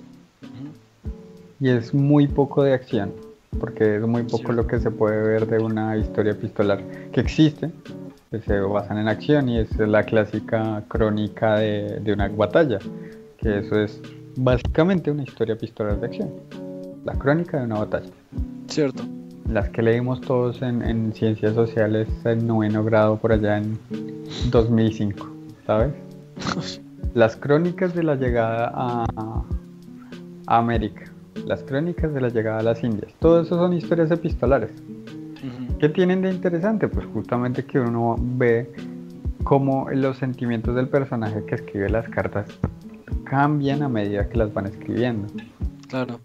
y 1.62 1.70
es 1.70 1.94
muy 1.94 2.28
poco 2.28 2.64
de 2.64 2.74
acción, 2.74 3.14
porque 3.60 3.98
es 3.98 4.02
muy 4.02 4.24
poco 4.24 4.52
lo 4.52 4.66
que 4.66 4.80
se 4.80 4.90
puede 4.90 5.22
ver 5.22 5.45
de 5.45 5.60
una 5.60 5.95
historia 5.95 6.32
epistolar 6.32 6.82
que 7.14 7.22
existe, 7.22 7.70
que 8.32 8.41
se 8.41 8.60
basan 8.60 8.98
en 8.98 9.08
acción 9.08 9.48
y 9.48 9.60
es 9.60 9.78
la 9.78 10.03
clásica 10.03 10.84
crónica 10.88 11.60
de, 11.60 12.12
una 12.12 12.28
batalla, 12.30 12.80
que 13.38 13.60
eso 13.60 13.80
es 13.80 14.02
básicamente 14.36 15.12
una 15.12 15.24
historia 15.24 15.56
epistolar 15.56 15.99
de 15.99 16.08
acción, 16.08 16.30
la 17.06 17.14
crónica 17.14 17.60
de 17.60 17.66
una 17.66 17.80
batalla. 17.80 18.10
Cierto. 18.68 19.03
Las 19.49 19.70
que 19.70 19.82
leímos 19.82 20.22
todos 20.22 20.62
en, 20.62 21.14
ciencias 21.14 21.56
sociales 21.56 22.08
en 22.24 22.48
noveno 22.48 22.84
grado 22.84 23.18
por 23.18 23.34
allá 23.34 23.58
en 23.58 23.78
2005, 24.49 25.30
¿sabes? 25.66 25.94
Las 27.14 27.36
crónicas 27.36 27.94
de 27.94 28.03
la 28.03 28.16
llegada 28.16 28.72
a 28.74 29.44
América 30.48 31.12
las 31.45 31.64
crónicas 31.64 32.14
de 32.14 32.22
la 32.22 32.30
llegada 32.30 32.60
a 32.60 32.64
las 32.64 32.84
Indias. 32.84 33.14
Todo 33.20 33.41
eso 33.41 33.56
son 33.56 33.74
historias 33.74 34.12
epistolares. 34.12 34.72
¿Qué 35.80 35.90
tienen 35.90 36.22
de 36.22 36.30
interesante? 36.30 36.88
Pues 36.88 37.08
justamente 37.08 37.66
que 37.66 37.80
uno 37.80 38.16
ve 38.20 38.72
cómo 39.44 39.90
los 39.90 40.18
sentimientos 40.18 40.76
del 40.76 40.88
personaje 40.88 41.44
que 41.45 41.56
escribe 41.56 41.90
las 41.90 42.08
cartas 42.08 42.45
cambian 43.24 43.84
a 43.84 43.90
medida 43.90 44.28
que 44.30 44.38
las 44.38 44.54
van 44.54 44.68
escribiendo. 44.68 45.28
Claro. 45.90 46.20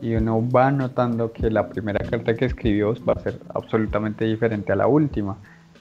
Y 0.00 0.14
uno 0.14 0.48
va 0.48 0.70
notando 0.70 1.32
que 1.32 1.50
la 1.50 1.68
primera 1.68 2.04
carta 2.04 2.34
que 2.34 2.46
escribió 2.46 2.94
va 3.08 3.14
a 3.14 3.20
ser 3.20 3.40
absolutamente 3.54 4.24
diferente 4.24 4.72
a 4.72 4.76
la 4.76 4.86
última, 4.88 5.36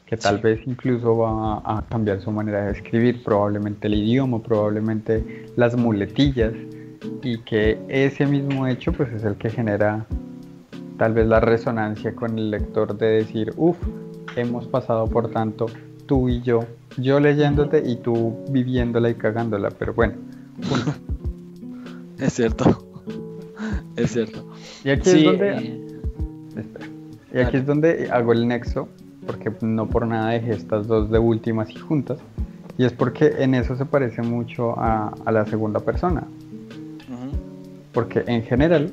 que 0.05 0.17
tal 0.17 0.39
vez 0.39 0.59
incluso 0.67 1.17
va 1.17 1.61
a 1.65 1.83
cambiar 1.89 2.21
su 2.21 2.31
manera 2.31 2.65
de 2.65 2.73
escribir, 2.73 3.23
probablemente 3.23 3.87
el 3.87 3.95
idioma, 3.95 4.43
probablemente 4.43 5.45
las 5.55 5.75
muletillas 5.75 6.53
y 7.23 7.39
que 7.39 7.79
ese 7.87 8.25
mismo 8.27 8.67
hecho 8.67 8.91
pues 8.91 9.11
es 9.13 9.23
el 9.23 9.35
que 9.35 9.49
genera 9.49 10.05
tal 10.97 11.13
vez 11.13 11.25
la 11.27 11.39
resonancia 11.39 12.13
con 12.13 12.37
el 12.37 12.51
lector 12.51 12.95
de 12.95 13.07
decir, 13.07 13.53
uff, 13.57 13.77
hemos 14.35 14.67
pasado 14.67 15.07
por 15.07 15.31
tanto 15.31 15.65
tú 16.05 16.29
y 16.29 16.41
yo, 16.41 16.65
yo 16.97 17.19
leyéndote 17.19 17.81
y 17.83 17.95
tú 17.95 18.37
viviéndola 18.49 19.09
y 19.09 19.15
cagándola, 19.15 19.69
pero 19.71 19.93
bueno. 19.93 20.13
es 22.19 22.33
cierto, 22.33 22.87
es 23.95 24.11
cierto. 24.11 24.47
Y 24.83 24.89
aquí 24.89 25.09
es 25.09 25.23
donde... 25.23 25.81
Y 27.33 27.39
aquí 27.39 27.57
es 27.57 27.65
donde 27.65 28.09
hago 28.11 28.33
el 28.33 28.47
nexo, 28.47 28.89
porque 29.25 29.51
no 29.61 29.87
por 29.87 30.05
nada 30.05 30.31
dejé 30.31 30.51
estas 30.51 30.87
dos 30.87 31.09
de 31.09 31.19
últimas 31.19 31.69
y 31.69 31.75
juntas, 31.75 32.19
y 32.77 32.83
es 32.83 32.91
porque 32.91 33.35
en 33.39 33.55
eso 33.55 33.75
se 33.77 33.85
parece 33.85 34.21
mucho 34.21 34.77
a, 34.77 35.13
a 35.25 35.31
la 35.31 35.45
segunda 35.45 35.79
persona 35.79 36.27
porque 37.93 38.23
en 38.27 38.43
general 38.43 38.91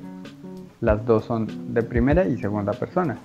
las 0.80 1.04
dos 1.06 1.24
son 1.24 1.74
de 1.74 1.82
primera 1.82 2.26
y 2.26 2.36
segunda 2.38 2.72
persona, 2.72 3.18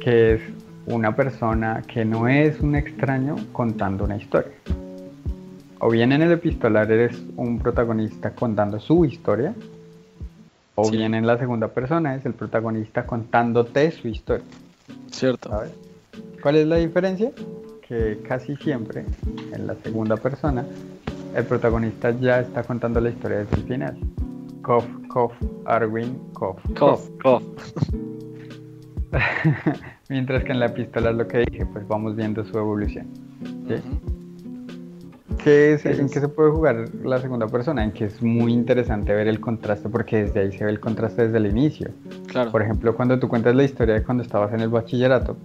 que 0.00 0.34
es 0.34 0.40
una 0.86 1.14
persona 1.14 1.82
que 1.86 2.04
no 2.04 2.28
es 2.28 2.60
un 2.60 2.74
extraño 2.74 3.36
contando 3.52 4.04
una 4.04 4.16
historia. 4.16 4.52
O 5.80 5.90
bien 5.90 6.12
en 6.12 6.22
el 6.22 6.32
epistolar 6.32 6.90
eres 6.90 7.22
un 7.36 7.58
protagonista 7.60 8.30
contando 8.34 8.80
su 8.80 9.04
historia, 9.04 9.54
o 10.74 10.90
bien 10.90 11.14
en 11.14 11.26
la 11.26 11.38
segunda 11.38 11.68
persona 11.68 12.14
es 12.14 12.26
el 12.26 12.34
protagonista 12.34 13.06
contándote 13.06 13.90
su 13.90 14.08
historia. 14.08 14.44
Cierto. 15.10 15.50
¿Cuál 16.42 16.56
es 16.56 16.66
la 16.66 16.76
diferencia? 16.76 17.30
Que 17.86 18.20
casi 18.26 18.56
siempre 18.56 19.04
en 19.52 19.66
la 19.66 19.74
segunda 19.76 20.16
persona 20.16 20.64
el 21.34 21.44
protagonista 21.44 22.10
ya 22.10 22.40
está 22.40 22.62
contando 22.62 23.00
la 23.00 23.10
historia 23.10 23.38
desde 23.38 23.56
el 23.56 23.62
final. 23.64 23.98
Kof, 24.62 24.84
Kof, 25.08 25.32
Arwin, 25.64 26.18
Kof. 26.32 26.60
Kof, 26.78 27.08
Kof. 27.22 27.42
Mientras 30.08 30.44
que 30.44 30.52
en 30.52 30.60
la 30.60 30.66
epístola 30.66 31.12
lo 31.12 31.26
que 31.26 31.38
dije, 31.38 31.66
pues 31.66 31.86
vamos 31.88 32.16
viendo 32.16 32.44
su 32.44 32.58
evolución. 32.58 33.06
¿Qué 35.48 35.72
es, 35.72 35.86
¿En 35.86 36.10
qué 36.10 36.20
se 36.20 36.28
puede 36.28 36.50
jugar 36.50 36.84
la 37.02 37.18
segunda 37.22 37.46
persona? 37.46 37.82
En 37.82 37.92
que 37.92 38.04
es 38.04 38.20
muy 38.22 38.52
interesante 38.52 39.14
ver 39.14 39.28
el 39.28 39.40
contraste, 39.40 39.88
porque 39.88 40.24
desde 40.24 40.40
ahí 40.40 40.52
se 40.52 40.62
ve 40.62 40.70
el 40.70 40.78
contraste 40.78 41.22
desde 41.22 41.38
el 41.38 41.46
inicio. 41.46 41.88
Claro. 42.26 42.52
Por 42.52 42.60
ejemplo, 42.60 42.94
cuando 42.94 43.18
tú 43.18 43.28
cuentas 43.28 43.54
la 43.54 43.64
historia 43.64 43.94
de 43.94 44.02
cuando 44.02 44.22
estabas 44.22 44.52
en 44.52 44.60
el 44.60 44.68
bachillerato, 44.68 45.38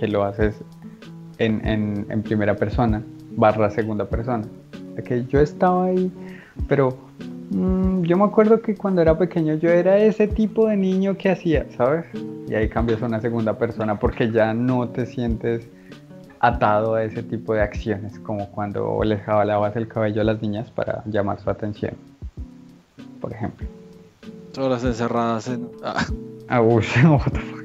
que 0.00 0.08
lo 0.08 0.24
haces 0.24 0.56
en, 1.36 1.60
en, 1.68 2.06
en 2.08 2.22
primera 2.22 2.56
persona, 2.56 3.02
barra 3.32 3.68
segunda 3.68 4.08
persona. 4.08 4.44
Que 5.04 5.26
yo 5.26 5.40
estaba 5.40 5.86
ahí, 5.86 6.10
pero 6.66 6.96
Mm, 7.50 8.02
yo 8.02 8.16
me 8.16 8.24
acuerdo 8.24 8.60
que 8.60 8.74
cuando 8.74 9.02
era 9.02 9.16
pequeño 9.18 9.54
yo 9.54 9.70
era 9.70 9.98
ese 9.98 10.26
tipo 10.26 10.66
de 10.66 10.76
niño 10.76 11.16
que 11.16 11.30
hacía, 11.30 11.66
¿sabes? 11.76 12.06
Y 12.48 12.54
ahí 12.54 12.68
cambias 12.68 13.02
a 13.02 13.06
una 13.06 13.20
segunda 13.20 13.58
persona 13.58 13.98
porque 13.98 14.30
ya 14.30 14.54
no 14.54 14.88
te 14.88 15.06
sientes 15.06 15.68
atado 16.46 16.94
a 16.94 17.04
ese 17.04 17.22
tipo 17.22 17.54
de 17.54 17.62
acciones, 17.62 18.18
como 18.20 18.50
cuando 18.50 19.02
les 19.02 19.22
jalabas 19.22 19.74
el 19.76 19.88
cabello 19.88 20.20
a 20.20 20.24
las 20.24 20.42
niñas 20.42 20.70
para 20.70 21.02
llamar 21.06 21.40
su 21.40 21.48
atención, 21.48 21.94
por 23.20 23.32
ejemplo. 23.32 23.66
Todas 24.52 24.84
encerradas 24.84 25.48
en... 25.48 25.70
Ah, 25.82 26.06
ah 26.48 26.60
uy, 26.60 26.84
what 27.04 27.32
the 27.32 27.40
fuck. 27.40 27.64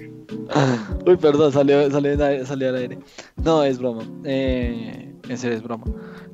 Uy, 1.06 1.18
perdón, 1.18 1.52
salió, 1.52 1.90
salió, 1.92 2.70
al 2.70 2.76
aire. 2.76 3.00
No, 3.44 3.64
es 3.64 3.78
broma. 3.78 4.04
Eh, 4.24 5.14
ese 5.28 5.54
es 5.54 5.62
broma. 5.62 5.86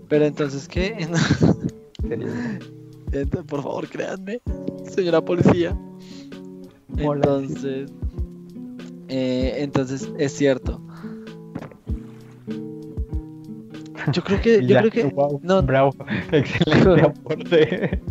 Pero 0.07 0.26
entonces, 0.26 0.67
¿qué? 0.67 1.07
¿Serio? 2.07 2.27
por 3.47 3.63
favor, 3.63 3.88
créanme, 3.88 4.41
señora 4.89 5.22
policía. 5.22 5.77
Entonces, 6.97 7.89
eh, 9.07 9.55
entonces 9.57 10.09
es 10.17 10.34
cierto. 10.34 10.81
Yo 14.11 14.23
creo 14.23 14.41
que, 14.41 14.65
yo 14.65 14.77
creo 14.77 14.91
que, 14.91 15.15
no, 15.41 15.61
bravo, 15.64 15.95
excelente 16.32 17.02
aporte. 17.06 18.02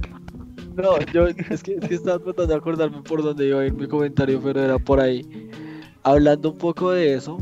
No, 0.77 0.99
yo 1.13 1.29
es 1.29 1.37
que, 1.37 1.55
es 1.55 1.63
que 1.63 1.95
estaba 1.95 2.19
tratando 2.19 2.53
de 2.53 2.59
acordarme 2.59 3.03
por 3.03 3.23
dónde 3.23 3.47
iba 3.47 3.61
a 3.61 3.67
ir 3.67 3.75
mi 3.75 3.87
comentario, 3.87 4.41
pero 4.43 4.61
era 4.61 4.79
por 4.79 5.01
ahí. 5.01 5.49
Hablando 6.03 6.51
un 6.51 6.59
poco 6.59 6.91
de 6.91 7.15
eso, 7.15 7.39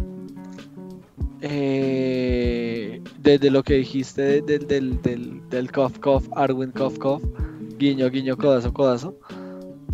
eh, 1.40 3.02
desde 3.18 3.50
lo 3.50 3.62
que 3.62 3.74
dijiste 3.74 4.42
del, 4.42 4.66
del, 4.66 5.02
del, 5.02 5.48
del 5.48 5.72
Cough 5.72 5.98
Cough, 5.98 6.24
Arwin 6.36 6.70
Cough 6.72 6.98
Cough, 6.98 7.22
guiño, 7.78 8.10
guiño, 8.10 8.36
codazo, 8.36 8.72
codazo. 8.72 9.18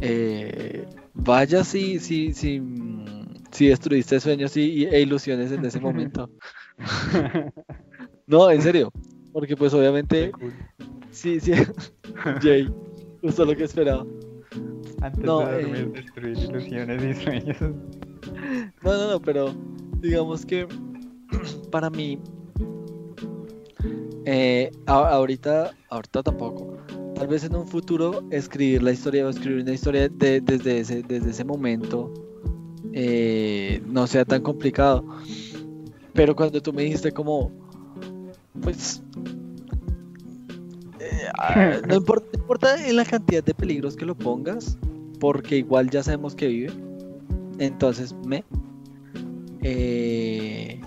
Eh, 0.00 0.86
vaya 1.14 1.64
si, 1.64 1.98
si, 2.00 2.32
si, 2.34 2.62
si 3.50 3.68
destruiste 3.68 4.20
sueños 4.20 4.56
y, 4.56 4.84
e 4.86 5.00
ilusiones 5.00 5.52
en 5.52 5.64
ese 5.64 5.80
momento. 5.80 6.30
no, 8.28 8.50
en 8.50 8.62
serio. 8.62 8.92
Porque 9.32 9.56
pues 9.56 9.74
obviamente... 9.74 10.32
Sí, 11.10 11.40
sí. 11.40 11.52
Jay, 12.42 12.72
justo 13.20 13.44
lo 13.44 13.56
que 13.56 13.64
esperaba. 13.64 14.06
Antes 15.00 15.24
no, 15.24 15.40
de 15.40 15.62
dormir, 15.62 15.92
eh, 15.94 16.02
destruir 16.02 16.38
ilusiones 16.38 17.02
y 17.02 17.22
sueños. 17.22 17.56
No, 17.60 18.92
no, 18.92 19.10
no, 19.10 19.20
pero 19.20 19.54
digamos 20.00 20.44
que 20.44 20.66
para 21.70 21.88
mí, 21.88 22.18
eh, 24.24 24.70
ahorita, 24.86 25.72
ahorita 25.88 26.22
tampoco, 26.22 26.76
tal 27.14 27.28
vez 27.28 27.44
en 27.44 27.54
un 27.54 27.66
futuro 27.66 28.24
escribir 28.30 28.82
la 28.82 28.92
historia 28.92 29.26
o 29.26 29.30
escribir 29.30 29.62
una 29.62 29.72
historia 29.72 30.08
desde, 30.08 30.80
ese, 30.80 31.02
desde 31.02 31.30
ese 31.30 31.44
momento 31.44 32.12
eh, 32.92 33.80
no 33.86 34.06
sea 34.06 34.24
tan 34.24 34.42
complicado. 34.42 35.04
Pero 36.12 36.34
cuando 36.34 36.60
tú 36.60 36.72
me 36.72 36.82
dijiste 36.82 37.12
como, 37.12 37.52
pues, 38.60 39.02
eh, 41.00 41.80
no, 41.86 41.94
importa, 41.94 42.26
no 42.32 42.40
importa 42.40 42.86
en 42.86 42.96
la 42.96 43.04
cantidad 43.04 43.42
de 43.42 43.54
peligros 43.54 43.96
que 43.96 44.06
lo 44.06 44.16
pongas, 44.16 44.78
porque 45.20 45.58
igual 45.58 45.90
ya 45.90 46.02
sabemos 46.02 46.34
que 46.34 46.48
vive. 46.48 46.72
Entonces, 47.58 48.14
me... 48.24 48.44
Eh, 49.62 50.80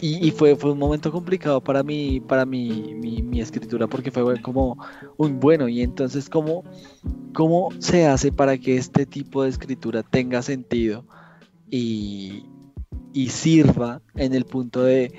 y, 0.00 0.30
fue, 0.30 0.54
fue 0.54 0.72
un 0.72 0.78
momento 0.78 1.10
complicado 1.10 1.60
para 1.60 1.82
mí, 1.82 2.20
para 2.20 2.46
mi, 2.46 2.94
mi, 2.94 3.40
escritura, 3.40 3.86
porque 3.88 4.10
fue 4.10 4.40
como 4.42 4.78
un 5.16 5.40
bueno. 5.40 5.68
Y 5.68 5.82
entonces, 5.82 6.28
¿cómo, 6.28 6.62
¿cómo 7.32 7.70
se 7.78 8.06
hace 8.06 8.30
para 8.30 8.58
que 8.58 8.76
este 8.76 9.06
tipo 9.06 9.42
de 9.42 9.48
escritura 9.48 10.04
tenga 10.04 10.42
sentido 10.42 11.04
y, 11.68 12.44
y 13.12 13.28
sirva 13.28 14.00
en 14.14 14.34
el 14.34 14.44
punto 14.44 14.82
de, 14.82 15.12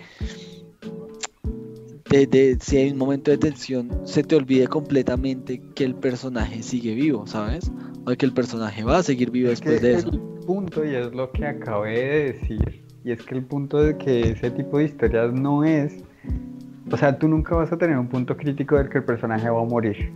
de, 2.10 2.58
si 2.60 2.78
hay 2.78 2.92
un 2.92 2.98
momento 2.98 3.32
de 3.32 3.38
tensión, 3.38 3.90
se 4.04 4.24
te 4.24 4.36
olvide 4.36 4.68
completamente 4.68 5.62
que 5.76 5.84
el 5.84 5.96
personaje 5.96 6.64
sigue 6.64 6.96
vivo, 6.96 7.28
¿sabes? 7.28 7.72
O 8.06 8.16
que 8.16 8.26
el 8.26 8.34
personaje 8.34 8.84
va 8.84 8.98
a 8.98 9.04
seguir 9.04 9.32
vivo 9.32 9.50
después 9.50 9.82
de 9.82 9.94
eso. 9.96 10.10
El 10.12 10.20
punto, 10.46 10.84
y 10.84 10.96
es 10.96 11.14
lo 11.14 11.32
que 11.32 11.46
acabé 11.46 12.00
de 12.00 12.34
decir, 12.34 12.84
y 13.04 13.12
es 13.12 13.22
que 13.24 13.36
el 13.36 13.46
punto 13.46 13.82
de 13.82 13.98
que 13.98 14.32
ese 14.32 14.50
tipo 14.52 14.80
de 14.80 14.86
historias 14.86 15.32
no 15.34 15.64
es. 15.64 16.04
O 16.92 16.98
sea, 16.98 17.18
tú 17.18 17.28
nunca 17.28 17.56
vas 17.56 17.72
a 17.72 17.78
tener 17.78 17.98
un 17.98 18.08
punto 18.08 18.36
crítico 18.36 18.76
del 18.76 18.90
que 18.90 18.98
el 18.98 19.04
personaje 19.04 19.48
va 19.48 19.62
a 19.62 19.66
morir. 19.66 20.12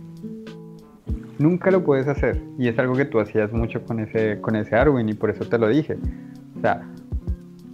Nunca 1.38 1.70
lo 1.70 1.84
puedes 1.84 2.08
hacer. 2.08 2.42
Y 2.58 2.68
es 2.68 2.78
algo 2.78 2.94
que 2.94 3.04
tú 3.04 3.20
hacías 3.20 3.52
mucho 3.52 3.84
con 3.84 4.00
ese, 4.00 4.40
con 4.40 4.56
ese 4.56 4.74
Arwin, 4.74 5.08
y 5.08 5.14
por 5.14 5.30
eso 5.30 5.44
te 5.44 5.58
lo 5.58 5.68
dije. 5.68 5.96
O 6.58 6.60
sea, 6.60 6.82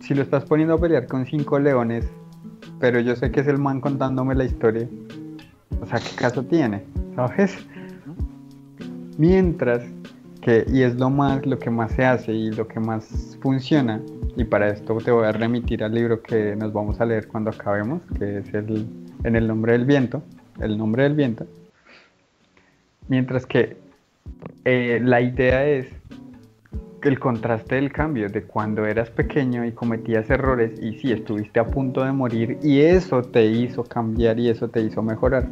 si 0.00 0.14
lo 0.14 0.22
estás 0.22 0.44
poniendo 0.44 0.74
a 0.74 0.78
pelear 0.78 1.06
con 1.06 1.24
cinco 1.24 1.58
leones, 1.58 2.06
pero 2.80 2.98
yo 2.98 3.14
sé 3.14 3.30
que 3.30 3.40
es 3.40 3.46
el 3.46 3.58
man 3.58 3.80
contándome 3.80 4.34
la 4.34 4.44
historia, 4.44 4.88
o 5.80 5.86
sea, 5.86 5.98
¿qué 5.98 6.16
caso 6.16 6.42
tiene? 6.42 6.82
¿Sabes? 7.14 7.56
Mientras 9.18 9.84
que, 10.40 10.64
y 10.72 10.82
es 10.82 10.94
lo 10.96 11.10
más, 11.10 11.44
lo 11.44 11.58
que 11.58 11.68
más 11.68 11.92
se 11.92 12.04
hace 12.04 12.32
y 12.32 12.50
lo 12.50 12.66
que 12.66 12.80
más 12.80 13.36
funciona, 13.42 14.00
y 14.36 14.44
para 14.44 14.70
esto 14.70 14.96
te 14.96 15.10
voy 15.10 15.26
a 15.26 15.32
remitir 15.32 15.84
al 15.84 15.94
libro 15.94 16.22
que 16.22 16.56
nos 16.56 16.72
vamos 16.72 17.00
a 17.00 17.04
leer 17.04 17.28
cuando 17.28 17.50
acabemos, 17.50 18.00
que 18.18 18.38
es 18.38 18.54
el 18.54 18.86
En 19.22 19.36
el 19.36 19.46
nombre 19.46 19.72
del 19.72 19.84
viento, 19.84 20.22
el 20.60 20.78
nombre 20.78 21.02
del 21.02 21.14
viento. 21.14 21.46
Mientras 23.08 23.44
que 23.44 23.76
eh, 24.64 25.00
la 25.02 25.20
idea 25.20 25.66
es 25.66 25.86
el 27.08 27.18
contraste 27.18 27.76
del 27.76 27.92
cambio 27.92 28.28
de 28.28 28.42
cuando 28.42 28.84
eras 28.84 29.10
pequeño 29.10 29.64
y 29.64 29.72
cometías 29.72 30.28
errores 30.30 30.80
y 30.80 30.98
sí, 30.98 31.12
estuviste 31.12 31.60
a 31.60 31.66
punto 31.66 32.04
de 32.04 32.12
morir 32.12 32.58
y 32.62 32.80
eso 32.80 33.22
te 33.22 33.46
hizo 33.46 33.84
cambiar 33.84 34.38
y 34.38 34.48
eso 34.48 34.68
te 34.68 34.80
hizo 34.80 35.02
mejorar. 35.02 35.48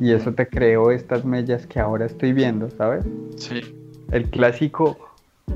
Y 0.00 0.12
eso 0.12 0.32
te 0.32 0.48
creó 0.48 0.90
estas 0.90 1.24
mellas 1.24 1.66
que 1.66 1.78
ahora 1.78 2.06
estoy 2.06 2.32
viendo, 2.32 2.70
¿sabes? 2.70 3.04
Sí. 3.36 3.60
El 4.10 4.30
clásico 4.30 4.96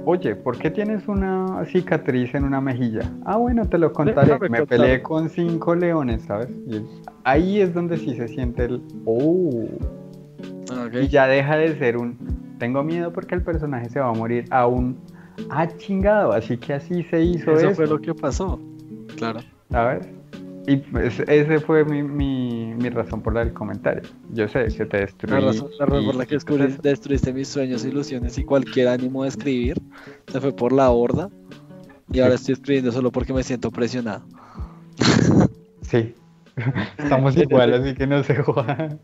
Oye, 0.07 0.35
¿por 0.35 0.59
qué 0.59 0.71
tienes 0.71 1.07
una 1.09 1.65
cicatriz 1.67 2.35
en 2.35 2.45
una 2.45 2.61
mejilla? 2.61 3.11
Ah, 3.25 3.37
bueno, 3.37 3.67
te 3.67 3.79
lo 3.79 3.93
contaré. 3.93 4.37
Me 4.51 4.67
peleé 4.67 5.01
con 5.03 5.31
cinco 5.31 5.75
leones, 5.75 6.23
¿sabes? 6.23 6.51
Y 6.67 6.85
ahí 7.23 7.61
es 7.61 7.73
donde 7.73 7.97
sí 7.97 8.15
se 8.15 8.29
siente 8.29 8.65
el 8.65 8.83
oh. 9.07 9.67
Y 10.93 11.09
ya 11.09 11.27
deja 11.27 11.57
de 11.57 11.79
ser 11.79 11.97
un 11.97 12.19
tengo 12.59 12.83
miedo 12.83 13.13
porque 13.13 13.35
el 13.35 13.43
personaje 13.43 13.89
se 13.89 14.01
va 14.01 14.09
a 14.09 14.13
morir 14.13 14.45
a 14.51 14.67
un 14.67 14.97
ah 15.51 15.69
chingado, 15.77 16.33
así 16.33 16.57
que 16.57 16.75
así 16.75 17.03
se 17.05 17.23
hizo 17.23 17.53
eso. 17.53 17.69
Eso 17.69 17.77
fue 17.77 17.87
lo 17.87 18.01
que 18.01 18.15
pasó. 18.15 18.61
Claro. 19.17 19.41
¿Sabes? 19.71 20.07
Y 20.67 20.77
pues, 20.77 21.21
ese 21.21 21.61
fue 21.61 21.85
mi, 21.85 22.03
mi, 22.03 22.75
mi, 22.75 22.89
razón 22.89 23.21
por 23.21 23.37
el 23.37 23.53
comentario. 23.53 24.03
Yo 24.31 24.49
sé 24.49 24.67
que 24.69 24.87
te 24.87 24.99
destruí. 24.99 25.41
La 25.41 25.41
razón, 25.41 25.69
por 25.79 26.15
la 26.15 26.25
que 26.25 26.39
destruiste 26.83 27.33
mis 27.35 27.49
sueños, 27.49 27.85
ilusiones 27.85 28.39
y 28.39 28.45
cualquier 28.45 28.89
ánimo 28.89 29.25
de 29.25 29.29
escribir 29.29 29.81
se 30.27 30.41
fue 30.41 30.53
por 30.53 30.73
la 30.73 30.91
horda. 30.91 31.29
Y 32.11 32.21
ahora 32.21 32.37
estoy 32.37 32.55
escribiendo 32.55 32.93
solo 32.93 33.13
porque 33.13 33.35
me 33.35 33.43
siento 33.43 33.71
presionado. 33.71 34.25
Sí. 35.83 36.15
Estamos 36.99 37.37
igual, 37.37 37.75
así 37.75 37.95
que 37.95 38.07
no 38.07 38.23
sé 38.23 38.37
jugar. 38.37 38.99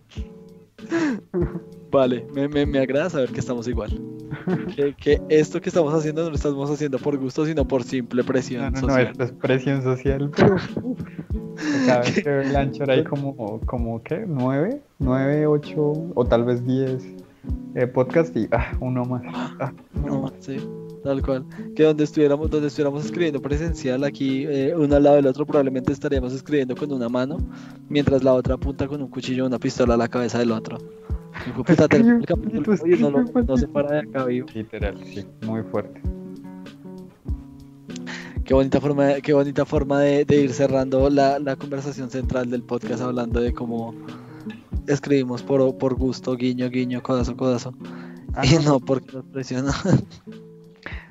Vale, 1.90 2.26
me, 2.32 2.48
me, 2.48 2.66
me, 2.66 2.78
agrada 2.78 3.10
saber 3.10 3.30
que 3.30 3.40
estamos 3.40 3.66
igual. 3.68 3.90
Que, 4.96 5.20
esto 5.28 5.60
que 5.60 5.68
estamos 5.68 5.92
haciendo 5.92 6.22
no 6.22 6.30
lo 6.30 6.36
estamos 6.36 6.70
haciendo 6.70 6.98
por 6.98 7.16
gusto, 7.18 7.44
sino 7.44 7.66
por 7.66 7.82
simple 7.82 8.22
presión 8.22 8.62
no, 8.62 8.70
no, 8.70 8.80
social. 8.80 9.04
No, 9.04 9.10
esto 9.10 9.24
es 9.24 9.32
presión 9.32 9.82
social. 9.82 10.30
Pero, 10.34 10.56
cada 11.86 12.00
vez 12.00 12.22
que 12.22 12.40
el 12.40 12.56
ancho 12.56 12.84
hay 12.88 13.04
como, 13.04 13.60
como, 13.66 14.02
¿qué? 14.02 14.24
¿Nueve? 14.26 14.80
¿Nueve, 14.98 15.46
ocho 15.46 15.92
o 16.14 16.24
tal 16.24 16.44
vez 16.44 16.64
diez 16.64 17.06
eh, 17.74 17.86
podcast 17.86 18.36
y 18.36 18.48
ah, 18.52 18.72
uno 18.80 19.04
más. 19.04 19.22
Ah, 19.60 19.72
uno 20.04 20.22
más, 20.22 20.32
sí. 20.38 20.58
Tal 21.02 21.22
cual. 21.22 21.44
Que 21.74 21.84
donde 21.84 22.04
estuviéramos, 22.04 22.50
donde 22.50 22.68
estuviéramos 22.68 23.04
escribiendo 23.04 23.40
presencial, 23.40 24.04
aquí 24.04 24.44
eh, 24.46 24.74
uno 24.76 24.96
al 24.96 25.02
lado 25.02 25.16
del 25.16 25.26
otro, 25.26 25.46
probablemente 25.46 25.92
estaríamos 25.92 26.34
escribiendo 26.34 26.76
con 26.76 26.92
una 26.92 27.08
mano, 27.08 27.38
mientras 27.88 28.22
la 28.22 28.34
otra 28.34 28.54
apunta 28.54 28.86
con 28.86 29.00
un 29.00 29.08
cuchillo 29.08 29.44
o 29.44 29.46
una 29.46 29.58
pistola 29.58 29.94
a 29.94 29.96
la 29.96 30.08
cabeza 30.08 30.38
del 30.38 30.52
otro. 30.52 30.78
no, 33.46 33.56
se 33.56 33.68
para 33.68 33.92
de 33.92 33.98
acá 34.00 34.24
vivo. 34.24 34.48
Literal, 34.54 34.98
sí, 35.04 35.24
muy 35.46 35.62
fuerte. 35.62 36.02
Qué 38.44 38.54
bonita 38.54 38.80
forma, 38.80 39.14
qué 39.14 39.32
bonita 39.32 39.64
forma 39.64 40.00
de, 40.00 40.26
ir 40.28 40.52
cerrando 40.52 41.08
la, 41.08 41.38
la, 41.38 41.56
conversación 41.56 42.10
central 42.10 42.50
del 42.50 42.64
podcast 42.64 43.00
hablando 43.00 43.40
de 43.40 43.54
cómo 43.54 43.94
escribimos 44.88 45.42
por, 45.42 45.78
por 45.78 45.94
gusto, 45.94 46.34
guiño, 46.34 46.68
guiño, 46.68 47.02
codazo, 47.02 47.36
codazo. 47.36 47.72
Ah, 48.34 48.44
y 48.44 48.58
no 48.64 48.80
porque 48.80 49.12
nos 49.12 49.24
presionan. 49.26 49.74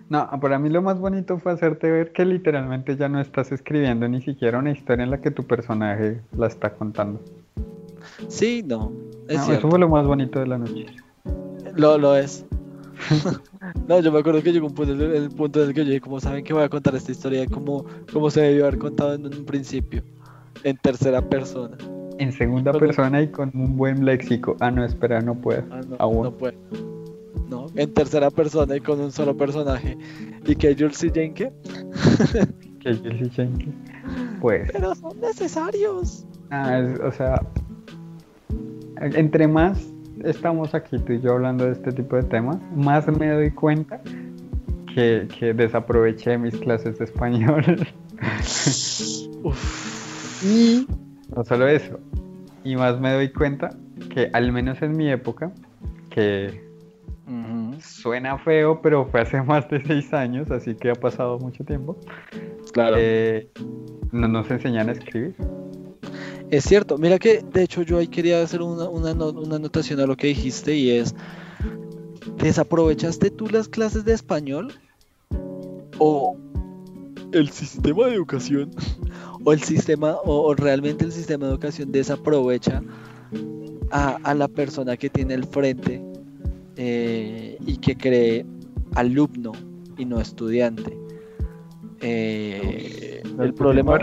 No, 0.09 0.27
para 0.41 0.57
mí 0.57 0.69
lo 0.69 0.81
más 0.81 0.99
bonito 0.99 1.37
fue 1.37 1.51
hacerte 1.51 1.89
ver 1.89 2.11
que 2.11 2.25
literalmente 2.25 2.97
ya 2.97 3.07
no 3.07 3.21
estás 3.21 3.51
escribiendo 3.51 4.07
ni 4.07 4.21
siquiera 4.21 4.57
una 4.57 4.71
historia 4.71 5.03
en 5.03 5.11
la 5.11 5.21
que 5.21 5.29
tu 5.29 5.43
personaje 5.43 6.19
la 6.35 6.47
está 6.47 6.73
contando. 6.73 7.21
Sí, 8.27 8.63
no. 8.65 8.91
eso 9.27 9.69
fue 9.69 9.77
lo 9.77 9.87
más 9.87 10.07
bonito 10.07 10.39
de 10.39 10.47
la 10.47 10.57
noche. 10.57 10.87
Lo, 11.75 11.97
lo 11.99 12.15
es. 12.15 12.43
no, 13.87 13.99
yo 13.99 14.11
me 14.11 14.19
acuerdo 14.19 14.41
que 14.41 14.51
llegó 14.51 14.67
un 14.67 14.73
punto, 14.73 14.93
el, 14.93 15.29
punto 15.29 15.61
en 15.61 15.69
el 15.69 15.73
que 15.75 15.81
yo 15.81 15.87
dije, 15.87 16.01
como 16.01 16.19
saben 16.19 16.43
que 16.43 16.53
voy 16.53 16.63
a 16.63 16.69
contar 16.69 16.95
esta 16.95 17.11
historia 17.11 17.45
como, 17.45 17.85
como 18.11 18.31
se 18.31 18.41
debió 18.41 18.65
haber 18.65 18.79
contado 18.79 19.13
en 19.13 19.25
un 19.25 19.45
principio, 19.45 20.01
en 20.63 20.75
tercera 20.77 21.21
persona. 21.21 21.77
En 22.17 22.33
segunda 22.33 22.73
persona 22.73 23.21
y 23.21 23.27
con 23.29 23.51
un 23.53 23.77
buen 23.77 24.03
léxico. 24.03 24.57
Ah, 24.59 24.71
no, 24.71 24.83
espera, 24.83 25.21
no 25.21 25.35
puedo. 25.35 25.63
Ah, 25.71 25.81
no, 25.87 26.23
no 26.23 26.31
puedo. 26.31 26.57
¿No? 27.49 27.67
En 27.75 27.93
tercera 27.93 28.29
persona 28.29 28.75
y 28.75 28.81
con 28.81 28.99
un 28.99 29.11
solo 29.11 29.35
personaje. 29.35 29.97
¿Y 30.45 30.55
que 30.55 30.75
Jules 30.75 31.03
y 31.03 31.11
Jenke? 31.11 31.51
que 32.79 32.95
Jules 32.95 33.27
y 33.27 33.29
Jenke. 33.29 33.67
Pues. 34.39 34.69
Pero 34.71 34.95
son 34.95 35.19
necesarios. 35.19 36.25
Ah, 36.51 36.81
o 37.03 37.11
sea, 37.11 37.41
entre 38.99 39.47
más 39.47 39.91
estamos 40.23 40.73
aquí 40.75 40.97
tú 40.99 41.13
y 41.13 41.21
yo 41.21 41.33
hablando 41.33 41.65
de 41.65 41.71
este 41.73 41.91
tipo 41.91 42.15
de 42.15 42.23
temas, 42.23 42.57
más 42.75 43.07
me 43.07 43.29
doy 43.29 43.51
cuenta 43.51 44.01
que, 44.93 45.27
que 45.37 45.53
desaproveché 45.53 46.37
mis 46.37 46.55
clases 46.55 46.97
de 46.97 47.05
español. 47.05 47.63
y 50.43 50.87
no 51.35 51.45
solo 51.45 51.67
eso, 51.67 51.99
y 52.63 52.75
más 52.75 52.99
me 52.99 53.13
doy 53.13 53.31
cuenta 53.31 53.69
que 54.13 54.29
al 54.33 54.51
menos 54.51 54.81
en 54.81 54.97
mi 54.97 55.09
época, 55.09 55.51
que 56.09 56.68
Suena 57.81 58.37
feo, 58.39 58.81
pero 58.81 59.05
fue 59.05 59.21
hace 59.21 59.41
más 59.43 59.69
de 59.69 59.83
seis 59.85 60.13
años, 60.13 60.49
así 60.51 60.75
que 60.75 60.91
ha 60.91 60.95
pasado 60.95 61.37
mucho 61.39 61.63
tiempo. 61.63 61.97
Claro. 62.73 62.95
Eh, 62.99 63.49
no 64.11 64.27
nos 64.27 64.49
enseñan 64.49 64.89
a 64.89 64.93
escribir. 64.93 65.35
Es 66.49 66.63
cierto, 66.63 66.97
mira 66.97 67.19
que 67.19 67.43
de 67.43 67.63
hecho 67.63 67.83
yo 67.83 67.99
ahí 67.99 68.07
quería 68.07 68.41
hacer 68.41 68.61
una, 68.63 68.89
una, 68.89 69.13
una 69.13 69.55
anotación 69.57 69.99
a 69.99 70.07
lo 70.07 70.17
que 70.17 70.27
dijiste 70.27 70.75
y 70.75 70.89
es, 70.89 71.13
¿desaprovechaste 72.37 73.29
tú 73.29 73.47
las 73.47 73.67
clases 73.67 74.03
de 74.03 74.13
español? 74.13 74.73
¿O 75.99 76.35
el 77.33 77.49
sistema 77.49 78.07
de 78.07 78.15
educación? 78.15 78.71
¿O 79.43 79.53
el 79.53 79.61
sistema, 79.61 80.17
o, 80.25 80.53
realmente 80.55 81.05
el 81.05 81.11
sistema 81.11 81.45
de 81.45 81.51
educación 81.51 81.91
desaprovecha 81.91 82.81
a, 83.91 84.17
a 84.23 84.33
la 84.33 84.47
persona 84.47 84.97
que 84.97 85.09
tiene 85.09 85.35
el 85.35 85.45
frente 85.45 86.01
eh, 86.81 87.57
y 87.65 87.75
que 87.77 87.97
cree 87.97 88.45
alumno 88.95 89.51
y 89.97 90.05
no 90.05 90.21
estudiante. 90.21 90.97
Eh, 91.99 93.21
el 93.37 93.53
problema. 93.53 93.99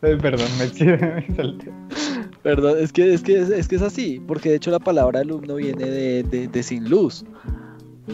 Perdón, 0.00 0.48
me, 0.58 0.68
Perdón, 2.42 2.78
es 2.78 2.92
que, 2.92 3.12
es, 3.12 3.22
que, 3.22 3.40
es, 3.40 3.66
que 3.66 3.74
es 3.74 3.82
así, 3.82 4.22
porque 4.24 4.50
de 4.50 4.56
hecho 4.56 4.70
la 4.70 4.78
palabra 4.78 5.20
alumno 5.20 5.56
viene 5.56 5.90
de, 5.90 6.62
sin 6.62 6.88
luz. 6.88 7.24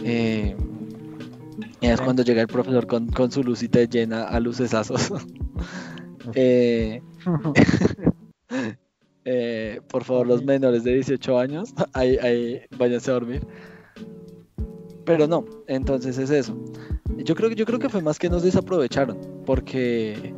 Eh, 0.03 0.55
Y 1.81 1.87
es 1.87 2.01
cuando 2.01 2.23
llega 2.23 2.41
el 2.41 2.47
profesor 2.47 2.87
con, 2.87 3.09
con 3.09 3.31
su 3.31 3.43
luz 3.43 3.61
y 3.61 3.69
te 3.69 3.87
llena 3.87 4.23
a 4.23 4.39
lucesazos. 4.39 5.11
eh, 6.33 7.03
eh, 9.25 9.81
por 9.87 10.03
favor, 10.03 10.27
los 10.27 10.43
menores 10.43 10.83
de 10.83 10.93
18 10.95 11.37
años, 11.37 11.73
ahí, 11.93 12.17
ahí 12.17 12.61
váyanse 12.77 13.11
a 13.11 13.15
dormir. 13.15 13.45
Pero 15.05 15.27
no, 15.27 15.45
entonces 15.67 16.17
es 16.17 16.29
eso. 16.29 16.57
Yo 17.17 17.35
creo, 17.35 17.51
yo 17.51 17.65
creo 17.65 17.79
que 17.79 17.89
fue 17.89 18.01
más 18.01 18.17
que 18.17 18.29
nos 18.29 18.43
desaprovecharon, 18.43 19.17
porque, 19.45 20.33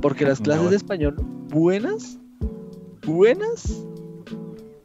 porque 0.00 0.24
las 0.24 0.40
clases 0.42 0.70
de 0.70 0.76
español 0.76 1.16
buenas, 1.48 2.18
buenas, 3.06 3.84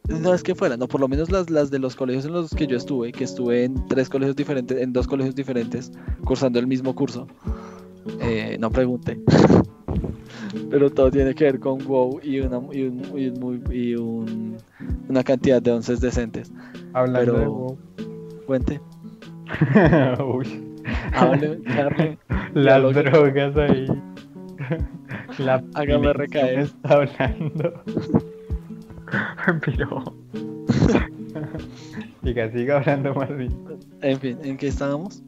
no 0.08 0.34
es 0.34 0.42
que 0.42 0.54
fueran, 0.54 0.78
no, 0.78 0.88
por 0.88 1.00
lo 1.00 1.08
menos 1.08 1.30
las, 1.30 1.50
las 1.50 1.70
de 1.70 1.78
los 1.78 1.96
colegios 1.96 2.24
en 2.24 2.32
los 2.32 2.50
que 2.50 2.66
yo 2.66 2.76
estuve, 2.76 3.12
que 3.12 3.24
estuve 3.24 3.64
en 3.64 3.86
tres 3.86 4.08
colegios 4.08 4.36
diferentes, 4.36 4.80
en 4.80 4.92
dos 4.92 5.06
colegios 5.06 5.34
diferentes, 5.34 5.92
cursando 6.24 6.58
el 6.58 6.66
mismo 6.66 6.94
curso. 6.94 7.26
Eh, 8.20 8.56
no 8.60 8.70
pregunte. 8.70 9.18
Pero 10.70 10.90
todo 10.90 11.10
tiene 11.10 11.34
que 11.34 11.44
ver 11.44 11.58
con 11.60 11.78
WoW 11.86 12.20
y 12.22 12.40
una, 12.40 12.60
y 12.72 12.82
un, 12.84 13.02
y 13.18 13.28
un 13.28 13.64
y 13.72 13.94
un- 13.96 14.56
una 15.08 15.22
cantidad 15.24 15.60
de 15.62 15.72
onces 15.72 16.00
decentes. 16.00 16.52
Hablando 16.92 17.32
Pero- 17.32 17.38
de 17.40 17.46
WoW. 17.46 17.78
Cuente. 18.46 18.80
Uy. 20.24 20.62
Hable, 21.14 21.60
Charlie. 21.66 22.18
Las 22.54 22.94
drogas 22.94 23.56
ahí. 23.56 23.86
La 25.38 25.62
Hágame 25.74 26.12
recaer. 26.12 26.56
me 26.58 26.62
está 26.64 26.94
hablando. 26.94 27.82
Pero. 29.64 30.04
siga, 32.22 32.50
siga 32.52 32.76
hablando 32.78 33.14
más 33.14 33.36
bien. 33.36 33.54
En 34.02 34.18
fin, 34.20 34.38
¿en 34.42 34.56
qué 34.56 34.68
estábamos? 34.68 35.22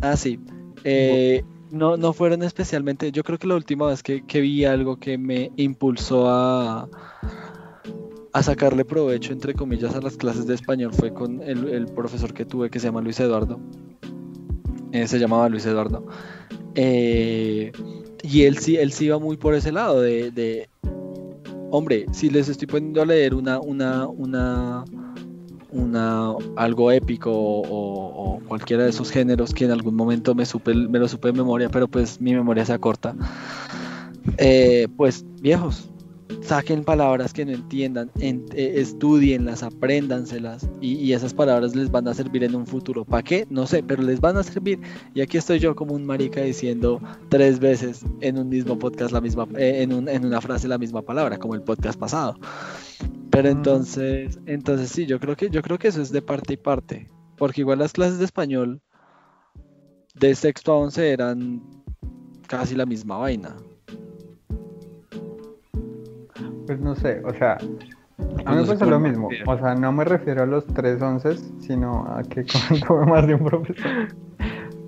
Ah, 0.00 0.16
sí. 0.16 0.38
Eh, 0.84 1.44
no, 1.72 1.96
no 1.96 2.12
fueron 2.12 2.42
especialmente. 2.42 3.10
Yo 3.10 3.24
creo 3.24 3.38
que 3.38 3.46
la 3.46 3.56
última 3.56 3.86
vez 3.86 4.02
que, 4.02 4.24
que 4.24 4.40
vi 4.40 4.64
algo 4.64 4.98
que 4.98 5.16
me 5.16 5.50
impulsó 5.56 6.28
a, 6.28 6.88
a 8.32 8.42
sacarle 8.42 8.84
provecho, 8.84 9.32
entre 9.32 9.54
comillas, 9.54 9.94
a 9.94 10.00
las 10.00 10.16
clases 10.16 10.46
de 10.46 10.54
español 10.54 10.92
fue 10.92 11.12
con 11.14 11.42
el, 11.42 11.68
el 11.68 11.86
profesor 11.86 12.34
que 12.34 12.44
tuve 12.44 12.70
que 12.70 12.78
se 12.78 12.88
llama 12.88 13.00
Luis 13.00 13.18
Eduardo. 13.18 13.58
Eh, 14.92 15.08
se 15.08 15.18
llamaba 15.18 15.48
Luis 15.48 15.64
Eduardo. 15.64 16.06
Eh, 16.74 17.72
y 18.22 18.42
él 18.42 18.58
sí, 18.58 18.76
él 18.76 18.92
sí 18.92 19.06
iba 19.06 19.18
muy 19.18 19.38
por 19.38 19.54
ese 19.54 19.72
lado 19.72 20.02
de, 20.02 20.30
de, 20.30 20.68
hombre, 21.70 22.04
si 22.12 22.28
les 22.28 22.50
estoy 22.50 22.68
poniendo 22.68 23.00
a 23.00 23.06
leer 23.06 23.34
una, 23.34 23.58
una, 23.58 24.06
una, 24.06 24.84
una 25.72 26.32
algo 26.56 26.92
épico 26.92 27.30
o, 27.32 28.40
cualquiera 28.46 28.84
de 28.84 28.90
esos 28.90 29.10
géneros 29.10 29.54
que 29.54 29.64
en 29.64 29.70
algún 29.70 29.94
momento 29.94 30.34
me 30.34 30.44
supe, 30.44 30.74
me 30.74 30.98
lo 30.98 31.08
supe 31.08 31.28
de 31.28 31.34
memoria, 31.34 31.68
pero 31.70 31.88
pues 31.88 32.20
mi 32.20 32.34
memoria 32.34 32.64
se 32.64 32.72
acorta. 32.72 33.14
Eh, 34.36 34.88
pues 34.96 35.24
viejos, 35.40 35.88
saquen 36.40 36.84
palabras 36.84 37.32
que 37.32 37.44
no 37.44 37.52
entiendan, 37.52 38.10
en- 38.20 38.44
eh, 38.54 38.74
estudienlas, 38.76 39.62
apréndanselas 39.62 40.68
y, 40.80 40.94
y 40.94 41.12
esas 41.12 41.34
palabras 41.34 41.74
les 41.76 41.90
van 41.90 42.08
a 42.08 42.14
servir 42.14 42.44
en 42.44 42.54
un 42.54 42.66
futuro. 42.66 43.04
¿Para 43.04 43.22
qué? 43.22 43.46
No 43.50 43.66
sé, 43.66 43.82
pero 43.82 44.02
les 44.02 44.20
van 44.20 44.36
a 44.36 44.42
servir. 44.42 44.80
Y 45.14 45.20
aquí 45.20 45.36
estoy 45.38 45.58
yo 45.58 45.74
como 45.74 45.94
un 45.94 46.04
marica 46.04 46.40
diciendo 46.40 47.00
tres 47.28 47.58
veces 47.60 48.04
en 48.20 48.38
un 48.38 48.48
mismo 48.48 48.78
podcast 48.78 49.12
la 49.12 49.20
misma, 49.20 49.46
eh, 49.56 49.82
en, 49.82 49.92
un- 49.92 50.08
en 50.08 50.24
una 50.24 50.40
frase 50.40 50.68
la 50.68 50.78
misma 50.78 51.02
palabra, 51.02 51.38
como 51.38 51.54
el 51.54 51.62
podcast 51.62 51.98
pasado. 51.98 52.36
Pero 53.30 53.48
entonces, 53.48 54.38
entonces 54.46 54.90
sí, 54.90 55.06
yo 55.06 55.18
creo 55.18 55.36
que 55.36 55.48
yo 55.48 55.62
creo 55.62 55.78
que 55.78 55.88
eso 55.88 56.02
es 56.02 56.12
de 56.12 56.20
parte 56.20 56.54
y 56.54 56.56
parte, 56.58 57.10
porque 57.38 57.62
igual 57.62 57.78
las 57.78 57.92
clases 57.92 58.18
de 58.18 58.26
español 58.26 58.82
de 60.14 60.34
sexto 60.34 60.72
a 60.72 60.76
once 60.76 61.10
eran 61.10 61.62
casi 62.46 62.74
la 62.74 62.84
misma 62.84 63.16
vaina. 63.16 63.56
Pues 66.72 66.80
no 66.80 66.94
sé, 66.94 67.20
o 67.22 67.34
sea, 67.34 67.58
a 68.46 68.54
mí 68.54 68.62
me 68.62 68.66
pasa 68.66 68.86
lo 68.86 68.98
mismo. 68.98 69.28
O 69.46 69.58
sea, 69.58 69.74
no 69.74 69.92
me 69.92 70.04
refiero 70.04 70.42
a 70.42 70.46
los 70.46 70.66
tres 70.68 71.02
once, 71.02 71.36
sino 71.60 72.06
a 72.08 72.22
que 72.22 72.44
tuve 72.86 73.04
más 73.04 73.26
de 73.26 73.34
un 73.34 73.44
profesor. 73.44 74.08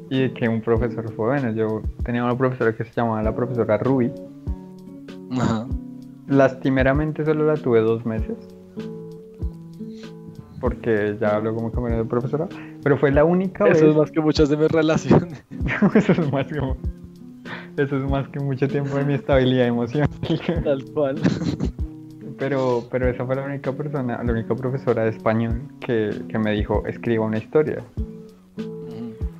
Y 0.09 0.31
que 0.31 0.48
un 0.48 0.62
profesor 0.62 1.12
fue 1.12 1.27
bueno. 1.27 1.52
Yo 1.52 1.82
tenía 2.02 2.24
una 2.24 2.39
profesora 2.39 2.74
que 2.74 2.85
se 2.85 2.93
llamaba 2.94 3.23
la 3.23 3.36
profesora 3.36 3.77
Ruby. 3.77 4.11
Ajá. 5.32 5.66
Lastimeramente 6.27 7.23
solo 7.23 7.44
la 7.44 7.55
tuve 7.56 7.82
dos 7.82 8.06
meses. 8.06 8.39
Porque 10.59 11.19
ya 11.20 11.39
luego 11.39 11.65
me 11.65 11.70
cambiaron 11.70 12.02
de 12.02 12.09
profesora. 12.09 12.48
Pero 12.82 12.97
fue 12.97 13.12
la 13.12 13.27
única 13.27 13.69
Eso 13.69 13.90
es 13.90 13.94
más 13.94 14.11
que 14.11 14.23
muchas 14.23 14.48
de 14.48 14.56
mis 14.56 14.70
relaciones. 14.70 15.44
eso 15.94 16.12
es 16.12 16.32
más 16.32 16.47
que. 16.47 16.62
Eso 17.77 17.98
es 17.98 18.11
más 18.11 18.27
que 18.28 18.40
mucho 18.40 18.66
tiempo 18.69 18.97
de 18.97 19.05
mi 19.05 19.12
estabilidad 19.12 19.66
emocional. 19.66 20.09
Tal 20.65 20.82
cual. 20.94 21.20
Pero, 22.39 22.85
pero 22.90 23.09
esa 23.09 23.24
fue 23.24 23.36
la 23.36 23.44
única 23.44 23.73
persona, 23.73 24.20
la 24.23 24.32
única 24.32 24.55
profesora 24.55 25.05
de 25.05 25.11
español 25.11 25.62
que, 25.81 26.11
que 26.28 26.39
me 26.39 26.52
dijo, 26.52 26.85
escriba 26.86 27.24
una 27.24 27.39
historia. 27.39 27.82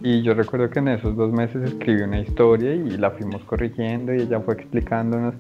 Y 0.01 0.23
yo 0.23 0.35
recuerdo 0.35 0.69
que 0.69 0.81
en 0.81 0.89
esos 0.89 1.17
dos 1.17 1.33
meses 1.33 1.63
escribí 1.65 2.03
una 2.03 2.21
historia 2.21 2.75
y 2.75 2.91
la 2.99 3.11
fuimos 3.11 3.43
corrigiendo 3.45 4.15
y 4.15 4.21
ella 4.23 4.39
fue 4.41 4.55
explicándonos 4.55 5.35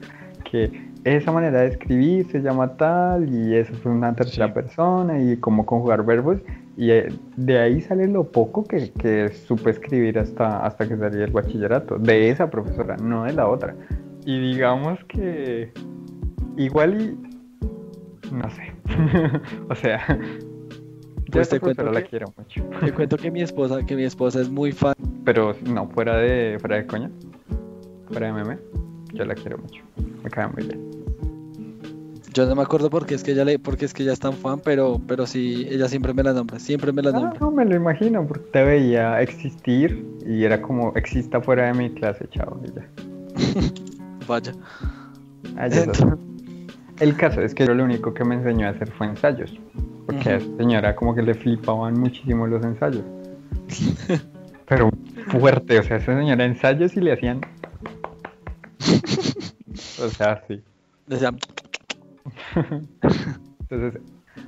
que 0.51 0.71
esa 1.05 1.33
manera 1.33 1.61
de 1.61 1.69
escribir 1.69 2.27
se 2.31 2.41
llama 2.41 2.77
tal 2.77 3.29
y 3.29 3.55
eso 3.55 3.75
fue 3.83 3.93
una 3.93 4.15
tercera 4.15 4.47
Sí. 4.47 4.53
persona 4.55 5.21
y 5.21 5.37
cómo 5.37 5.67
conjugar 5.67 6.05
verbos 6.07 6.39
y 6.79 6.91
eh, 6.91 7.13
de 7.37 7.59
ahí 7.59 7.81
sale 7.83 8.09
lo 8.09 8.25
poco 8.25 8.65
que, 8.65 8.91
que 8.93 9.29
supe 9.29 9.71
escribir 9.71 10.19
hasta, 10.19 10.65
hasta 10.65 10.89
que 10.89 10.97
salí 10.97 11.19
del 11.19 11.31
bachillerato, 11.31 11.99
de 11.99 12.31
esa 12.31 12.51
profesora, 12.51 12.97
no 12.97 13.25
de 13.25 13.35
la 13.35 13.47
otra. 13.47 13.77
Y 14.25 14.41
digamos 14.41 14.99
que 15.05 15.73
igual 16.57 17.01
y 17.03 17.34
no 18.33 18.49
sé, 18.51 18.73
o 19.69 19.75
sea, 19.75 20.05
yo 20.09 20.19
Pues 21.33 21.49
te 21.49 21.61
cuento 21.61 21.83
profesora 21.83 21.93
la 21.93 22.03
que- 22.03 22.09
quiero 22.11 22.33
mucho. 22.37 22.63
Te 22.85 22.93
cuento 22.93 23.17
que 23.17 23.31
mi 23.31 23.43
esposa, 23.43 23.85
que 23.85 23.97
mi 23.97 24.05
esposa 24.05 24.41
es 24.41 24.49
muy 24.49 24.73
fan. 24.73 24.95
Pero 25.25 25.55
no, 25.67 25.89
fuera 25.89 26.17
de, 26.17 26.59
fuera 26.61 26.77
de 26.77 26.87
coña, 26.87 27.11
fuera 28.09 28.27
de 28.29 28.33
meme, 28.35 28.59
yo 29.13 29.25
la 29.25 29.35
quiero 29.35 29.59
mucho. 29.59 29.83
Me 30.23 30.31
cae 30.31 30.47
muy 30.49 30.63
bien. 30.65 30.81
Yo 32.33 32.47
no 32.47 32.57
me 32.57 32.63
acuerdo 32.63 32.91
porque 32.91 33.15
es 33.15 33.23
que 33.23 33.31
ella 33.31 33.45
le, 33.45 33.59
porque 33.61 33.85
es 33.85 33.95
que 33.95 34.03
ella 34.03 34.13
es 34.13 34.19
tan 34.19 34.33
fan, 34.33 34.61
pero, 34.65 35.01
pero 35.07 35.25
sí, 35.25 35.67
ella 35.71 35.89
siempre 35.89 36.13
me 36.13 36.23
la 36.25 36.33
nombra, 36.33 36.59
siempre 36.59 36.93
me 36.93 37.01
la 37.01 37.11
Ah, 37.11 37.13
nombra. 37.13 37.39
no, 37.41 37.51
me 37.53 37.65
lo 37.65 37.77
imagino, 37.77 38.27
porque 38.27 38.45
te 38.53 38.65
veía 38.65 39.21
existir 39.23 40.05
y 40.27 40.43
era 40.45 40.61
como, 40.61 40.93
exista 40.97 41.41
fuera 41.41 41.67
de 41.69 41.75
mi 41.75 41.91
clase, 41.91 42.27
chao, 42.31 42.61
ya. 42.75 42.89
Vaya. 44.27 44.53
Ah, 45.57 45.71
sé. 45.71 45.87
El 47.01 47.16
caso 47.16 47.41
es 47.41 47.55
que 47.55 47.66
yo 47.66 47.75
lo 47.75 47.85
único 47.85 48.15
que 48.15 48.25
me 48.25 48.37
enseñó 48.37 48.66
a 48.66 48.71
hacer 48.71 48.91
fue 48.93 49.09
ensayos, 49.09 49.59
porque 50.07 50.31
a 50.31 50.37
esa 50.37 50.57
señora 50.57 50.95
como 50.95 51.15
que 51.15 51.23
le 51.23 51.35
flipaban 51.35 51.99
muchísimo 51.99 52.47
los 52.47 52.65
ensayos. 52.65 53.03
Pero 54.66 54.91
fuerte, 55.29 55.79
o 55.79 55.83
sea, 55.83 55.97
esa 55.97 56.16
señora 56.16 56.45
ensayos 56.45 56.97
y 56.97 57.01
le 57.01 57.12
hacían... 57.12 57.41
O 60.03 60.09
sea, 60.09 60.43
sí. 60.49 60.62
Entonces, 63.61 64.01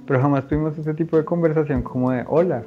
pero 0.06 0.20
jamás 0.20 0.46
tuvimos 0.46 0.78
ese 0.78 0.94
tipo 0.94 1.16
de 1.16 1.24
conversación 1.24 1.82
como 1.82 2.12
de, 2.12 2.24
hola, 2.28 2.62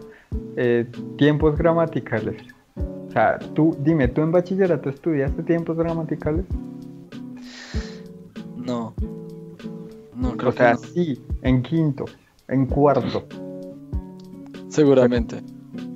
eh, 0.56 0.86
tiempos 1.18 1.58
gramaticales. 1.58 2.42
O 2.76 3.12
sea, 3.12 3.40
tú, 3.56 3.76
dime, 3.80 4.08
¿tú 4.08 4.22
en 4.22 4.32
bachillerato 4.32 4.90
estudiaste 4.90 5.44
tiempos 5.44 5.78
gramaticales? 5.78 6.46
no. 8.56 8.94
No, 10.20 10.36
creo 10.38 10.50
o 10.50 10.54
sea, 10.54 10.74
que 10.76 10.82
no. 10.82 10.88
sí, 10.94 11.24
en 11.42 11.62
quinto, 11.62 12.06
en 12.48 12.66
cuarto, 12.66 13.26
Seguramente. 14.70 15.42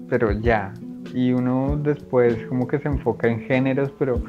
pero 0.09 0.31
ya. 0.31 0.73
Y 1.13 1.31
uno 1.31 1.77
después 1.81 2.35
como 2.47 2.67
que 2.67 2.79
se 2.79 2.87
enfoca 2.87 3.27
en 3.27 3.41
géneros, 3.41 3.91
pero 3.99 4.21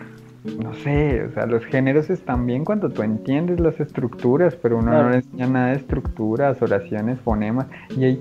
no 0.63 0.75
sé, 0.75 1.25
o 1.25 1.33
sea, 1.33 1.47
los 1.47 1.65
géneros 1.65 2.11
están 2.11 2.45
bien 2.45 2.65
cuando 2.65 2.91
tú 2.91 3.03
entiendes 3.03 3.59
las 3.61 3.79
estructuras, 3.81 4.55
pero 4.57 4.77
uno 4.79 4.91
Claro. 4.91 5.05
no 5.05 5.11
le 5.11 5.17
enseña 5.17 5.47
nada 5.47 5.67
de 5.69 5.77
estructuras, 5.77 6.61
oraciones, 6.61 7.19
fonemas. 7.21 7.67
Y 7.97 8.05
ahí, 8.05 8.21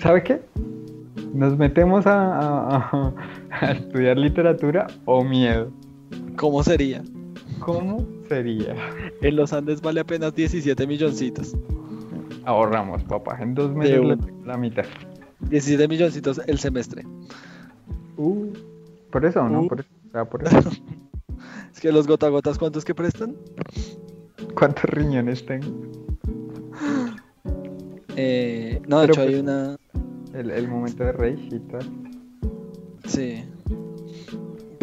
¿sabe 0.00 0.22
qué? 0.22 0.42
Nos 1.32 1.56
metemos 1.56 2.06
a, 2.06 2.38
a- 2.38 2.76
a- 2.76 3.12
a 3.66 3.72
estudiar 3.72 4.18
literatura 4.18 4.86
o 5.06 5.24
miedo. 5.24 5.70
¿Cómo 6.36 6.62
sería? 6.62 7.02
¿Cómo 7.64 8.06
sería? 8.28 8.74
En 9.20 9.36
los 9.36 9.52
Andes 9.52 9.80
vale 9.80 10.00
apenas 10.00 10.34
17 10.34 10.86
milloncitos. 10.86 11.56
Ahorramos, 12.44 13.02
papá. 13.04 13.38
En 13.40 13.54
dos 13.54 13.74
meses 13.74 14.00
tengo 14.00 14.16
la 14.44 14.56
mitad. 14.56 14.84
17 15.40 15.88
milloncitos 15.88 16.40
el 16.46 16.58
semestre. 16.58 17.04
Uh, 18.16 18.46
por 19.10 19.24
eso, 19.24 19.48
¿no? 19.48 19.62
Uh. 19.62 19.68
Por 19.68 19.80
eso, 19.80 19.88
o 20.08 20.10
sea, 20.12 20.24
por 20.24 20.44
eso. 20.46 20.70
Es 21.72 21.80
que 21.80 21.90
los 21.90 22.06
gota 22.06 22.28
gotas, 22.28 22.56
¿cuántos 22.56 22.84
que 22.84 22.94
prestan? 22.94 23.34
¿Cuántos 24.56 24.84
riñones 24.84 25.44
tengo? 25.44 25.66
Eh, 28.16 28.80
no, 28.86 29.00
de 29.00 29.08
Pero 29.08 29.12
hecho 29.12 29.20
hay 29.22 29.28
pues- 29.30 29.42
una. 29.42 29.76
El, 30.32 30.50
el 30.50 30.68
momento 30.68 31.04
de 31.04 31.12
rage 31.12 31.48
y 31.50 31.58
tal. 31.60 31.82
Sí. 33.06 33.44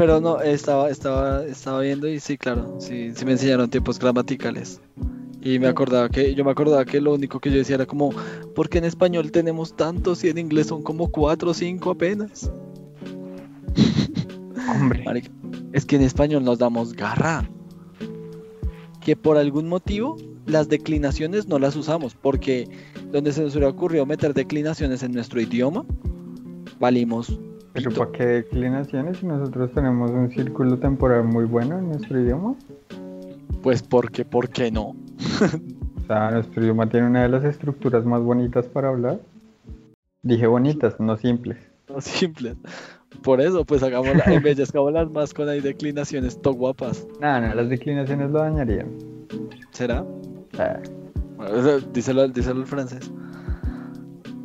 Pero 0.01 0.19
no, 0.19 0.41
estaba, 0.41 0.89
estaba, 0.89 1.45
estaba 1.45 1.81
viendo 1.81 2.07
y 2.07 2.19
sí, 2.19 2.35
claro, 2.35 2.77
sí, 2.79 3.11
sí 3.13 3.23
me 3.23 3.33
enseñaron 3.33 3.69
tiempos 3.69 3.99
gramaticales. 3.99 4.81
Y 5.43 5.59
me 5.59 5.67
acordaba 5.67 6.09
que, 6.09 6.33
yo 6.33 6.43
me 6.43 6.49
acordaba 6.49 6.85
que 6.85 6.99
lo 6.99 7.13
único 7.13 7.39
que 7.39 7.51
yo 7.51 7.57
decía 7.57 7.75
era 7.75 7.85
como, 7.85 8.09
¿por 8.55 8.67
qué 8.67 8.79
en 8.79 8.85
español 8.85 9.31
tenemos 9.31 9.75
tantos 9.75 10.23
y 10.23 10.29
en 10.29 10.39
inglés 10.39 10.65
son 10.65 10.81
como 10.81 11.11
cuatro 11.11 11.51
o 11.51 11.53
cinco 11.53 11.91
apenas? 11.91 12.51
Hombre. 14.71 15.03
Marica, 15.05 15.29
es 15.71 15.85
que 15.85 15.97
en 15.97 16.01
español 16.01 16.45
nos 16.45 16.57
damos 16.57 16.93
garra. 16.93 17.47
Que 19.01 19.15
por 19.15 19.37
algún 19.37 19.69
motivo 19.69 20.17
las 20.47 20.67
declinaciones 20.67 21.47
no 21.47 21.59
las 21.59 21.75
usamos, 21.75 22.15
porque 22.15 22.67
donde 23.11 23.33
se 23.33 23.43
nos 23.43 23.53
hubiera 23.53 23.69
ocurrido 23.69 24.07
meter 24.07 24.33
declinaciones 24.33 25.03
en 25.03 25.11
nuestro 25.11 25.39
idioma, 25.39 25.85
valimos. 26.79 27.39
¿Pero 27.73 27.91
para 27.91 28.11
qué 28.11 28.25
declinaciones 28.25 29.17
si 29.17 29.25
nosotros 29.25 29.71
tenemos 29.71 30.11
un 30.11 30.29
círculo 30.31 30.77
temporal 30.77 31.23
muy 31.23 31.45
bueno 31.45 31.79
en 31.79 31.89
nuestro 31.89 32.19
idioma? 32.19 32.55
Pues 33.63 33.81
porque, 33.81 34.25
¿por 34.25 34.49
qué 34.49 34.71
no? 34.71 34.95
O 36.03 36.13
sea, 36.13 36.31
nuestro 36.31 36.61
idioma 36.61 36.89
tiene 36.89 37.07
una 37.07 37.21
de 37.21 37.29
las 37.29 37.43
estructuras 37.45 38.03
más 38.03 38.21
bonitas 38.21 38.65
para 38.65 38.89
hablar. 38.89 39.19
Dije 40.23 40.45
bonitas, 40.45 40.99
no 40.99 41.15
simples. 41.15 41.57
No 41.87 42.01
simples. 42.01 42.57
Por 43.23 43.39
eso, 43.39 43.63
pues 43.63 43.81
hagamos 43.83 44.15
la, 44.17 44.23
embellezcámoslas 44.33 45.09
más 45.11 45.33
con 45.33 45.47
ahí 45.47 45.61
declinaciones 45.61 46.41
to 46.41 46.53
guapas. 46.53 47.07
No, 47.21 47.39
no, 47.39 47.53
las 47.53 47.69
declinaciones 47.69 48.31
lo 48.31 48.39
dañarían. 48.39 48.87
¿Será? 49.71 50.03
Sea, 50.53 50.81
Bueno, 51.37 51.79
díselo, 51.93 52.27
díselo 52.27 52.61
al 52.61 52.67
francés. 52.67 53.11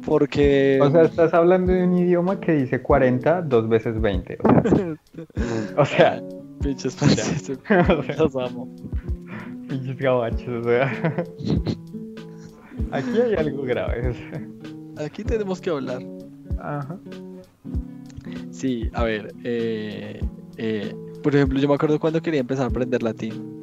Porque. 0.06 0.78
o 0.80 0.90
sea, 0.90 1.02
estás 1.02 1.34
hablando 1.34 1.72
de 1.72 1.82
un 1.82 1.98
idioma 1.98 2.40
que 2.40 2.52
dice 2.52 2.80
40 2.80 3.42
dos 3.42 3.68
veces 3.68 4.00
20. 4.00 4.38
O 4.40 4.70
sea, 4.70 4.96
o 5.76 5.84
sea, 5.84 6.22
pinches 6.62 6.94
franceses. 6.94 7.58
Los 8.18 8.36
amo. 8.36 8.72
pinches 9.68 9.98
gabachos, 9.98 10.64
o 10.64 10.68
sea. 10.68 10.92
Aquí 12.92 13.20
hay 13.20 13.34
algo 13.34 13.62
grave. 13.64 14.14
Aquí 15.04 15.24
tenemos 15.24 15.60
que 15.60 15.70
hablar. 15.70 16.00
Ajá. 16.60 16.96
Sí, 18.50 18.88
a 18.94 19.02
ver. 19.04 19.34
eh, 19.42 20.20
eh, 20.56 20.94
por 21.22 21.34
ejemplo, 21.34 21.58
yo 21.58 21.68
me 21.68 21.74
acuerdo 21.74 21.98
cuando 21.98 22.22
quería 22.22 22.40
empezar 22.40 22.66
a 22.66 22.68
aprender 22.68 23.02
latín. 23.02 23.60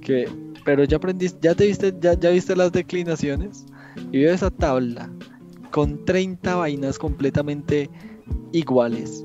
Que, 0.00 0.28
pero 0.64 0.82
ya 0.82 0.96
aprendiste, 0.96 1.38
ya 1.40 1.54
te 1.54 1.66
viste, 1.66 1.94
ya, 2.00 2.14
ya 2.14 2.30
viste 2.30 2.56
las 2.56 2.72
declinaciones. 2.72 3.64
Y 4.10 4.22
veo 4.22 4.34
esa 4.34 4.50
tabla 4.50 5.08
con 5.70 6.04
30 6.04 6.56
vainas 6.56 6.98
completamente 6.98 7.88
iguales. 8.52 9.24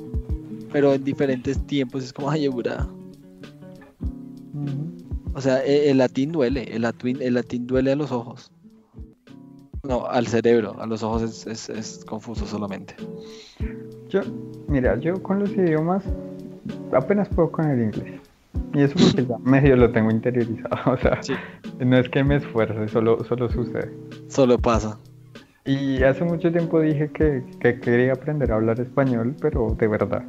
Pero 0.71 0.93
en 0.93 1.03
diferentes 1.03 1.63
tiempos. 1.67 2.03
Es 2.03 2.13
como, 2.13 2.29
ay, 2.31 2.47
burada. 2.47 2.87
O 5.35 5.41
sea, 5.41 5.63
e- 5.65 5.89
el, 5.89 5.97
latín 5.97 6.31
duele, 6.31 6.63
el 6.75 6.83
latín, 6.83 7.21
el 7.21 7.33
latín 7.35 7.65
duele 7.67 7.91
a 7.91 7.95
los 7.95 8.11
ojos. 8.11 8.51
No, 9.83 10.05
al 10.05 10.27
cerebro, 10.27 10.75
a 10.79 10.85
los 10.87 11.03
ojos 11.03 11.23
es, 11.23 11.47
es- 11.47 11.69
es 11.69 12.05
confuso 12.05 12.45
solamente. 12.45 12.95
Yo, 14.09 14.21
mira, 14.67 14.97
yo 14.99 15.21
con 15.23 15.39
los 15.39 15.49
idiomas 15.51 16.03
apenas 16.93 17.27
puedo 17.29 17.51
con 17.51 17.69
el 17.69 17.81
inglés. 17.81 18.21
Y 18.73 18.81
eso 18.81 18.93
porque 18.99 19.25
ya 19.25 19.37
medio 19.43 19.75
lo 19.75 19.91
tengo 19.91 20.11
interiorizado. 20.11 20.75
O 20.93 20.97
sea, 20.97 21.21
Sí. 21.23 21.33
no 21.83 21.97
es 21.97 22.07
que 22.09 22.23
me 22.23 22.35
esfuerce, 22.37 22.87
solo, 22.87 23.23
solo 23.25 23.49
sucede. 23.49 23.91
Solo 24.27 24.57
pasa. 24.59 24.99
Y 25.65 26.03
hace 26.03 26.25
mucho 26.25 26.51
tiempo 26.51 26.81
dije 26.81 27.09
que, 27.09 27.43
que 27.59 27.79
quería 27.79 28.13
aprender 28.13 28.51
a 28.51 28.55
hablar 28.55 28.81
español, 28.81 29.35
pero 29.39 29.75
de 29.79 29.87
verdad. 29.87 30.23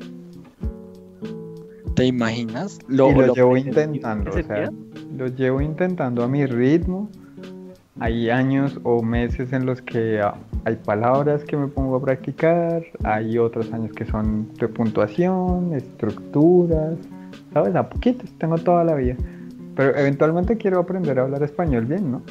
¿Te 1.97 2.07
imaginas? 2.07 2.79
y 2.89 2.97
lo, 2.97 3.11
lo 3.11 3.35
llevo 3.35 3.57
intentando, 3.57 4.31
o 4.31 4.43
sea, 4.43 4.71
lo 5.17 5.27
llevo 5.29 5.61
intentando 5.61 6.23
a 6.23 6.29
mi 6.29 6.47
ritmo. 6.47 7.09
Hay 8.01 8.31
años 8.31 8.79
o 8.83 9.03
meses 9.03 9.53
en 9.53 9.67
los 9.67 9.81
que 9.81 10.21
ah, 10.21 10.35
hay 10.65 10.75
palabras 10.77 11.45
que 11.45 11.57
me 11.57 11.69
pongo 11.69 11.97
a 11.97 12.03
practicar, 12.03 12.85
hay 13.05 13.39
otros 13.39 13.73
años 13.73 13.93
que 13.93 14.05
son 14.05 14.53
de 14.55 14.67
puntuación, 14.67 15.73
estructuras, 15.75 16.97
¿sabes? 17.53 17.75
A 17.77 17.89
poquitos, 17.89 18.33
tengo 18.39 18.59
toda 18.59 18.83
la 18.85 18.95
vida. 18.95 19.17
Pero 19.77 19.97
eventualmente 19.97 20.57
quiero 20.57 20.81
aprender 20.81 21.19
a 21.19 21.23
hablar 21.23 21.43
español 21.45 21.87
bien, 21.87 22.11
¿no? 22.11 22.23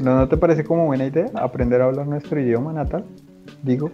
¿No, 0.00 0.16
¿No 0.16 0.28
te 0.28 0.36
parece 0.36 0.64
como 0.64 0.86
buena 0.86 1.06
idea 1.06 1.30
aprender 1.34 1.80
a 1.80 1.86
hablar 1.86 2.06
nuestro 2.06 2.40
idioma 2.40 2.72
natal? 2.72 3.04
Digo, 3.62 3.90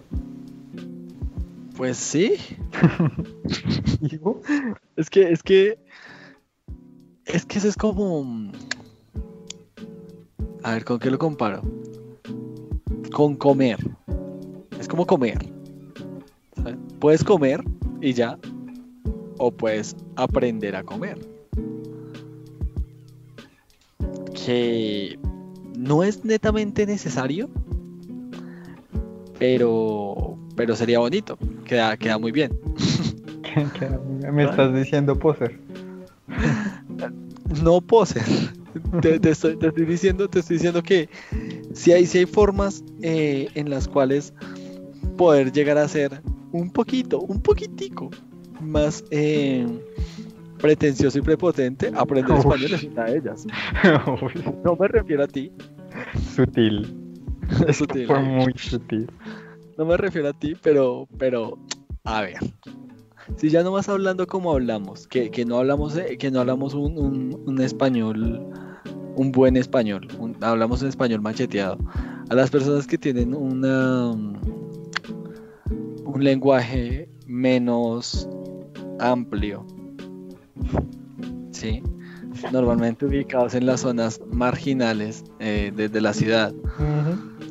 Pues 1.77 1.97
sí. 1.97 2.35
digo. 4.01 4.41
Es 4.97 5.09
que, 5.09 5.31
es 5.31 5.43
que. 5.43 5.79
Es 7.25 7.47
que 7.47 7.59
eso 7.59 7.69
es 7.69 7.77
como. 7.77 8.51
A 10.63 10.73
ver, 10.73 10.85
¿con 10.85 10.99
qué 10.99 11.11
lo 11.11 11.19
comparo? 11.19 11.63
Con 13.13 13.37
comer. 13.37 13.79
Es 14.79 14.89
como 14.89 15.07
comer. 15.07 15.39
¿sabes? 16.57 16.77
Puedes 16.99 17.25
comer 17.25 17.63
y 18.01 18.13
ya. 18.13 18.39
O 19.39 19.51
puedes 19.51 19.97
aprender 20.17 20.77
a 20.77 20.83
comer. 20.83 21.19
Que 24.35 25.19
no 25.81 26.03
es 26.03 26.25
netamente 26.25 26.87
necesario. 26.87 27.49
Pero. 29.39 30.39
Pero 30.55 30.77
sería 30.77 30.99
bonito. 30.99 31.39
Queda, 31.65 31.97
queda 31.97 32.19
muy 32.19 32.33
bien. 32.33 32.53
Me 34.33 34.45
estás 34.45 34.75
diciendo 34.75 35.19
poser. 35.19 35.59
No 37.65 37.81
poser. 37.81 38.23
Te, 39.03 39.19
te 39.19 39.31
estoy, 39.31 39.57
te 39.57 39.67
estoy 39.67 39.85
diciendo, 39.85 40.31
te 40.31 40.39
estoy 40.39 40.55
diciendo 40.55 40.85
que 40.85 41.09
si 41.75 41.91
hay, 41.91 42.07
si 42.07 42.19
hay 42.19 42.27
formas 42.27 42.85
eh, 43.03 43.49
en 43.57 43.69
las 43.69 43.89
cuales 43.89 44.33
poder 45.17 45.51
llegar 45.51 45.77
a 45.77 45.89
ser 45.89 46.23
un 46.53 46.71
poquito, 46.71 47.19
un 47.19 47.41
poquitico 47.41 48.11
más 48.61 49.03
eh, 49.11 49.67
pretencioso 50.61 51.19
y 51.19 51.23
prepotente, 51.23 51.91
aprender 51.95 52.33
Uy. 52.35 52.41
español 52.41 52.75
es 52.75 52.83
una 52.85 53.05
de 53.05 53.19
ellas. 53.19 53.47
Uy, 54.23 54.33
No 54.65 54.77
me 54.77 54.89
refiero 54.89 55.25
a 55.25 55.27
ti, 55.27 55.51
sutil. 56.35 56.95
te 57.93 58.07
Fue 58.07 58.21
muy 58.21 58.53
sutil. 58.57 59.11
no 59.79 59.85
me 59.87 59.97
refiero 59.97 60.29
a 60.29 60.33
ti, 60.33 60.55
pero, 60.63 61.09
pero, 61.19 61.59
a 62.05 62.23
ver. 62.23 62.39
Si 63.37 63.49
ya 63.49 63.63
no 63.63 63.73
vas 63.73 63.89
hablando 63.89 64.27
como 64.27 64.53
hablamos, 64.53 65.07
que, 65.07 65.31
que 65.31 65.45
no 65.45 65.59
hablamos, 65.59 65.97
eh, 65.97 66.17
que 66.19 66.31
no 66.31 66.41
hablamos 66.41 66.75
un, 66.75 66.99
un- 66.99 67.43
un 67.47 67.61
español, 67.61 68.45
un 69.17 69.33
buen 69.33 69.57
español, 69.57 70.09
un- 70.19 70.37
hablamos 70.43 70.83
un 70.83 70.89
español 70.89 71.21
macheteado. 71.23 71.79
A 72.29 72.35
las 72.35 72.51
personas 72.51 72.87
que 72.87 72.99
tienen 72.99 73.35
una, 73.35 74.11
un 76.05 76.25
lenguaje 76.25 77.09
menos 77.27 78.29
amplio, 78.99 79.65
sí, 81.53 81.83
normalmente 82.53 83.07
ubicados 83.07 83.55
en 83.55 83.67
las 83.67 83.81
zonas 83.81 84.21
marginales 84.33 85.25
eh, 85.41 85.73
de, 85.75 85.89
de 85.89 86.01
la 86.01 86.13
ciudad. 86.13 86.53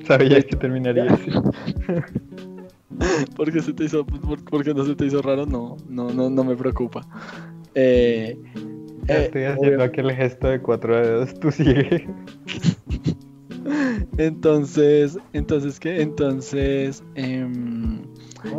Sabía 0.08 0.42
que 0.42 0.56
terminaría 0.56 1.12
así. 1.12 1.32
porque 3.36 3.62
se 3.62 3.74
te 3.74 3.86
hizo 3.86 4.06
por- 4.06 4.44
porque 4.46 4.74
no 4.74 4.84
se 4.84 4.96
te 4.96 5.06
hizo 5.06 5.22
raro 5.22 5.46
no 5.46 5.78
no 5.88 6.12
no 6.12 6.30
no 6.30 6.44
me 6.44 6.56
preocupa 6.56 7.06
Eh, 7.76 8.38
eh, 9.08 9.24
estoy 9.26 9.44
haciendo 9.44 9.84
aquel 9.84 10.12
gesto 10.12 10.48
de 10.48 10.60
cuatro 10.60 10.98
dedos. 10.98 11.34
Tú 11.40 11.52
sigue. 11.52 12.08
entonces 14.18 15.18
entonces 15.34 15.80
qué 15.80 16.02
entonces 16.02 17.04
em, 17.16 18.02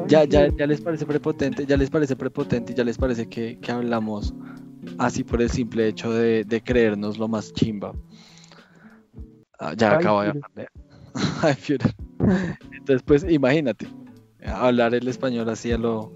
ya 0.06 0.24
ya 0.24 0.48
ya 0.48 0.66
les 0.66 0.80
parece 0.80 1.06
prepotente 1.06 1.66
ya 1.66 1.76
les 1.76 1.90
parece 1.90 2.16
prepotente 2.16 2.72
y 2.72 2.76
ya 2.76 2.84
les 2.84 2.98
parece 2.98 3.28
que, 3.28 3.58
que 3.58 3.72
hablamos 3.72 4.34
así 4.98 5.24
por 5.24 5.40
el 5.40 5.50
simple 5.50 5.88
hecho 5.88 6.12
de, 6.12 6.44
de 6.44 6.62
creernos 6.62 7.18
lo 7.18 7.28
más 7.28 7.52
chimba. 7.52 7.92
Ah, 9.58 9.74
ya 9.76 9.92
Ay, 9.92 9.96
acabo 9.98 10.22
de 10.22 10.28
hablar 10.28 10.70
Ay, 11.42 11.56
entonces 12.72 13.02
pues 13.04 13.24
imagínate 13.28 13.86
hablar 14.46 14.94
el 14.94 15.06
español 15.08 15.48
así 15.48 15.72
a 15.72 15.78
lo 15.78 16.12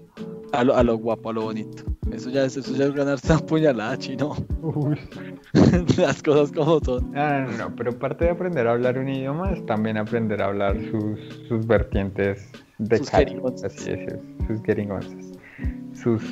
a 0.51 0.63
lo, 0.63 0.75
a 0.75 0.83
lo 0.83 0.97
guapo 0.97 1.29
a 1.29 1.33
lo 1.33 1.41
bonito. 1.43 1.83
Eso 2.11 2.29
ya 2.29 2.45
es 2.45 2.55
eso 2.55 2.73
ya 2.75 2.85
es 2.85 2.93
ganarse 2.93 3.31
una 3.31 3.41
puñalada 3.45 3.97
chino. 3.97 4.35
Las 5.97 6.23
cosas 6.23 6.51
como 6.51 6.79
son. 6.79 7.11
No, 7.11 7.51
no, 7.51 7.75
pero 7.75 7.97
parte 7.97 8.25
de 8.25 8.31
aprender 8.31 8.67
a 8.67 8.71
hablar 8.71 8.97
un 8.97 9.09
idioma 9.09 9.51
es 9.51 9.65
también 9.65 9.97
aprender 9.97 10.41
a 10.41 10.45
hablar 10.45 10.77
sus, 10.91 11.19
sus 11.47 11.65
vertientes 11.65 12.51
de 12.77 12.97
Sus 12.97 13.09
calle, 13.09 13.25
jeringonzas. 13.27 13.75
así 13.75 13.91
es, 13.91 14.13
sus 14.47 14.63
jeringonzas, 14.63 15.31
sus 15.93 16.23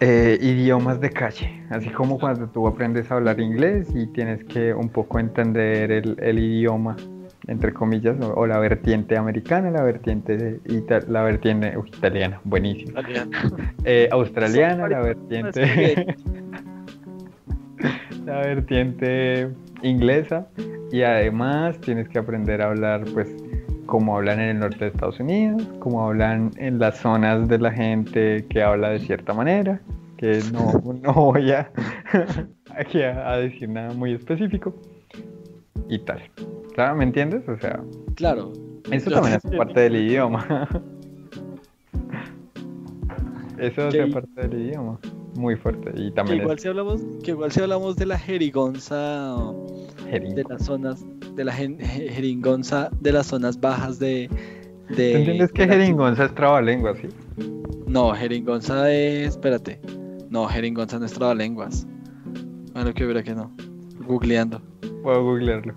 eh, 0.00 0.38
idiomas 0.40 1.00
de 1.00 1.10
calle, 1.10 1.64
así 1.70 1.88
como 1.90 2.18
cuando 2.18 2.48
tú 2.48 2.66
aprendes 2.66 3.10
a 3.10 3.16
hablar 3.16 3.40
inglés 3.40 3.88
y 3.94 4.06
tienes 4.08 4.42
que 4.44 4.74
un 4.74 4.88
poco 4.88 5.18
entender 5.18 5.92
el, 5.92 6.16
el 6.20 6.38
idioma 6.38 6.96
entre 7.48 7.72
comillas, 7.72 8.16
o, 8.20 8.46
la 8.46 8.58
vertiente 8.58 9.16
americana, 9.16 9.70
la 9.70 9.82
vertiente 9.82 10.60
la 11.08 11.22
vertiente 11.22 11.74
italiana, 11.86 12.40
buenísimo. 12.44 13.00
Eh, 13.84 14.08
australiana, 14.12 14.86
la 14.88 15.00
vertiente 15.00 16.14
la 18.24 18.38
vertiente 18.38 19.48
inglesa 19.82 20.46
y 20.92 21.02
además 21.02 21.80
tienes 21.80 22.08
que 22.08 22.18
aprender 22.18 22.62
a 22.62 22.66
hablar 22.66 23.04
pues 23.12 23.34
como 23.92 24.16
hablan 24.16 24.40
en 24.40 24.48
el 24.48 24.58
norte 24.60 24.78
de 24.78 24.86
Estados 24.86 25.20
Unidos, 25.20 25.68
como 25.78 26.02
hablan 26.02 26.50
en 26.56 26.78
las 26.78 26.96
zonas 26.96 27.46
de 27.46 27.58
la 27.58 27.70
gente 27.70 28.46
que 28.48 28.62
habla 28.62 28.88
de 28.88 29.00
cierta 29.00 29.34
manera, 29.34 29.82
que 30.16 30.40
no, 30.50 30.80
no 31.02 31.12
voy 31.12 31.50
a, 31.50 31.70
aquí 32.74 33.02
a 33.02 33.36
decir 33.36 33.68
nada 33.68 33.92
muy 33.92 34.14
específico 34.14 34.74
y 35.90 35.98
tal. 35.98 36.22
Claro, 36.72 36.96
¿me 36.96 37.04
entiendes? 37.04 37.46
O 37.46 37.58
sea. 37.58 37.82
Claro. 38.14 38.54
Eso 38.90 39.10
también 39.10 39.38
es 39.44 39.56
parte 39.58 39.80
del 39.80 39.96
idioma. 40.06 40.66
eso 43.58 43.88
es 43.88 44.12
parte 44.12 44.48
del 44.48 44.66
idioma. 44.66 44.98
Muy 45.34 45.56
fuerte. 45.56 45.90
Y 45.94 46.10
también 46.12 46.38
que 46.38 46.42
igual, 46.44 46.58
si 46.58 46.68
hablamos, 46.68 47.00
que 47.24 47.30
igual 47.30 47.52
si 47.52 47.60
hablamos 47.60 47.96
de 47.96 48.06
la 48.06 48.18
jerigonza 48.18 49.52
de 50.10 50.44
las 50.48 50.64
zonas, 50.64 51.04
de 51.34 51.44
la 51.44 51.52
jeringonza 51.52 52.90
de 53.00 53.12
las 53.12 53.26
zonas 53.28 53.58
bajas 53.58 53.98
de. 53.98 54.28
de 54.94 55.14
entiendes 55.14 55.52
que 55.52 55.66
jeringonza 55.66 56.26
es 56.26 56.34
trabalengua, 56.34 56.94
sí? 56.96 57.08
No, 57.86 58.12
jeringonza 58.12 58.92
es. 58.92 59.30
Espérate. 59.30 59.80
No, 60.28 60.46
jeringonza 60.46 60.98
no 60.98 61.06
es 61.06 61.12
trabalenguas. 61.12 61.86
Bueno, 62.74 62.92
que 62.92 63.04
verá 63.06 63.22
que 63.22 63.34
no. 63.34 63.50
Googleando. 64.06 64.60
Puedo 65.02 65.22
googlearlo. 65.24 65.74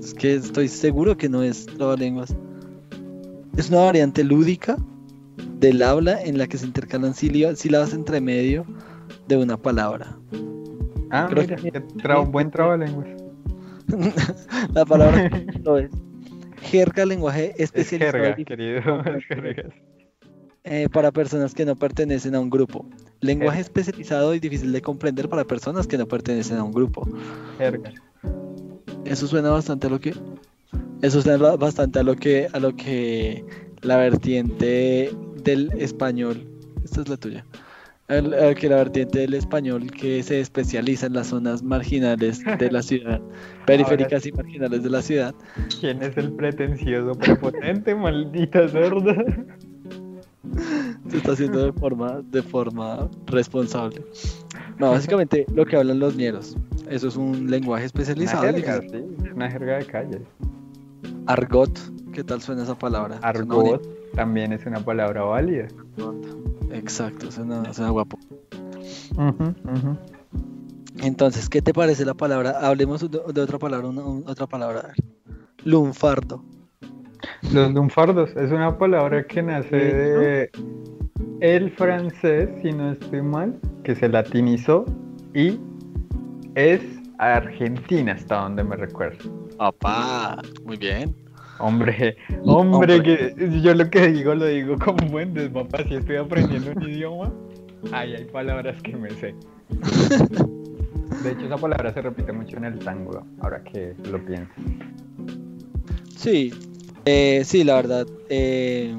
Es 0.00 0.14
que 0.14 0.34
estoy 0.34 0.68
seguro 0.68 1.16
que 1.16 1.28
no 1.28 1.42
es 1.42 1.66
trabalenguas. 1.66 2.36
Es 3.56 3.70
una 3.70 3.80
variante 3.80 4.22
lúdica 4.22 4.76
del 5.58 5.82
habla 5.82 6.22
en 6.22 6.38
la 6.38 6.46
que 6.46 6.58
se 6.58 6.66
intercalan 6.66 7.14
sílabas 7.14 7.92
entre 7.92 8.20
medio 8.20 8.66
de 9.28 9.36
una 9.36 9.56
palabra. 9.56 10.16
Ah, 11.10 11.28
mira, 11.32 11.56
que... 11.56 11.82
buen 12.30 12.50
trabalenguas. 12.50 13.08
la 14.74 14.84
palabra 14.84 15.30
no 15.64 15.78
es. 15.78 15.90
Jerga, 16.62 17.06
lenguaje 17.06 17.54
especializado. 17.62 18.24
Es 18.24 18.44
jerga, 18.44 18.44
querido. 18.44 19.74
Eh, 20.64 20.88
para 20.92 21.12
personas 21.12 21.54
que 21.54 21.64
no 21.64 21.76
pertenecen 21.76 22.34
a 22.34 22.40
un 22.40 22.50
grupo. 22.50 22.86
Lenguaje 23.20 23.60
especializado 23.60 24.34
y 24.34 24.40
difícil 24.40 24.72
de 24.72 24.82
comprender 24.82 25.28
para 25.28 25.44
personas 25.44 25.86
que 25.86 25.96
no 25.96 26.06
pertenecen 26.06 26.56
a 26.56 26.64
un 26.64 26.72
grupo. 26.72 27.06
Jerga. 27.58 27.92
Eso 29.04 29.28
suena 29.28 29.50
bastante 29.50 29.86
a 29.86 29.90
lo 29.90 30.00
que. 30.00 30.12
Eso 31.02 31.22
suena 31.22 31.54
bastante 31.56 32.00
a 32.00 32.02
lo 32.02 32.16
que. 32.16 32.48
a 32.52 32.58
lo 32.58 32.74
que 32.74 33.44
la 33.82 33.96
vertiente 33.96 35.10
del 35.42 35.70
español. 35.78 36.46
Esta 36.84 37.02
es 37.02 37.08
la 37.08 37.16
tuya. 37.16 37.44
que 38.08 38.68
la 38.68 38.76
vertiente 38.76 39.20
del 39.20 39.34
español 39.34 39.90
que 39.90 40.22
se 40.22 40.40
especializa 40.40 41.06
en 41.06 41.14
las 41.14 41.28
zonas 41.28 41.62
marginales 41.62 42.42
de 42.58 42.70
la 42.70 42.82
ciudad, 42.90 43.20
periféricas 43.66 44.26
y 44.26 44.32
marginales 44.32 44.82
de 44.82 44.90
la 44.90 45.02
ciudad. 45.02 45.34
¿Quién 45.80 46.02
es 46.02 46.16
el 46.16 46.32
pretencioso 46.32 47.12
prepotente, 47.12 47.94
maldita 47.94 48.68
cerda? 48.68 49.14
Se 51.08 51.18
está 51.18 51.32
haciendo 51.32 51.64
de 51.64 51.72
forma, 51.72 52.22
de 52.30 52.42
forma 52.42 53.08
responsable. 53.26 54.02
No, 54.78 54.90
básicamente 54.90 55.46
lo 55.54 55.64
que 55.66 55.76
hablan 55.76 55.98
los 55.98 56.16
ñeros. 56.16 56.56
Eso 56.88 57.08
es 57.08 57.16
un 57.16 57.50
lenguaje 57.50 57.86
especializado. 57.86 58.42
Una 58.42 58.52
jerga, 58.52 58.80
sí, 58.80 59.04
una 59.34 59.50
jerga 59.50 59.78
de 59.78 59.86
calle. 59.86 60.20
Argot, 61.26 61.78
¿qué 62.16 62.24
tal 62.24 62.40
suena 62.40 62.62
esa 62.62 62.74
palabra? 62.74 63.18
Argot 63.20 63.86
también 64.14 64.50
es 64.54 64.64
una 64.64 64.80
palabra 64.80 65.22
válida. 65.24 65.68
Exacto, 66.72 67.30
suena, 67.30 67.90
guapo. 67.90 68.18
Entonces, 71.02 71.50
¿qué 71.50 71.60
te 71.60 71.74
parece 71.74 72.06
la 72.06 72.14
palabra? 72.14 72.58
Hablemos 72.62 73.02
de, 73.10 73.18
otra 73.18 73.58
palabra, 73.58 73.88
otra 74.24 74.46
palabra. 74.46 74.94
Lunfardo. 75.64 76.42
Los 77.52 77.72
lunfardos 77.72 78.30
es 78.34 78.50
una 78.50 78.78
palabra 78.78 79.26
que 79.26 79.42
nace 79.42 79.76
de 79.76 80.50
el 81.40 81.70
francés, 81.72 82.48
si 82.62 82.72
no 82.72 82.92
estoy 82.92 83.20
mal, 83.20 83.60
que 83.84 83.94
se 83.94 84.08
latinizó 84.08 84.86
y 85.34 85.60
es 86.54 86.80
Argentina, 87.18 88.12
hasta 88.14 88.40
donde 88.40 88.64
me 88.64 88.76
recuerdo. 88.76 89.18
Papá, 89.58 90.40
muy 90.64 90.78
bien. 90.78 91.14
Hombre, 91.58 92.16
hombre, 92.44 93.02
que 93.02 93.60
yo 93.62 93.74
lo 93.74 93.88
que 93.88 94.08
digo 94.08 94.34
lo 94.34 94.46
digo 94.46 94.76
como 94.78 95.06
buen 95.08 95.32
papá. 95.52 95.78
Si 95.88 95.94
estoy 95.94 96.16
aprendiendo 96.16 96.72
un 96.72 96.82
idioma, 96.82 97.32
ay, 97.92 98.14
hay 98.14 98.24
palabras 98.26 98.80
que 98.82 98.94
me 98.96 99.10
sé. 99.10 99.34
De 101.22 101.32
hecho, 101.32 101.46
esa 101.46 101.56
palabra 101.56 101.94
se 101.94 102.02
repite 102.02 102.32
mucho 102.32 102.56
en 102.58 102.66
el 102.66 102.78
tango, 102.78 103.24
ahora 103.40 103.62
que 103.64 103.94
lo 104.10 104.24
pienso. 104.24 104.52
Sí, 106.14 106.52
eh, 107.06 107.42
sí, 107.44 107.64
la 107.64 107.76
verdad. 107.76 108.06
Eh, 108.28 108.96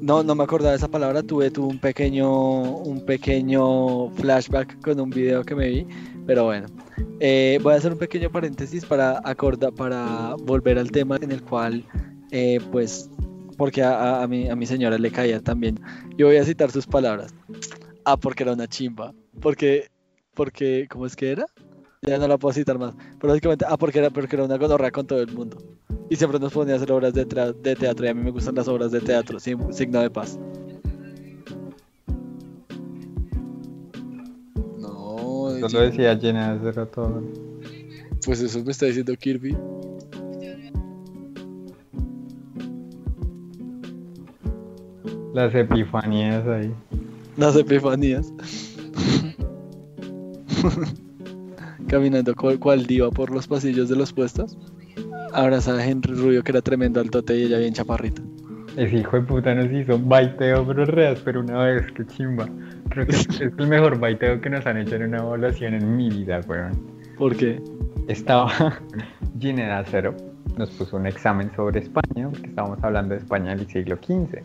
no, 0.00 0.22
no 0.22 0.34
me 0.34 0.44
acordaba 0.44 0.70
de 0.70 0.76
esa 0.76 0.88
palabra. 0.88 1.22
Tuve, 1.22 1.50
tuve 1.50 1.66
un 1.66 1.78
pequeño, 1.78 2.62
un 2.62 3.04
pequeño 3.04 4.10
flashback 4.10 4.80
con 4.80 5.00
un 5.00 5.10
video 5.10 5.42
que 5.44 5.54
me 5.54 5.68
vi. 5.68 5.86
Pero 6.26 6.44
bueno, 6.44 6.68
eh, 7.20 7.58
voy 7.62 7.74
a 7.74 7.76
hacer 7.76 7.92
un 7.92 7.98
pequeño 7.98 8.30
paréntesis 8.30 8.84
para 8.84 9.20
acordar, 9.24 9.72
para 9.72 10.34
volver 10.42 10.78
al 10.78 10.90
tema 10.90 11.16
en 11.20 11.32
el 11.32 11.42
cual, 11.42 11.84
eh, 12.30 12.60
pues, 12.72 13.10
porque 13.56 13.82
a, 13.82 14.26
mi, 14.28 14.48
a 14.48 14.56
mi 14.56 14.66
señora 14.66 14.96
le 14.98 15.10
caía 15.10 15.40
también. 15.40 15.78
Yo 16.16 16.26
voy 16.26 16.36
a 16.36 16.44
citar 16.44 16.70
sus 16.70 16.86
palabras. 16.86 17.34
Ah, 18.04 18.16
porque 18.16 18.42
era 18.42 18.52
una 18.52 18.66
chimba. 18.66 19.12
Porque, 19.40 19.88
porque, 20.34 20.86
¿cómo 20.90 21.06
es 21.06 21.14
que 21.14 21.30
era? 21.30 21.46
Ya 22.02 22.16
no 22.16 22.26
la 22.26 22.38
puedo 22.38 22.54
citar 22.54 22.78
más. 22.78 22.94
Pero 23.20 23.32
básicamente, 23.32 23.66
ah, 23.68 23.76
porque 23.76 23.98
era, 23.98 24.08
porque 24.08 24.36
era 24.36 24.44
una 24.44 24.56
gonorra 24.56 24.90
con 24.90 25.06
todo 25.06 25.20
el 25.20 25.32
mundo. 25.32 25.58
Y 26.08 26.16
siempre 26.16 26.40
nos 26.40 26.52
ponía 26.52 26.74
a 26.74 26.76
hacer 26.78 26.90
obras 26.90 27.12
de, 27.12 27.24
de 27.24 27.76
teatro. 27.76 28.06
Y 28.06 28.08
a 28.08 28.14
mí 28.14 28.22
me 28.22 28.30
gustan 28.30 28.54
las 28.54 28.66
obras 28.66 28.90
de 28.92 29.00
teatro, 29.00 29.38
signo 29.38 30.00
de 30.00 30.10
paz. 30.10 30.38
No. 35.60 35.68
Solo 35.68 35.84
decía 35.84 36.14
llena 36.14 36.56
de 36.56 36.72
todo. 36.86 37.22
Pues 38.24 38.40
eso 38.40 38.62
me 38.64 38.72
está 38.72 38.86
diciendo 38.86 39.14
Kirby. 39.16 39.56
Las 45.32 45.54
epifanías 45.54 46.46
ahí. 46.46 46.72
Las 47.36 47.56
epifanías. 47.56 48.32
Caminando 51.86 52.34
cual, 52.34 52.86
diva 52.86 53.10
por 53.10 53.30
los 53.30 53.46
pasillos 53.46 53.88
de 53.88 53.96
los 53.96 54.12
puestos. 54.12 54.58
Abrazada 55.32 55.80
a 55.80 55.86
Henry 55.86 56.14
Rubio, 56.14 56.42
que 56.42 56.52
era 56.52 56.62
tremendo 56.62 57.00
altote 57.00 57.36
y 57.38 57.44
ella 57.44 57.58
bien 57.58 57.72
chaparrita. 57.72 58.22
Ese 58.76 58.98
hijo 58.98 59.16
de 59.16 59.22
puta 59.22 59.54
nos 59.54 59.72
hizo 59.72 59.96
un 59.96 60.08
baiteo, 60.08 60.66
pero 60.66 60.84
reas, 60.84 61.20
pero 61.24 61.40
una 61.40 61.64
vez, 61.64 61.90
que 61.92 62.06
chimba. 62.06 62.48
Creo 62.90 63.06
que 63.06 63.12
es 63.12 63.40
el 63.40 63.52
mejor 63.68 63.98
baiteo 63.98 64.40
que 64.40 64.50
nos 64.50 64.66
han 64.66 64.76
hecho 64.76 64.96
en 64.96 65.04
una 65.04 65.18
evaluación 65.18 65.74
en 65.74 65.96
mi 65.96 66.10
vida, 66.10 66.40
weón. 66.48 66.72
¿Por 67.16 67.36
qué? 67.36 67.62
Estaba 68.08 68.50
Ginera 69.38 69.84
Cero, 69.86 70.16
nos 70.56 70.70
puso 70.70 70.96
un 70.96 71.06
examen 71.06 71.50
sobre 71.54 71.80
España, 71.80 72.28
porque 72.28 72.48
estábamos 72.48 72.82
hablando 72.82 73.14
de 73.14 73.20
España 73.20 73.52
en 73.52 73.60
el 73.60 73.66
siglo 73.68 73.96
XV. 73.96 74.42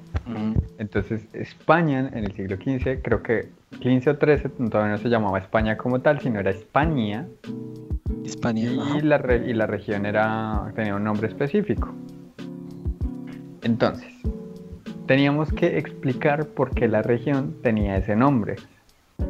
Entonces, 0.78 1.28
España 1.34 2.10
en 2.14 2.24
el 2.24 2.32
siglo 2.34 2.56
XV, 2.56 3.02
creo 3.02 3.24
que 3.24 3.50
15 3.80 4.12
o 4.12 4.18
13, 4.18 4.50
todavía 4.70 4.94
no 4.94 4.98
se 5.00 5.10
llamaba 5.10 5.40
España 5.40 5.76
como 5.76 6.00
tal, 6.02 6.22
sino 6.22 6.40
era 6.40 6.52
España. 6.52 7.28
España. 8.24 8.62
Y, 8.62 9.02
la, 9.02 9.36
y 9.36 9.54
la 9.54 9.66
región 9.66 10.06
era, 10.06 10.72
tenía 10.76 10.96
un 10.96 11.04
nombre 11.04 11.28
específico. 11.28 11.94
Entonces, 13.64 14.15
teníamos 15.06 15.52
que 15.52 15.78
explicar 15.78 16.48
por 16.48 16.72
qué 16.72 16.88
la 16.88 17.02
región 17.02 17.56
tenía 17.62 17.98
ese 17.98 18.16
nombre. 18.16 18.56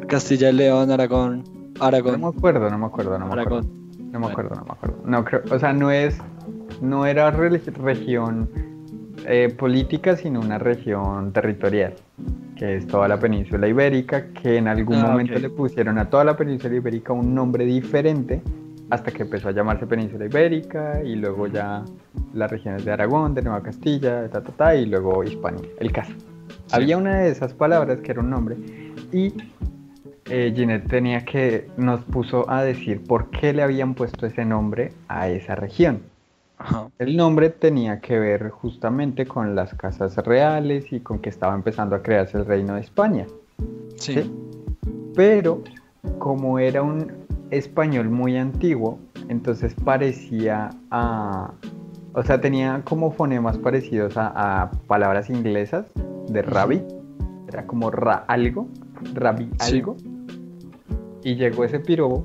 Castilla 0.08 0.50
y 0.50 0.52
León, 0.52 0.90
Aragón, 0.90 1.44
Aragón. 1.80 2.20
No 2.20 2.30
me 2.30 2.36
acuerdo, 2.36 2.70
no 2.70 2.78
me 2.78 2.86
acuerdo, 2.86 3.18
no 3.18 3.26
me 3.26 3.40
acuerdo. 3.40 3.68
No 4.12 4.20
me 4.20 4.26
acuerdo, 4.26 4.54
no 4.54 4.64
me 4.64 4.72
acuerdo. 4.72 4.96
No 5.04 5.24
creo, 5.24 5.42
o 5.50 5.58
sea, 5.58 5.72
no 5.72 5.90
es, 5.90 6.18
no 6.80 7.06
era 7.06 7.30
región 7.30 8.48
eh, 9.26 9.54
política, 9.56 10.16
sino 10.16 10.40
una 10.40 10.58
región 10.58 11.32
territorial, 11.32 11.94
que 12.56 12.76
es 12.76 12.86
toda 12.86 13.08
la 13.08 13.18
península 13.18 13.68
ibérica, 13.68 14.28
que 14.28 14.56
en 14.56 14.68
algún 14.68 14.96
ah, 14.96 15.08
momento 15.08 15.38
le 15.38 15.50
pusieron 15.50 15.98
a 15.98 16.08
toda 16.08 16.24
la 16.24 16.36
península 16.36 16.74
ibérica 16.76 17.12
un 17.12 17.34
nombre 17.34 17.64
diferente 17.64 18.40
hasta 18.90 19.10
que 19.10 19.22
empezó 19.22 19.48
a 19.48 19.52
llamarse 19.52 19.86
Península 19.86 20.26
Ibérica 20.26 21.02
y 21.02 21.16
luego 21.16 21.46
ya 21.46 21.84
las 22.34 22.50
regiones 22.50 22.84
de 22.84 22.92
Aragón, 22.92 23.34
de 23.34 23.42
Nueva 23.42 23.62
Castilla, 23.62 24.28
ta, 24.28 24.42
ta, 24.42 24.52
ta, 24.52 24.74
y 24.76 24.86
luego 24.86 25.24
Hispania, 25.24 25.62
el 25.80 25.92
caso. 25.92 26.12
Había 26.72 26.96
una 26.96 27.20
de 27.20 27.30
esas 27.30 27.52
palabras 27.52 28.00
que 28.00 28.12
era 28.12 28.20
un 28.20 28.30
nombre 28.30 28.56
y 29.12 29.34
eh, 30.28 30.52
Ginette 30.54 30.88
tenía 30.88 31.24
que, 31.24 31.68
nos 31.76 32.00
puso 32.04 32.48
a 32.50 32.62
decir 32.62 33.02
por 33.04 33.30
qué 33.30 33.52
le 33.52 33.62
habían 33.62 33.94
puesto 33.94 34.26
ese 34.26 34.44
nombre 34.44 34.92
a 35.08 35.28
esa 35.28 35.54
región. 35.54 36.02
Ajá. 36.58 36.88
El 36.98 37.16
nombre 37.16 37.50
tenía 37.50 38.00
que 38.00 38.18
ver 38.18 38.50
justamente 38.50 39.26
con 39.26 39.54
las 39.54 39.74
casas 39.74 40.16
reales 40.16 40.92
y 40.92 41.00
con 41.00 41.18
que 41.18 41.28
estaba 41.28 41.54
empezando 41.54 41.94
a 41.94 42.02
crearse 42.02 42.38
el 42.38 42.46
reino 42.46 42.74
de 42.74 42.80
España. 42.80 43.26
Sí. 43.96 44.14
¿sí? 44.14 44.32
Pero 45.14 45.62
como 46.18 46.58
era 46.58 46.82
un 46.82 47.25
español 47.50 48.10
muy 48.10 48.36
antiguo, 48.36 48.98
entonces 49.28 49.74
parecía 49.84 50.70
a... 50.90 51.52
O 52.12 52.22
sea, 52.22 52.40
tenía 52.40 52.82
como 52.84 53.10
fonemas 53.10 53.58
parecidos 53.58 54.16
a, 54.16 54.62
a 54.62 54.70
palabras 54.86 55.28
inglesas 55.28 55.84
de 56.28 56.42
rabbit. 56.42 56.82
Era 57.48 57.66
como 57.66 57.90
ra 57.90 58.24
algo, 58.26 58.68
rabi 59.14 59.50
Sí. 59.60 59.76
algo. 59.76 59.96
Y 61.22 61.34
llegó 61.34 61.64
ese 61.64 61.78
pirobo. 61.78 62.24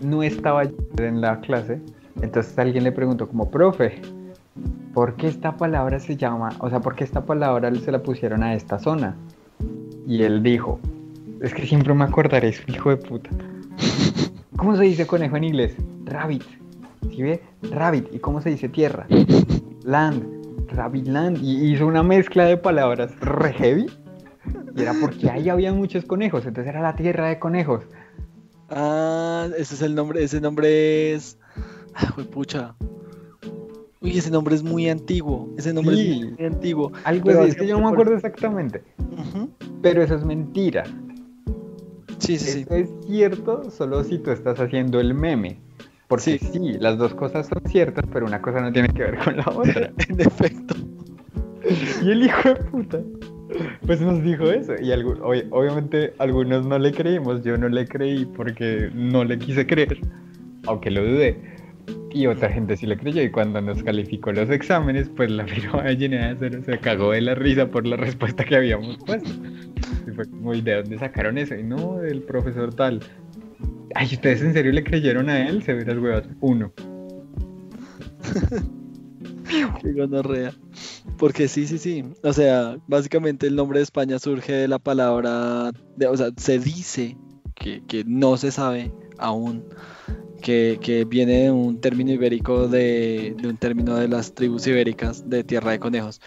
No 0.00 0.22
estaba 0.22 0.62
en 0.62 1.20
la 1.20 1.40
clase. 1.40 1.80
Entonces 2.22 2.58
alguien 2.58 2.84
le 2.84 2.92
preguntó 2.92 3.28
como, 3.28 3.50
profe, 3.50 4.00
¿por 4.94 5.14
qué 5.16 5.28
esta 5.28 5.56
palabra 5.56 6.00
se 6.00 6.16
llama, 6.16 6.50
o 6.60 6.70
sea, 6.70 6.80
por 6.80 6.94
qué 6.96 7.04
esta 7.04 7.24
palabra 7.24 7.72
se 7.74 7.92
la 7.92 8.02
pusieron 8.02 8.42
a 8.42 8.54
esta 8.54 8.78
zona? 8.78 9.14
Y 10.06 10.22
él 10.22 10.42
dijo, 10.42 10.80
es 11.42 11.52
que 11.52 11.66
siempre 11.66 11.92
me 11.94 12.04
acordaré, 12.04 12.48
es 12.48 12.62
hijo 12.68 12.90
de 12.90 12.96
puta. 12.96 13.30
¿Cómo 14.56 14.76
se 14.76 14.82
dice 14.84 15.06
conejo 15.06 15.36
en 15.36 15.44
inglés? 15.44 15.76
Rabbit. 16.04 16.42
¿Sí 17.10 17.22
ve? 17.22 17.42
Rabbit. 17.70 18.06
¿Y 18.12 18.18
cómo 18.18 18.40
se 18.40 18.50
dice 18.50 18.68
tierra? 18.68 19.06
Land. 19.84 20.68
Rabbit 20.68 21.06
land. 21.06 21.38
Y 21.42 21.72
hizo 21.72 21.86
una 21.86 22.02
mezcla 22.02 22.44
de 22.44 22.56
palabras 22.56 23.18
re 23.20 23.52
heavy. 23.52 23.86
Y 24.76 24.82
era 24.82 24.94
porque 25.00 25.30
ahí 25.30 25.48
había 25.48 25.72
muchos 25.72 26.04
conejos, 26.04 26.46
entonces 26.46 26.68
era 26.70 26.80
la 26.82 26.94
tierra 26.96 27.28
de 27.28 27.38
conejos. 27.38 27.84
Ah, 28.70 29.48
ese 29.56 29.74
es 29.74 29.82
el 29.82 29.94
nombre, 29.94 30.22
ese 30.22 30.40
nombre 30.40 31.14
es. 31.14 31.38
Ah, 31.94 32.14
pucha. 32.32 32.74
Uy, 34.00 34.16
ese 34.16 34.30
nombre 34.30 34.54
es 34.54 34.62
muy 34.62 34.88
antiguo. 34.88 35.52
Ese 35.58 35.72
nombre 35.72 35.96
Sí. 35.96 36.20
es 36.22 36.38
muy 36.38 36.46
antiguo. 36.46 36.92
Algo 37.04 37.24
Pero 37.24 37.40
así, 37.40 37.50
es 37.50 37.56
que 37.56 37.66
yo 37.66 37.74
no 37.74 37.80
me 37.80 37.84
por- 37.86 37.92
acuerdo 37.94 38.14
exactamente. 38.14 38.82
Pero 39.82 40.02
eso 40.02 40.14
es 40.14 40.24
mentira. 40.24 40.84
Sí, 42.18 42.38
sí, 42.38 42.50
sí. 42.52 42.60
Eso 42.62 42.74
es 42.74 42.90
cierto 43.06 43.70
solo 43.70 44.02
si 44.04 44.18
tú 44.18 44.30
estás 44.30 44.58
haciendo 44.60 45.00
el 45.00 45.14
meme. 45.14 45.58
Porque 46.08 46.38
Sí. 46.38 46.38
sí. 46.38 46.72
las 46.80 46.96
dos 46.98 47.14
cosas 47.14 47.46
son 47.46 47.62
ciertas, 47.70 48.04
pero 48.12 48.26
una 48.26 48.40
cosa 48.40 48.60
no 48.60 48.72
tiene 48.72 48.88
que 48.88 49.02
ver 49.02 49.18
con 49.18 49.36
la 49.36 49.44
otra. 49.54 49.92
En 50.08 50.20
efecto. 50.20 50.74
y 52.02 52.10
el 52.10 52.22
hijo 52.24 52.48
de 52.48 52.54
puta, 52.56 52.98
pues 53.86 54.00
nos 54.00 54.22
dijo 54.22 54.50
eso. 54.50 54.74
Y 54.80 54.90
obviamente 55.50 56.14
algunos 56.18 56.66
no 56.66 56.78
le 56.78 56.92
creímos, 56.92 57.44
yo 57.44 57.58
no 57.58 57.68
le 57.68 57.86
creí 57.86 58.24
porque 58.24 58.90
no 58.94 59.24
le 59.24 59.38
quise 59.38 59.66
creer, 59.66 59.98
aunque 60.66 60.90
lo 60.90 61.04
dudé. 61.04 61.36
Y 62.10 62.26
otra 62.26 62.48
gente 62.50 62.74
sí 62.76 62.86
le 62.86 62.96
creyó 62.96 63.22
y 63.22 63.30
cuando 63.30 63.60
nos 63.60 63.82
calificó 63.82 64.32
los 64.32 64.48
exámenes, 64.48 65.10
pues 65.14 65.30
la 65.30 65.44
miró 65.44 65.78
a 65.78 65.92
llena 65.92 66.28
de 66.28 66.36
cero, 66.38 66.62
se 66.64 66.78
cagó 66.78 67.12
de 67.12 67.20
la 67.20 67.34
risa 67.34 67.66
por 67.70 67.86
la 67.86 67.96
respuesta 67.96 68.44
que 68.44 68.56
habíamos 68.56 68.96
puesto. 69.04 69.28
Fue 70.18 70.28
como, 70.28 70.52
¿y 70.52 70.60
de 70.62 70.74
dónde 70.82 70.98
sacaron 70.98 71.38
eso? 71.38 71.54
Y 71.54 71.62
no, 71.62 71.98
del 71.98 72.22
profesor 72.22 72.74
tal. 72.74 72.98
Ay, 73.94 74.08
¿ustedes 74.14 74.42
en 74.42 74.52
serio 74.52 74.72
le 74.72 74.82
creyeron 74.82 75.30
a 75.30 75.48
él? 75.48 75.62
Se 75.62 75.74
verás 75.74 75.96
huevas. 75.96 76.24
Uno. 76.40 76.72
Qué 79.80 79.92
gonorrea. 79.92 80.52
Porque 81.18 81.46
sí, 81.46 81.68
sí, 81.68 81.78
sí. 81.78 82.02
O 82.24 82.32
sea, 82.32 82.78
básicamente 82.88 83.46
el 83.46 83.54
nombre 83.54 83.78
de 83.78 83.84
España 83.84 84.18
surge 84.18 84.52
de 84.52 84.66
la 84.66 84.80
palabra. 84.80 85.70
de- 85.96 86.08
o 86.08 86.16
sea, 86.16 86.30
se 86.36 86.58
dice 86.58 87.16
que, 87.54 87.84
que 87.86 88.02
no 88.04 88.36
se 88.36 88.50
sabe 88.50 88.90
aún. 89.18 89.62
Que, 90.42 90.78
que 90.80 91.04
viene 91.04 91.44
de 91.44 91.50
un 91.52 91.80
término 91.80 92.10
ibérico, 92.12 92.66
de, 92.66 93.36
de 93.40 93.48
un 93.48 93.56
término 93.56 93.94
de 93.94 94.08
las 94.08 94.34
tribus 94.34 94.66
ibéricas 94.66 95.28
de 95.30 95.44
tierra 95.44 95.70
de 95.72 95.78
conejos. 95.78 96.20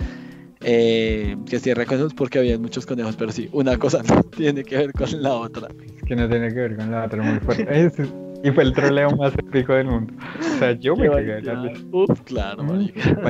Eh, 0.63 1.35
que 1.49 1.59
de 1.59 1.73
conejos 1.73 2.13
porque 2.13 2.37
había 2.39 2.57
muchos 2.59 2.85
conejos, 2.85 3.15
pero 3.15 3.31
sí, 3.31 3.49
una 3.51 3.77
cosa 3.77 4.01
no 4.07 4.21
tiene 4.23 4.63
que 4.63 4.77
ver 4.77 4.93
con 4.93 5.21
la 5.21 5.33
otra. 5.33 5.69
Es 5.95 6.03
que 6.03 6.15
no 6.15 6.29
tiene 6.29 6.49
que 6.49 6.59
ver 6.59 6.75
con 6.77 6.91
la 6.91 7.05
otra 7.05 7.21
muy 7.23 7.39
fuerte. 7.39 7.91
Y 8.43 8.49
fue 8.49 8.63
el 8.63 8.73
troleo 8.73 9.11
más 9.11 9.33
épico 9.37 9.71
del 9.73 9.85
mundo. 9.85 10.13
O 10.39 10.57
sea, 10.57 10.71
yo 10.71 10.95
me 10.95 11.03
Qué 11.03 11.09
cagué 11.11 11.33
de 11.35 11.41
la. 11.43 11.73
Uf, 11.91 12.21
claro, 12.21 12.63
marica. 12.63 13.13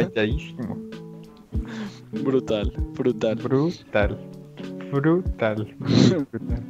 Brutal, 2.23 2.71
brutal. 2.97 3.35
Brutal. 3.35 4.17
Brutal. 4.89 5.75
brutal. 6.31 6.63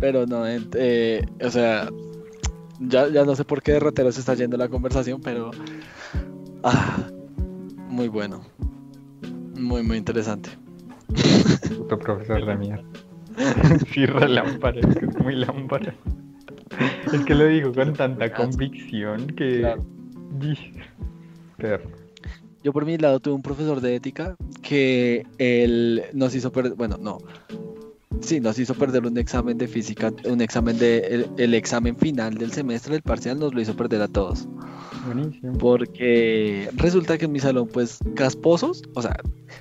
Pero 0.00 0.26
no, 0.26 0.46
en- 0.46 0.68
eh, 0.74 1.24
o 1.42 1.50
sea, 1.50 1.88
ya, 2.78 3.08
ya 3.08 3.24
no 3.24 3.34
sé 3.34 3.44
por 3.44 3.62
qué 3.62 3.72
derrotero 3.72 4.12
se 4.12 4.20
está 4.20 4.34
yendo 4.34 4.56
la 4.56 4.68
conversación, 4.68 5.20
pero 5.20 5.50
ah, 6.62 6.98
muy 7.88 8.08
bueno. 8.08 8.42
Muy, 9.56 9.82
muy 9.82 9.96
interesante. 9.96 10.50
Puto 11.76 11.98
profesor 11.98 12.44
de 12.44 12.56
mierda. 12.56 12.84
Sí, 13.92 14.06
re 14.06 14.28
lámpara, 14.28 14.78
es 14.78 14.96
que 14.96 15.06
es 15.06 15.18
muy 15.18 15.34
lámpara. 15.34 15.92
Es 17.12 17.24
que 17.24 17.34
lo 17.34 17.46
dijo 17.46 17.72
con 17.72 17.92
tanta 17.92 18.32
convicción 18.32 19.26
que. 19.28 19.60
Claro. 19.60 19.84
Perro. 21.56 21.90
Yo 22.62 22.72
por 22.72 22.84
mi 22.86 22.96
lado 22.96 23.20
tuve 23.20 23.34
un 23.34 23.42
profesor 23.42 23.80
de 23.80 23.96
ética 23.96 24.36
que 24.62 25.26
él 25.38 26.02
nos 26.12 26.34
hizo 26.34 26.50
perder, 26.50 26.74
bueno, 26.74 26.96
no, 26.98 27.18
sí, 28.20 28.40
nos 28.40 28.58
hizo 28.58 28.74
perder 28.74 29.06
un 29.06 29.16
examen 29.18 29.58
de 29.58 29.68
física, 29.68 30.12
un 30.24 30.40
examen 30.40 30.78
de, 30.78 30.98
el, 30.98 31.30
el 31.36 31.54
examen 31.54 31.96
final 31.96 32.34
del 32.34 32.52
semestre, 32.52 32.96
el 32.96 33.02
parcial, 33.02 33.38
nos 33.38 33.54
lo 33.54 33.60
hizo 33.60 33.76
perder 33.76 34.02
a 34.02 34.08
todos. 34.08 34.48
Buenísimo. 35.06 35.52
Porque 35.58 36.68
resulta 36.74 37.18
que 37.18 37.26
en 37.26 37.32
mi 37.32 37.40
salón, 37.40 37.68
pues, 37.72 37.98
casposos, 38.14 38.82
o 38.94 39.02
sea, 39.02 39.16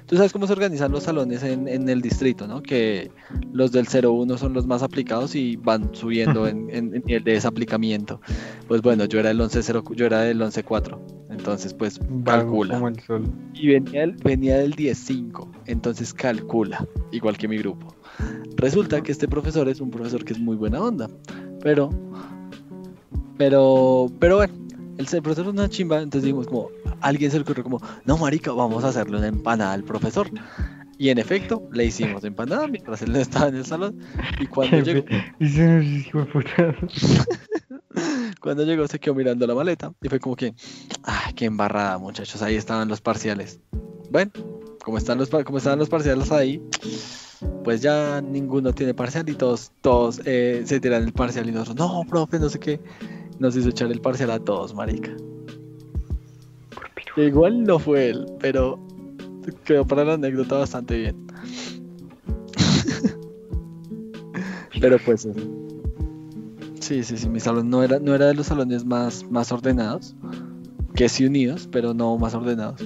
tú 0.05 0.15
sabes 0.15 0.31
cómo 0.31 0.47
se 0.47 0.53
organizan 0.53 0.91
los 0.91 1.03
salones 1.03 1.43
en, 1.43 1.67
en 1.67 1.89
el 1.89 2.01
distrito, 2.01 2.47
¿no? 2.47 2.61
Que 2.61 3.11
los 3.51 3.71
del 3.71 3.88
01 3.88 4.38
son 4.38 4.53
los 4.53 4.65
más 4.67 4.84
aplicados 4.84 5.35
y 5.35 5.57
van 5.57 5.93
subiendo 5.93 6.47
en, 6.47 6.69
en, 6.69 6.95
en 6.95 7.03
nivel 7.05 7.23
de 7.23 7.34
desaplicamiento. 7.34 8.21
Pues 8.67 8.81
bueno, 8.81 9.05
yo 9.05 9.19
era 9.19 9.31
el 9.31 9.39
11.0, 9.39 9.95
yo 9.95 10.05
era 10.05 10.21
del 10.21 10.39
11.4, 10.39 10.99
entonces 11.30 11.73
pues 11.73 11.99
Vago 12.09 12.43
calcula. 12.43 12.75
Como 12.75 12.88
el 12.88 12.99
sol. 13.01 13.23
Y 13.53 13.67
venía 13.67 14.01
del, 14.01 14.13
venía 14.23 14.57
del 14.57 14.75
10.5, 14.75 15.49
entonces 15.65 16.13
calcula, 16.13 16.88
igual 17.11 17.38
que 17.38 17.47
mi 17.47 17.57
grupo. 17.57 17.95
Resulta 18.56 19.02
que 19.02 19.11
este 19.11 19.27
profesor 19.27 19.68
es 19.69 19.81
un 19.81 19.91
profesor 19.91 20.23
que 20.23 20.34
es 20.34 20.40
muy 20.40 20.56
buena 20.56 20.81
onda, 20.81 21.10
pero, 21.61 21.90
pero, 23.38 24.07
pero 24.19 24.38
bueno, 24.38 24.53
el 24.98 25.06
profesor 25.06 25.45
es 25.45 25.53
una 25.53 25.69
chimba, 25.69 26.02
entonces 26.02 26.23
dijimos 26.23 26.48
como, 26.48 26.69
alguien 27.02 27.31
se 27.31 27.38
le 27.38 27.44
ocurrió 27.44 27.64
como, 27.64 27.81
no 28.06 28.18
marica, 28.18 28.52
vamos 28.52 28.84
a 28.84 28.90
hacerle 28.90 29.18
una 29.18 29.27
empanada 29.27 29.73
al 29.73 29.84
profesor. 29.84 30.30
Y 30.98 31.10
en 31.10 31.18
efecto, 31.18 31.68
le 31.73 31.85
hicimos 31.85 32.23
empanada 32.23 32.68
mientras 32.68 33.02
él 33.02 33.11
no 33.11 33.19
estaba 33.19 33.48
en 33.49 33.56
el 33.56 33.65
salón. 33.65 33.99
Y 34.40 34.45
cuando 34.45 34.80
llegó, 34.84 35.03
cuando 38.40 38.64
llegó 38.64 38.88
se 38.88 38.99
quedó 38.99 39.15
mirando 39.15 39.45
la 39.48 39.56
maleta 39.56 39.91
y 40.02 40.10
fue 40.10 40.19
como 40.19 40.35
que, 40.35 40.53
ay, 41.03 41.34
qué 41.34 41.45
embarrada 41.45 41.98
muchachos, 41.98 42.41
ahí 42.41 42.56
estaban 42.56 42.88
los 42.88 43.02
parciales. 43.02 43.60
Bueno, 44.11 44.31
como 44.84 44.98
están 44.98 45.18
los, 45.18 45.30
como 45.30 45.57
estaban 45.57 45.80
los 45.80 45.90
parciales 45.90 46.31
ahí, 46.31 46.61
pues 47.64 47.81
ya 47.81 48.22
ninguno 48.22 48.73
tiene 48.73 48.94
parcial 48.94 49.27
y 49.30 49.34
todos, 49.34 49.72
todos 49.81 50.22
eh, 50.26 50.64
se 50.65 50.80
tiran 50.80 51.03
el 51.03 51.14
parcial 51.14 51.49
y 51.49 51.52
nosotros, 51.52 51.77
no, 51.77 52.03
profe, 52.10 52.40
no 52.40 52.49
sé 52.49 52.60
qué. 52.60 52.80
Nos 53.40 53.56
hizo 53.56 53.69
echar 53.69 53.91
el 53.91 54.02
parcial 54.02 54.31
a 54.31 54.40
todos, 54.40 54.76
marica. 54.76 55.11
Igual 57.15 57.64
no 57.64 57.80
fue 57.80 58.10
él, 58.10 58.26
pero 58.40 58.80
quedó 59.65 59.85
para 59.85 60.03
la 60.03 60.14
anécdota 60.14 60.57
bastante 60.57 60.98
bien. 60.98 61.27
pero 64.81 64.98
pues 65.06 65.26
eso. 65.26 65.40
Sí, 66.80 67.03
sí, 67.03 67.18
sí, 67.18 67.30
mi 67.30 67.40
salón 67.40 67.69
no 67.69 67.84
era, 67.84 67.99
no 67.99 68.14
era 68.14 68.27
de 68.27 68.34
los 68.34 68.48
salones 68.48 68.84
más, 68.84 69.30
más 69.30 69.52
ordenados, 69.52 70.15
que 70.95 71.07
sí 71.07 71.26
unidos, 71.26 71.69
pero 71.72 71.94
no 71.94 72.18
más 72.18 72.34
ordenados. 72.34 72.81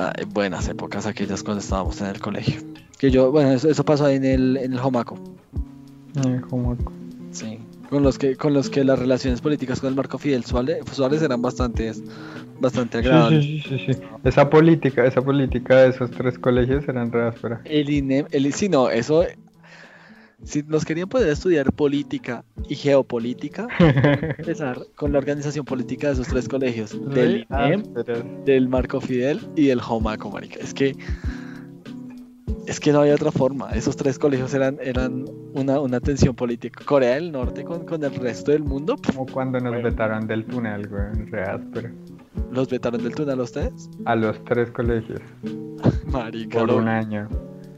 Ay, 0.00 0.24
buenas 0.32 0.68
épocas 0.68 1.06
aquellas 1.06 1.42
cuando 1.42 1.60
estábamos 1.60 2.00
en 2.00 2.06
el 2.06 2.20
colegio. 2.20 2.60
Que 2.98 3.10
yo, 3.10 3.32
bueno, 3.32 3.50
eso, 3.50 3.68
eso 3.68 3.84
pasó 3.84 4.06
ahí 4.06 4.14
en 4.16 4.24
el, 4.24 4.56
en 4.56 4.72
el 4.72 4.78
Jomaco. 4.78 5.16
Eh, 6.24 6.40
como- 6.48 6.76
Sí. 7.32 7.58
Con 7.90 8.02
los 8.04 8.16
que, 8.18 8.36
con 8.36 8.54
los 8.54 8.70
que 8.70 8.84
las 8.84 8.98
relaciones 8.98 9.40
políticas 9.40 9.80
con 9.80 9.88
el 9.88 9.96
Marco 9.96 10.18
Fidel 10.18 10.44
Suárez, 10.44 10.78
Suárez 10.92 11.20
eran 11.22 11.42
bastante, 11.42 11.90
bastante 12.60 12.98
agradables. 12.98 13.44
sí, 13.44 13.60
sí, 13.60 13.78
sí, 13.86 13.94
sí. 13.94 14.00
Esa 14.24 14.48
política, 14.48 15.04
esa 15.04 15.20
política 15.22 15.76
de 15.78 15.88
esos 15.88 16.10
tres 16.12 16.38
colegios 16.38 16.86
eran 16.88 17.10
re 17.10 17.26
áspera. 17.28 17.60
El 17.64 17.90
INEM, 17.90 18.26
el, 18.30 18.52
sí, 18.52 18.68
no, 18.68 18.88
eso. 18.90 19.24
Si 20.44 20.62
nos 20.62 20.84
querían 20.84 21.08
poder 21.08 21.28
estudiar 21.30 21.72
política 21.72 22.44
y 22.68 22.74
geopolítica, 22.76 23.66
empezar 24.38 24.78
con 24.94 25.12
la 25.12 25.18
organización 25.18 25.64
política 25.64 26.06
de 26.08 26.12
esos 26.14 26.28
tres 26.28 26.48
colegios: 26.48 26.92
del 27.14 27.46
INEM, 27.50 27.80
ásperas. 27.80 28.24
del 28.44 28.68
Marco 28.68 29.00
Fidel 29.00 29.40
y 29.56 29.66
del 29.66 29.80
Jomaco, 29.80 30.30
marica. 30.30 30.60
Es 30.60 30.72
que 30.72 30.94
Es 32.66 32.78
que 32.80 32.92
no 32.92 33.00
había 33.00 33.14
otra 33.14 33.32
forma. 33.32 33.70
Esos 33.70 33.96
tres 33.96 34.18
colegios 34.18 34.52
eran, 34.54 34.78
eran 34.82 35.24
una, 35.54 35.80
una 35.80 36.00
tensión 36.00 36.34
política. 36.34 36.84
Corea 36.84 37.14
del 37.14 37.32
Norte 37.32 37.64
con, 37.64 37.84
con 37.86 38.04
el 38.04 38.14
resto 38.14 38.52
del 38.52 38.62
mundo. 38.62 38.96
Como 39.06 39.26
cuando 39.26 39.58
nos 39.58 39.82
vetaron 39.82 40.26
del 40.26 40.44
túnel, 40.44 40.86
güey, 40.86 41.02
en 41.14 41.26
real, 41.32 41.66
pero. 41.72 41.90
¿Los 42.52 42.68
vetaron 42.70 43.02
del 43.02 43.14
túnel 43.14 43.40
a 43.40 43.42
ustedes? 43.42 43.90
A 44.04 44.14
los 44.14 44.42
tres 44.44 44.70
colegios. 44.70 45.20
Marica. 46.12 46.60
Por 46.60 46.68
lo- 46.68 46.76
un 46.78 46.88
año. 46.88 47.28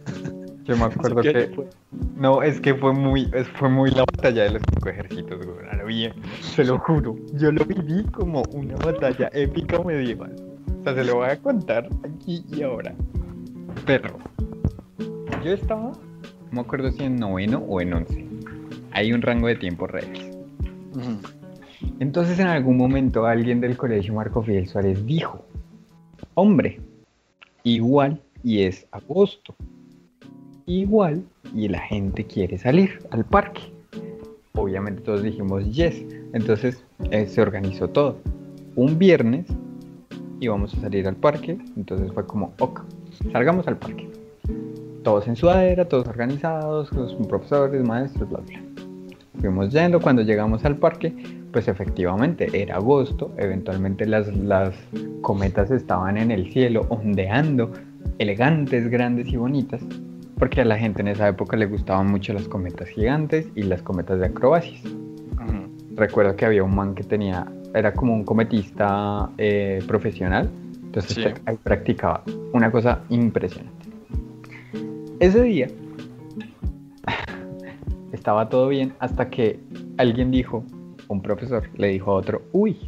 Yo 0.70 0.76
me 0.76 0.84
acuerdo 0.94 1.20
¿Qué 1.20 1.32
que. 1.32 1.46
fue? 1.48 1.66
No, 2.16 2.44
es 2.44 2.60
que 2.60 2.74
fue 2.74 2.92
muy, 2.92 3.28
fue 3.56 3.68
muy 3.68 3.90
la 3.90 4.04
batalla 4.16 4.44
de 4.44 4.50
los 4.50 4.62
cinco 4.72 4.88
ejércitos, 4.88 5.44
güey. 5.44 6.06
lo. 6.06 6.14
Se 6.40 6.64
lo 6.64 6.78
juro. 6.78 7.16
Yo 7.34 7.50
lo 7.50 7.64
viví 7.64 8.04
como 8.04 8.42
una 8.52 8.76
batalla 8.76 9.28
épica 9.32 9.82
medieval. 9.82 10.36
O 10.80 10.84
sea, 10.84 10.94
se 10.94 11.04
lo 11.04 11.16
voy 11.16 11.28
a 11.28 11.36
contar 11.36 11.88
aquí 12.04 12.44
y 12.52 12.62
ahora. 12.62 12.94
Pero. 13.84 14.16
Yo 15.44 15.52
estaba. 15.52 15.90
No 15.90 16.52
me 16.52 16.60
acuerdo 16.60 16.92
si 16.92 17.02
en 17.02 17.16
noveno 17.16 17.58
o 17.58 17.80
en 17.80 17.92
once. 17.92 18.24
Hay 18.92 19.12
un 19.12 19.22
rango 19.22 19.48
de 19.48 19.56
tiempo. 19.56 19.88
Ujú. 20.94 21.18
Entonces 21.98 22.38
en 22.38 22.46
algún 22.46 22.76
momento 22.76 23.26
alguien 23.26 23.60
del 23.60 23.76
colegio 23.76 24.14
Marco 24.14 24.40
Fidel 24.42 24.68
Suárez 24.68 25.04
dijo, 25.04 25.44
hombre, 26.34 26.80
igual 27.64 28.22
y 28.44 28.62
es 28.62 28.86
agosto, 28.92 29.54
igual 30.78 31.22
y 31.54 31.68
la 31.68 31.80
gente 31.80 32.24
quiere 32.24 32.58
salir 32.58 32.98
al 33.10 33.24
parque. 33.24 33.62
Obviamente 34.52 35.02
todos 35.02 35.22
dijimos 35.22 35.64
yes, 35.72 36.04
entonces 36.32 36.84
eh, 37.10 37.26
se 37.26 37.40
organizó 37.40 37.88
todo. 37.88 38.18
Un 38.76 38.98
viernes 38.98 39.46
íbamos 40.40 40.74
a 40.74 40.80
salir 40.80 41.06
al 41.06 41.16
parque, 41.16 41.58
entonces 41.76 42.10
fue 42.12 42.26
como, 42.26 42.52
ok, 42.58 42.80
salgamos 43.32 43.66
al 43.68 43.76
parque. 43.76 44.08
Todos 45.04 45.28
en 45.28 45.36
sudadera, 45.36 45.86
todos 45.86 46.06
organizados, 46.08 46.92
los 46.92 47.14
profesores, 47.26 47.82
maestros, 47.82 48.28
bla, 48.28 48.40
bla. 48.40 48.60
Fuimos 49.40 49.72
yendo, 49.72 50.00
cuando 50.00 50.22
llegamos 50.22 50.64
al 50.64 50.76
parque, 50.76 51.14
pues 51.52 51.68
efectivamente 51.68 52.48
era 52.52 52.76
agosto, 52.76 53.32
eventualmente 53.38 54.06
las, 54.06 54.28
las 54.36 54.74
cometas 55.22 55.70
estaban 55.70 56.16
en 56.18 56.30
el 56.30 56.52
cielo 56.52 56.86
ondeando, 56.90 57.72
elegantes, 58.18 58.88
grandes 58.88 59.28
y 59.28 59.36
bonitas, 59.36 59.80
porque 60.40 60.62
a 60.62 60.64
la 60.64 60.78
gente 60.78 61.02
en 61.02 61.08
esa 61.08 61.28
época 61.28 61.54
le 61.54 61.66
gustaban 61.66 62.06
mucho 62.06 62.32
las 62.32 62.48
cometas 62.48 62.88
gigantes 62.88 63.46
y 63.54 63.62
las 63.62 63.82
cometas 63.82 64.18
de 64.18 64.26
acrobacias. 64.26 64.82
Recuerdo 65.94 66.34
que 66.34 66.46
había 66.46 66.64
un 66.64 66.74
man 66.74 66.94
que 66.94 67.04
tenía, 67.04 67.46
era 67.74 67.92
como 67.92 68.14
un 68.14 68.24
cometista 68.24 69.28
eh, 69.36 69.80
profesional, 69.86 70.48
entonces 70.82 71.16
Sí. 71.16 71.24
ahí 71.44 71.58
practicaba 71.62 72.22
una 72.54 72.72
cosa 72.72 73.02
impresionante. 73.10 73.86
Ese 75.18 75.42
día 75.42 75.68
estaba 78.12 78.48
todo 78.48 78.68
bien 78.68 78.94
hasta 78.98 79.28
que 79.28 79.60
alguien 79.98 80.30
dijo, 80.30 80.64
un 81.08 81.20
profesor 81.20 81.68
le 81.76 81.88
dijo 81.88 82.12
a 82.12 82.14
otro, 82.14 82.42
uy, 82.52 82.78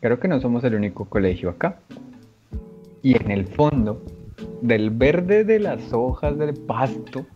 creo 0.00 0.18
que 0.18 0.26
no 0.26 0.40
somos 0.40 0.64
el 0.64 0.74
único 0.74 1.04
colegio 1.04 1.50
acá. 1.50 1.80
Y 3.02 3.14
en 3.22 3.30
el 3.30 3.46
fondo, 3.46 4.00
del 4.62 4.90
verde 4.90 5.44
de 5.44 5.58
las 5.58 5.92
hojas 5.92 6.38
del 6.38 6.54
pasto, 6.54 7.26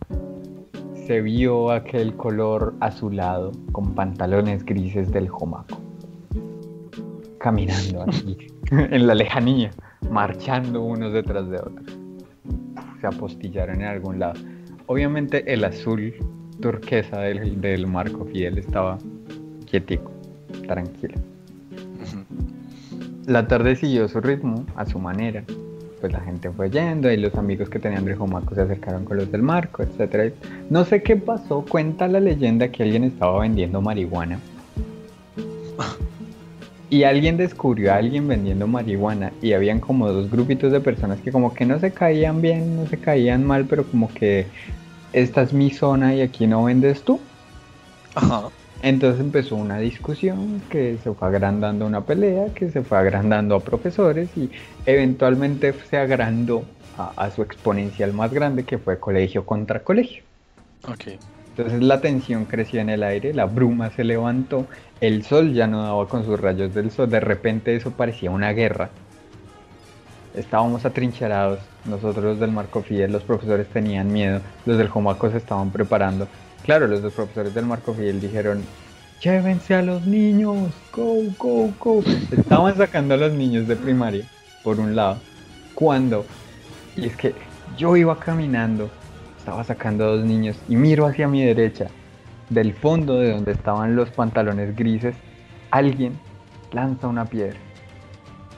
se 1.05 1.21
vio 1.21 1.71
aquel 1.71 2.15
color 2.15 2.73
azulado 2.79 3.51
con 3.73 3.93
pantalones 3.93 4.65
grises 4.65 5.11
del 5.11 5.27
jomaco. 5.27 5.79
Caminando 7.37 8.03
aquí, 8.03 8.37
en 8.71 9.07
la 9.07 9.13
lejanía, 9.13 9.71
marchando 10.09 10.81
unos 10.81 11.13
detrás 11.13 11.49
de 11.49 11.57
otros. 11.57 11.97
Se 13.01 13.07
apostillaron 13.07 13.81
en 13.81 13.87
algún 13.87 14.19
lado. 14.19 14.39
Obviamente 14.87 15.53
el 15.53 15.65
azul 15.65 16.13
turquesa 16.61 17.19
del, 17.19 17.59
del 17.59 17.87
Marco 17.87 18.25
Fidel 18.25 18.57
estaba 18.57 18.97
quietico, 19.65 20.11
tranquilo. 20.65 21.15
La 23.25 23.45
tarde 23.45 23.75
siguió 23.75 24.07
su 24.07 24.21
ritmo, 24.21 24.65
a 24.77 24.85
su 24.85 24.99
manera. 24.99 25.43
Pues 25.99 26.13
la 26.13 26.19
gente 26.19 26.51
fue 26.51 26.69
yendo 26.69 27.11
y 27.11 27.17
los 27.17 27.33
amigos 27.35 27.69
que 27.69 27.79
tenían 27.79 28.05
del 28.05 28.15
Jomaco 28.15 28.53
se 28.53 28.61
acercaron 28.61 29.03
con 29.03 29.17
los 29.17 29.31
del 29.31 29.41
Marco, 29.41 29.83
etc. 29.83 30.33
No 30.69 30.85
sé 30.85 31.01
qué 31.01 31.15
pasó, 31.15 31.65
cuenta 31.67 32.07
la 32.07 32.19
leyenda 32.19 32.67
que 32.69 32.83
alguien 32.83 33.03
estaba 33.03 33.39
vendiendo 33.39 33.81
marihuana. 33.81 34.39
Y 36.89 37.03
alguien 37.03 37.35
descubrió 37.35 37.91
a 37.91 37.97
alguien 37.97 38.29
vendiendo 38.29 38.65
marihuana 38.65 39.33
y 39.41 39.51
habían 39.51 39.81
como 39.81 40.07
dos 40.07 40.31
grupitos 40.31 40.71
de 40.71 40.79
personas 40.79 41.19
que 41.19 41.33
como 41.33 41.53
que 41.53 41.65
no 41.65 41.79
se 41.79 41.91
caían 41.91 42.41
bien, 42.41 42.77
no 42.77 42.87
se 42.87 42.97
caían 42.97 43.45
mal, 43.45 43.65
pero 43.65 43.83
como 43.83 44.07
que 44.07 44.47
esta 45.11 45.41
es 45.41 45.51
mi 45.51 45.69
zona 45.69 46.15
y 46.15 46.21
aquí 46.21 46.47
no 46.47 46.63
vendes 46.63 47.01
tú. 47.01 47.19
Ajá. 48.15 48.43
Entonces 48.81 49.19
empezó 49.19 49.55
una 49.55 49.79
discusión 49.79 50.61
que 50.69 50.97
se 51.03 51.11
fue 51.13 51.27
agrandando 51.27 51.85
a 51.85 51.87
una 51.87 52.01
pelea, 52.01 52.53
que 52.53 52.69
se 52.69 52.83
fue 52.83 52.97
agrandando 52.97 53.55
a 53.55 53.59
profesores 53.59 54.29
y 54.37 54.51
eventualmente 54.85 55.73
se 55.89 55.97
agrandó 55.97 56.63
a, 56.97 57.11
a 57.15 57.31
su 57.31 57.41
exponencial 57.41 58.13
más 58.13 58.31
grande 58.31 58.63
que 58.63 58.77
fue 58.77 58.99
colegio 58.99 59.45
contra 59.45 59.83
colegio. 59.83 60.23
Ok. 60.87 61.19
Entonces 61.57 61.81
la 61.81 62.01
tensión 62.01 62.45
creció 62.45 62.81
en 62.81 62.89
el 62.89 63.01
aire, 63.01 63.33
la 63.33 63.45
bruma 63.45 63.89
se 63.89 64.03
levantó, 64.03 64.67
el 65.01 65.23
sol 65.23 65.53
ya 65.53 65.65
no 65.65 65.81
daba 65.81 66.07
con 66.07 66.23
sus 66.23 66.39
rayos 66.39 66.71
del 66.75 66.91
sol, 66.91 67.09
de 67.09 67.19
repente 67.19 67.75
eso 67.75 67.89
parecía 67.89 68.29
una 68.29 68.51
guerra. 68.51 68.91
Estábamos 70.35 70.85
atrincherados, 70.85 71.59
nosotros 71.85 72.23
los 72.23 72.39
del 72.39 72.51
Marco 72.51 72.83
Fidel, 72.83 73.11
los 73.11 73.23
profesores 73.23 73.65
tenían 73.69 74.13
miedo, 74.13 74.39
los 74.67 74.77
del 74.77 74.87
Jomaco 74.87 75.31
se 75.31 75.37
estaban 75.37 75.71
preparando. 75.71 76.27
Claro, 76.63 76.87
los 76.87 77.01
dos 77.01 77.13
profesores 77.13 77.53
del 77.53 77.65
Marco 77.65 77.93
Fidel 77.93 78.19
dijeron, 78.19 78.63
llévense 79.21 79.75
a 79.75 79.81
los 79.81 80.05
niños, 80.05 80.73
go, 80.93 81.23
go, 81.37 81.71
go. 81.79 82.03
Estaban 82.31 82.75
sacando 82.75 83.13
a 83.13 83.17
los 83.17 83.33
niños 83.33 83.67
de 83.67 83.75
primaria, 83.75 84.25
por 84.63 84.79
un 84.79 84.95
lado, 84.95 85.19
cuando, 85.73 86.25
y 86.95 87.05
es 87.05 87.15
que 87.15 87.33
yo 87.77 87.95
iba 87.95 88.19
caminando, 88.19 88.89
estaba 89.37 89.63
sacando 89.63 90.03
a 90.03 90.07
dos 90.07 90.25
niños 90.25 90.57
y 90.67 90.75
miro 90.75 91.05
hacia 91.05 91.27
mi 91.27 91.43
derecha, 91.43 91.87
del 92.49 92.73
fondo 92.73 93.19
de 93.19 93.31
donde 93.31 93.51
estaban 93.51 93.95
los 93.95 94.09
pantalones 94.09 94.75
grises, 94.75 95.15
alguien 95.71 96.17
lanza 96.71 97.07
una 97.07 97.25
piedra. 97.25 97.57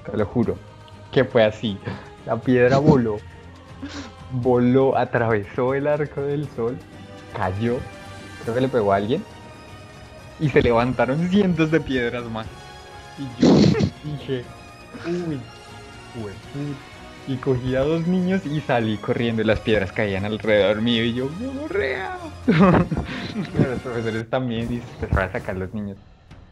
Te 0.09 0.17
lo 0.17 0.25
juro, 0.25 0.55
que 1.11 1.23
fue 1.25 1.43
así. 1.43 1.77
La 2.25 2.37
piedra 2.37 2.77
voló, 2.77 3.17
voló, 4.31 4.97
atravesó 4.97 5.73
el 5.73 5.87
arco 5.87 6.21
del 6.21 6.47
sol, 6.49 6.77
cayó, 7.35 7.77
creo 8.43 8.55
que 8.55 8.61
le 8.61 8.67
pegó 8.67 8.93
a 8.93 8.97
alguien, 8.97 9.23
y 10.39 10.49
se 10.49 10.61
levantaron 10.61 11.29
cientos 11.29 11.71
de 11.71 11.79
piedras 11.79 12.25
más. 12.25 12.47
Y 13.17 13.41
yo 13.41 13.53
dije, 14.03 14.43
uy, 15.05 15.39
uy, 16.15 16.31
y 17.27 17.35
cogí 17.35 17.75
a 17.75 17.81
dos 17.81 18.07
niños 18.07 18.43
y 18.45 18.59
salí 18.61 18.97
corriendo 18.97 19.43
y 19.43 19.45
las 19.45 19.59
piedras 19.59 19.91
caían 19.91 20.25
alrededor 20.25 20.81
mío 20.81 21.03
y 21.03 21.13
yo, 21.13 21.29
¡Gorrea! 21.59 22.17
Pero 22.47 23.69
los 23.69 23.79
profesores 23.81 24.29
también 24.29 24.63
y 24.63 24.79
se 24.79 24.93
empezaron 24.93 25.29
a 25.29 25.31
sacar 25.31 25.55
los 25.55 25.71
niños. 25.73 25.97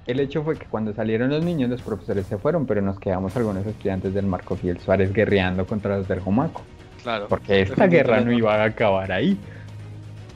El 0.06 0.20
hecho 0.20 0.44
fue 0.44 0.56
que 0.56 0.66
cuando 0.68 0.94
salieron 0.94 1.32
los 1.32 1.44
niños 1.44 1.70
los 1.70 1.82
profesores 1.82 2.28
se 2.28 2.38
fueron, 2.38 2.66
pero 2.66 2.82
nos 2.82 2.98
quedamos 2.98 3.36
algunos 3.36 3.66
estudiantes 3.66 4.14
del 4.14 4.26
Marco 4.26 4.56
Fiel 4.56 4.80
Suárez 4.80 5.12
guerreando 5.12 5.66
contra 5.66 5.98
los 5.98 6.08
del 6.08 6.22
Jomaco. 6.22 6.62
Claro. 7.04 7.28
Porque 7.28 7.62
esta 7.62 7.88
guerra 7.88 8.22
no 8.22 8.32
iba 8.32 8.56
a 8.56 8.64
acabar 8.64 9.12
ahí. 9.12 9.38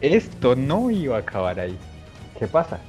Esto 0.02 0.56
no 0.56 0.90
iba 0.90 1.15
a 1.15 1.19
acabar 1.19 1.60
ahí. 1.60 1.78
¿Qué 2.38 2.48
pasa? 2.48 2.80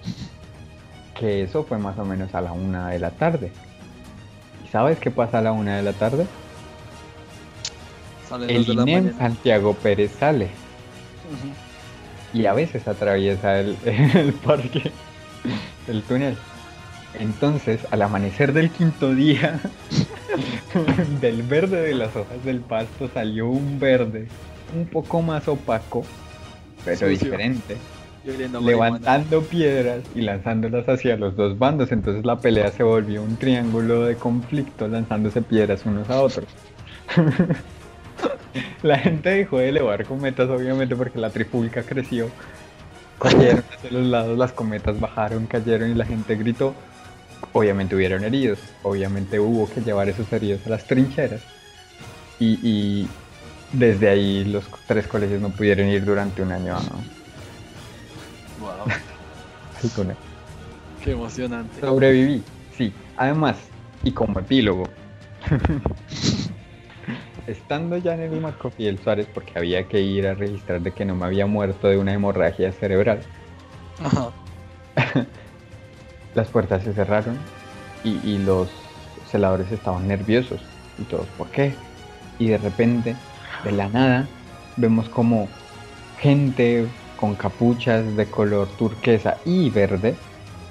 Que 1.18 1.42
eso 1.42 1.64
fue 1.64 1.78
más 1.78 1.98
o 1.98 2.04
menos 2.04 2.34
a 2.34 2.40
la 2.40 2.52
una 2.52 2.88
de 2.88 2.98
la 2.98 3.10
tarde. 3.10 3.52
¿Y 4.64 4.68
sabes 4.68 4.98
qué 4.98 5.10
pasa 5.10 5.38
a 5.38 5.42
la 5.42 5.52
una 5.52 5.76
de 5.76 5.82
la 5.82 5.92
tarde? 5.92 6.26
Salen 8.28 8.50
El 8.50 8.68
INEM. 8.68 9.18
Santiago 9.18 9.74
Pérez 9.74 10.12
sale 10.18 10.48
y 12.32 12.46
a 12.46 12.52
veces 12.54 12.88
atraviesa 12.88 13.60
el, 13.60 13.76
el 13.84 14.32
parque, 14.32 14.90
el 15.88 16.02
túnel. 16.02 16.36
Entonces, 17.18 17.80
al 17.90 18.02
amanecer 18.02 18.54
del 18.54 18.70
quinto 18.70 19.14
día, 19.14 19.60
del 21.20 21.42
verde 21.42 21.82
de 21.82 21.94
las 21.94 22.16
hojas 22.16 22.42
del 22.44 22.60
pasto 22.60 23.10
salió 23.12 23.48
un 23.48 23.78
verde 23.78 24.28
un 24.74 24.86
poco 24.86 25.20
más 25.20 25.46
opaco, 25.46 26.04
pero 26.84 26.96
Sucio. 26.96 27.18
diferente, 27.18 27.76
marihuana. 28.24 28.60
levantando 28.60 29.42
piedras 29.42 30.02
y 30.14 30.22
lanzándolas 30.22 30.88
hacia 30.88 31.16
los 31.16 31.36
dos 31.36 31.58
bandos. 31.58 31.92
Entonces 31.92 32.24
la 32.24 32.38
pelea 32.38 32.70
se 32.70 32.82
volvió 32.82 33.22
un 33.22 33.36
triángulo 33.36 34.04
de 34.04 34.16
conflicto, 34.16 34.88
lanzándose 34.88 35.42
piedras 35.42 35.84
unos 35.86 36.08
a 36.10 36.22
otros. 36.22 36.46
la 38.82 38.98
gente 38.98 39.30
dejó 39.30 39.58
de 39.58 39.68
elevar 39.70 40.04
cometas, 40.04 40.48
obviamente, 40.48 40.96
porque 40.96 41.18
la 41.18 41.30
trifulca 41.30 41.82
creció. 41.82 42.28
Cayeron 43.20 43.64
hacia 43.72 43.90
los 43.90 44.06
lados, 44.06 44.36
las 44.36 44.52
cometas 44.52 44.98
bajaron, 44.98 45.46
cayeron 45.46 45.90
y 45.90 45.94
la 45.94 46.04
gente 46.04 46.34
gritó. 46.36 46.74
Obviamente 47.52 47.94
hubieron 47.94 48.24
heridos, 48.24 48.58
obviamente 48.82 49.38
hubo 49.38 49.68
que 49.68 49.80
llevar 49.80 50.08
esos 50.08 50.32
heridos 50.32 50.66
a 50.66 50.70
las 50.70 50.86
trincheras. 50.86 51.42
Y, 52.38 52.58
y 52.62 53.08
desde 53.72 54.08
ahí 54.08 54.44
los 54.44 54.64
tres 54.86 55.06
colegios 55.06 55.40
no 55.40 55.50
pudieron 55.50 55.88
ir 55.88 56.04
durante 56.04 56.42
un 56.42 56.52
año. 56.52 56.76
Wow. 58.60 58.70
Qué 61.02 61.12
emocionante. 61.12 61.80
Sobreviví, 61.80 62.42
sí. 62.76 62.92
Además, 63.16 63.56
y 64.04 64.12
como 64.12 64.38
epílogo, 64.38 64.84
estando 67.46 67.96
ya 67.96 68.14
en 68.14 68.20
el 68.20 68.40
Marco 68.40 68.70
Fidel 68.70 68.98
Suárez, 69.00 69.26
porque 69.32 69.52
había 69.56 69.88
que 69.88 70.00
ir 70.00 70.26
a 70.26 70.34
registrar 70.34 70.80
de 70.80 70.92
que 70.92 71.04
no 71.04 71.16
me 71.16 71.26
había 71.26 71.46
muerto 71.46 71.88
de 71.88 71.98
una 71.98 72.12
hemorragia 72.12 72.70
cerebral, 72.72 73.22
las 76.34 76.48
puertas 76.48 76.84
se 76.84 76.92
cerraron 76.92 77.36
y, 78.04 78.38
los 78.38 78.68
celadores 79.30 79.70
estaban 79.72 80.06
nerviosos. 80.08 80.60
Y 80.98 81.04
todos, 81.04 81.26
¿por 81.38 81.48
qué? 81.48 81.74
Y 82.38 82.48
de 82.48 82.58
repente, 82.58 83.16
de 83.64 83.72
la 83.72 83.88
nada, 83.88 84.26
vemos 84.76 85.08
como 85.08 85.48
gente 86.18 86.86
con 87.16 87.34
capuchas 87.34 88.16
de 88.16 88.26
color 88.26 88.68
turquesa 88.78 89.36
y 89.44 89.70
verde, 89.70 90.14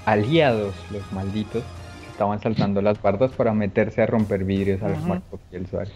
aliados 0.06 0.76
los 0.92 1.02
malditos, 1.14 1.64
estaban 2.12 2.42
saltando 2.42 2.82
las 2.82 3.02
bardas 3.02 3.32
para 3.32 3.54
meterse 3.54 4.02
a 4.02 4.06
romper 4.06 4.44
vidrios 4.44 4.82
a 4.84 4.90
los 4.90 5.04
Marco 5.06 5.40
Fidel 5.50 5.68
Suárez. 5.68 5.94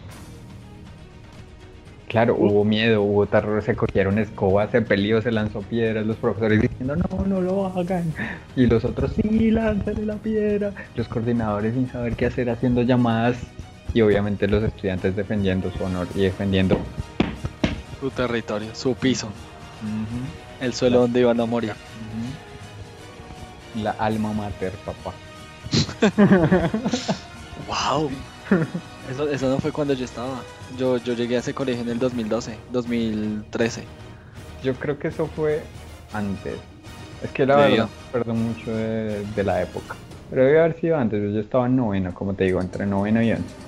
Claro, 2.07 2.35
hubo 2.37 2.63
miedo, 2.63 3.01
hubo 3.01 3.25
terror, 3.25 3.61
se 3.61 3.75
cogieron 3.75 4.19
escobas, 4.19 4.71
se 4.71 4.81
peleó, 4.81 5.21
se 5.21 5.31
lanzó 5.31 5.61
piedras, 5.61 6.05
los 6.05 6.15
profesores 6.15 6.61
diciendo 6.61 6.95
no, 6.95 7.25
no 7.25 7.41
lo 7.41 7.65
hagan. 7.65 8.13
Y 8.55 8.67
los 8.67 8.85
otros 8.85 9.13
sí, 9.15 9.51
lánzale 9.51 10.05
la 10.05 10.15
piedra. 10.15 10.71
Los 10.95 11.07
coordinadores 11.09 11.73
sin 11.73 11.89
saber 11.89 12.15
qué 12.15 12.27
hacer 12.27 12.49
haciendo 12.49 12.83
llamadas 12.83 13.37
y 13.95 14.01
obviamente 14.01 14.45
los 14.45 14.61
estudiantes 14.61 15.15
defendiendo 15.15 15.71
su 15.71 15.81
honor 15.81 16.05
y 16.15 16.19
defendiendo 16.19 16.77
su 18.01 18.11
territorio, 18.11 18.75
su 18.75 18.93
piso, 18.93 19.29
el 20.59 20.73
suelo 20.73 20.99
donde 20.99 21.21
iban 21.21 21.39
a 21.39 21.45
morir. 21.45 21.73
La 23.81 23.91
alma 23.91 24.33
mater, 24.33 24.73
papá. 24.85 25.13
wow. 27.67 28.11
Eso, 29.09 29.29
eso 29.29 29.49
no 29.49 29.59
fue 29.59 29.71
cuando 29.71 29.93
yo 29.93 30.03
estaba. 30.03 30.41
Yo, 30.77 30.97
yo 30.97 31.13
llegué 31.13 31.37
a 31.37 31.39
ese 31.39 31.53
colegio 31.53 31.83
en 31.83 31.89
el 31.89 31.99
2012, 31.99 32.57
2013. 32.73 33.83
Yo 34.61 34.73
creo 34.75 34.99
que 34.99 35.07
eso 35.07 35.25
fue 35.27 35.63
antes. 36.11 36.55
Es 37.23 37.31
que 37.31 37.45
la 37.45 37.55
verdad 37.55 37.89
perdón 38.11 38.43
mucho 38.43 38.75
de, 38.75 39.43
la 39.43 39.61
época. 39.61 39.95
Pero 40.29 40.43
debe 40.43 40.59
haber 40.59 40.79
sido 40.81 40.97
antes, 40.97 41.33
yo 41.33 41.39
estaba 41.39 41.67
en 41.67 41.77
noveno, 41.77 42.13
como 42.13 42.33
te 42.33 42.43
digo, 42.43 42.59
entre 42.59 42.85
noveno 42.85 43.21
y 43.21 43.31
once. 43.31 43.64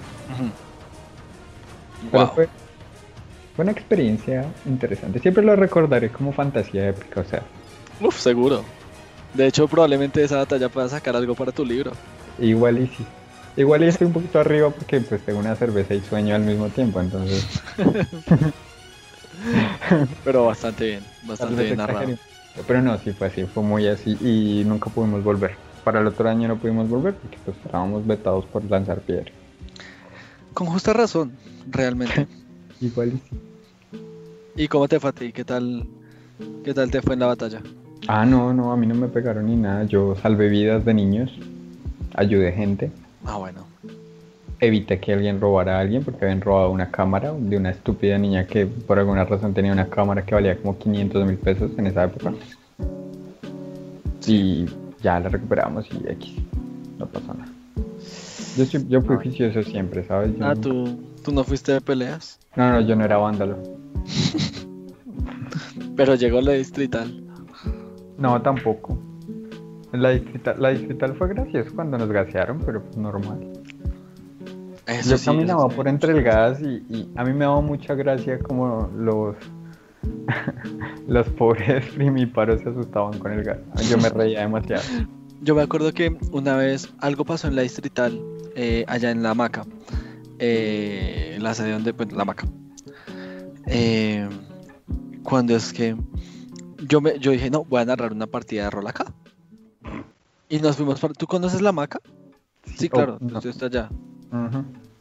Fue, 2.11 2.47
fue, 3.55 3.63
una 3.63 3.71
experiencia 3.71 4.45
interesante. 4.65 5.19
Siempre 5.19 5.43
lo 5.43 5.55
recordaré 5.55 6.09
como 6.09 6.31
fantasía 6.33 6.89
épica, 6.89 7.21
o 7.21 7.23
sea. 7.23 7.43
Uf, 8.01 8.19
seguro. 8.19 8.63
De 9.33 9.47
hecho, 9.47 9.67
probablemente 9.67 10.23
esa 10.23 10.37
batalla 10.37 10.69
pueda 10.69 10.89
sacar 10.89 11.15
algo 11.15 11.35
para 11.35 11.51
tu 11.51 11.65
libro. 11.65 11.91
Igual 12.39 12.79
y 12.79 12.87
sí. 12.87 13.05
Igual 13.57 13.83
y 13.83 13.87
estoy 13.87 14.07
un 14.07 14.13
poquito 14.13 14.39
arriba 14.39 14.69
porque 14.69 15.01
pues 15.01 15.21
tengo 15.21 15.39
una 15.39 15.55
cerveza 15.55 15.95
y 15.95 16.01
sueño 16.01 16.35
al 16.35 16.43
mismo 16.43 16.67
tiempo, 16.69 17.01
entonces. 17.01 17.43
Pero 20.23 20.45
bastante 20.45 20.85
bien, 20.85 21.03
bastante 21.23 21.63
bien 21.63 21.77
narrado. 21.77 22.17
Pero 22.67 22.81
no, 22.81 22.97
sí 22.99 23.11
fue 23.11 23.27
así, 23.27 23.45
fue 23.45 23.63
muy 23.63 23.87
así 23.87 24.17
y 24.21 24.63
nunca 24.63 24.91
pudimos 24.91 25.23
volver. 25.23 25.55
Para 25.83 26.01
el 26.01 26.07
otro 26.07 26.29
año 26.29 26.47
no 26.47 26.57
pudimos 26.57 26.87
volver 26.87 27.15
porque 27.15 27.37
pues 27.45 27.57
estábamos 27.65 28.05
vetados 28.05 28.45
por 28.45 28.63
lanzar 28.65 28.99
piedra. 29.01 29.31
Con 30.57 30.65
justa 30.65 30.91
razón, 30.91 31.33
realmente. 31.69 32.25
Igual 32.81 33.09
y 33.09 33.11
sí. 33.29 33.39
¿Y 34.55 34.67
cómo 34.67 34.87
te 34.87 34.99
fue 34.99 35.11
a 35.11 35.13
ti? 35.13 35.31
¿Qué 35.31 35.43
tal, 35.43 35.85
¿Qué 36.63 36.73
tal 36.73 36.89
te 36.89 36.99
fue 37.03 37.13
en 37.13 37.19
la 37.19 37.27
batalla? 37.27 37.61
Ah, 38.07 38.25
no, 38.25 38.51
no, 38.55 38.71
a 38.71 38.75
mí 38.75 38.87
no 38.87 38.95
me 38.95 39.07
pegaron 39.07 39.45
ni 39.45 39.55
nada. 39.55 39.83
Yo 39.83 40.15
salvé 40.15 40.49
vidas 40.49 40.83
de 40.83 40.95
niños, 40.95 41.31
ayudé 42.15 42.53
gente. 42.53 42.89
Ah, 43.23 43.37
bueno. 43.37 43.67
Evité 44.59 44.99
que 44.99 45.13
alguien 45.13 45.39
robara 45.39 45.77
a 45.77 45.81
alguien 45.81 46.03
porque 46.03 46.25
habían 46.25 46.41
robado 46.41 46.71
una 46.71 46.89
cámara 46.89 47.33
de 47.33 47.55
una 47.55 47.69
estúpida 47.69 48.17
niña 48.17 48.47
que 48.47 48.65
por 48.65 48.97
alguna 48.97 49.25
razón 49.25 49.53
tenía 49.53 49.71
una 49.71 49.87
cámara 49.87 50.25
que 50.25 50.33
valía 50.33 50.57
como 50.57 50.75
500 50.79 51.23
mil 51.27 51.37
pesos 51.37 51.69
en 51.77 51.85
esa 51.85 52.05
época. 52.05 52.33
Y 54.25 54.65
ya 55.03 55.19
la 55.19 55.29
recuperamos 55.29 55.85
y 55.91 55.97
X. 56.13 56.33
No 56.97 57.05
pasó 57.05 57.31
nada. 57.35 57.56
Yo, 58.57 58.63
yo 58.87 59.01
fui 59.01 59.17
juicioso 59.17 59.61
siempre, 59.61 60.03
¿sabes? 60.03 60.31
ah, 60.41 60.55
¿tú, 60.55 60.97
¿tú 61.23 61.31
no 61.31 61.43
fuiste 61.43 61.73
de 61.73 61.81
peleas? 61.81 62.39
No, 62.55 62.71
no, 62.71 62.81
yo 62.81 62.95
no 62.95 63.05
era 63.05 63.17
vándalo. 63.17 63.57
Pero 65.95 66.15
llegó 66.15 66.41
la 66.41 66.53
distrital. 66.53 67.23
No, 68.17 68.41
tampoco. 68.41 68.97
La 69.91 70.09
distrital, 70.09 71.15
fue 71.15 71.29
gracioso 71.29 71.71
cuando 71.75 71.97
nos 71.97 72.09
gasearon, 72.09 72.59
pero 72.65 72.83
pues 72.83 72.97
normal. 72.97 73.47
Yo 75.05 75.17
caminaba 75.23 75.67
por 75.69 75.87
entre 75.87 76.13
el 76.13 76.23
gas 76.23 76.59
y, 76.61 77.11
a 77.15 77.23
mí 77.23 77.33
me 77.33 77.45
daba 77.45 77.61
mucha 77.61 77.93
gracia 77.93 78.39
como 78.39 78.89
los 78.95 79.35
los 81.07 81.27
pobres 81.29 81.85
primíparos 81.93 82.61
se 82.61 82.69
asustaban 82.69 83.19
con 83.19 83.33
el 83.33 83.43
gas. 83.43 83.59
Yo 83.89 83.97
me 83.97 84.09
reía 84.09 84.41
demasiado. 84.41 84.83
Yo 85.41 85.55
me 85.55 85.61
acuerdo 85.61 85.93
que 85.93 86.17
una 86.31 86.55
vez 86.55 86.89
algo 86.99 87.23
pasó 87.25 87.47
en 87.47 87.55
la 87.55 87.61
distrital, 87.61 88.19
eh, 88.55 88.85
allá 88.87 89.11
en 89.11 89.23
la 89.23 89.31
hamaca. 89.31 89.65
Eh, 90.39 91.37
la 91.39 91.53
sede 91.53 91.71
donde, 91.71 91.93
pues, 91.93 92.11
la 92.11 92.23
hamaca. 92.23 92.47
Eh, 93.67 94.27
cuando 95.23 95.55
es 95.55 95.73
que 95.73 95.95
yo, 96.87 97.01
me, 97.01 97.19
yo 97.19 97.31
dije, 97.31 97.49
no, 97.49 97.65
voy 97.65 97.81
a 97.81 97.85
narrar 97.85 98.11
una 98.13 98.27
partida 98.27 98.65
de 98.65 98.69
rol 98.69 98.87
acá. 98.87 99.13
Y 100.49 100.59
nos 100.59 100.77
fuimos 100.77 100.99
para... 100.99 101.13
¿Tú 101.13 101.27
conoces 101.27 101.61
la 101.61 101.71
maca? 101.71 101.99
Sí, 102.75 102.89
claro, 102.89 103.19
oh, 103.21 103.47
está 103.47 103.65
allá. 103.65 103.89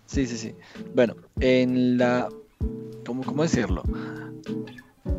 Sí, 0.07 0.27
sí, 0.27 0.37
sí. 0.37 0.55
Bueno, 0.95 1.15
en 1.41 1.99
la... 1.99 2.29
¿Cómo, 3.05 3.23
cómo 3.23 3.43
decirlo? 3.43 3.83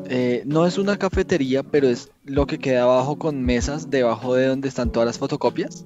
Eh, 0.10 0.44
no 0.46 0.66
es 0.66 0.78
una 0.78 0.98
cafetería, 0.98 1.64
pero 1.64 1.88
es 1.88 2.12
lo 2.26 2.48
que 2.48 2.60
queda 2.60 2.84
abajo 2.84 3.18
con 3.18 3.44
mesas 3.44 3.90
debajo 3.90 4.36
de 4.36 4.48
donde 4.48 4.68
están 4.68 4.92
todas 4.92 5.08
las 5.08 5.18
fotocopias 5.18 5.86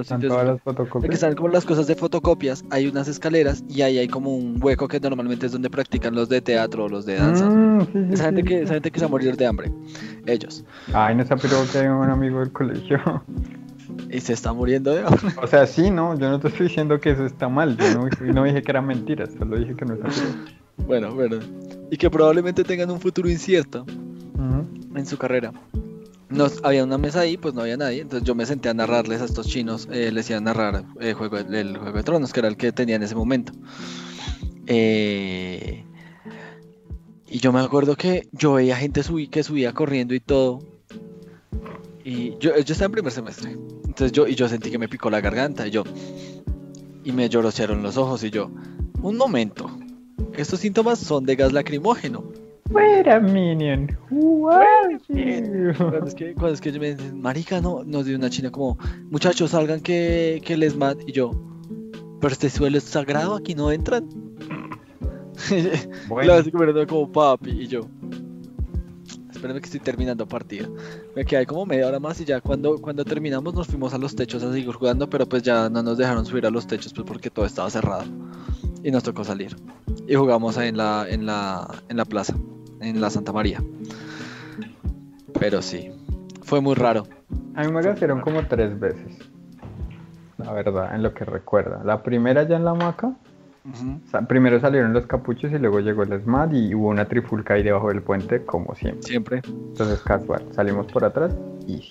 están 0.00 0.20
todas 0.20 0.46
las 0.46 0.60
fotocopias. 0.62 1.08
Que 1.08 1.14
están 1.14 1.34
como 1.34 1.48
las 1.48 1.64
cosas 1.64 1.86
de 1.86 1.94
fotocopias, 1.94 2.64
hay 2.70 2.86
unas 2.86 3.08
escaleras 3.08 3.64
y 3.68 3.82
ahí 3.82 3.98
hay 3.98 4.08
como 4.08 4.34
un 4.34 4.58
hueco 4.62 4.88
que 4.88 5.00
normalmente 5.00 5.46
es 5.46 5.52
donde 5.52 5.70
practican 5.70 6.14
los 6.14 6.28
de 6.28 6.40
teatro 6.40 6.84
o 6.84 6.88
los 6.88 7.06
de 7.06 7.16
danza. 7.16 7.48
Mm, 7.48 8.12
esa, 8.12 8.24
gente 8.24 8.44
que, 8.44 8.62
esa 8.62 8.74
gente 8.74 8.90
que 8.90 8.98
se 8.98 9.04
va 9.04 9.08
a 9.08 9.10
morir 9.10 9.36
de 9.36 9.46
hambre. 9.46 9.72
Ellos. 10.26 10.64
Ay, 10.92 11.14
no 11.14 11.24
sé, 11.24 11.36
pero 11.36 11.64
que 11.70 11.78
hay 11.78 11.86
un 11.86 12.10
amigo 12.10 12.40
del 12.40 12.52
colegio. 12.52 12.98
Y 14.10 14.20
se 14.20 14.32
está 14.32 14.52
muriendo 14.52 14.94
de 14.94 15.00
hambre. 15.00 15.34
O 15.42 15.46
sea, 15.46 15.66
sí, 15.66 15.90
no, 15.90 16.16
yo 16.18 16.30
no 16.30 16.38
te 16.38 16.48
estoy 16.48 16.68
diciendo 16.68 16.98
que 17.00 17.10
eso 17.10 17.26
está 17.26 17.48
mal. 17.48 17.76
Yo 17.76 18.08
no, 18.32 18.44
dije 18.44 18.62
que 18.62 18.70
era 18.70 18.80
mentira, 18.80 19.26
solo 19.26 19.58
dije 19.58 19.74
que 19.74 19.84
no 19.84 19.94
está 19.94 20.08
Bueno, 20.86 21.14
bueno. 21.14 21.38
Y 21.90 21.96
que 21.96 22.10
probablemente 22.10 22.64
tengan 22.64 22.90
un 22.90 23.00
futuro 23.00 23.28
incierto 23.28 23.84
en 24.94 25.06
su 25.06 25.16
carrera 25.16 25.52
nos, 26.30 26.62
había 26.62 26.84
una 26.84 26.98
mesa 26.98 27.20
ahí, 27.20 27.36
pues 27.36 27.54
no 27.54 27.62
había 27.62 27.76
nadie, 27.76 28.02
entonces 28.02 28.26
yo 28.26 28.34
me 28.34 28.44
senté 28.44 28.68
a 28.68 28.74
narrarles 28.74 29.22
a 29.22 29.24
estos 29.24 29.46
chinos, 29.46 29.88
eh, 29.90 30.12
les 30.12 30.28
iba 30.28 30.38
a 30.38 30.42
narrar 30.42 30.84
el 31.00 31.14
juego, 31.14 31.38
el 31.38 31.76
juego 31.76 31.96
de 31.96 32.02
Tronos, 32.02 32.32
que 32.32 32.40
era 32.40 32.48
el 32.48 32.56
que 32.56 32.72
tenía 32.72 32.96
en 32.96 33.02
ese 33.02 33.14
momento. 33.14 33.52
Eh, 34.66 35.84
y 37.26 37.38
yo 37.38 37.52
me 37.52 37.60
acuerdo 37.60 37.96
que 37.96 38.28
yo 38.32 38.54
veía 38.54 38.76
gente 38.76 39.02
que 39.30 39.42
subía 39.42 39.72
corriendo 39.72 40.14
y 40.14 40.20
todo. 40.20 40.60
Y 42.04 42.38
yo, 42.38 42.56
yo 42.56 42.72
estaba 42.72 42.86
en 42.86 42.92
primer 42.92 43.12
semestre. 43.12 43.52
Entonces 43.52 44.12
yo, 44.12 44.26
y 44.26 44.34
yo 44.34 44.48
sentí 44.48 44.70
que 44.70 44.78
me 44.78 44.88
picó 44.88 45.10
la 45.10 45.20
garganta 45.20 45.66
y 45.66 45.70
yo. 45.70 45.84
Y 47.04 47.12
me 47.12 47.28
llorosearon 47.28 47.82
los 47.82 47.96
ojos 47.98 48.24
y 48.24 48.30
yo. 48.30 48.50
Un 49.02 49.16
momento. 49.16 49.70
Estos 50.36 50.60
síntomas 50.60 50.98
son 50.98 51.24
de 51.24 51.36
gas 51.36 51.52
lacrimógeno. 51.52 52.24
Fuera, 52.70 53.18
Minion. 53.18 53.96
Cuando 54.10 56.06
es 56.06 56.14
que, 56.14 56.34
cuando 56.34 56.54
es 56.54 56.60
que 56.60 56.70
yo 56.70 56.80
me 56.80 56.94
dicen, 56.94 57.20
marica, 57.20 57.60
no, 57.60 57.82
nos 57.84 58.04
dio 58.04 58.16
una 58.16 58.28
china 58.28 58.50
como, 58.50 58.78
muchachos, 59.10 59.52
salgan 59.52 59.80
que, 59.80 60.42
que 60.44 60.56
les 60.56 60.76
mat. 60.76 60.98
Y 61.06 61.12
yo, 61.12 61.30
pero 62.20 62.32
este 62.32 62.50
suelo 62.50 62.78
es 62.78 62.84
sagrado, 62.84 63.36
aquí 63.36 63.54
no 63.54 63.72
entran. 63.72 64.08
Bueno. 66.08 66.32
así 66.32 66.50
que 66.50 66.86
como 66.88 67.10
papi. 67.10 67.50
Y 67.50 67.68
yo, 67.68 67.82
espérenme 69.38 69.60
que 69.60 69.66
estoy 69.66 69.80
terminando 69.80 70.26
partida. 70.26 70.68
Me 71.16 71.24
quedé 71.24 71.46
como 71.46 71.64
media 71.64 71.86
hora 71.86 71.98
más 71.98 72.20
y 72.20 72.24
ya 72.24 72.40
cuando, 72.40 72.78
cuando 72.78 73.04
terminamos 73.04 73.54
nos 73.54 73.66
fuimos 73.66 73.94
a 73.94 73.98
los 73.98 74.14
techos 74.14 74.42
a 74.42 74.52
seguir 74.52 74.72
jugando, 74.72 75.08
pero 75.08 75.26
pues 75.26 75.42
ya 75.42 75.70
no 75.70 75.82
nos 75.82 75.96
dejaron 75.96 76.26
subir 76.26 76.44
a 76.46 76.50
los 76.50 76.66
techos 76.66 76.92
pues 76.92 77.06
porque 77.06 77.30
todo 77.30 77.46
estaba 77.46 77.70
cerrado. 77.70 78.04
Y 78.82 78.90
nos 78.90 79.02
tocó 79.02 79.24
salir. 79.24 79.56
Y 80.06 80.14
jugamos 80.14 80.56
en 80.58 80.76
la, 80.76 81.06
en 81.08 81.26
la, 81.26 81.66
en 81.88 81.96
la 81.96 82.04
plaza 82.04 82.34
en 82.80 83.00
la 83.00 83.10
Santa 83.10 83.32
María. 83.32 83.62
Pero 85.38 85.62
sí, 85.62 85.90
fue 86.42 86.60
muy 86.60 86.74
raro. 86.74 87.04
A 87.54 87.64
mí 87.64 87.72
me 87.72 87.82
gastaron 87.82 88.20
como 88.20 88.46
tres 88.46 88.78
veces. 88.78 89.18
La 90.38 90.52
verdad, 90.52 90.94
en 90.94 91.02
lo 91.02 91.12
que 91.14 91.24
recuerda. 91.24 91.82
La 91.84 92.02
primera 92.02 92.46
ya 92.46 92.56
en 92.56 92.64
la 92.64 92.74
maca 92.74 93.16
Primero 94.28 94.60
salieron 94.60 94.92
los 94.92 95.06
capuchos 95.06 95.52
y 95.52 95.58
luego 95.58 95.80
llegó 95.80 96.02
el 96.02 96.20
SMAT 96.22 96.54
y 96.54 96.74
hubo 96.74 96.88
una 96.88 97.06
trifulca 97.06 97.54
ahí 97.54 97.62
debajo 97.62 97.88
del 97.88 98.02
puente, 98.02 98.44
como 98.44 98.74
siempre. 98.74 99.02
Siempre. 99.02 99.42
Entonces, 99.46 100.00
casual, 100.00 100.42
salimos 100.52 100.86
por 100.86 101.04
atrás 101.04 101.34
y 101.66 101.88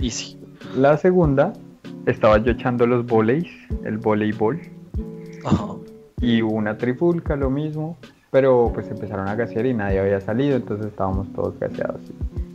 Easy. 0.00 0.38
La 0.76 0.96
segunda, 0.96 1.52
estaba 2.06 2.38
yo 2.38 2.52
echando 2.52 2.86
los 2.86 3.06
voleis, 3.06 3.46
el 3.84 3.98
voleibol, 3.98 4.60
y 6.20 6.42
hubo 6.42 6.54
una 6.54 6.78
trifulca, 6.78 7.36
lo 7.36 7.50
mismo, 7.50 7.96
pero 8.30 8.70
pues 8.74 8.90
empezaron 8.90 9.28
a 9.28 9.34
gasear 9.34 9.66
y 9.66 9.74
nadie 9.74 10.00
había 10.00 10.20
salido, 10.20 10.56
entonces 10.56 10.86
estábamos 10.86 11.32
todos 11.32 11.58
gaseados. 11.58 12.00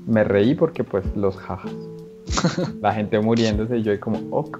Me 0.08 0.24
reí 0.24 0.56
porque 0.56 0.84
pues 0.84 1.06
los 1.16 1.38
jajas. 1.38 1.72
La 2.82 2.94
gente 2.94 3.20
muriéndose 3.20 3.78
y 3.78 3.84
yo 3.84 3.92
ahí 3.92 4.00
como, 4.00 4.20
ok. 4.32 4.60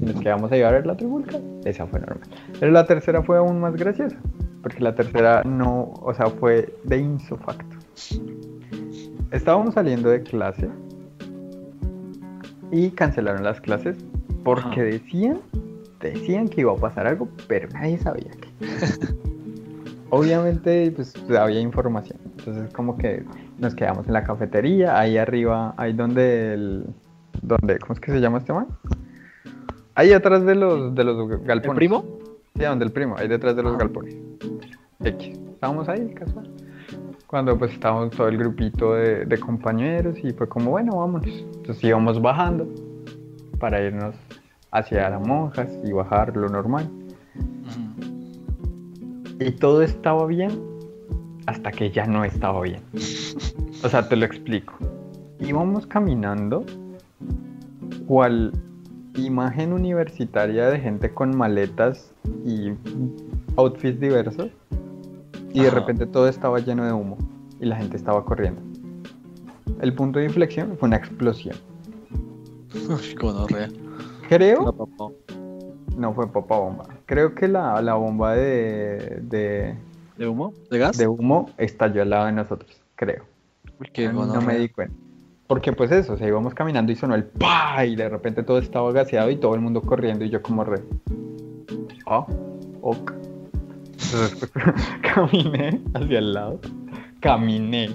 Nos 0.00 0.20
quedamos 0.20 0.50
ahí 0.52 0.62
a 0.62 0.70
ver 0.70 0.86
la 0.86 0.96
trifulca. 0.96 1.38
Esa 1.64 1.86
fue 1.86 2.00
normal. 2.00 2.28
Pero 2.58 2.72
la 2.72 2.86
tercera 2.86 3.22
fue 3.22 3.38
aún 3.38 3.60
más 3.60 3.76
graciosa, 3.76 4.16
porque 4.62 4.80
la 4.80 4.94
tercera 4.94 5.42
no, 5.44 5.92
o 6.02 6.14
sea, 6.14 6.26
fue 6.26 6.72
de 6.84 6.98
insofacto. 6.98 7.76
Estábamos 9.30 9.74
saliendo 9.74 10.08
de 10.08 10.22
clase 10.22 10.68
y 12.70 12.90
cancelaron 12.90 13.44
las 13.44 13.60
clases 13.60 13.96
porque 14.44 14.80
Ajá. 14.80 14.82
decían, 14.82 15.40
decían 16.00 16.48
que 16.48 16.62
iba 16.62 16.72
a 16.72 16.76
pasar 16.76 17.06
algo, 17.06 17.28
pero 17.46 17.68
nadie 17.70 17.98
sabía 17.98 18.30
qué. 18.40 18.48
Obviamente, 20.10 20.90
pues 20.92 21.14
había 21.38 21.60
información. 21.60 22.18
Entonces, 22.38 22.72
como 22.72 22.96
que 22.96 23.24
nos 23.58 23.74
quedamos 23.74 24.06
en 24.06 24.14
la 24.14 24.24
cafetería, 24.24 24.98
ahí 24.98 25.18
arriba, 25.18 25.74
ahí 25.76 25.92
donde 25.92 26.54
el, 26.54 26.86
donde, 27.42 27.78
¿cómo 27.78 27.92
es 27.92 28.00
que 28.00 28.12
se 28.12 28.20
llama 28.20 28.38
este 28.38 28.52
man? 28.54 28.68
Ahí 29.98 30.12
atrás 30.12 30.44
de 30.44 30.54
los, 30.54 30.94
de 30.94 31.02
los 31.02 31.28
galpones. 31.42 31.64
¿El 31.70 31.74
primo? 31.74 32.04
Sí, 32.54 32.62
donde 32.62 32.84
el 32.84 32.92
primo, 32.92 33.16
ahí 33.18 33.26
detrás 33.26 33.56
de 33.56 33.64
los 33.64 33.74
Ah. 33.74 33.78
galpones. 33.78 34.16
X. 35.02 35.36
Estábamos 35.54 35.88
ahí, 35.88 36.14
casual. 36.14 36.48
Cuando 37.26 37.58
pues 37.58 37.72
estábamos 37.72 38.10
todo 38.10 38.28
el 38.28 38.38
grupito 38.38 38.94
de, 38.94 39.24
de 39.24 39.38
compañeros 39.40 40.16
y 40.22 40.30
fue 40.32 40.48
como, 40.48 40.70
bueno, 40.70 40.96
vámonos. 40.98 41.26
Entonces 41.56 41.82
íbamos 41.82 42.22
bajando 42.22 42.68
para 43.58 43.82
irnos 43.84 44.14
hacia 44.70 45.10
las 45.10 45.26
monjas 45.26 45.68
y 45.84 45.90
bajar 45.90 46.36
lo 46.36 46.48
normal. 46.48 46.88
Y 49.40 49.50
todo 49.50 49.82
estaba 49.82 50.26
bien 50.26 50.50
hasta 51.46 51.72
que 51.72 51.90
ya 51.90 52.06
no 52.06 52.24
estaba 52.24 52.60
bien. 52.62 52.82
O 53.82 53.88
sea, 53.88 54.08
te 54.08 54.14
lo 54.14 54.24
explico. 54.26 54.74
Íbamos 55.40 55.88
caminando 55.88 56.64
cual 58.06 58.52
imagen 59.26 59.72
universitaria 59.72 60.66
de 60.68 60.78
gente 60.80 61.12
con 61.12 61.36
maletas 61.36 62.12
y 62.44 62.72
outfits 63.56 64.00
diversos. 64.00 64.50
Y 65.52 65.62
de 65.62 65.68
Ajá. 65.68 65.80
repente 65.80 66.06
todo 66.06 66.28
estaba 66.28 66.58
lleno 66.60 66.84
de 66.84 66.92
humo 66.92 67.16
y 67.60 67.66
la 67.66 67.76
gente 67.76 67.96
estaba 67.96 68.24
corriendo. 68.24 68.60
El 69.80 69.94
punto 69.94 70.18
de 70.18 70.26
inflexión 70.26 70.76
fue 70.78 70.88
una 70.88 70.96
explosión. 70.96 71.56
Uy, 72.74 73.14
gonorrea. 73.14 73.68
Creo 74.28 74.72
papá. 74.72 75.12
No 75.96 76.14
fue 76.14 76.30
popa 76.30 76.58
bomba. 76.58 76.84
Creo 77.06 77.34
que 77.34 77.48
la, 77.48 77.80
la 77.82 77.94
bomba 77.94 78.34
de, 78.34 79.20
de, 79.22 79.74
¿De 80.16 80.28
humo? 80.28 80.52
¿De 80.70 80.78
gas? 80.78 80.96
de 80.96 81.08
humo 81.08 81.50
estalló 81.58 82.02
al 82.02 82.10
lado 82.10 82.26
de 82.26 82.32
nosotros, 82.32 82.70
creo. 82.94 83.24
Uy, 83.80 83.88
qué 83.92 84.12
no, 84.12 84.40
me 84.42 84.58
di 84.58 84.68
cuenta. 84.68 84.94
Porque 85.48 85.72
pues 85.72 85.90
eso, 85.90 86.12
o 86.12 86.16
sea, 86.18 86.28
íbamos 86.28 86.52
caminando 86.52 86.92
y 86.92 86.94
sonó 86.94 87.14
el 87.14 87.24
pa 87.24 87.82
y 87.86 87.96
de 87.96 88.10
repente 88.10 88.42
todo 88.42 88.58
estaba 88.58 88.92
gaseado 88.92 89.30
y 89.30 89.36
todo 89.36 89.54
el 89.54 89.62
mundo 89.62 89.80
corriendo 89.80 90.22
y 90.26 90.28
yo 90.28 90.42
como 90.42 90.62
re. 90.62 90.82
Ah, 92.06 92.26
ok. 92.82 93.12
Entonces 93.92 94.36
pues, 94.36 94.52
caminé 95.14 95.80
hacia 95.94 96.18
el 96.18 96.34
lado. 96.34 96.60
Caminé. 97.20 97.88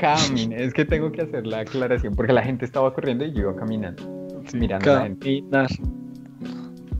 Caminé. 0.00 0.64
Es 0.64 0.72
que 0.72 0.86
tengo 0.86 1.12
que 1.12 1.20
hacer 1.20 1.46
la 1.46 1.60
aclaración 1.60 2.14
porque 2.14 2.32
la 2.32 2.42
gente 2.42 2.64
estaba 2.64 2.94
corriendo 2.94 3.26
y 3.26 3.32
yo 3.32 3.42
iba 3.42 3.56
caminando. 3.56 4.02
mirando 4.54 4.90
a 4.90 4.94
la 4.94 5.02
gente. 5.02 5.40
Caminar. 5.40 5.70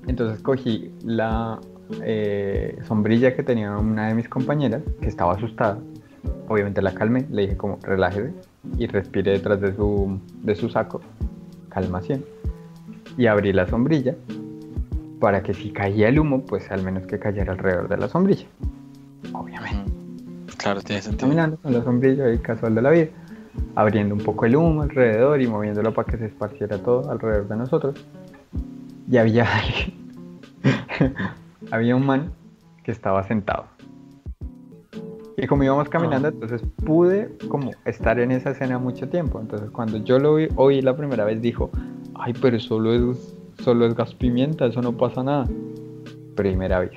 Entonces 0.06 0.42
cogí 0.42 0.92
la 1.02 1.58
eh, 2.02 2.76
sombrilla 2.86 3.34
que 3.34 3.42
tenía 3.42 3.78
una 3.78 4.08
de 4.08 4.14
mis 4.14 4.28
compañeras, 4.28 4.82
que 5.00 5.08
estaba 5.08 5.32
asustada. 5.32 5.78
Obviamente 6.48 6.82
la 6.82 6.92
calmé, 6.92 7.26
le 7.30 7.42
dije 7.42 7.56
como 7.56 7.78
relájese 7.82 8.34
y 8.78 8.86
respire 8.86 9.32
detrás 9.32 9.60
de 9.60 9.74
su, 9.74 10.18
de 10.42 10.54
su 10.54 10.68
saco, 10.68 11.00
calmación. 11.68 12.24
Y 13.16 13.26
abrí 13.26 13.52
la 13.52 13.66
sombrilla 13.66 14.14
para 15.20 15.42
que 15.42 15.54
si 15.54 15.70
caía 15.70 16.08
el 16.08 16.18
humo, 16.18 16.44
pues 16.44 16.70
al 16.70 16.82
menos 16.82 17.06
que 17.06 17.18
cayera 17.18 17.52
alrededor 17.52 17.88
de 17.88 17.96
la 17.96 18.08
sombrilla. 18.08 18.46
Obviamente. 19.32 19.92
Claro, 20.58 20.80
tiene 20.80 21.02
sentido. 21.02 21.28
Caminando 21.28 21.56
con 21.58 21.72
la 21.72 21.82
sombrilla 21.82 22.26
ahí 22.26 22.38
casual 22.38 22.74
de 22.74 22.82
la 22.82 22.90
vida, 22.90 23.08
abriendo 23.74 24.14
un 24.14 24.20
poco 24.20 24.46
el 24.46 24.56
humo 24.56 24.82
alrededor 24.82 25.40
y 25.40 25.46
moviéndolo 25.46 25.94
para 25.94 26.10
que 26.10 26.18
se 26.18 26.26
esparciera 26.26 26.78
todo 26.78 27.10
alrededor 27.10 27.48
de 27.48 27.56
nosotros. 27.56 28.06
Y 29.10 29.16
había 29.16 29.46
alguien, 29.58 29.94
había 31.70 31.96
un 31.96 32.06
man 32.06 32.32
que 32.82 32.92
estaba 32.92 33.22
sentado. 33.24 33.73
Y 35.36 35.46
como 35.46 35.64
íbamos 35.64 35.88
caminando, 35.88 36.28
Ah. 36.28 36.32
entonces 36.32 36.62
pude 36.84 37.36
como 37.48 37.72
estar 37.84 38.18
en 38.20 38.30
esa 38.30 38.50
escena 38.50 38.78
mucho 38.78 39.08
tiempo. 39.08 39.40
Entonces 39.40 39.70
cuando 39.70 39.98
yo 39.98 40.18
lo 40.18 40.36
vi, 40.36 40.48
oí 40.56 40.80
la 40.80 40.96
primera 40.96 41.24
vez, 41.24 41.42
dijo, 41.42 41.70
ay, 42.14 42.32
pero 42.40 42.58
solo 42.60 42.92
es, 42.94 43.34
solo 43.62 43.86
es 43.86 43.94
gas 43.94 44.14
pimienta, 44.14 44.66
eso 44.66 44.80
no 44.80 44.92
pasa 44.96 45.22
nada. 45.22 45.46
Primera 46.36 46.80
vez. 46.80 46.92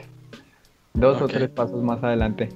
Dos 0.94 1.22
o 1.22 1.28
tres 1.28 1.50
pasos 1.50 1.84
más 1.84 2.04
adelante. 2.04 2.50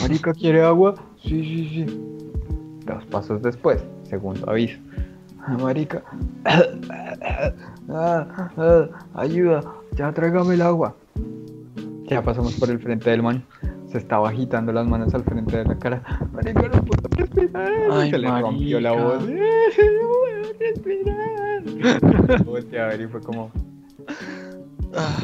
Marica, 0.00 0.32
¿quiere 0.34 0.62
agua? 0.62 0.94
Sí, 1.22 1.42
sí, 1.42 1.68
sí. 1.86 2.00
Dos 2.86 3.04
pasos 3.06 3.42
después, 3.42 3.82
segundo 4.04 4.48
aviso. 4.48 4.78
"Ah, 5.46 5.56
Marica, 5.60 6.02
ah, 7.88 8.26
ah, 8.56 8.86
ayuda, 9.14 9.62
ya 9.96 10.12
tráigame 10.12 10.54
el 10.54 10.62
agua. 10.62 10.94
Ya 12.08 12.22
pasamos 12.22 12.54
por 12.54 12.70
el 12.70 12.78
frente 12.78 13.10
del 13.10 13.22
man. 13.22 13.44
Se 13.90 13.98
estaba 13.98 14.28
agitando 14.30 14.72
las 14.72 14.86
manos 14.86 15.12
al 15.14 15.24
frente 15.24 15.56
de 15.58 15.64
la 15.64 15.76
cara. 15.78 16.02
Marica, 16.32 16.62
no 16.62 16.84
puedo 16.84 17.08
respirar. 17.16 17.72
Ay, 17.90 18.10
Se 18.10 18.18
le 18.18 18.40
rompió 18.40 18.80
la 18.80 18.92
voz. 18.92 19.24
No 19.28 19.34
puedo 20.08 20.52
respirar. 20.58 22.44
Volteé 22.44 22.80
a 22.80 22.86
ver 22.86 23.00
y 23.02 23.06
fue 23.08 23.20
como. 23.20 23.50
Ah, 24.94 25.16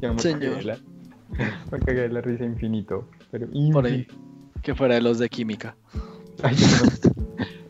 me 0.00 0.18
Señor. 0.18 0.40
cagué 0.40 0.54
de 0.56 0.62
la, 0.64 0.78
me 1.70 1.78
cagué 1.80 2.08
la 2.08 2.20
risa 2.20 2.44
infinito. 2.44 3.08
Pero 3.30 3.46
por 3.72 3.86
ahí. 3.86 3.94
infinito. 3.94 4.14
Que 4.62 4.74
fuera 4.74 4.94
de 4.94 5.00
los 5.02 5.18
de 5.18 5.28
química. 5.28 5.76
Ay, 6.42 6.54
yo 6.56 6.66
no- 6.66 7.14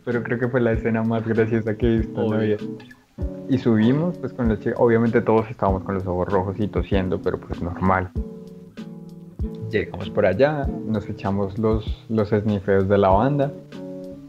Pero 0.05 0.23
creo 0.23 0.39
que 0.39 0.47
fue 0.47 0.61
la 0.61 0.71
escena 0.73 1.03
más 1.03 1.27
graciosa 1.27 1.75
que 1.77 1.85
he 1.87 1.97
visto 1.99 2.23
en 2.23 2.31
la 2.31 2.37
vida. 2.37 2.57
Y 3.49 3.57
subimos, 3.57 4.17
pues 4.19 4.33
con 4.33 4.47
los. 4.49 4.59
Obviamente 4.77 5.21
todos 5.21 5.49
estábamos 5.49 5.83
con 5.83 5.95
los 5.95 6.05
ojos 6.05 6.27
rojos 6.29 6.59
y 6.59 6.67
tosiendo, 6.67 7.19
pero 7.21 7.39
pues 7.39 7.61
normal. 7.61 8.11
Llegamos 9.71 10.09
por 10.09 10.25
allá, 10.25 10.67
nos 10.85 11.07
echamos 11.09 11.57
los, 11.59 11.85
los 12.09 12.29
snifeos 12.29 12.87
de 12.87 12.97
la 12.97 13.09
banda. 13.09 13.51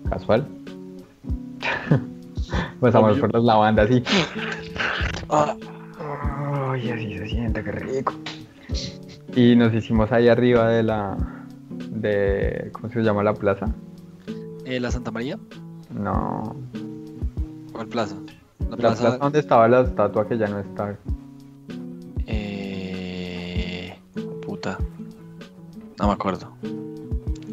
Casual. 0.08 0.46
Pasamos 2.80 3.12
Obvio. 3.12 3.20
por 3.20 3.34
las 3.34 3.44
lavandas 3.44 3.90
y. 3.90 4.02
Ah, 5.32 5.54
Ay, 6.72 6.90
así 6.90 7.16
se 7.18 7.28
siente, 7.28 7.62
qué 7.62 7.70
rico. 7.70 8.12
Y 9.36 9.54
nos 9.54 9.72
hicimos 9.72 10.10
ahí 10.10 10.26
arriba 10.28 10.68
de 10.68 10.82
la. 10.82 11.16
de. 11.92 12.70
¿Cómo 12.72 12.88
se 12.92 13.00
llama 13.00 13.22
la 13.22 13.34
plaza? 13.34 13.66
eh, 14.64 14.80
¿La 14.80 14.90
Santa 14.90 15.12
María? 15.12 15.38
No. 15.94 16.56
¿Cuál 17.72 17.86
plaza? 17.86 18.16
La 18.70 18.76
La 18.76 18.76
plaza. 18.76 19.02
plaza 19.02 19.18
donde 19.18 19.38
estaba 19.40 19.68
la 19.68 19.80
estatua 19.80 20.28
que 20.28 20.38
ya 20.38 20.46
no 20.46 20.60
está. 20.60 20.96
Eh... 22.26 23.96
Puta. 24.46 24.78
No 25.98 26.06
me 26.06 26.12
acuerdo. 26.12 26.52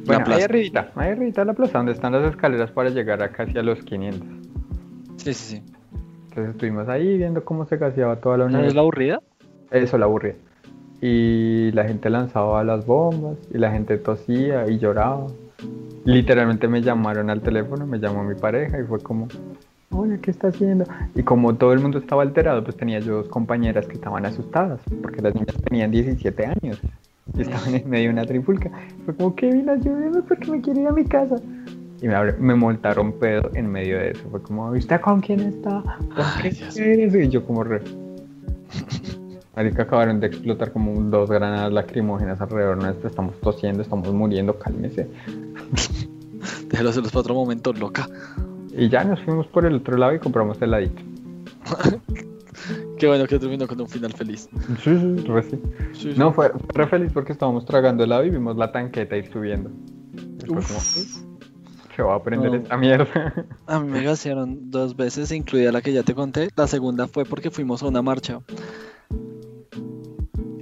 Bueno, 0.06 0.24
ahí 0.28 0.42
arribita, 0.44 0.92
ahí 0.96 1.12
arribita 1.12 1.42
de 1.42 1.48
la 1.48 1.54
plaza, 1.54 1.80
donde 1.80 1.92
están 1.92 2.14
las 2.14 2.30
escaleras 2.30 2.72
para 2.72 2.90
llegar 2.90 3.22
a 3.22 3.30
casi 3.30 3.58
a 3.58 3.64
los 3.64 3.80
500. 3.84 4.28
Sí, 5.18 5.34
sí, 5.34 5.56
sí. 5.56 5.64
Entonces 6.30 6.52
estuvimos 6.54 6.88
ahí 6.88 7.18
viendo 7.18 7.44
cómo 7.44 7.66
se 7.66 7.76
gaseaba 7.78 8.16
toda 8.18 8.38
la 8.38 8.48
¿No 8.48 8.60
es 8.60 8.74
la 8.74 8.82
aburrida? 8.82 9.22
Eso 9.72 9.98
la 9.98 10.06
aburría. 10.06 10.36
Y 11.02 11.72
la 11.74 11.84
gente 11.84 12.10
lanzaba 12.10 12.64
las 12.64 12.86
bombas, 12.86 13.38
y 13.54 13.58
la 13.58 13.72
gente 13.72 13.98
tosía 13.98 14.70
y 14.70 14.78
lloraba. 14.80 15.28
Literalmente 16.06 16.70
me 16.70 16.82
llamaron 16.82 17.30
al 17.30 17.42
teléfono, 17.42 17.86
me 17.86 18.00
llamó 18.00 18.24
mi 18.24 18.36
pareja 18.36 18.80
y 18.80 18.84
fue 18.86 19.00
como, 19.00 19.28
oye, 19.92 20.20
¿qué 20.20 20.32
está 20.32 20.48
haciendo? 20.50 20.86
Y 21.16 21.24
como 21.24 21.56
todo 21.56 21.74
el 21.74 21.80
mundo 21.80 21.98
estaba 22.00 22.22
alterado, 22.22 22.64
pues 22.64 22.76
tenía 22.78 23.00
yo 23.00 23.18
dos 23.18 23.28
compañeras 23.30 23.88
que 23.88 23.94
estaban 23.94 24.26
asustadas, 24.26 24.82
porque 25.02 25.22
las 25.22 25.34
niñas 25.36 25.56
tenían 25.64 25.92
17 25.92 26.46
años 26.46 26.80
y 27.36 27.42
estaban 27.42 27.76
en 27.76 27.90
medio 27.90 28.08
de 28.08 28.14
una 28.14 28.26
trifulca. 28.26 28.72
Fue 29.06 29.16
como, 29.16 29.36
Kevin, 29.36 29.70
ayúdeme 29.70 30.22
porque 30.22 30.52
me 30.52 30.62
quiero 30.62 30.82
ir 30.82 30.88
a 30.88 30.92
mi 30.92 31.06
casa. 31.06 31.36
y 32.02 32.08
me, 32.08 32.32
me 32.34 32.56
montaron 32.56 33.14
pedo 33.14 33.50
en 33.54 33.72
medio 33.72 33.98
de 33.98 34.12
eso. 34.12 34.24
Fue 34.30 34.42
como, 34.42 34.72
¿viste 34.72 35.00
con 35.00 35.20
quién 35.20 35.40
está? 35.42 35.82
¿Por 35.82 36.24
Ay, 36.24 36.44
qué 36.44 36.50
Dios 36.52 36.78
eres? 36.78 37.16
Y 37.16 37.30
yo 37.30 37.46
como 37.46 37.64
re... 37.64 37.82
Marica, 39.56 39.84
acabaron 39.84 40.20
de 40.20 40.28
explotar 40.28 40.72
como 40.72 40.94
dos 41.10 41.32
granadas 41.32 41.74
lacrimógenas 41.74 42.40
alrededor 42.40 42.78
nuestro. 42.78 43.10
Estamos 43.10 43.40
tosiendo, 43.42 43.82
estamos 43.82 44.14
muriendo, 44.14 44.60
cálmese. 44.60 45.10
Déjalo 46.70 46.90
hacerlos 46.92 47.12
para 47.12 47.22
otro 47.22 47.34
momento, 47.34 47.74
loca. 47.74 48.08
Y 48.78 48.90
ya 48.90 49.04
nos 49.04 49.20
fuimos 49.24 49.48
por 49.48 49.66
el 49.66 49.76
otro 49.76 49.98
lado 49.98 50.14
y 50.14 50.20
compramos 50.20 50.62
heladito. 50.62 51.02
Qué 52.98 53.08
bueno 53.08 53.26
que 53.28 53.38
terminó 53.40 53.68
con 53.68 53.80
un 53.82 53.88
final 53.88 54.12
feliz. 54.14 54.50
Sí, 54.84 54.98
sí, 54.98 55.16
re 55.28 55.44
sí. 55.44 55.60
Sí, 55.94 56.14
sí. 56.14 56.14
No, 56.18 56.34
fue, 56.34 56.52
re 56.74 56.88
feliz 56.88 57.12
porque 57.14 57.32
estábamos 57.34 57.66
tragando 57.66 58.04
helado 58.04 58.24
y 58.26 58.30
vimos 58.30 58.56
la 58.58 58.72
tanqueta 58.72 59.16
ir 59.18 59.32
subiendo. 59.32 59.70
Uf. 60.48 60.48
como, 60.48 60.60
"Uy, 60.60 61.28
se 61.96 62.02
va 62.04 62.14
a 62.14 62.18
aprender 62.18 62.52
No. 62.52 62.58
esta 62.58 62.78
mierda. 62.78 63.46
A 63.68 63.80
mí 63.80 63.90
me 63.92 64.04
gasearon 64.04 64.70
dos 64.72 64.96
veces, 64.96 65.32
incluida 65.32 65.72
la 65.72 65.82
que 65.82 65.94
ya 65.94 66.04
te 66.04 66.14
conté. 66.16 66.50
La 66.56 66.68
segunda 66.68 67.08
fue 67.08 67.26
porque 67.26 67.52
fuimos 67.52 67.84
a 67.84 67.88
una 67.88 68.02
marcha. 68.02 68.42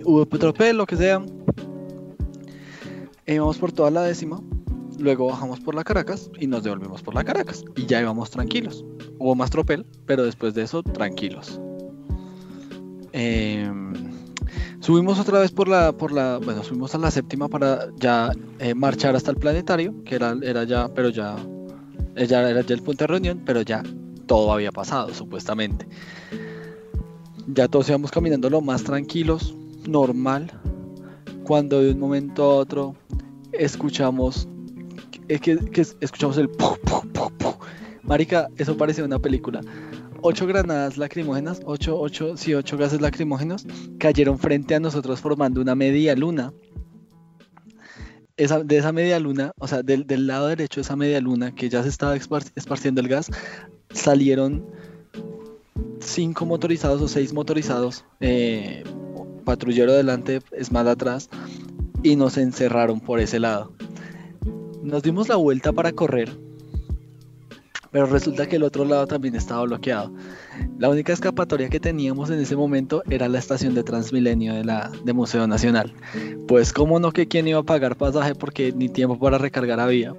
Hubo 0.03 0.25
tropel, 0.25 0.77
lo 0.77 0.85
que 0.85 0.97
sea. 0.97 1.21
E 3.25 3.35
íbamos 3.35 3.57
por 3.57 3.71
toda 3.71 3.89
la 3.91 4.03
décima. 4.03 4.39
Luego 4.99 5.27
bajamos 5.27 5.59
por 5.59 5.75
la 5.75 5.83
Caracas 5.83 6.29
y 6.39 6.47
nos 6.47 6.63
devolvimos 6.63 7.01
por 7.01 7.15
la 7.15 7.23
Caracas. 7.23 7.63
Y 7.75 7.85
ya 7.85 8.01
íbamos 8.01 8.29
tranquilos. 8.29 8.85
Hubo 9.19 9.35
más 9.35 9.49
tropel, 9.49 9.85
pero 10.05 10.23
después 10.23 10.53
de 10.53 10.63
eso, 10.63 10.83
tranquilos. 10.83 11.59
Em, 13.11 13.93
subimos 14.79 15.19
otra 15.19 15.39
vez 15.39 15.51
por 15.51 15.67
la, 15.67 15.91
por 15.93 16.11
la, 16.11 16.37
bueno, 16.37 16.63
subimos 16.63 16.95
a 16.95 16.97
la 16.97 17.11
séptima 17.11 17.47
para 17.47 17.87
ya 17.97 18.31
eh, 18.59 18.73
marchar 18.73 19.15
hasta 19.15 19.31
el 19.31 19.37
planetario, 19.37 20.03
que 20.03 20.15
era, 20.15 20.35
era 20.41 20.63
ya, 20.63 20.89
pero 20.93 21.09
ya 21.09 21.35
ella 22.15 22.49
era 22.49 22.61
ya 22.61 22.73
el 22.73 22.81
punto 22.81 23.03
de 23.03 23.07
reunión, 23.07 23.41
pero 23.45 23.61
ya 23.61 23.83
todo 24.25 24.51
había 24.51 24.71
pasado, 24.71 25.13
supuestamente. 25.13 25.87
Ya 27.47 27.67
todos 27.67 27.89
íbamos 27.89 28.11
caminando 28.11 28.49
lo 28.49 28.61
más 28.61 28.83
tranquilos, 28.83 29.55
normal, 29.87 30.51
cuando 31.43 31.81
de 31.81 31.91
un 31.91 31.99
momento 31.99 32.43
a 32.43 32.55
otro 32.55 32.95
escuchamos 33.51 34.47
es 35.27 35.41
que, 35.41 35.57
que 35.57 35.81
escuchamos 35.81 36.37
el 36.37 36.49
pu, 36.49 36.77
pu, 36.83 37.31
pu, 37.37 37.55
marica, 38.03 38.47
eso 38.57 38.77
parecía 38.77 39.03
una 39.03 39.19
película. 39.19 39.61
Ocho 40.21 40.47
granadas 40.47 40.97
lacrimógenas, 40.97 41.61
ocho, 41.65 41.99
ocho, 41.99 42.35
sí, 42.37 42.53
ocho 42.53 42.77
gases 42.77 43.01
lacrimógenos 43.01 43.67
cayeron 43.99 44.39
frente 44.39 44.73
a 44.73 44.79
nosotros 44.79 45.19
formando 45.19 45.61
una 45.61 45.75
media 45.75 46.15
luna. 46.15 46.51
Esa, 48.37 48.63
de 48.63 48.77
esa 48.77 48.91
media 48.91 49.19
luna, 49.19 49.51
o 49.59 49.67
sea, 49.67 49.81
del, 49.81 50.05
del 50.07 50.27
lado 50.27 50.47
derecho 50.47 50.79
de 50.79 50.81
esa 50.81 50.95
media 50.95 51.21
luna 51.21 51.53
que 51.53 51.69
ya 51.69 51.83
se 51.83 51.89
estaba 51.89 52.15
espar- 52.17 52.51
esparciendo 52.55 53.01
el 53.01 53.07
gas, 53.07 53.29
salieron 53.91 54.65
cinco 55.99 56.45
motorizados 56.45 57.01
o 57.01 57.07
seis 57.07 57.31
motorizados, 57.31 58.03
eh, 58.19 58.83
patrullero 59.45 59.93
delante, 59.93 60.41
Smad 60.61 60.89
atrás, 60.89 61.29
y 62.03 62.15
nos 62.15 62.37
encerraron 62.37 62.99
por 62.99 63.19
ese 63.19 63.39
lado. 63.39 63.71
Nos 64.85 65.01
dimos 65.01 65.27
la 65.27 65.35
vuelta 65.35 65.73
para 65.73 65.91
correr, 65.91 66.29
pero 67.89 68.05
resulta 68.05 68.45
que 68.45 68.57
el 68.57 68.63
otro 68.63 68.85
lado 68.85 69.07
también 69.07 69.35
estaba 69.35 69.63
bloqueado. 69.63 70.13
La 70.77 70.89
única 70.89 71.11
escapatoria 71.11 71.69
que 71.69 71.79
teníamos 71.79 72.29
en 72.29 72.39
ese 72.39 72.55
momento 72.55 73.01
era 73.09 73.27
la 73.27 73.39
estación 73.39 73.73
de 73.73 73.83
Transmilenio 73.83 74.53
de 74.53 74.63
la 74.63 74.91
de 75.03 75.13
Museo 75.13 75.47
Nacional. 75.47 75.91
Pues 76.47 76.71
cómo 76.71 76.99
no 76.99 77.11
que 77.11 77.27
quién 77.27 77.47
iba 77.47 77.57
a 77.57 77.63
pagar 77.63 77.95
pasaje 77.95 78.35
porque 78.35 78.73
ni 78.73 78.87
tiempo 78.87 79.17
para 79.17 79.39
recargar 79.39 79.79
había. 79.79 80.13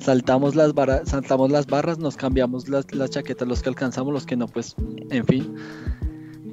Saltamos 0.00 0.56
las 0.56 0.74
barras, 0.74 1.08
saltamos 1.08 1.52
las 1.52 1.68
barras, 1.68 2.00
nos 2.00 2.16
cambiamos 2.16 2.68
las, 2.68 2.86
chaquetas, 3.10 3.46
los 3.46 3.62
que 3.62 3.68
alcanzamos, 3.68 4.12
los 4.12 4.26
que 4.26 4.36
no, 4.36 4.48
pues, 4.48 4.74
en 5.10 5.24
fin. 5.26 5.54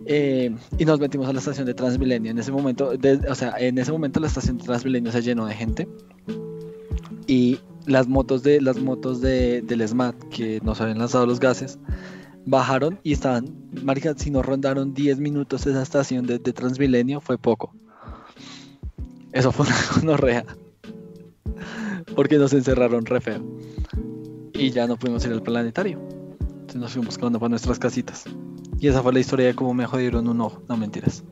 Eh, 0.05 0.55
y 0.77 0.85
nos 0.85 0.99
metimos 0.99 1.27
a 1.27 1.33
la 1.33 1.39
estación 1.39 1.65
de 1.65 1.73
Transmilenio. 1.73 2.29
En 2.29 2.37
ese 2.37 2.51
momento, 2.51 2.91
o 3.27 3.35
sea, 3.35 3.55
en 3.57 3.79
ese 3.79 3.91
momento 3.91 4.19
la 4.19 4.27
estación 4.27 4.59
de 4.59 4.65
Transmilenio 4.65 5.11
se 5.11 5.23
llenó 5.23 5.47
de 5.47 5.55
gente. 5.55 5.87
Y 7.27 7.59
las 7.85 8.07
motos 8.07 8.43
de 8.43 8.61
las 8.61 8.79
motos 8.79 9.21
de, 9.21 9.61
del 9.61 9.87
SMAT 9.87 10.15
que 10.29 10.59
nos 10.63 10.81
habían 10.81 10.99
lanzado 10.99 11.25
los 11.25 11.39
gases 11.39 11.79
bajaron 12.45 12.99
y 13.03 13.13
estaban, 13.13 13.53
marica, 13.83 14.13
si 14.15 14.29
nos 14.29 14.45
rondaron 14.45 14.93
10 14.93 15.19
minutos 15.19 15.65
esa 15.65 15.81
estación 15.81 16.25
de, 16.25 16.39
de 16.39 16.53
Transmilenio 16.53 17.19
fue 17.21 17.37
poco. 17.37 17.73
Eso 19.31 19.51
fue 19.51 19.65
una 19.65 19.75
gonorrea. 19.95 20.45
Porque 22.15 22.37
nos 22.37 22.53
encerraron 22.53 23.05
re 23.05 23.19
feo. 23.19 23.43
Y 24.53 24.69
ya 24.69 24.87
no 24.87 24.95
pudimos 24.95 25.25
ir 25.25 25.33
al 25.33 25.41
planetario. 25.41 25.99
Entonces 26.39 26.75
nos 26.75 26.93
fuimos 26.93 27.17
uno 27.17 27.39
para 27.39 27.49
nuestras 27.49 27.77
casitas. 27.77 28.23
Y 28.79 28.87
esa 28.87 29.01
fue 29.01 29.11
la 29.11 29.19
historia 29.19 29.47
de 29.47 29.55
cómo 29.55 29.73
me 29.73 29.85
jodieron 29.85 30.27
un 30.29 30.39
ojo. 30.39 30.63
No 30.69 30.77
mentiras. 30.77 31.23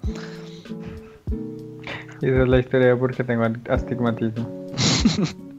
Y 2.22 2.28
esa 2.28 2.42
es 2.42 2.48
la 2.48 2.60
historia 2.60 2.88
de 2.88 2.96
por 2.96 3.16
qué 3.16 3.24
tengo 3.24 3.44
astigmatismo. 3.70 4.66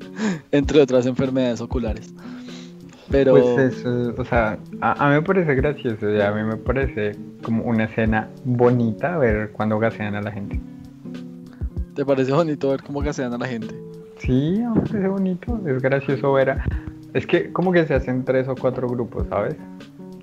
Entre 0.55 0.81
otras 0.81 1.05
enfermedades 1.07 1.61
oculares. 1.61 2.15
Pero 3.11 3.33
Pues 3.33 3.59
eso, 3.59 4.15
o 4.17 4.25
sea, 4.25 4.57
a, 4.81 5.05
a 5.05 5.09
mí 5.09 5.17
me 5.17 5.23
parece 5.23 5.55
gracioso 5.55 6.09
y 6.09 6.21
a 6.21 6.31
mí 6.31 6.43
me 6.45 6.57
parece 6.57 7.13
como 7.43 7.65
una 7.65 7.85
escena 7.85 8.31
bonita 8.45 9.19
ver 9.19 9.51
cuando 9.51 9.79
gasean 9.79 10.15
a 10.15 10.23
la 10.23 10.31
gente. 10.31 10.61
¿te 11.95 12.05
parece 12.05 12.33
bonito 12.33 12.71
ver 12.71 12.83
cómo 12.83 13.01
gasean 13.01 13.33
a 13.33 13.39
la 13.39 13.47
gente? 13.47 13.75
Sí, 14.19 14.61
a 14.63 14.71
mí 14.71 14.77
me 14.77 14.81
parece 14.83 15.09
bonito, 15.09 15.61
es 15.67 15.83
gracioso 15.83 16.33
ver 16.33 16.51
a... 16.51 16.65
Es 17.15 17.27
que 17.27 17.53
como 17.53 17.73
que 17.73 17.87
se 17.87 17.95
hacen 17.95 18.25
tres 18.25 18.49
o 18.49 18.55
cuatro 18.55 18.89
grupos, 18.89 19.27
¿sabes? 19.29 19.57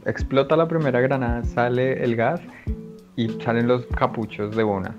Explota 0.05 0.55
la 0.57 0.67
primera 0.67 0.99
granada, 0.99 1.43
sale 1.43 2.03
el 2.03 2.15
gas 2.15 2.41
y 3.15 3.29
salen 3.43 3.67
los 3.67 3.85
capuchos 3.87 4.55
de 4.55 4.63
una. 4.63 4.95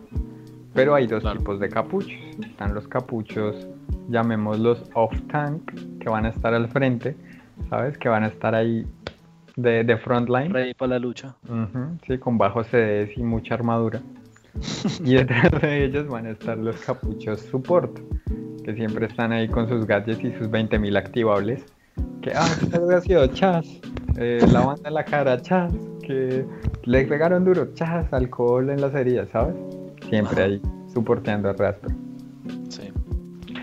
Pero 0.75 0.95
hay 0.95 1.07
dos 1.07 1.21
Claro. 1.23 1.39
tipos 1.39 1.61
de 1.61 1.69
capuchos. 1.69 2.13
Están 2.45 2.75
los 2.75 2.89
capuchos, 2.89 3.67
llamémoslos 4.09 4.85
off-tank, 4.95 5.71
que 6.01 6.09
van 6.09 6.25
a 6.27 6.31
estar 6.31 6.55
al 6.55 6.69
frente, 6.69 7.17
¿sabes? 7.69 7.99
Que 7.99 8.09
van 8.09 8.25
a 8.25 8.29
estar 8.29 8.55
ahí 8.55 8.87
de, 9.57 9.85
de 9.85 9.97
frontline. 9.99 10.53
Rey 10.53 10.73
para 10.75 10.91
la 10.91 10.99
lucha. 10.99 11.35
Ujú, 11.49 11.99
sí, 12.07 12.19
con 12.19 12.39
bajos 12.39 12.67
CDs 12.69 13.17
y 13.17 13.23
mucha 13.23 13.55
armadura. 13.55 14.01
Y 15.05 15.15
detrás 15.15 15.51
de 15.61 15.85
ellos 15.85 16.09
van 16.09 16.27
a 16.27 16.31
estar 16.31 16.57
los 16.59 16.77
capuchos 16.81 17.41
support, 17.41 17.99
que 18.65 18.75
siempre 18.75 19.07
están 19.07 19.33
ahí 19.33 19.49
con 19.49 19.69
sus 19.69 19.87
gadgets 19.87 20.23
y 20.25 20.33
sus 20.33 20.49
20.000 20.49 20.97
activables. 20.97 21.65
Que, 22.23 22.33
ah, 22.35 22.47
qué 22.61 22.67
desgraciado, 22.79 23.27
chas. 23.29 23.67
Eh, 24.17 24.41
la 24.53 24.61
banda 24.61 24.89
en 24.89 24.95
la 24.95 25.05
cara, 25.05 25.41
chas. 25.41 25.73
Que 26.03 26.45
le 26.85 27.05
pegaron 27.07 27.45
duro, 27.45 27.73
chas. 27.75 28.13
Alcohol 28.13 28.71
en 28.71 28.81
las 28.81 28.95
heridas, 28.95 29.29
¿sabes? 29.31 29.55
Siempre 30.13 30.43
Ajá. 30.43 30.45
ahí, 30.45 30.63
soporteando 30.93 31.49
el 31.49 31.57
rastro. 31.57 31.89
Sí. 32.69 32.93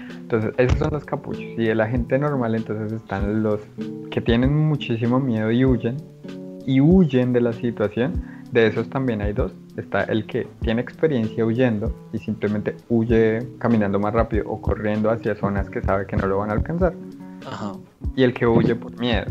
Entonces, 0.09 0.51
esos 0.57 0.79
son 0.79 0.89
los 0.93 1.05
capuchos. 1.05 1.43
Y 1.43 1.65
de 1.65 1.75
la 1.75 1.87
gente 1.87 2.17
normal, 2.17 2.55
entonces 2.55 2.91
están 2.91 3.43
los 3.43 3.61
que 4.09 4.19
tienen 4.19 4.55
muchísimo 4.55 5.19
miedo 5.19 5.51
y 5.51 5.63
huyen. 5.63 5.97
Y 6.65 6.81
huyen 6.81 7.33
de 7.33 7.41
la 7.41 7.53
situación. 7.53 8.23
De 8.51 8.65
esos 8.65 8.89
también 8.89 9.21
hay 9.21 9.33
dos. 9.33 9.53
Está 9.77 10.05
el 10.05 10.25
que 10.25 10.47
tiene 10.61 10.81
experiencia 10.81 11.45
huyendo 11.45 11.93
y 12.13 12.17
simplemente 12.17 12.75
huye 12.89 13.47
caminando 13.59 13.99
más 13.99 14.11
rápido 14.15 14.49
o 14.49 14.59
corriendo 14.59 15.11
hacia 15.11 15.35
zonas 15.35 15.69
que 15.69 15.83
sabe 15.83 16.07
que 16.07 16.15
no 16.15 16.25
lo 16.25 16.39
van 16.39 16.49
a 16.49 16.53
alcanzar. 16.53 16.95
Ajá. 17.45 17.73
Y 18.15 18.23
el 18.23 18.33
que 18.33 18.47
huye 18.47 18.73
por 18.73 18.99
miedo. 18.99 19.27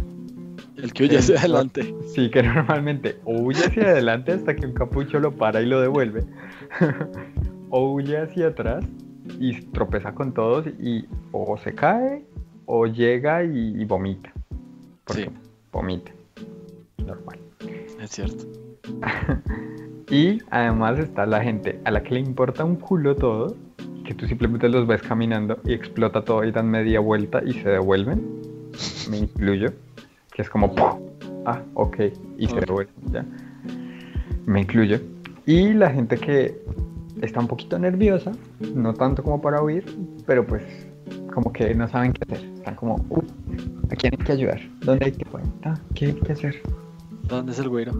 El 0.82 0.92
que 0.92 1.04
huye 1.04 1.18
hacia 1.18 1.34
El- 1.36 1.40
adelante. 1.40 1.94
Sí, 2.14 2.30
que 2.30 2.42
normalmente 2.44 3.16
o 3.24 3.38
huye 3.42 3.64
hacia 3.66 3.90
adelante 3.90 4.32
hasta 4.32 4.54
que 4.54 4.66
un 4.66 4.72
capucho 4.72 5.18
lo 5.20 5.32
para 5.32 5.60
y 5.60 5.66
lo 5.66 5.80
devuelve. 5.80 6.24
o 7.70 7.92
huye 7.92 8.18
hacia 8.18 8.48
atrás 8.48 8.84
y 9.38 9.60
tropeza 9.72 10.14
con 10.14 10.32
todos 10.32 10.66
y 10.80 11.04
o 11.32 11.56
se 11.58 11.74
cae 11.74 12.24
o 12.66 12.86
llega 12.86 13.44
y, 13.44 13.80
y 13.80 13.84
vomita. 13.84 14.32
Porque 15.04 15.24
Sí. 15.24 15.30
vomita. 15.72 16.12
Normal. 17.04 17.38
Es 18.00 18.10
cierto. 18.10 18.44
Y 20.10 20.40
además 20.50 20.98
está 20.98 21.26
la 21.26 21.42
gente 21.42 21.80
a 21.84 21.90
la 21.90 22.02
que 22.02 22.14
le 22.14 22.20
importa 22.20 22.64
un 22.64 22.76
culo 22.76 23.14
todo, 23.14 23.54
que 24.06 24.14
tú 24.14 24.26
simplemente 24.26 24.66
los 24.70 24.86
ves 24.86 25.02
caminando 25.02 25.58
y 25.66 25.74
explota 25.74 26.24
todo 26.24 26.44
y 26.44 26.50
dan 26.50 26.70
media 26.70 26.98
vuelta 27.00 27.42
y 27.44 27.52
se 27.52 27.68
devuelven. 27.68 28.22
Me 29.10 29.18
incluyo, 29.18 29.70
que 30.38 30.42
es 30.42 30.50
como, 30.50 30.72
¡pum! 30.72 31.00
ah, 31.46 31.60
ok, 31.74 31.96
y 32.38 32.46
se 32.46 32.52
Ok. 32.54 32.60
devuelven, 32.66 32.94
ya. 33.12 33.24
Me 34.46 34.60
incluyo. 34.60 35.00
Y 35.46 35.72
la 35.72 35.90
gente 35.90 36.16
que 36.16 36.56
está 37.20 37.40
un 37.40 37.48
poquito 37.48 37.76
nerviosa, 37.76 38.30
no 38.72 38.94
tanto 38.94 39.24
como 39.24 39.40
para 39.40 39.60
huir, 39.60 39.84
pero 40.26 40.46
pues 40.46 40.62
como 41.34 41.52
que 41.52 41.74
no 41.74 41.88
saben 41.88 42.12
qué 42.12 42.22
hacer. 42.36 42.48
Están 42.54 42.76
como, 42.76 43.04
"Uh, 43.08 43.18
¿a 43.90 43.96
quién 43.96 44.12
hay 44.16 44.24
que 44.24 44.30
ayudar? 44.32 44.60
¿Dónde 44.84 45.06
hay 45.06 45.12
que 45.12 45.24
poner? 45.24 45.48
Ah, 45.64 45.74
¿Qué 45.96 46.06
hay 46.06 46.12
que 46.12 46.32
hacer? 46.32 46.62
¿Dónde 47.24 47.50
es 47.50 47.58
el 47.58 47.68
güiro? 47.68 47.90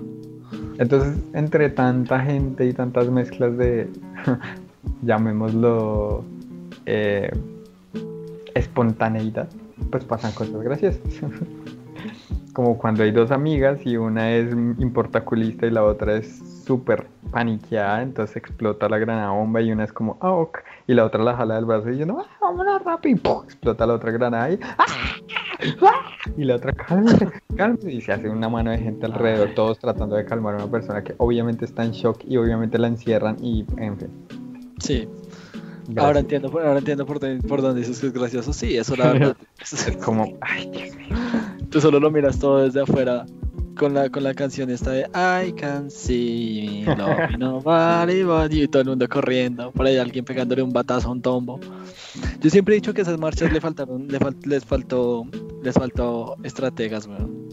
Entonces, 0.79 1.19
entre 1.35 1.71
tanta 1.71 2.21
gente 2.21 2.67
y 2.67 2.73
tantas 2.73 3.11
mezclas 3.11 3.59
de, 3.59 3.89
llamémoslo, 5.03 6.23
eh, 6.87 7.33
espontaneidad, 8.55 9.49
pues 9.91 10.05
pasan 10.05 10.31
cosas 10.31 10.63
graciosas. 10.63 11.01
Como 12.59 12.77
cuando 12.77 13.05
hay 13.05 13.13
dos 13.13 13.31
amigas 13.31 13.79
y 13.87 13.97
una 13.97 14.33
es 14.33 14.51
importaculista 14.51 15.65
y 15.65 15.71
la 15.71 15.85
otra 15.85 16.17
es 16.17 16.43
súper 16.67 17.07
paniqueada, 17.31 18.03
entonces 18.03 18.35
explota 18.35 18.89
la 18.89 18.99
granada 18.99 19.31
bomba 19.31 19.63
y 19.63 19.71
una 19.71 19.85
es 19.85 19.93
como, 19.93 20.19
ah, 20.21 20.33
ok, 20.33 20.59
y 20.89 20.95
la 20.95 21.05
otra 21.05 21.23
la 21.23 21.37
jala 21.37 21.55
del 21.55 21.67
brazo 21.67 21.93
y 21.93 22.05
no, 22.05 22.19
ah, 22.19 22.27
vámonos 22.41 22.83
rápido, 22.83 23.15
y 23.15 23.21
¡pum! 23.21 23.45
explota 23.45 23.87
la 23.87 23.95
otra 23.95 24.11
granada 24.11 24.51
y, 24.51 24.59
¡ah! 24.77 24.87
¡ah! 25.83 26.11
y 26.37 26.43
la 26.43 26.57
otra, 26.57 26.73
cálmese, 26.73 27.29
cálmese, 27.57 27.93
y 27.93 28.01
se 28.01 28.11
hace 28.11 28.29
una 28.29 28.49
mano 28.49 28.73
de 28.73 28.79
gente 28.79 29.07
alrededor, 29.07 29.51
todos 29.55 29.79
tratando 29.79 30.17
de 30.17 30.25
calmar 30.25 30.55
a 30.55 30.65
una 30.65 30.69
persona 30.69 31.05
que 31.05 31.15
obviamente 31.19 31.65
está 31.65 31.85
en 31.85 31.93
shock 31.93 32.25
y 32.27 32.39
obviamente 32.39 32.77
la 32.77 32.89
encierran 32.89 33.37
y, 33.41 33.65
en 33.77 33.99
fin. 33.99 34.09
Sí. 34.81 35.09
Ahora 35.97 36.19
entiendo, 36.19 36.49
ahora 36.49 36.79
entiendo 36.79 37.07
por, 37.07 37.21
por 37.21 37.63
dónde 37.63 37.83
dices 37.83 38.01
que 38.01 38.09
es 38.09 38.13
gracioso. 38.13 38.53
Sí, 38.53 38.77
eso 38.77 38.97
la 38.97 39.13
verdad. 39.13 39.37
es 39.61 39.97
como, 40.05 40.37
ay, 40.41 40.69
Dios 40.73 40.97
mío. 40.97 41.18
Tú 41.71 41.81
solo 41.81 42.01
lo 42.01 42.11
miras 42.11 42.39
todo 42.39 42.65
desde 42.65 42.81
afuera 42.81 43.27
con 43.79 43.95
la, 43.95 44.11
con 44.11 44.25
la 44.25 44.35
canción 44.35 44.69
esta 44.71 44.91
de 44.91 45.03
I 45.15 45.53
can 45.53 45.91
see 45.91 46.85
nobody 47.39 48.23
but 48.25 48.51
you 48.51 48.65
y 48.65 48.69
todo 48.69 48.83
el 48.83 48.89
mundo 48.89 49.09
corriendo, 49.09 49.71
por 49.73 49.87
ahí 49.87 49.97
alguien 49.97 50.25
pegándole 50.25 50.63
un 50.63 50.73
batazo 50.73 51.09
a 51.09 51.13
un 51.13 51.23
tombo. 51.23 51.61
Yo 52.41 52.51
siempre 52.51 52.75
he 52.75 52.77
dicho 52.77 52.93
que 52.93 53.03
esas 53.03 53.19
marchas 53.19 53.53
le 53.53 53.61
faltaron, 53.61 54.09
le 54.09 54.19
les 54.45 54.65
faltó, 54.65 55.27
les 55.63 55.75
faltó 55.75 56.37
estrategas, 56.43 57.07
weón. 57.07 57.49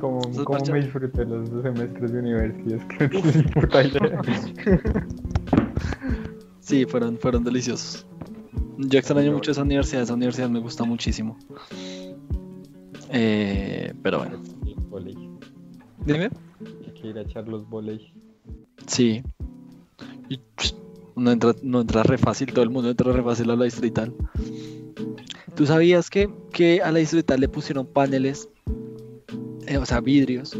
Como, 0.00 0.20
como 0.44 0.64
me 0.66 0.80
disfruté 0.82 1.24
los 1.24 1.50
dos 1.50 1.62
semestres 1.62 2.12
de 2.12 2.18
universidad, 2.18 2.86
que 2.86 3.04
idea. 3.82 4.20
sí, 6.60 6.84
fueron, 6.84 7.18
fueron 7.18 7.44
deliciosos. 7.44 8.06
Yo 8.78 8.98
extraño 8.98 9.32
mucho 9.32 9.52
esa 9.52 9.62
universidad, 9.62 10.02
esa 10.02 10.14
universidad 10.14 10.50
me 10.50 10.60
gusta 10.60 10.84
muchísimo. 10.84 11.38
Eh, 13.18 13.94
pero 14.02 14.18
bueno. 14.18 14.42
Dime. 16.04 16.30
Hay 16.86 16.92
que 16.92 17.08
ir 17.08 17.18
a 17.18 17.22
echar 17.22 17.48
los 17.48 17.68
volei. 17.68 18.12
Sí. 18.86 19.22
no, 21.16 21.30
entra, 21.32 21.54
no 21.62 21.80
entra 21.80 22.02
re 22.02 22.18
fácil, 22.18 22.52
todo 22.52 22.62
el 22.62 22.70
mundo 22.70 22.90
entra 22.90 23.12
re 23.12 23.22
fácil 23.22 23.50
a 23.50 23.56
la 23.56 23.64
distrital. 23.64 24.14
¿Tú 25.54 25.64
sabías 25.64 26.10
que, 26.10 26.28
que 26.52 26.82
a 26.82 26.92
la 26.92 26.98
distrital 26.98 27.40
le 27.40 27.48
pusieron 27.48 27.86
paneles, 27.86 28.50
eh, 29.66 29.78
o 29.78 29.86
sea, 29.86 30.00
vidrios, 30.00 30.56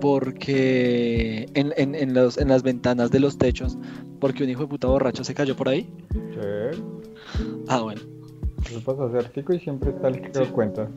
porque 0.00 1.46
en, 1.54 1.72
en, 1.76 1.94
en, 1.94 2.12
los, 2.12 2.38
en 2.38 2.48
las 2.48 2.64
ventanas 2.64 3.12
de 3.12 3.20
los 3.20 3.38
techos, 3.38 3.78
porque 4.18 4.42
un 4.42 4.50
hijo 4.50 4.62
de 4.62 4.68
puta 4.68 4.88
borracho 4.88 5.22
se 5.22 5.32
cayó 5.32 5.54
por 5.54 5.68
ahí? 5.68 5.88
Sí. 6.12 6.82
Ah, 7.68 7.82
bueno. 7.82 8.00
Eso 8.66 8.80
pasa 8.80 9.30
y 9.54 9.58
siempre 9.60 9.90
está 9.90 10.08
el 10.08 10.20
que 10.20 10.38
lo 10.40 10.52
cuenta 10.52 10.88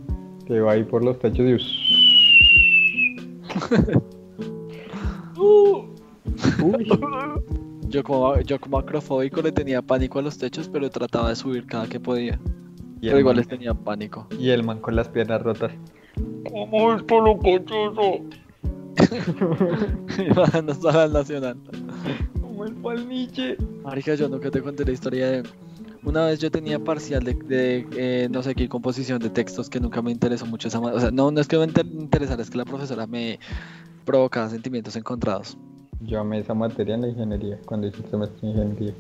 que 0.48 0.60
va 0.62 0.74
ahí 0.74 0.84
por 0.84 1.04
los 1.04 1.20
techos 1.20 1.46
y... 1.46 1.58
yo, 7.90 8.04
como, 8.04 8.40
yo 8.42 8.60
como 8.60 8.78
acrofóbico 8.80 9.42
le 9.42 9.52
tenía 9.52 9.82
pánico 9.82 10.20
a 10.20 10.22
los 10.22 10.38
techos, 10.38 10.70
pero 10.70 10.90
trataba 10.90 11.30
de 11.30 11.36
subir 11.36 11.66
cada 11.66 11.88
que 11.88 12.00
podía. 12.00 12.40
pero 13.02 13.20
igual 13.20 13.38
les 13.38 13.48
tenía 13.48 13.74
pánico. 13.74 14.28
Y 14.40 14.50
el 14.50 14.64
man 14.64 14.80
con 14.80 14.96
las 14.96 15.10
piernas 15.10 15.42
rotas. 15.42 15.72
¿Cómo 16.50 16.94
es 16.96 17.04
por 17.04 17.24
lo 17.24 17.38
cochoso? 17.38 18.22
no 20.36 20.90
al 20.90 21.14
nacional. 21.14 21.58
Como 22.42 22.66
el 22.66 22.74
palmiche. 22.76 23.58
Marica, 23.84 24.16
yo 24.16 24.28
nunca 24.28 24.50
te 24.50 24.62
conté 24.62 24.86
la 24.86 24.92
historia 24.92 25.28
de 25.28 25.44
una 26.08 26.26
vez 26.26 26.40
yo 26.40 26.50
tenía 26.50 26.80
parcial 26.80 27.24
de, 27.24 27.86
eh, 27.98 28.28
no 28.32 28.42
sé 28.42 28.56
qué 28.56 28.70
composición 28.70 29.20
de 29.20 29.30
textos 29.30 29.70
que 29.70 29.80
nunca 29.80 30.02
me 30.02 30.12
interesó 30.12 30.46
mucho 30.46 30.70
esa 30.70 30.80
O 30.80 31.00
sea, 31.00 31.12
no, 31.12 31.32
no 31.32 31.42
es 31.42 31.48
que 31.48 31.58
me 31.58 31.66
interesara, 31.66 32.42
es 32.42 32.50
que 32.50 32.58
la 32.58 32.66
profesora 32.66 33.06
me 33.06 33.40
provocaba 34.06 34.50
sentimientos 34.50 34.96
encontrados. 34.96 35.58
Yo 36.00 36.22
amé 36.22 36.40
esa 36.40 36.54
materia 36.54 36.96
en 36.96 37.02
la 37.02 37.08
ingeniería, 37.10 37.60
cuando 37.66 37.88
hice 37.88 37.98
el 38.04 38.10
semestre 38.10 38.40
de 38.42 38.48
ingeniería. 38.48 38.94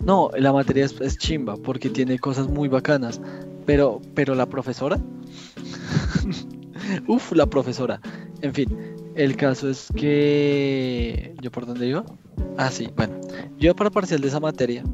No, 0.00 0.30
la 0.36 0.52
materia 0.52 0.84
es, 0.84 1.18
chimba 1.18 1.56
porque 1.56 1.88
tiene 1.88 2.18
cosas 2.18 2.46
muy 2.46 2.68
bacanas, 2.68 3.20
pero, 3.64 4.00
pero 4.14 4.34
la 4.34 4.46
profesora, 4.46 4.98
Uf, 7.06 7.32
la 7.32 7.46
profesora. 7.46 8.00
En 8.42 8.52
fin, 8.52 8.68
el 9.14 9.36
caso 9.36 9.70
es 9.70 9.88
que. 9.96 11.34
¿Yo 11.40 11.50
por 11.50 11.66
dónde 11.66 11.86
iba? 11.86 12.04
Ah, 12.56 12.70
sí, 12.70 12.88
bueno. 12.96 13.18
Yo 13.58 13.74
para 13.74 13.90
parcial 13.90 14.20
de 14.20 14.28
esa 14.28 14.40
materia 14.40 14.84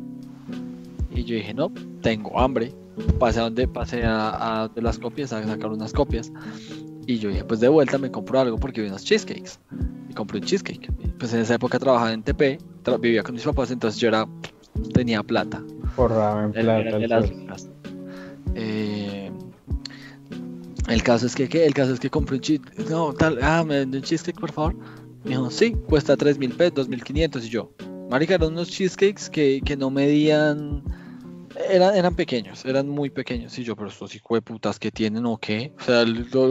y 1.15 1.25
yo 1.25 1.37
dije, 1.37 1.55
no, 1.55 1.73
tengo 2.03 2.39
hambre. 2.39 2.73
Pasé 3.19 3.41
a 3.41 3.45
donde 3.45 3.67
pasé 3.67 4.03
a, 4.05 4.71
de 4.75 4.83
las 4.83 4.99
copias 4.99 5.33
a 5.33 5.45
sacar 5.45 5.71
unas 5.71 5.93
copias. 5.93 6.33
Y 7.07 7.19
yo 7.19 7.29
dije, 7.29 7.45
pues 7.45 7.61
de 7.61 7.69
vuelta 7.69 7.99
me 7.99 8.11
compro 8.11 8.41
algo 8.41 8.59
porque 8.59 8.81
vi 8.81 8.89
unos 8.89 9.05
cheesecakes. 9.05 9.59
Y 10.09 10.15
compré 10.15 10.39
un 10.39 10.45
cheesecake. 10.45 10.91
Pues 11.19 11.33
en 11.35 11.41
esa 11.41 11.55
época 11.55 11.79
trabajaba 11.79 12.13
en 12.13 12.23
TP, 12.23 12.59
vivía 13.01 13.23
con 13.23 13.35
mis 13.35 13.45
papás, 13.45 13.71
entonces 13.71 14.01
yo 14.01 14.09
era 14.09 14.27
tenía 14.93 15.23
plata. 15.23 15.63
Forraba 15.95 16.45
en 16.45 16.53
plata. 16.53 17.67
Eh, 18.55 19.31
el 20.89 21.03
caso 21.03 21.27
es 21.27 21.35
que, 21.35 21.49
¿qué? 21.49 21.67
El 21.67 21.75
caso 21.75 21.93
es 21.93 22.01
que 22.01 22.11
compré 22.11 22.37
un 22.37 22.43
cheesecake. 22.43 22.91
No, 22.91 23.13
tal, 23.13 23.39
ah, 23.43 23.65
me 23.67 23.79
vende 23.81 23.99
un 23.99 24.05
cheesecake, 24.05 24.39
por 24.39 24.53
favor. 24.53 24.77
Me 25.25 25.31
dijo, 25.31 25.51
sí, 25.51 25.73
cuesta 25.89 26.17
3 26.17 26.39
mil 26.39 26.53
pesos, 26.53 26.89
2.500. 26.89 27.45
Y 27.45 27.49
yo, 27.49 27.73
marica, 28.11 28.35
eran 28.35 28.53
unos 28.53 28.69
cheesecakes 28.69 29.31
que, 29.31 29.61
que 29.65 29.77
no 29.77 29.91
medían 29.91 30.83
eran, 31.69 31.95
eran 31.97 32.15
pequeños, 32.15 32.65
eran 32.65 32.89
muy 32.89 33.11
pequeños. 33.11 33.59
Y 33.59 33.65
yo, 33.65 33.77
pero 33.77 33.89
estos 33.89 34.17
putas 34.45 34.79
que 34.79 34.91
tienen 34.91 35.27
o 35.27 35.37
qué? 35.37 35.73
O 35.81 35.83
sea, 35.83 36.05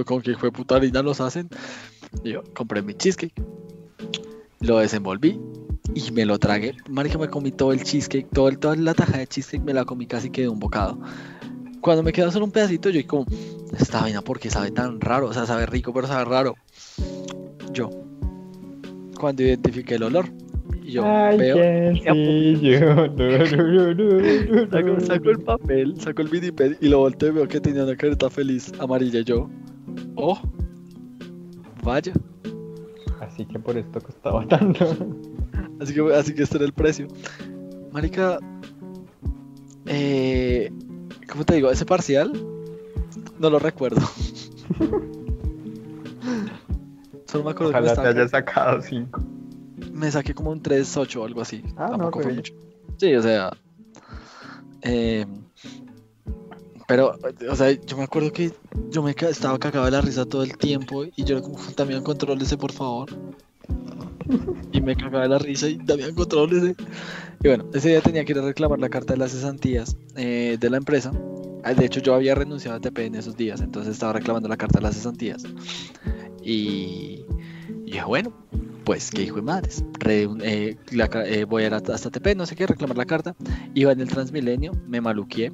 con 0.05 0.21
qué 0.21 0.35
puta 0.35 0.75
harina 0.75 1.01
los 1.01 1.21
hacen. 1.21 1.49
Yo 2.23 2.43
compré 2.53 2.81
mi 2.81 2.93
cheesecake, 2.93 3.34
lo 4.59 4.77
desenvolví 4.77 5.39
y 5.95 6.11
me 6.11 6.25
lo 6.25 6.38
tragué. 6.39 6.75
Marica, 6.89 7.17
me 7.17 7.27
comí 7.27 7.51
todo 7.51 7.73
el 7.73 7.84
cheesecake, 7.84 8.30
todo 8.31 8.49
el, 8.49 8.59
toda 8.59 8.75
la 8.75 8.93
taja 8.93 9.17
de 9.17 9.27
cheesecake 9.27 9.63
me 9.63 9.73
la 9.73 9.85
comí 9.85 10.05
casi 10.05 10.30
que 10.30 10.41
de 10.41 10.49
un 10.49 10.59
bocado. 10.59 10.99
Cuando 11.81 12.03
me 12.03 12.13
quedó 12.13 12.31
solo 12.31 12.45
un 12.45 12.51
pedacito, 12.51 12.89
yo 12.89 13.05
como, 13.07 13.25
esta 13.77 14.01
vaina 14.01 14.21
porque 14.21 14.49
sabe 14.49 14.71
tan 14.71 15.01
raro, 15.01 15.27
o 15.27 15.34
sea, 15.34 15.45
sabe 15.45 15.65
rico, 15.65 15.93
pero 15.93 16.07
sabe 16.07 16.25
raro. 16.25 16.55
Yo, 17.71 17.89
cuando 19.19 19.43
identifiqué 19.43 19.95
el 19.95 20.03
olor, 20.03 20.30
yo 20.91 21.03
veo. 21.38 21.95
saco, 25.01 25.30
el 25.30 25.39
papel, 25.39 25.99
saco 25.99 26.22
el 26.22 26.31
miniped 26.31 26.77
y 26.81 26.89
lo 26.89 26.99
volteo 26.99 27.30
y 27.30 27.34
veo 27.34 27.47
que 27.47 27.60
tenía 27.60 27.84
una 27.84 27.95
careta 27.95 28.30
feliz 28.30 28.72
amarilla. 28.80 29.22
Yo, 29.22 29.49
oh, 30.15 30.39
vaya. 31.84 32.14
Así 33.22 33.45
que 33.45 33.60
por 33.60 33.77
esto 33.77 34.01
costaba 34.01 34.47
tanto. 34.47 34.85
así 35.80 35.93
que, 35.93 36.14
así 36.14 36.34
que 36.34 36.43
este 36.43 36.57
era 36.57 36.65
el 36.65 36.73
precio. 36.73 37.07
Marica, 37.91 38.39
eh, 39.85 40.72
¿cómo 41.31 41.45
te 41.45 41.55
digo? 41.55 41.72
Ese 41.72 41.85
parcial 41.85 42.34
no 43.39 43.49
lo 43.49 43.60
recuerdo. 43.60 44.01
Solo 47.26 47.45
me 47.45 47.51
acuerdo 47.51 47.72
Ojalá 47.72 47.95
que 47.95 48.01
te 48.01 48.07
haya 48.07 48.27
sacado 48.27 48.81
5 48.81 49.22
me 49.94 50.11
saqué 50.11 50.34
como 50.34 50.52
un 50.52 50.61
3-8 50.61 51.22
o 51.22 51.26
algo 51.26 51.41
así. 51.41 51.64
Ah, 51.78 51.90
Tampoco 51.91 52.20
no, 52.20 52.24
fue 52.24 52.34
mucho. 52.34 52.53
Sí, 52.98 53.14
o 53.15 53.22
sea. 53.22 53.52
Eh, 54.82 55.26
pero, 56.88 57.18
o 57.49 57.56
sea, 57.56 57.72
yo 57.72 57.98
me 57.98 58.03
acuerdo 58.03 58.32
que 58.32 58.52
yo 58.90 59.02
me 59.02 59.11
estaba 59.11 59.57
cagado 59.57 59.86
de 59.86 59.91
la 59.91 60.02
risa 60.02 60.26
todo 60.26 60.44
el 60.44 60.57
tiempo 60.57 61.06
y 61.06 61.24
yo 61.24 61.38
era 61.38 61.41
como, 61.41 61.57
también 61.76 62.03
contrólese, 62.03 62.57
por 62.57 62.72
favor. 62.72 63.10
y 64.72 64.82
me 64.82 64.95
cagaba 64.95 65.24
de 65.24 65.30
la 65.30 65.40
risa 65.40 65.70
y 65.70 65.78
también 65.78 66.14
contrólese. 66.14 66.76
Y 67.41 67.48
bueno, 67.48 67.65
ese 67.74 67.90
día 67.90 68.02
tenía 68.02 68.26
que 68.26 68.34
ir 68.34 68.40
a 68.40 68.41
reclamar 68.44 68.80
la 68.80 68.90
carta 68.90 69.14
de 69.14 69.20
las 69.20 69.32
cesantías 69.32 69.95
eh, 70.15 70.57
de 70.60 70.70
la 70.70 70.78
empresa. 70.78 71.11
Ah, 71.64 71.74
de 71.74 71.86
hecho, 71.86 72.02
yo 72.02 72.14
había 72.14 72.36
renunciado 72.36 72.78
a 72.78 72.82
TP 72.82 73.06
en 73.06 73.15
esos 73.15 73.38
días, 73.38 73.61
entonces 73.61 73.94
estaba 73.94 74.14
reclamando 74.14 74.49
la 74.49 74.57
carta 74.57 74.80
de 74.80 74.84
las 74.84 74.95
cesantías. 74.95 75.44
Y, 76.44 77.23
y 77.94 77.98
dije, 77.98 78.06
bueno, 78.06 78.34
pues 78.86 79.11
qué 79.11 79.22
hijo 79.22 79.36
de 79.36 79.44
madres. 79.44 79.84
Eh, 80.03 80.28
eh, 80.41 81.45
voy 81.48 81.64
a 81.64 81.68
ir 81.68 81.74
hasta 81.76 82.10
TP, 82.10 82.36
no 82.36 82.48
sé 82.48 82.56
qué, 82.56 82.65
reclamar 82.65 82.98
la 82.98 83.06
carta. 83.06 83.36
Iba 83.76 83.91
en 83.91 84.02
el 84.02 84.07
Transmilenio, 84.07 84.72
me 84.88 84.99
maluqué. 84.99 85.52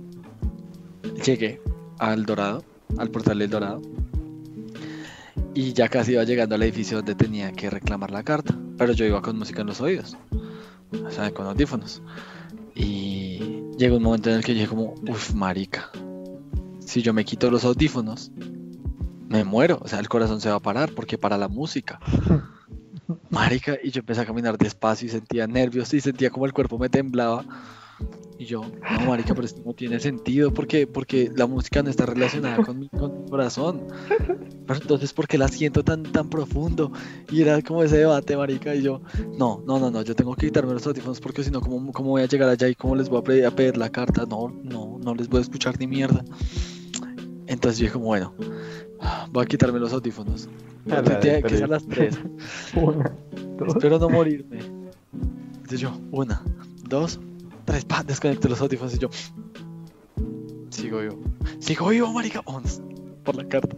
Llegué 1.25 1.59
al 1.97 2.25
Dorado, 2.25 2.63
al 2.97 3.11
portal 3.11 3.39
del 3.39 3.49
Dorado. 3.49 3.81
Y 5.53 5.73
ya 5.73 5.89
casi 5.89 6.13
iba 6.13 6.23
llegando 6.23 6.55
al 6.55 6.63
edificio 6.63 6.95
donde 6.95 7.13
tenía 7.13 7.51
que 7.51 7.69
reclamar 7.69 8.09
la 8.09 8.23
carta. 8.23 8.57
Pero 8.77 8.93
yo 8.93 9.03
iba 9.03 9.21
con 9.21 9.37
música 9.37 9.59
en 9.59 9.67
los 9.67 9.81
oídos. 9.81 10.15
O 11.05 11.11
sea, 11.11 11.31
con 11.31 11.45
audífonos. 11.45 12.01
Y 12.73 13.63
llegó 13.77 13.97
un 13.97 14.03
momento 14.03 14.29
en 14.29 14.37
el 14.37 14.45
que 14.45 14.53
dije 14.53 14.67
como, 14.67 14.95
uff, 15.09 15.33
marica. 15.33 15.91
Si 16.79 17.01
yo 17.01 17.13
me 17.13 17.25
quito 17.25 17.51
los 17.51 17.65
audífonos, 17.65 18.31
me 19.29 19.43
muero. 19.43 19.79
O 19.81 19.87
sea, 19.87 19.99
el 19.99 20.09
corazón 20.09 20.41
se 20.41 20.49
va 20.49 20.55
a 20.55 20.59
parar 20.59 20.91
porque 20.93 21.17
para 21.17 21.37
la 21.37 21.47
música. 21.47 21.99
Marica, 23.29 23.77
y 23.81 23.91
yo 23.91 23.99
empecé 23.99 24.21
a 24.21 24.25
caminar 24.25 24.57
despacio 24.57 25.07
y 25.07 25.11
sentía 25.11 25.47
nervios 25.47 25.93
y 25.93 26.01
sentía 26.01 26.29
como 26.29 26.45
el 26.45 26.53
cuerpo 26.53 26.77
me 26.77 26.89
temblaba. 26.89 27.45
Y 28.37 28.45
yo, 28.45 28.61
no, 28.61 29.05
marica, 29.05 29.35
pero 29.35 29.45
esto 29.45 29.61
no 29.65 29.73
tiene 29.73 29.99
sentido 29.99 30.53
porque, 30.53 30.87
porque 30.87 31.29
la 31.35 31.45
música 31.45 31.83
no 31.83 31.89
está 31.89 32.05
relacionada 32.05 32.63
con 32.63 32.79
mi, 32.79 32.87
con 32.87 33.23
mi 33.23 33.29
corazón. 33.29 33.87
Pero 34.65 34.79
entonces, 34.79 35.11
¿por 35.11 35.27
qué 35.27 35.37
la 35.37 35.49
siento 35.49 35.83
tan, 35.83 36.03
tan 36.03 36.29
profundo? 36.29 36.93
Y 37.29 37.41
era 37.41 37.61
como 37.61 37.83
ese 37.83 37.97
debate, 37.97 38.37
marica, 38.37 38.73
y 38.73 38.81
yo, 38.81 39.01
no, 39.37 39.61
no, 39.67 39.77
no, 39.77 39.91
no, 39.91 40.03
yo 40.03 40.15
tengo 40.15 40.35
que 40.35 40.47
quitarme 40.47 40.71
los 40.71 40.87
audífonos 40.87 41.19
porque 41.19 41.43
si 41.43 41.51
no, 41.51 41.59
¿cómo, 41.59 41.91
¿cómo 41.91 42.11
voy 42.11 42.21
a 42.21 42.27
llegar 42.27 42.47
allá 42.47 42.69
y 42.69 42.75
cómo 42.75 42.95
les 42.95 43.09
voy 43.09 43.19
a 43.19 43.23
pedir, 43.23 43.45
a 43.45 43.51
pedir 43.51 43.75
la 43.75 43.89
carta? 43.89 44.25
No, 44.25 44.47
no, 44.63 44.97
no 45.03 45.15
les 45.15 45.27
voy 45.27 45.39
a 45.39 45.41
escuchar 45.41 45.77
ni 45.77 45.87
mierda. 45.87 46.23
Entonces 47.47 47.79
yo 47.79 47.83
dije 47.83 47.93
como, 47.93 48.05
bueno, 48.05 48.33
voy 49.31 49.43
a 49.43 49.45
quitarme 49.45 49.79
los 49.79 49.93
audífonos. 49.93 50.49
Que 50.85 50.93
a 50.93 51.67
las 51.67 51.85
3. 51.87 52.19
Una, 52.75 53.11
dos. 53.57 53.75
Espero 53.75 53.99
no 53.99 54.09
morirme. 54.09 54.59
Entonces 55.69 55.81
yo, 55.81 55.95
una, 56.11 56.41
dos, 56.87 57.19
tres, 57.65 57.85
pa, 57.85 58.01
desconecto 58.03 58.47
los 58.47 58.59
audífonos 58.59 58.95
y 58.95 58.97
yo. 58.97 59.09
Sigo 60.69 60.99
vivo. 60.99 61.19
Sigo 61.59 61.89
vivo, 61.89 62.11
marica. 62.11 62.41
Vamos, 62.43 62.81
por 63.23 63.35
la 63.35 63.47
carta. 63.47 63.75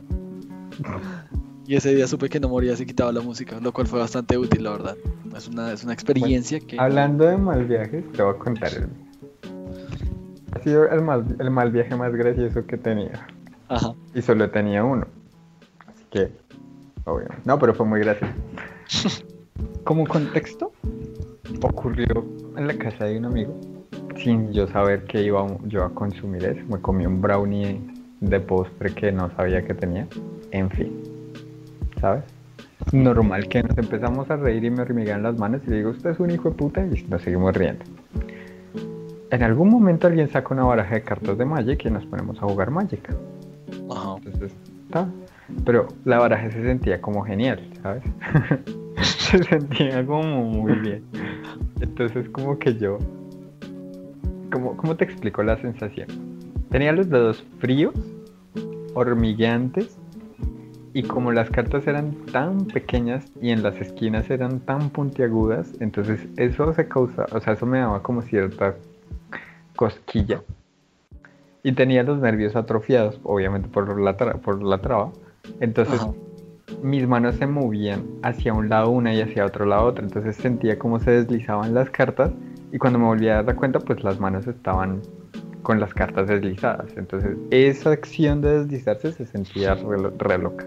Y 1.67 1.75
ese 1.75 1.93
día 1.93 2.07
supe 2.07 2.29
que 2.29 2.39
no 2.39 2.47
moría 2.47 2.75
si 2.75 2.85
quitaba 2.85 3.11
la 3.11 3.21
música, 3.21 3.59
lo 3.59 3.73
cual 3.73 3.87
fue 3.87 3.99
bastante 3.99 4.37
útil, 4.37 4.63
la 4.63 4.71
verdad. 4.71 4.97
Es 5.35 5.47
una, 5.47 5.73
es 5.73 5.83
una 5.83 5.93
experiencia 5.93 6.59
que. 6.59 6.79
Hablando 6.79 7.25
de 7.25 7.37
mal 7.37 7.65
viajes, 7.65 8.09
te 8.13 8.23
voy 8.23 8.35
a 8.35 8.37
contar 8.37 8.73
el 8.73 8.87
mío. 8.87 9.07
Ha 10.53 10.59
sido 10.59 10.87
el 10.87 11.01
mal, 11.01 11.25
el 11.39 11.51
mal 11.51 11.71
viaje 11.71 11.95
más 11.95 12.13
gracioso 12.13 12.65
que 12.65 12.75
he 12.75 12.77
tenido. 12.77 13.19
Ajá. 13.71 13.93
Y 14.13 14.21
solo 14.21 14.49
tenía 14.51 14.83
uno. 14.83 15.05
Así 15.87 16.03
que, 16.11 16.31
obvio. 17.05 17.27
No, 17.45 17.57
pero 17.57 17.73
fue 17.73 17.85
muy 17.85 18.01
gracioso. 18.01 18.33
Como 19.85 20.05
contexto, 20.05 20.71
ocurrió 21.63 22.25
en 22.57 22.67
la 22.67 22.73
casa 22.77 23.05
de 23.05 23.17
un 23.17 23.25
amigo. 23.25 23.57
Sin 24.17 24.51
yo 24.51 24.67
saber 24.67 25.05
que 25.05 25.23
iba 25.23 25.41
a- 25.41 25.57
yo 25.67 25.83
a 25.85 25.89
consumir 25.93 26.43
eso. 26.43 26.61
Me 26.67 26.79
comí 26.81 27.05
un 27.05 27.21
brownie 27.21 27.79
de 28.19 28.39
postre 28.39 28.93
que 28.93 29.11
no 29.11 29.31
sabía 29.35 29.65
que 29.65 29.73
tenía. 29.73 30.07
En 30.51 30.69
fin. 30.69 31.01
¿Sabes? 31.99 32.23
Normal 32.91 33.47
que 33.47 33.63
nos 33.63 33.77
empezamos 33.77 34.29
a 34.29 34.35
reír 34.35 34.63
y 34.65 34.69
me 34.69 34.81
hormigan 34.81 35.23
las 35.23 35.37
manos 35.37 35.61
y 35.65 35.69
le 35.69 35.77
digo, 35.77 35.91
usted 35.91 36.09
es 36.11 36.19
un 36.19 36.31
hijo 36.31 36.49
de 36.49 36.55
puta 36.55 36.85
y 36.85 37.03
nos 37.03 37.21
seguimos 37.21 37.55
riendo. 37.55 37.85
En 39.29 39.43
algún 39.43 39.69
momento 39.69 40.07
alguien 40.07 40.27
saca 40.29 40.53
una 40.53 40.63
baraja 40.65 40.95
de 40.95 41.03
cartas 41.03 41.37
de 41.37 41.45
Magic 41.45 41.85
y 41.85 41.89
nos 41.89 42.05
ponemos 42.05 42.37
a 42.39 42.41
jugar 42.41 42.69
Magic. 42.69 43.07
Entonces. 43.71 44.53
Pero 45.65 45.87
la 46.05 46.19
baraja 46.19 46.51
se 46.51 46.63
sentía 46.63 47.01
como 47.01 47.23
genial, 47.23 47.69
¿sabes? 47.81 48.03
se 49.01 49.43
sentía 49.43 50.05
como 50.05 50.43
muy 50.43 50.73
bien. 50.75 51.03
Entonces, 51.79 52.29
como 52.29 52.57
que 52.59 52.75
yo. 52.75 52.97
¿Cómo, 54.51 54.75
¿Cómo 54.75 54.95
te 54.95 55.05
explico 55.05 55.43
la 55.43 55.57
sensación? 55.57 56.07
Tenía 56.69 56.91
los 56.91 57.09
dedos 57.09 57.43
fríos, 57.59 57.93
hormigueantes, 58.93 59.97
y 60.93 61.03
como 61.03 61.31
las 61.31 61.49
cartas 61.49 61.87
eran 61.87 62.11
tan 62.31 62.65
pequeñas 62.65 63.25
y 63.41 63.51
en 63.51 63.63
las 63.63 63.75
esquinas 63.77 64.29
eran 64.29 64.59
tan 64.59 64.89
puntiagudas, 64.89 65.73
entonces 65.79 66.27
eso 66.35 66.73
se 66.73 66.87
causa, 66.87 67.25
o 67.31 67.39
sea, 67.39 67.53
eso 67.53 67.65
me 67.65 67.79
daba 67.79 68.03
como 68.03 68.21
cierta 68.21 68.75
cosquilla. 69.75 70.41
Y 71.63 71.73
tenía 71.73 72.03
los 72.03 72.19
nervios 72.19 72.55
atrofiados, 72.55 73.19
obviamente 73.23 73.67
por 73.69 73.99
la, 73.99 74.17
tra- 74.17 74.39
por 74.39 74.61
la 74.63 74.79
traba. 74.79 75.11
Entonces 75.59 76.01
Ajá. 76.01 76.11
mis 76.81 77.07
manos 77.07 77.35
se 77.35 77.45
movían 77.45 78.03
hacia 78.23 78.53
un 78.53 78.67
lado 78.69 78.89
una 78.89 79.13
y 79.13 79.21
hacia 79.21 79.45
otro 79.45 79.65
lado 79.65 79.85
otra. 79.85 80.03
Entonces 80.03 80.35
sentía 80.35 80.79
como 80.79 80.99
se 80.99 81.11
deslizaban 81.11 81.73
las 81.73 81.89
cartas 81.89 82.31
y 82.71 82.77
cuando 82.77 82.97
me 82.99 83.05
volví 83.05 83.27
a 83.29 83.43
dar 83.43 83.55
cuenta, 83.55 83.79
pues 83.79 84.03
las 84.03 84.19
manos 84.19 84.47
estaban 84.47 85.01
con 85.61 85.79
las 85.79 85.93
cartas 85.93 86.27
deslizadas. 86.27 86.87
Entonces 86.97 87.37
esa 87.51 87.91
acción 87.91 88.41
de 88.41 88.59
deslizarse 88.59 89.11
se 89.11 89.25
sentía 89.27 89.75
re, 89.75 89.97
re 90.17 90.37
loca. 90.39 90.65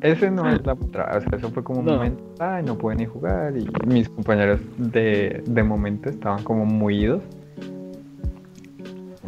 Ese 0.00 0.30
no 0.30 0.48
es 0.50 0.64
la 0.66 0.76
traba, 0.76 1.16
o 1.16 1.20
sea, 1.20 1.30
eso 1.38 1.48
fue 1.50 1.64
como 1.64 1.80
un 1.80 1.86
No. 1.86 1.92
momento, 1.94 2.22
ay, 2.38 2.62
no 2.62 2.76
pueden 2.76 2.98
ni 2.98 3.06
jugar 3.06 3.56
y 3.56 3.66
mis 3.86 4.08
compañeros 4.10 4.60
de, 4.76 5.42
de 5.46 5.62
momento 5.62 6.10
estaban 6.10 6.42
como 6.44 6.66
muy 6.66 7.04
idos. 7.04 7.22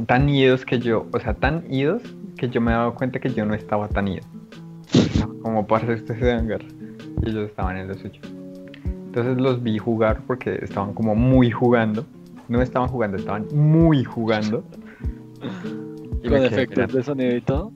Tan 0.06 0.28
idos 0.28 0.64
que 0.64 0.78
yo, 0.78 1.06
o 1.12 1.18
sea, 1.18 1.34
tan 1.34 1.64
idos 1.72 2.02
que 2.36 2.48
yo 2.48 2.60
me 2.60 2.72
he 2.72 2.74
dado 2.74 2.94
cuenta 2.94 3.18
que 3.18 3.32
yo 3.32 3.46
no 3.46 3.54
estaba 3.54 3.88
tan 3.88 4.08
ido. 4.08 4.22
Como 5.42 5.66
parce 5.66 5.94
ustedes 5.94 6.20
se 6.20 6.26
dan 6.26 6.46
guerra. 6.48 6.66
Y 7.22 7.30
ellos 7.30 7.48
estaban 7.48 7.76
en 7.78 7.88
lo 7.88 7.94
suyo. 7.94 8.20
Entonces 8.84 9.38
los 9.38 9.62
vi 9.62 9.78
jugar 9.78 10.20
porque 10.26 10.58
estaban 10.62 10.92
como 10.92 11.14
muy 11.14 11.50
jugando. 11.50 12.04
No 12.48 12.60
estaban 12.60 12.88
jugando, 12.88 13.16
estaban 13.16 13.46
muy 13.52 14.04
jugando. 14.04 14.64
Y 16.22 16.28
Con 16.28 16.42
efectos 16.42 16.76
mirando. 16.76 16.96
de 16.96 17.02
sonido 17.04 17.36
y 17.36 17.40
todo. 17.40 17.72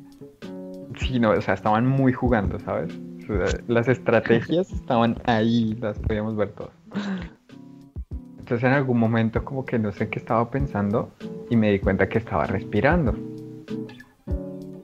Sí, 0.99 1.21
no, 1.21 1.31
o 1.31 1.41
sea, 1.41 1.55
estaban 1.55 1.87
muy 1.87 2.13
jugando, 2.13 2.59
¿sabes? 2.59 2.93
O 3.29 3.47
sea, 3.47 3.61
las 3.69 3.87
estrategias 3.87 4.73
estaban 4.73 5.17
ahí, 5.25 5.77
las 5.81 5.99
podíamos 6.01 6.35
ver 6.37 6.51
todas. 6.51 6.73
Entonces 8.51 8.67
en 8.69 8.75
algún 8.75 8.99
momento 8.99 9.45
como 9.45 9.65
que 9.65 9.79
no 9.79 9.93
sé 9.93 10.09
qué 10.09 10.19
estaba 10.19 10.51
pensando 10.51 11.13
y 11.51 11.57
me 11.57 11.71
di 11.71 11.79
cuenta 11.79 12.09
que 12.09 12.19
estaba 12.19 12.47
respirando. 12.47 13.15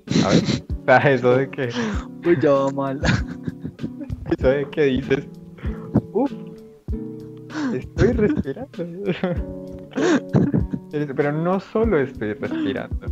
¿Sabes? 0.07 0.65
Eso 1.05 1.37
de 1.37 1.51
que, 1.51 1.71
Uy, 2.25 2.39
ya 2.41 2.53
va 2.53 2.71
mal. 2.71 3.01
eso 4.39 4.49
de 4.51 4.71
que 4.71 4.85
dices, 4.85 5.27
uff, 6.13 6.33
estoy 7.75 8.13
respirando. 8.13 8.79
Pero 11.17 11.33
no 11.33 11.59
solo 11.59 11.99
estoy 11.99 12.35
respirando, 12.35 13.09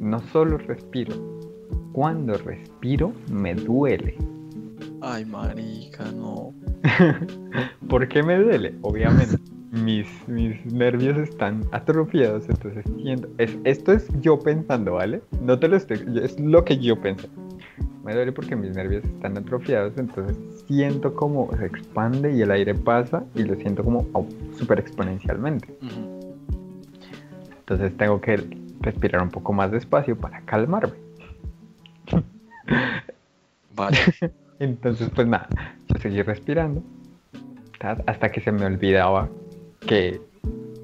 no 0.00 0.18
solo 0.32 0.56
respiro. 0.56 1.14
Cuando 1.92 2.38
respiro 2.38 3.12
me 3.30 3.54
duele. 3.54 4.16
Ay, 5.02 5.26
marica, 5.26 6.10
no. 6.10 6.54
¿Por 7.90 8.08
qué 8.08 8.22
me 8.22 8.38
duele? 8.38 8.74
Obviamente, 8.80 9.36
mis, 9.74 10.06
mis 10.28 10.64
nervios 10.66 11.16
están 11.18 11.62
atrofiados, 11.72 12.48
entonces 12.48 12.84
siento... 13.02 13.28
Es, 13.38 13.56
esto 13.64 13.92
es 13.92 14.08
yo 14.20 14.38
pensando, 14.38 14.94
¿vale? 14.94 15.20
No 15.40 15.58
te 15.58 15.68
lo 15.68 15.76
estoy... 15.76 15.98
Es 16.22 16.38
lo 16.38 16.64
que 16.64 16.78
yo 16.78 17.00
pensé. 17.00 17.28
Me 18.04 18.14
duele 18.14 18.32
porque 18.32 18.54
mis 18.54 18.74
nervios 18.74 19.04
están 19.04 19.36
atrofiados, 19.38 19.96
entonces 19.96 20.36
siento 20.66 21.14
como 21.14 21.50
se 21.56 21.66
expande 21.66 22.32
y 22.34 22.42
el 22.42 22.50
aire 22.50 22.74
pasa 22.74 23.24
y 23.34 23.44
lo 23.44 23.54
siento 23.56 23.82
como 23.82 24.06
au, 24.12 24.28
súper 24.58 24.78
exponencialmente. 24.78 25.74
Entonces 27.58 27.96
tengo 27.96 28.20
que 28.20 28.46
respirar 28.80 29.22
un 29.22 29.30
poco 29.30 29.52
más 29.54 29.70
despacio 29.72 30.16
para 30.16 30.42
calmarme. 30.42 30.92
Vale. 33.74 33.96
Entonces, 34.58 35.10
pues 35.14 35.26
nada, 35.26 35.48
yo 35.88 35.98
seguí 36.00 36.22
respirando 36.22 36.82
ta- 37.78 38.02
hasta 38.06 38.30
que 38.30 38.40
se 38.40 38.52
me 38.52 38.66
olvidaba 38.66 39.28
que 39.86 40.20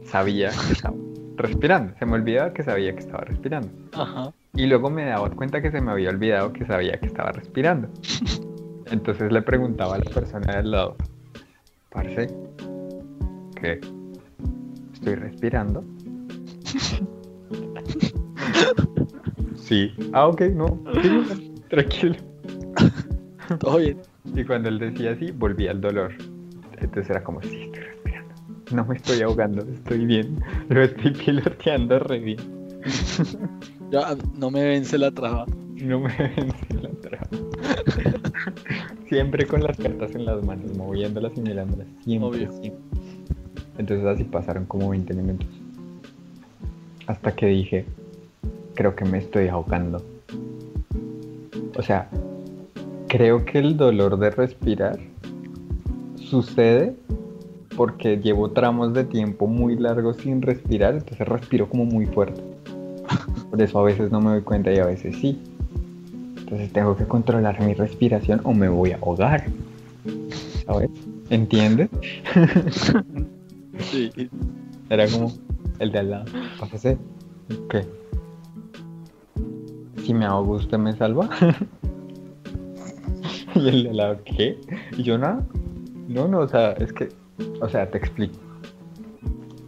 sabía 0.04 0.50
que 0.50 0.72
estaba 0.72 0.96
respirando. 1.36 1.94
Se 1.98 2.06
me 2.06 2.14
olvidaba 2.14 2.52
que 2.52 2.62
sabía 2.62 2.92
que 2.92 3.00
estaba 3.00 3.24
respirando. 3.24 3.68
Ajá. 3.92 4.32
Y 4.54 4.66
luego 4.66 4.90
me 4.90 5.04
daba 5.04 5.30
cuenta 5.30 5.62
que 5.62 5.70
se 5.70 5.80
me 5.80 5.92
había 5.92 6.10
olvidado 6.10 6.52
que 6.52 6.66
sabía 6.66 6.98
que 6.98 7.06
estaba 7.06 7.30
respirando. 7.32 7.88
Entonces 8.90 9.32
le 9.32 9.40
preguntaba 9.42 9.94
a 9.94 9.98
la 9.98 10.10
persona 10.10 10.56
del 10.56 10.72
lado, 10.72 10.96
parce, 11.90 12.26
¿qué? 13.60 13.80
¿Estoy 14.92 15.14
respirando? 15.14 15.84
sí. 19.54 19.92
Ah, 20.12 20.26
ok, 20.26 20.40
no. 20.52 20.82
tranquilo. 21.68 22.16
Todo 23.60 23.78
bien. 23.78 24.02
Y 24.34 24.44
cuando 24.44 24.68
él 24.68 24.80
decía 24.80 25.12
así, 25.12 25.30
volvía 25.30 25.70
el 25.70 25.80
dolor. 25.80 26.12
Entonces 26.78 27.10
era 27.10 27.22
como, 27.22 27.40
sí, 27.42 27.62
estoy. 27.62 27.79
No 28.74 28.84
me 28.84 28.96
estoy 28.96 29.20
ahogando, 29.22 29.62
estoy 29.62 30.04
bien. 30.06 30.40
Lo 30.68 30.82
estoy 30.82 31.12
piloteando 31.12 31.98
re 31.98 32.20
bien. 32.20 32.38
Ya 33.90 34.16
no 34.38 34.50
me 34.50 34.64
vence 34.64 34.96
la 34.96 35.10
traba. 35.10 35.46
No 35.76 36.00
me 36.00 36.16
vence 36.16 36.74
la 36.80 36.90
traba. 37.00 37.28
Siempre 39.08 39.46
con 39.46 39.62
las 39.64 39.76
cartas 39.76 40.14
en 40.14 40.24
las 40.24 40.44
manos, 40.44 40.76
moviéndolas 40.76 41.32
y 41.36 41.40
mirándolas. 41.40 41.88
Siempre, 42.04 42.28
Obvio. 42.28 42.52
siempre. 42.60 42.80
Entonces 43.78 44.06
así 44.06 44.24
pasaron 44.24 44.66
como 44.66 44.90
20 44.90 45.14
minutos. 45.14 45.48
Hasta 47.06 47.32
que 47.32 47.46
dije, 47.46 47.86
creo 48.74 48.94
que 48.94 49.04
me 49.04 49.18
estoy 49.18 49.48
ahogando. 49.48 50.04
O 51.76 51.82
sea, 51.82 52.08
creo 53.08 53.44
que 53.44 53.58
el 53.58 53.76
dolor 53.76 54.18
de 54.18 54.30
respirar 54.30 54.98
sucede 56.16 56.94
porque 57.80 58.18
llevo 58.18 58.50
tramos 58.50 58.92
de 58.92 59.04
tiempo 59.04 59.46
muy 59.46 59.74
largos 59.74 60.18
sin 60.18 60.42
respirar, 60.42 60.96
entonces 60.96 61.26
respiro 61.26 61.66
como 61.66 61.86
muy 61.86 62.04
fuerte. 62.04 62.42
Por 63.48 63.62
eso 63.62 63.78
a 63.78 63.84
veces 63.84 64.12
no 64.12 64.20
me 64.20 64.32
doy 64.32 64.42
cuenta 64.42 64.70
y 64.70 64.76
a 64.76 64.84
veces 64.84 65.16
sí. 65.16 65.40
Entonces 66.36 66.70
tengo 66.74 66.94
que 66.94 67.06
controlar 67.06 67.58
mi 67.62 67.72
respiración 67.72 68.42
o 68.44 68.52
me 68.52 68.68
voy 68.68 68.90
a 68.90 68.96
ahogar. 68.96 69.46
¿Sabes? 70.66 70.90
¿Entiendes? 71.30 71.88
Sí. 73.78 74.10
Era 74.90 75.08
como 75.08 75.32
el 75.78 75.90
de 75.90 75.98
al 76.00 76.10
lado. 76.10 76.26
Pásese. 76.60 76.98
¿Qué? 77.70 77.86
Si 80.04 80.12
me 80.12 80.26
ahogo, 80.26 80.56
¿usted 80.56 80.76
me 80.76 80.92
salva? 80.92 81.30
y 83.54 83.68
el 83.68 83.84
de 83.84 83.88
al 83.88 83.96
lado, 83.96 84.18
¿qué? 84.26 84.60
Y 84.98 85.02
yo 85.02 85.16
nada. 85.16 85.42
No, 86.08 86.28
no, 86.28 86.40
o 86.40 86.48
sea, 86.48 86.72
es 86.72 86.92
que. 86.92 87.08
O 87.60 87.68
sea, 87.68 87.90
te 87.90 87.98
explico. 87.98 88.38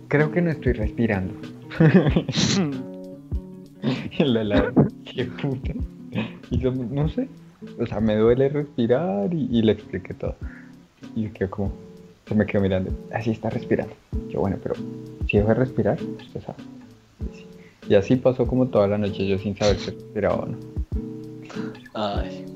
Creo 0.09 0.31
que 0.31 0.43
no 0.43 0.51
estoy 0.51 0.73
respirando. 0.73 1.35
al 4.19 4.49
lado, 4.49 4.73
¿qué 5.05 5.25
puta? 5.25 5.73
Y 6.51 6.59
yo, 6.59 6.73
no 6.73 7.09
sé. 7.09 7.29
O 7.79 7.87
sea, 7.87 8.01
me 8.01 8.17
duele 8.17 8.49
respirar 8.49 9.33
y, 9.33 9.49
y 9.51 9.63
le 9.63 9.73
expliqué 9.73 10.15
todo. 10.15 10.35
Y 11.15 11.25
yo 11.25 11.33
quedo 11.33 11.51
como, 11.51 11.73
se 12.27 12.35
me 12.35 12.47
quedó 12.47 12.63
mirando, 12.63 12.91
así 13.13 13.31
está 13.31 13.51
respirando. 13.51 13.95
Yo, 14.29 14.41
bueno, 14.41 14.59
pero 14.63 14.75
si 15.29 15.39
dejo 15.39 15.49
de 15.49 15.55
respirar, 15.55 15.99
usted 16.03 16.41
sabe. 16.43 16.59
Y, 17.21 17.37
sí. 17.37 17.47
Y 17.89 17.95
así 17.95 18.17
pasó 18.17 18.47
como 18.47 18.69
toda 18.69 18.89
la 18.89 18.99
noche, 18.99 19.27
yo 19.27 19.39
sin 19.39 19.57
saber 19.57 19.79
si 19.79 19.91
respiraba 19.91 20.37
o 20.37 20.47
no. 20.47 20.59
Ay, 21.95 22.47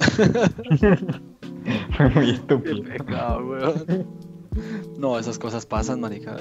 Fue 1.96 2.08
muy 2.10 2.26
qué 2.26 2.32
estúpido. 2.32 2.82
pecado, 2.82 3.46
weón. 3.46 4.06
No, 4.98 5.18
esas 5.18 5.38
cosas 5.38 5.66
pasan, 5.66 6.00
marica. 6.00 6.36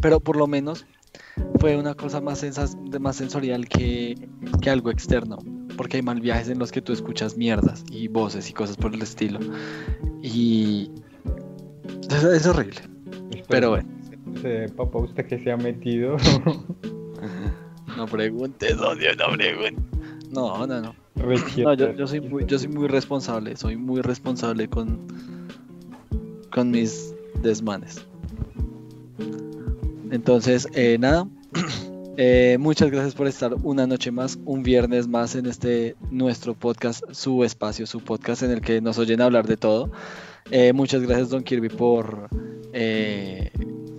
Pero 0.00 0.20
por 0.20 0.36
lo 0.36 0.46
menos 0.46 0.86
fue 1.60 1.76
una 1.76 1.94
cosa 1.94 2.20
más, 2.20 2.42
sensas- 2.42 2.76
de- 2.90 2.98
más 2.98 3.16
sensorial 3.16 3.66
que, 3.68 4.28
que 4.60 4.70
algo 4.70 4.90
externo. 4.90 5.38
Porque 5.76 5.96
hay 5.96 6.02
mal 6.02 6.20
viajes 6.20 6.48
en 6.48 6.58
los 6.58 6.70
que 6.70 6.80
tú 6.82 6.92
escuchas 6.92 7.36
mierdas 7.36 7.84
y 7.90 8.08
voces 8.08 8.48
y 8.50 8.52
cosas 8.52 8.76
por 8.76 8.94
el 8.94 9.02
estilo. 9.02 9.40
Y 10.22 10.90
es, 12.10 12.22
es 12.24 12.46
horrible. 12.46 12.80
Pero 13.48 13.70
bueno, 13.70 13.88
Eh, 14.44 14.68
papá, 14.76 14.98
¿usted 14.98 15.26
que 15.26 15.42
se 15.42 15.50
ha 15.50 15.56
metido? 15.56 16.16
no 17.96 18.06
preguntes, 18.06 18.76
odio, 18.80 19.10
no 19.16 19.34
preguntes. 19.36 19.84
No, 20.30 20.66
no, 20.66 20.80
no. 20.80 20.94
No, 21.14 21.74
yo, 21.74 22.06
soy 22.06 22.20
muy, 22.20 22.42
quieto. 22.42 22.46
yo 22.46 22.58
soy 22.58 22.68
muy 22.68 22.88
responsable, 22.88 23.56
soy 23.56 23.76
muy 23.76 24.00
responsable 24.00 24.68
con, 24.68 25.06
con 26.50 26.70
mis 26.70 27.14
desmanes. 27.42 28.04
Entonces, 30.10 30.68
eh, 30.74 30.96
nada, 30.98 31.28
eh, 32.16 32.56
muchas 32.58 32.90
gracias 32.90 33.14
por 33.14 33.26
estar 33.26 33.54
una 33.62 33.86
noche 33.86 34.10
más, 34.10 34.38
un 34.44 34.62
viernes 34.62 35.06
más 35.08 35.34
en 35.34 35.46
este 35.46 35.96
nuestro 36.10 36.54
podcast, 36.54 37.04
su 37.12 37.44
espacio, 37.44 37.86
su 37.86 38.00
podcast 38.00 38.42
en 38.42 38.50
el 38.50 38.60
que 38.60 38.80
nos 38.80 38.98
oyen 38.98 39.20
hablar 39.20 39.46
de 39.46 39.56
todo. 39.56 39.90
Eh, 40.50 40.72
muchas 40.72 41.02
gracias, 41.02 41.30
Don 41.30 41.42
Kirby, 41.42 41.68
por 41.68 42.28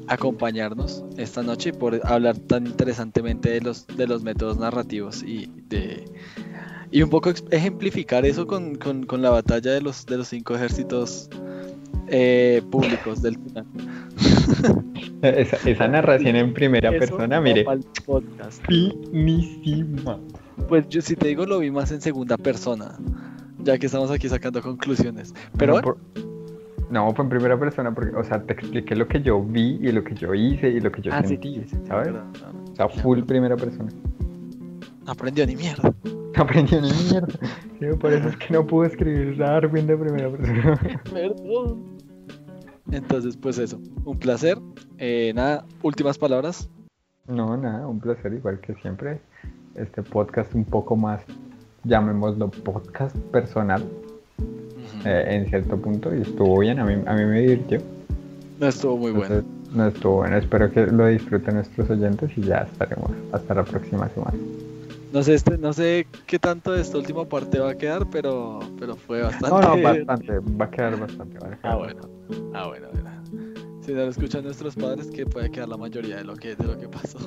acompañarnos 0.08 1.04
esta 1.18 1.42
noche 1.42 1.70
y 1.70 1.72
por 1.74 2.00
hablar 2.06 2.38
tan 2.38 2.68
interesantemente 2.68 3.50
de 3.50 3.62
los, 3.62 3.88
de 3.88 4.06
los 4.06 4.22
métodos 4.22 4.58
narrativos 4.58 5.24
y 5.24 5.50
de 5.68 6.06
y 6.92 7.02
un 7.02 7.10
poco 7.10 7.32
ejemplificar 7.52 8.26
eso 8.26 8.46
con, 8.48 8.76
con- 8.76 9.06
con 9.06 9.22
la 9.22 9.30
batalla 9.30 9.72
de 9.72 9.82
los, 9.82 10.06
de 10.06 10.18
los 10.18 10.28
cinco 10.28 10.56
ejércitos 10.56 11.30
eh, 12.08 12.62
públicos 12.72 13.22
del 13.22 13.38
Tunal. 13.40 13.66
Esa, 15.22 15.58
esa 15.70 15.88
narración 15.88 16.36
en 16.36 16.54
primera 16.54 16.90
Eso 16.92 17.00
persona, 17.00 17.42
mire, 17.42 17.66
finísima. 18.68 20.20
Pues 20.68 20.88
yo 20.90 21.02
si 21.02 21.16
te 21.16 21.28
digo 21.30 21.46
lo 21.46 21.60
vi 21.60 21.72
más 21.72 21.92
en 21.92 22.02
segunda 22.02 22.38
persona, 22.38 22.98
ya 23.64 23.78
que 23.78 23.88
estamos 23.88 24.12
aquí 24.12 24.30
sacando 24.30 24.62
conclusiones. 24.62 25.34
Pero 25.58 25.74
no, 25.76 25.82
bueno, 25.82 25.98
por- 26.14 26.92
no, 26.92 27.14
fue 27.16 27.24
en 27.26 27.30
primera 27.30 27.60
persona 27.60 27.94
porque, 27.94 28.16
o 28.16 28.24
sea, 28.24 28.42
te 28.44 28.54
expliqué 28.54 28.96
lo 28.96 29.08
que 29.08 29.22
yo 29.22 29.42
vi 29.44 29.80
y 29.82 29.92
lo 29.92 30.04
que 30.04 30.14
yo 30.16 30.34
hice 30.36 30.70
y 30.70 30.80
lo 30.80 30.92
que 30.92 31.02
yo 31.02 31.12
ah, 31.14 31.24
sentí, 31.24 31.56
sí, 31.56 31.62
sí, 31.70 31.76
sí, 31.76 31.88
¿sabes? 31.88 32.14
no, 32.14 32.72
O 32.72 32.76
sea, 32.76 32.88
full 32.90 33.22
primera 33.24 33.56
persona. 33.56 33.90
No 35.06 35.12
aprendió 35.12 35.46
ni 35.46 35.56
mierda. 35.56 35.94
No 36.04 36.44
aprendió 36.44 36.82
ni 36.82 36.92
mierda. 36.92 37.34
Sí, 37.80 37.86
por 38.00 38.14
eso 38.14 38.30
es 38.30 38.38
que 38.38 38.54
no 38.54 38.66
pude 38.66 38.88
escribir 38.88 39.38
Darwin 39.38 39.88
de 39.88 39.98
primera 39.98 40.30
persona. 40.30 41.02
Perdón. 41.14 41.96
Entonces, 42.92 43.38
pues 43.38 43.58
eso, 43.58 43.80
un 44.04 44.18
placer. 44.18 44.58
Eh, 44.98 45.32
nada, 45.36 45.66
últimas 45.82 46.18
palabras. 46.18 46.70
No, 47.28 47.58
nada, 47.58 47.88
un 47.88 48.00
placer 48.00 48.34
igual 48.34 48.60
que 48.60 48.76
siempre. 48.76 49.20
Este 49.76 50.04
podcast 50.04 50.54
un 50.56 50.64
poco 50.64 50.96
más, 50.96 51.22
llamémoslo 51.84 52.50
podcast 52.50 53.16
personal 53.32 53.84
eh, 55.04 55.26
en 55.28 55.50
cierto 55.50 55.78
punto 55.78 56.16
y 56.16 56.22
estuvo 56.22 56.60
bien, 56.60 56.80
a 56.80 56.86
mí, 56.86 56.94
a 57.06 57.14
mí 57.14 57.26
me 57.26 57.42
divirtió. 57.42 57.82
No 58.60 58.68
estuvo 58.68 58.98
muy 58.98 59.12
bueno. 59.12 59.44
No 59.74 59.88
estuvo 59.88 60.18
bueno, 60.18 60.38
espero 60.38 60.72
que 60.72 60.86
lo 60.86 61.08
disfruten 61.08 61.56
nuestros 61.56 61.90
oyentes 61.90 62.32
y 62.38 62.42
ya 62.44 62.60
estaremos 62.60 63.12
hasta 63.34 63.56
la 63.56 63.64
próxima 63.64 64.08
semana. 64.10 64.38
No 65.12 65.24
sé, 65.24 65.36
este, 65.36 65.58
no 65.58 65.72
sé 65.72 66.08
qué 66.28 66.40
tanto 66.40 66.72
de 66.72 66.82
esta 66.82 66.98
última 66.98 67.26
parte 67.26 67.60
va 67.60 67.72
a 67.72 67.78
quedar, 67.78 68.10
pero, 68.10 68.60
pero 68.78 68.96
fue 68.96 69.22
bastante. 69.22 69.50
No, 69.50 69.62
no, 69.62 69.82
bastante, 69.82 70.40
va 70.40 70.66
a 70.66 70.72
quedar 70.72 71.00
bastante. 71.00 71.40
Va 71.40 71.48
a 71.48 71.50
quedar 71.52 71.60
Ah, 71.64 71.76
bueno. 71.76 72.02
Ah, 72.54 72.68
bueno, 72.68 72.88
bueno. 72.92 73.06
Si 73.82 73.94
no 73.94 74.00
lo 74.00 74.10
escuchan 74.10 74.44
nuestros 74.44 74.76
padres, 74.76 75.12
que 75.12 75.26
puede 75.26 75.52
quedar 75.52 75.70
la 75.70 75.78
mayoría 75.78 76.18
de 76.18 76.24
lo 76.24 76.36
que, 76.36 76.56
de 76.56 76.66
lo 76.66 76.78
que 76.78 76.88
pasó. 76.88 77.20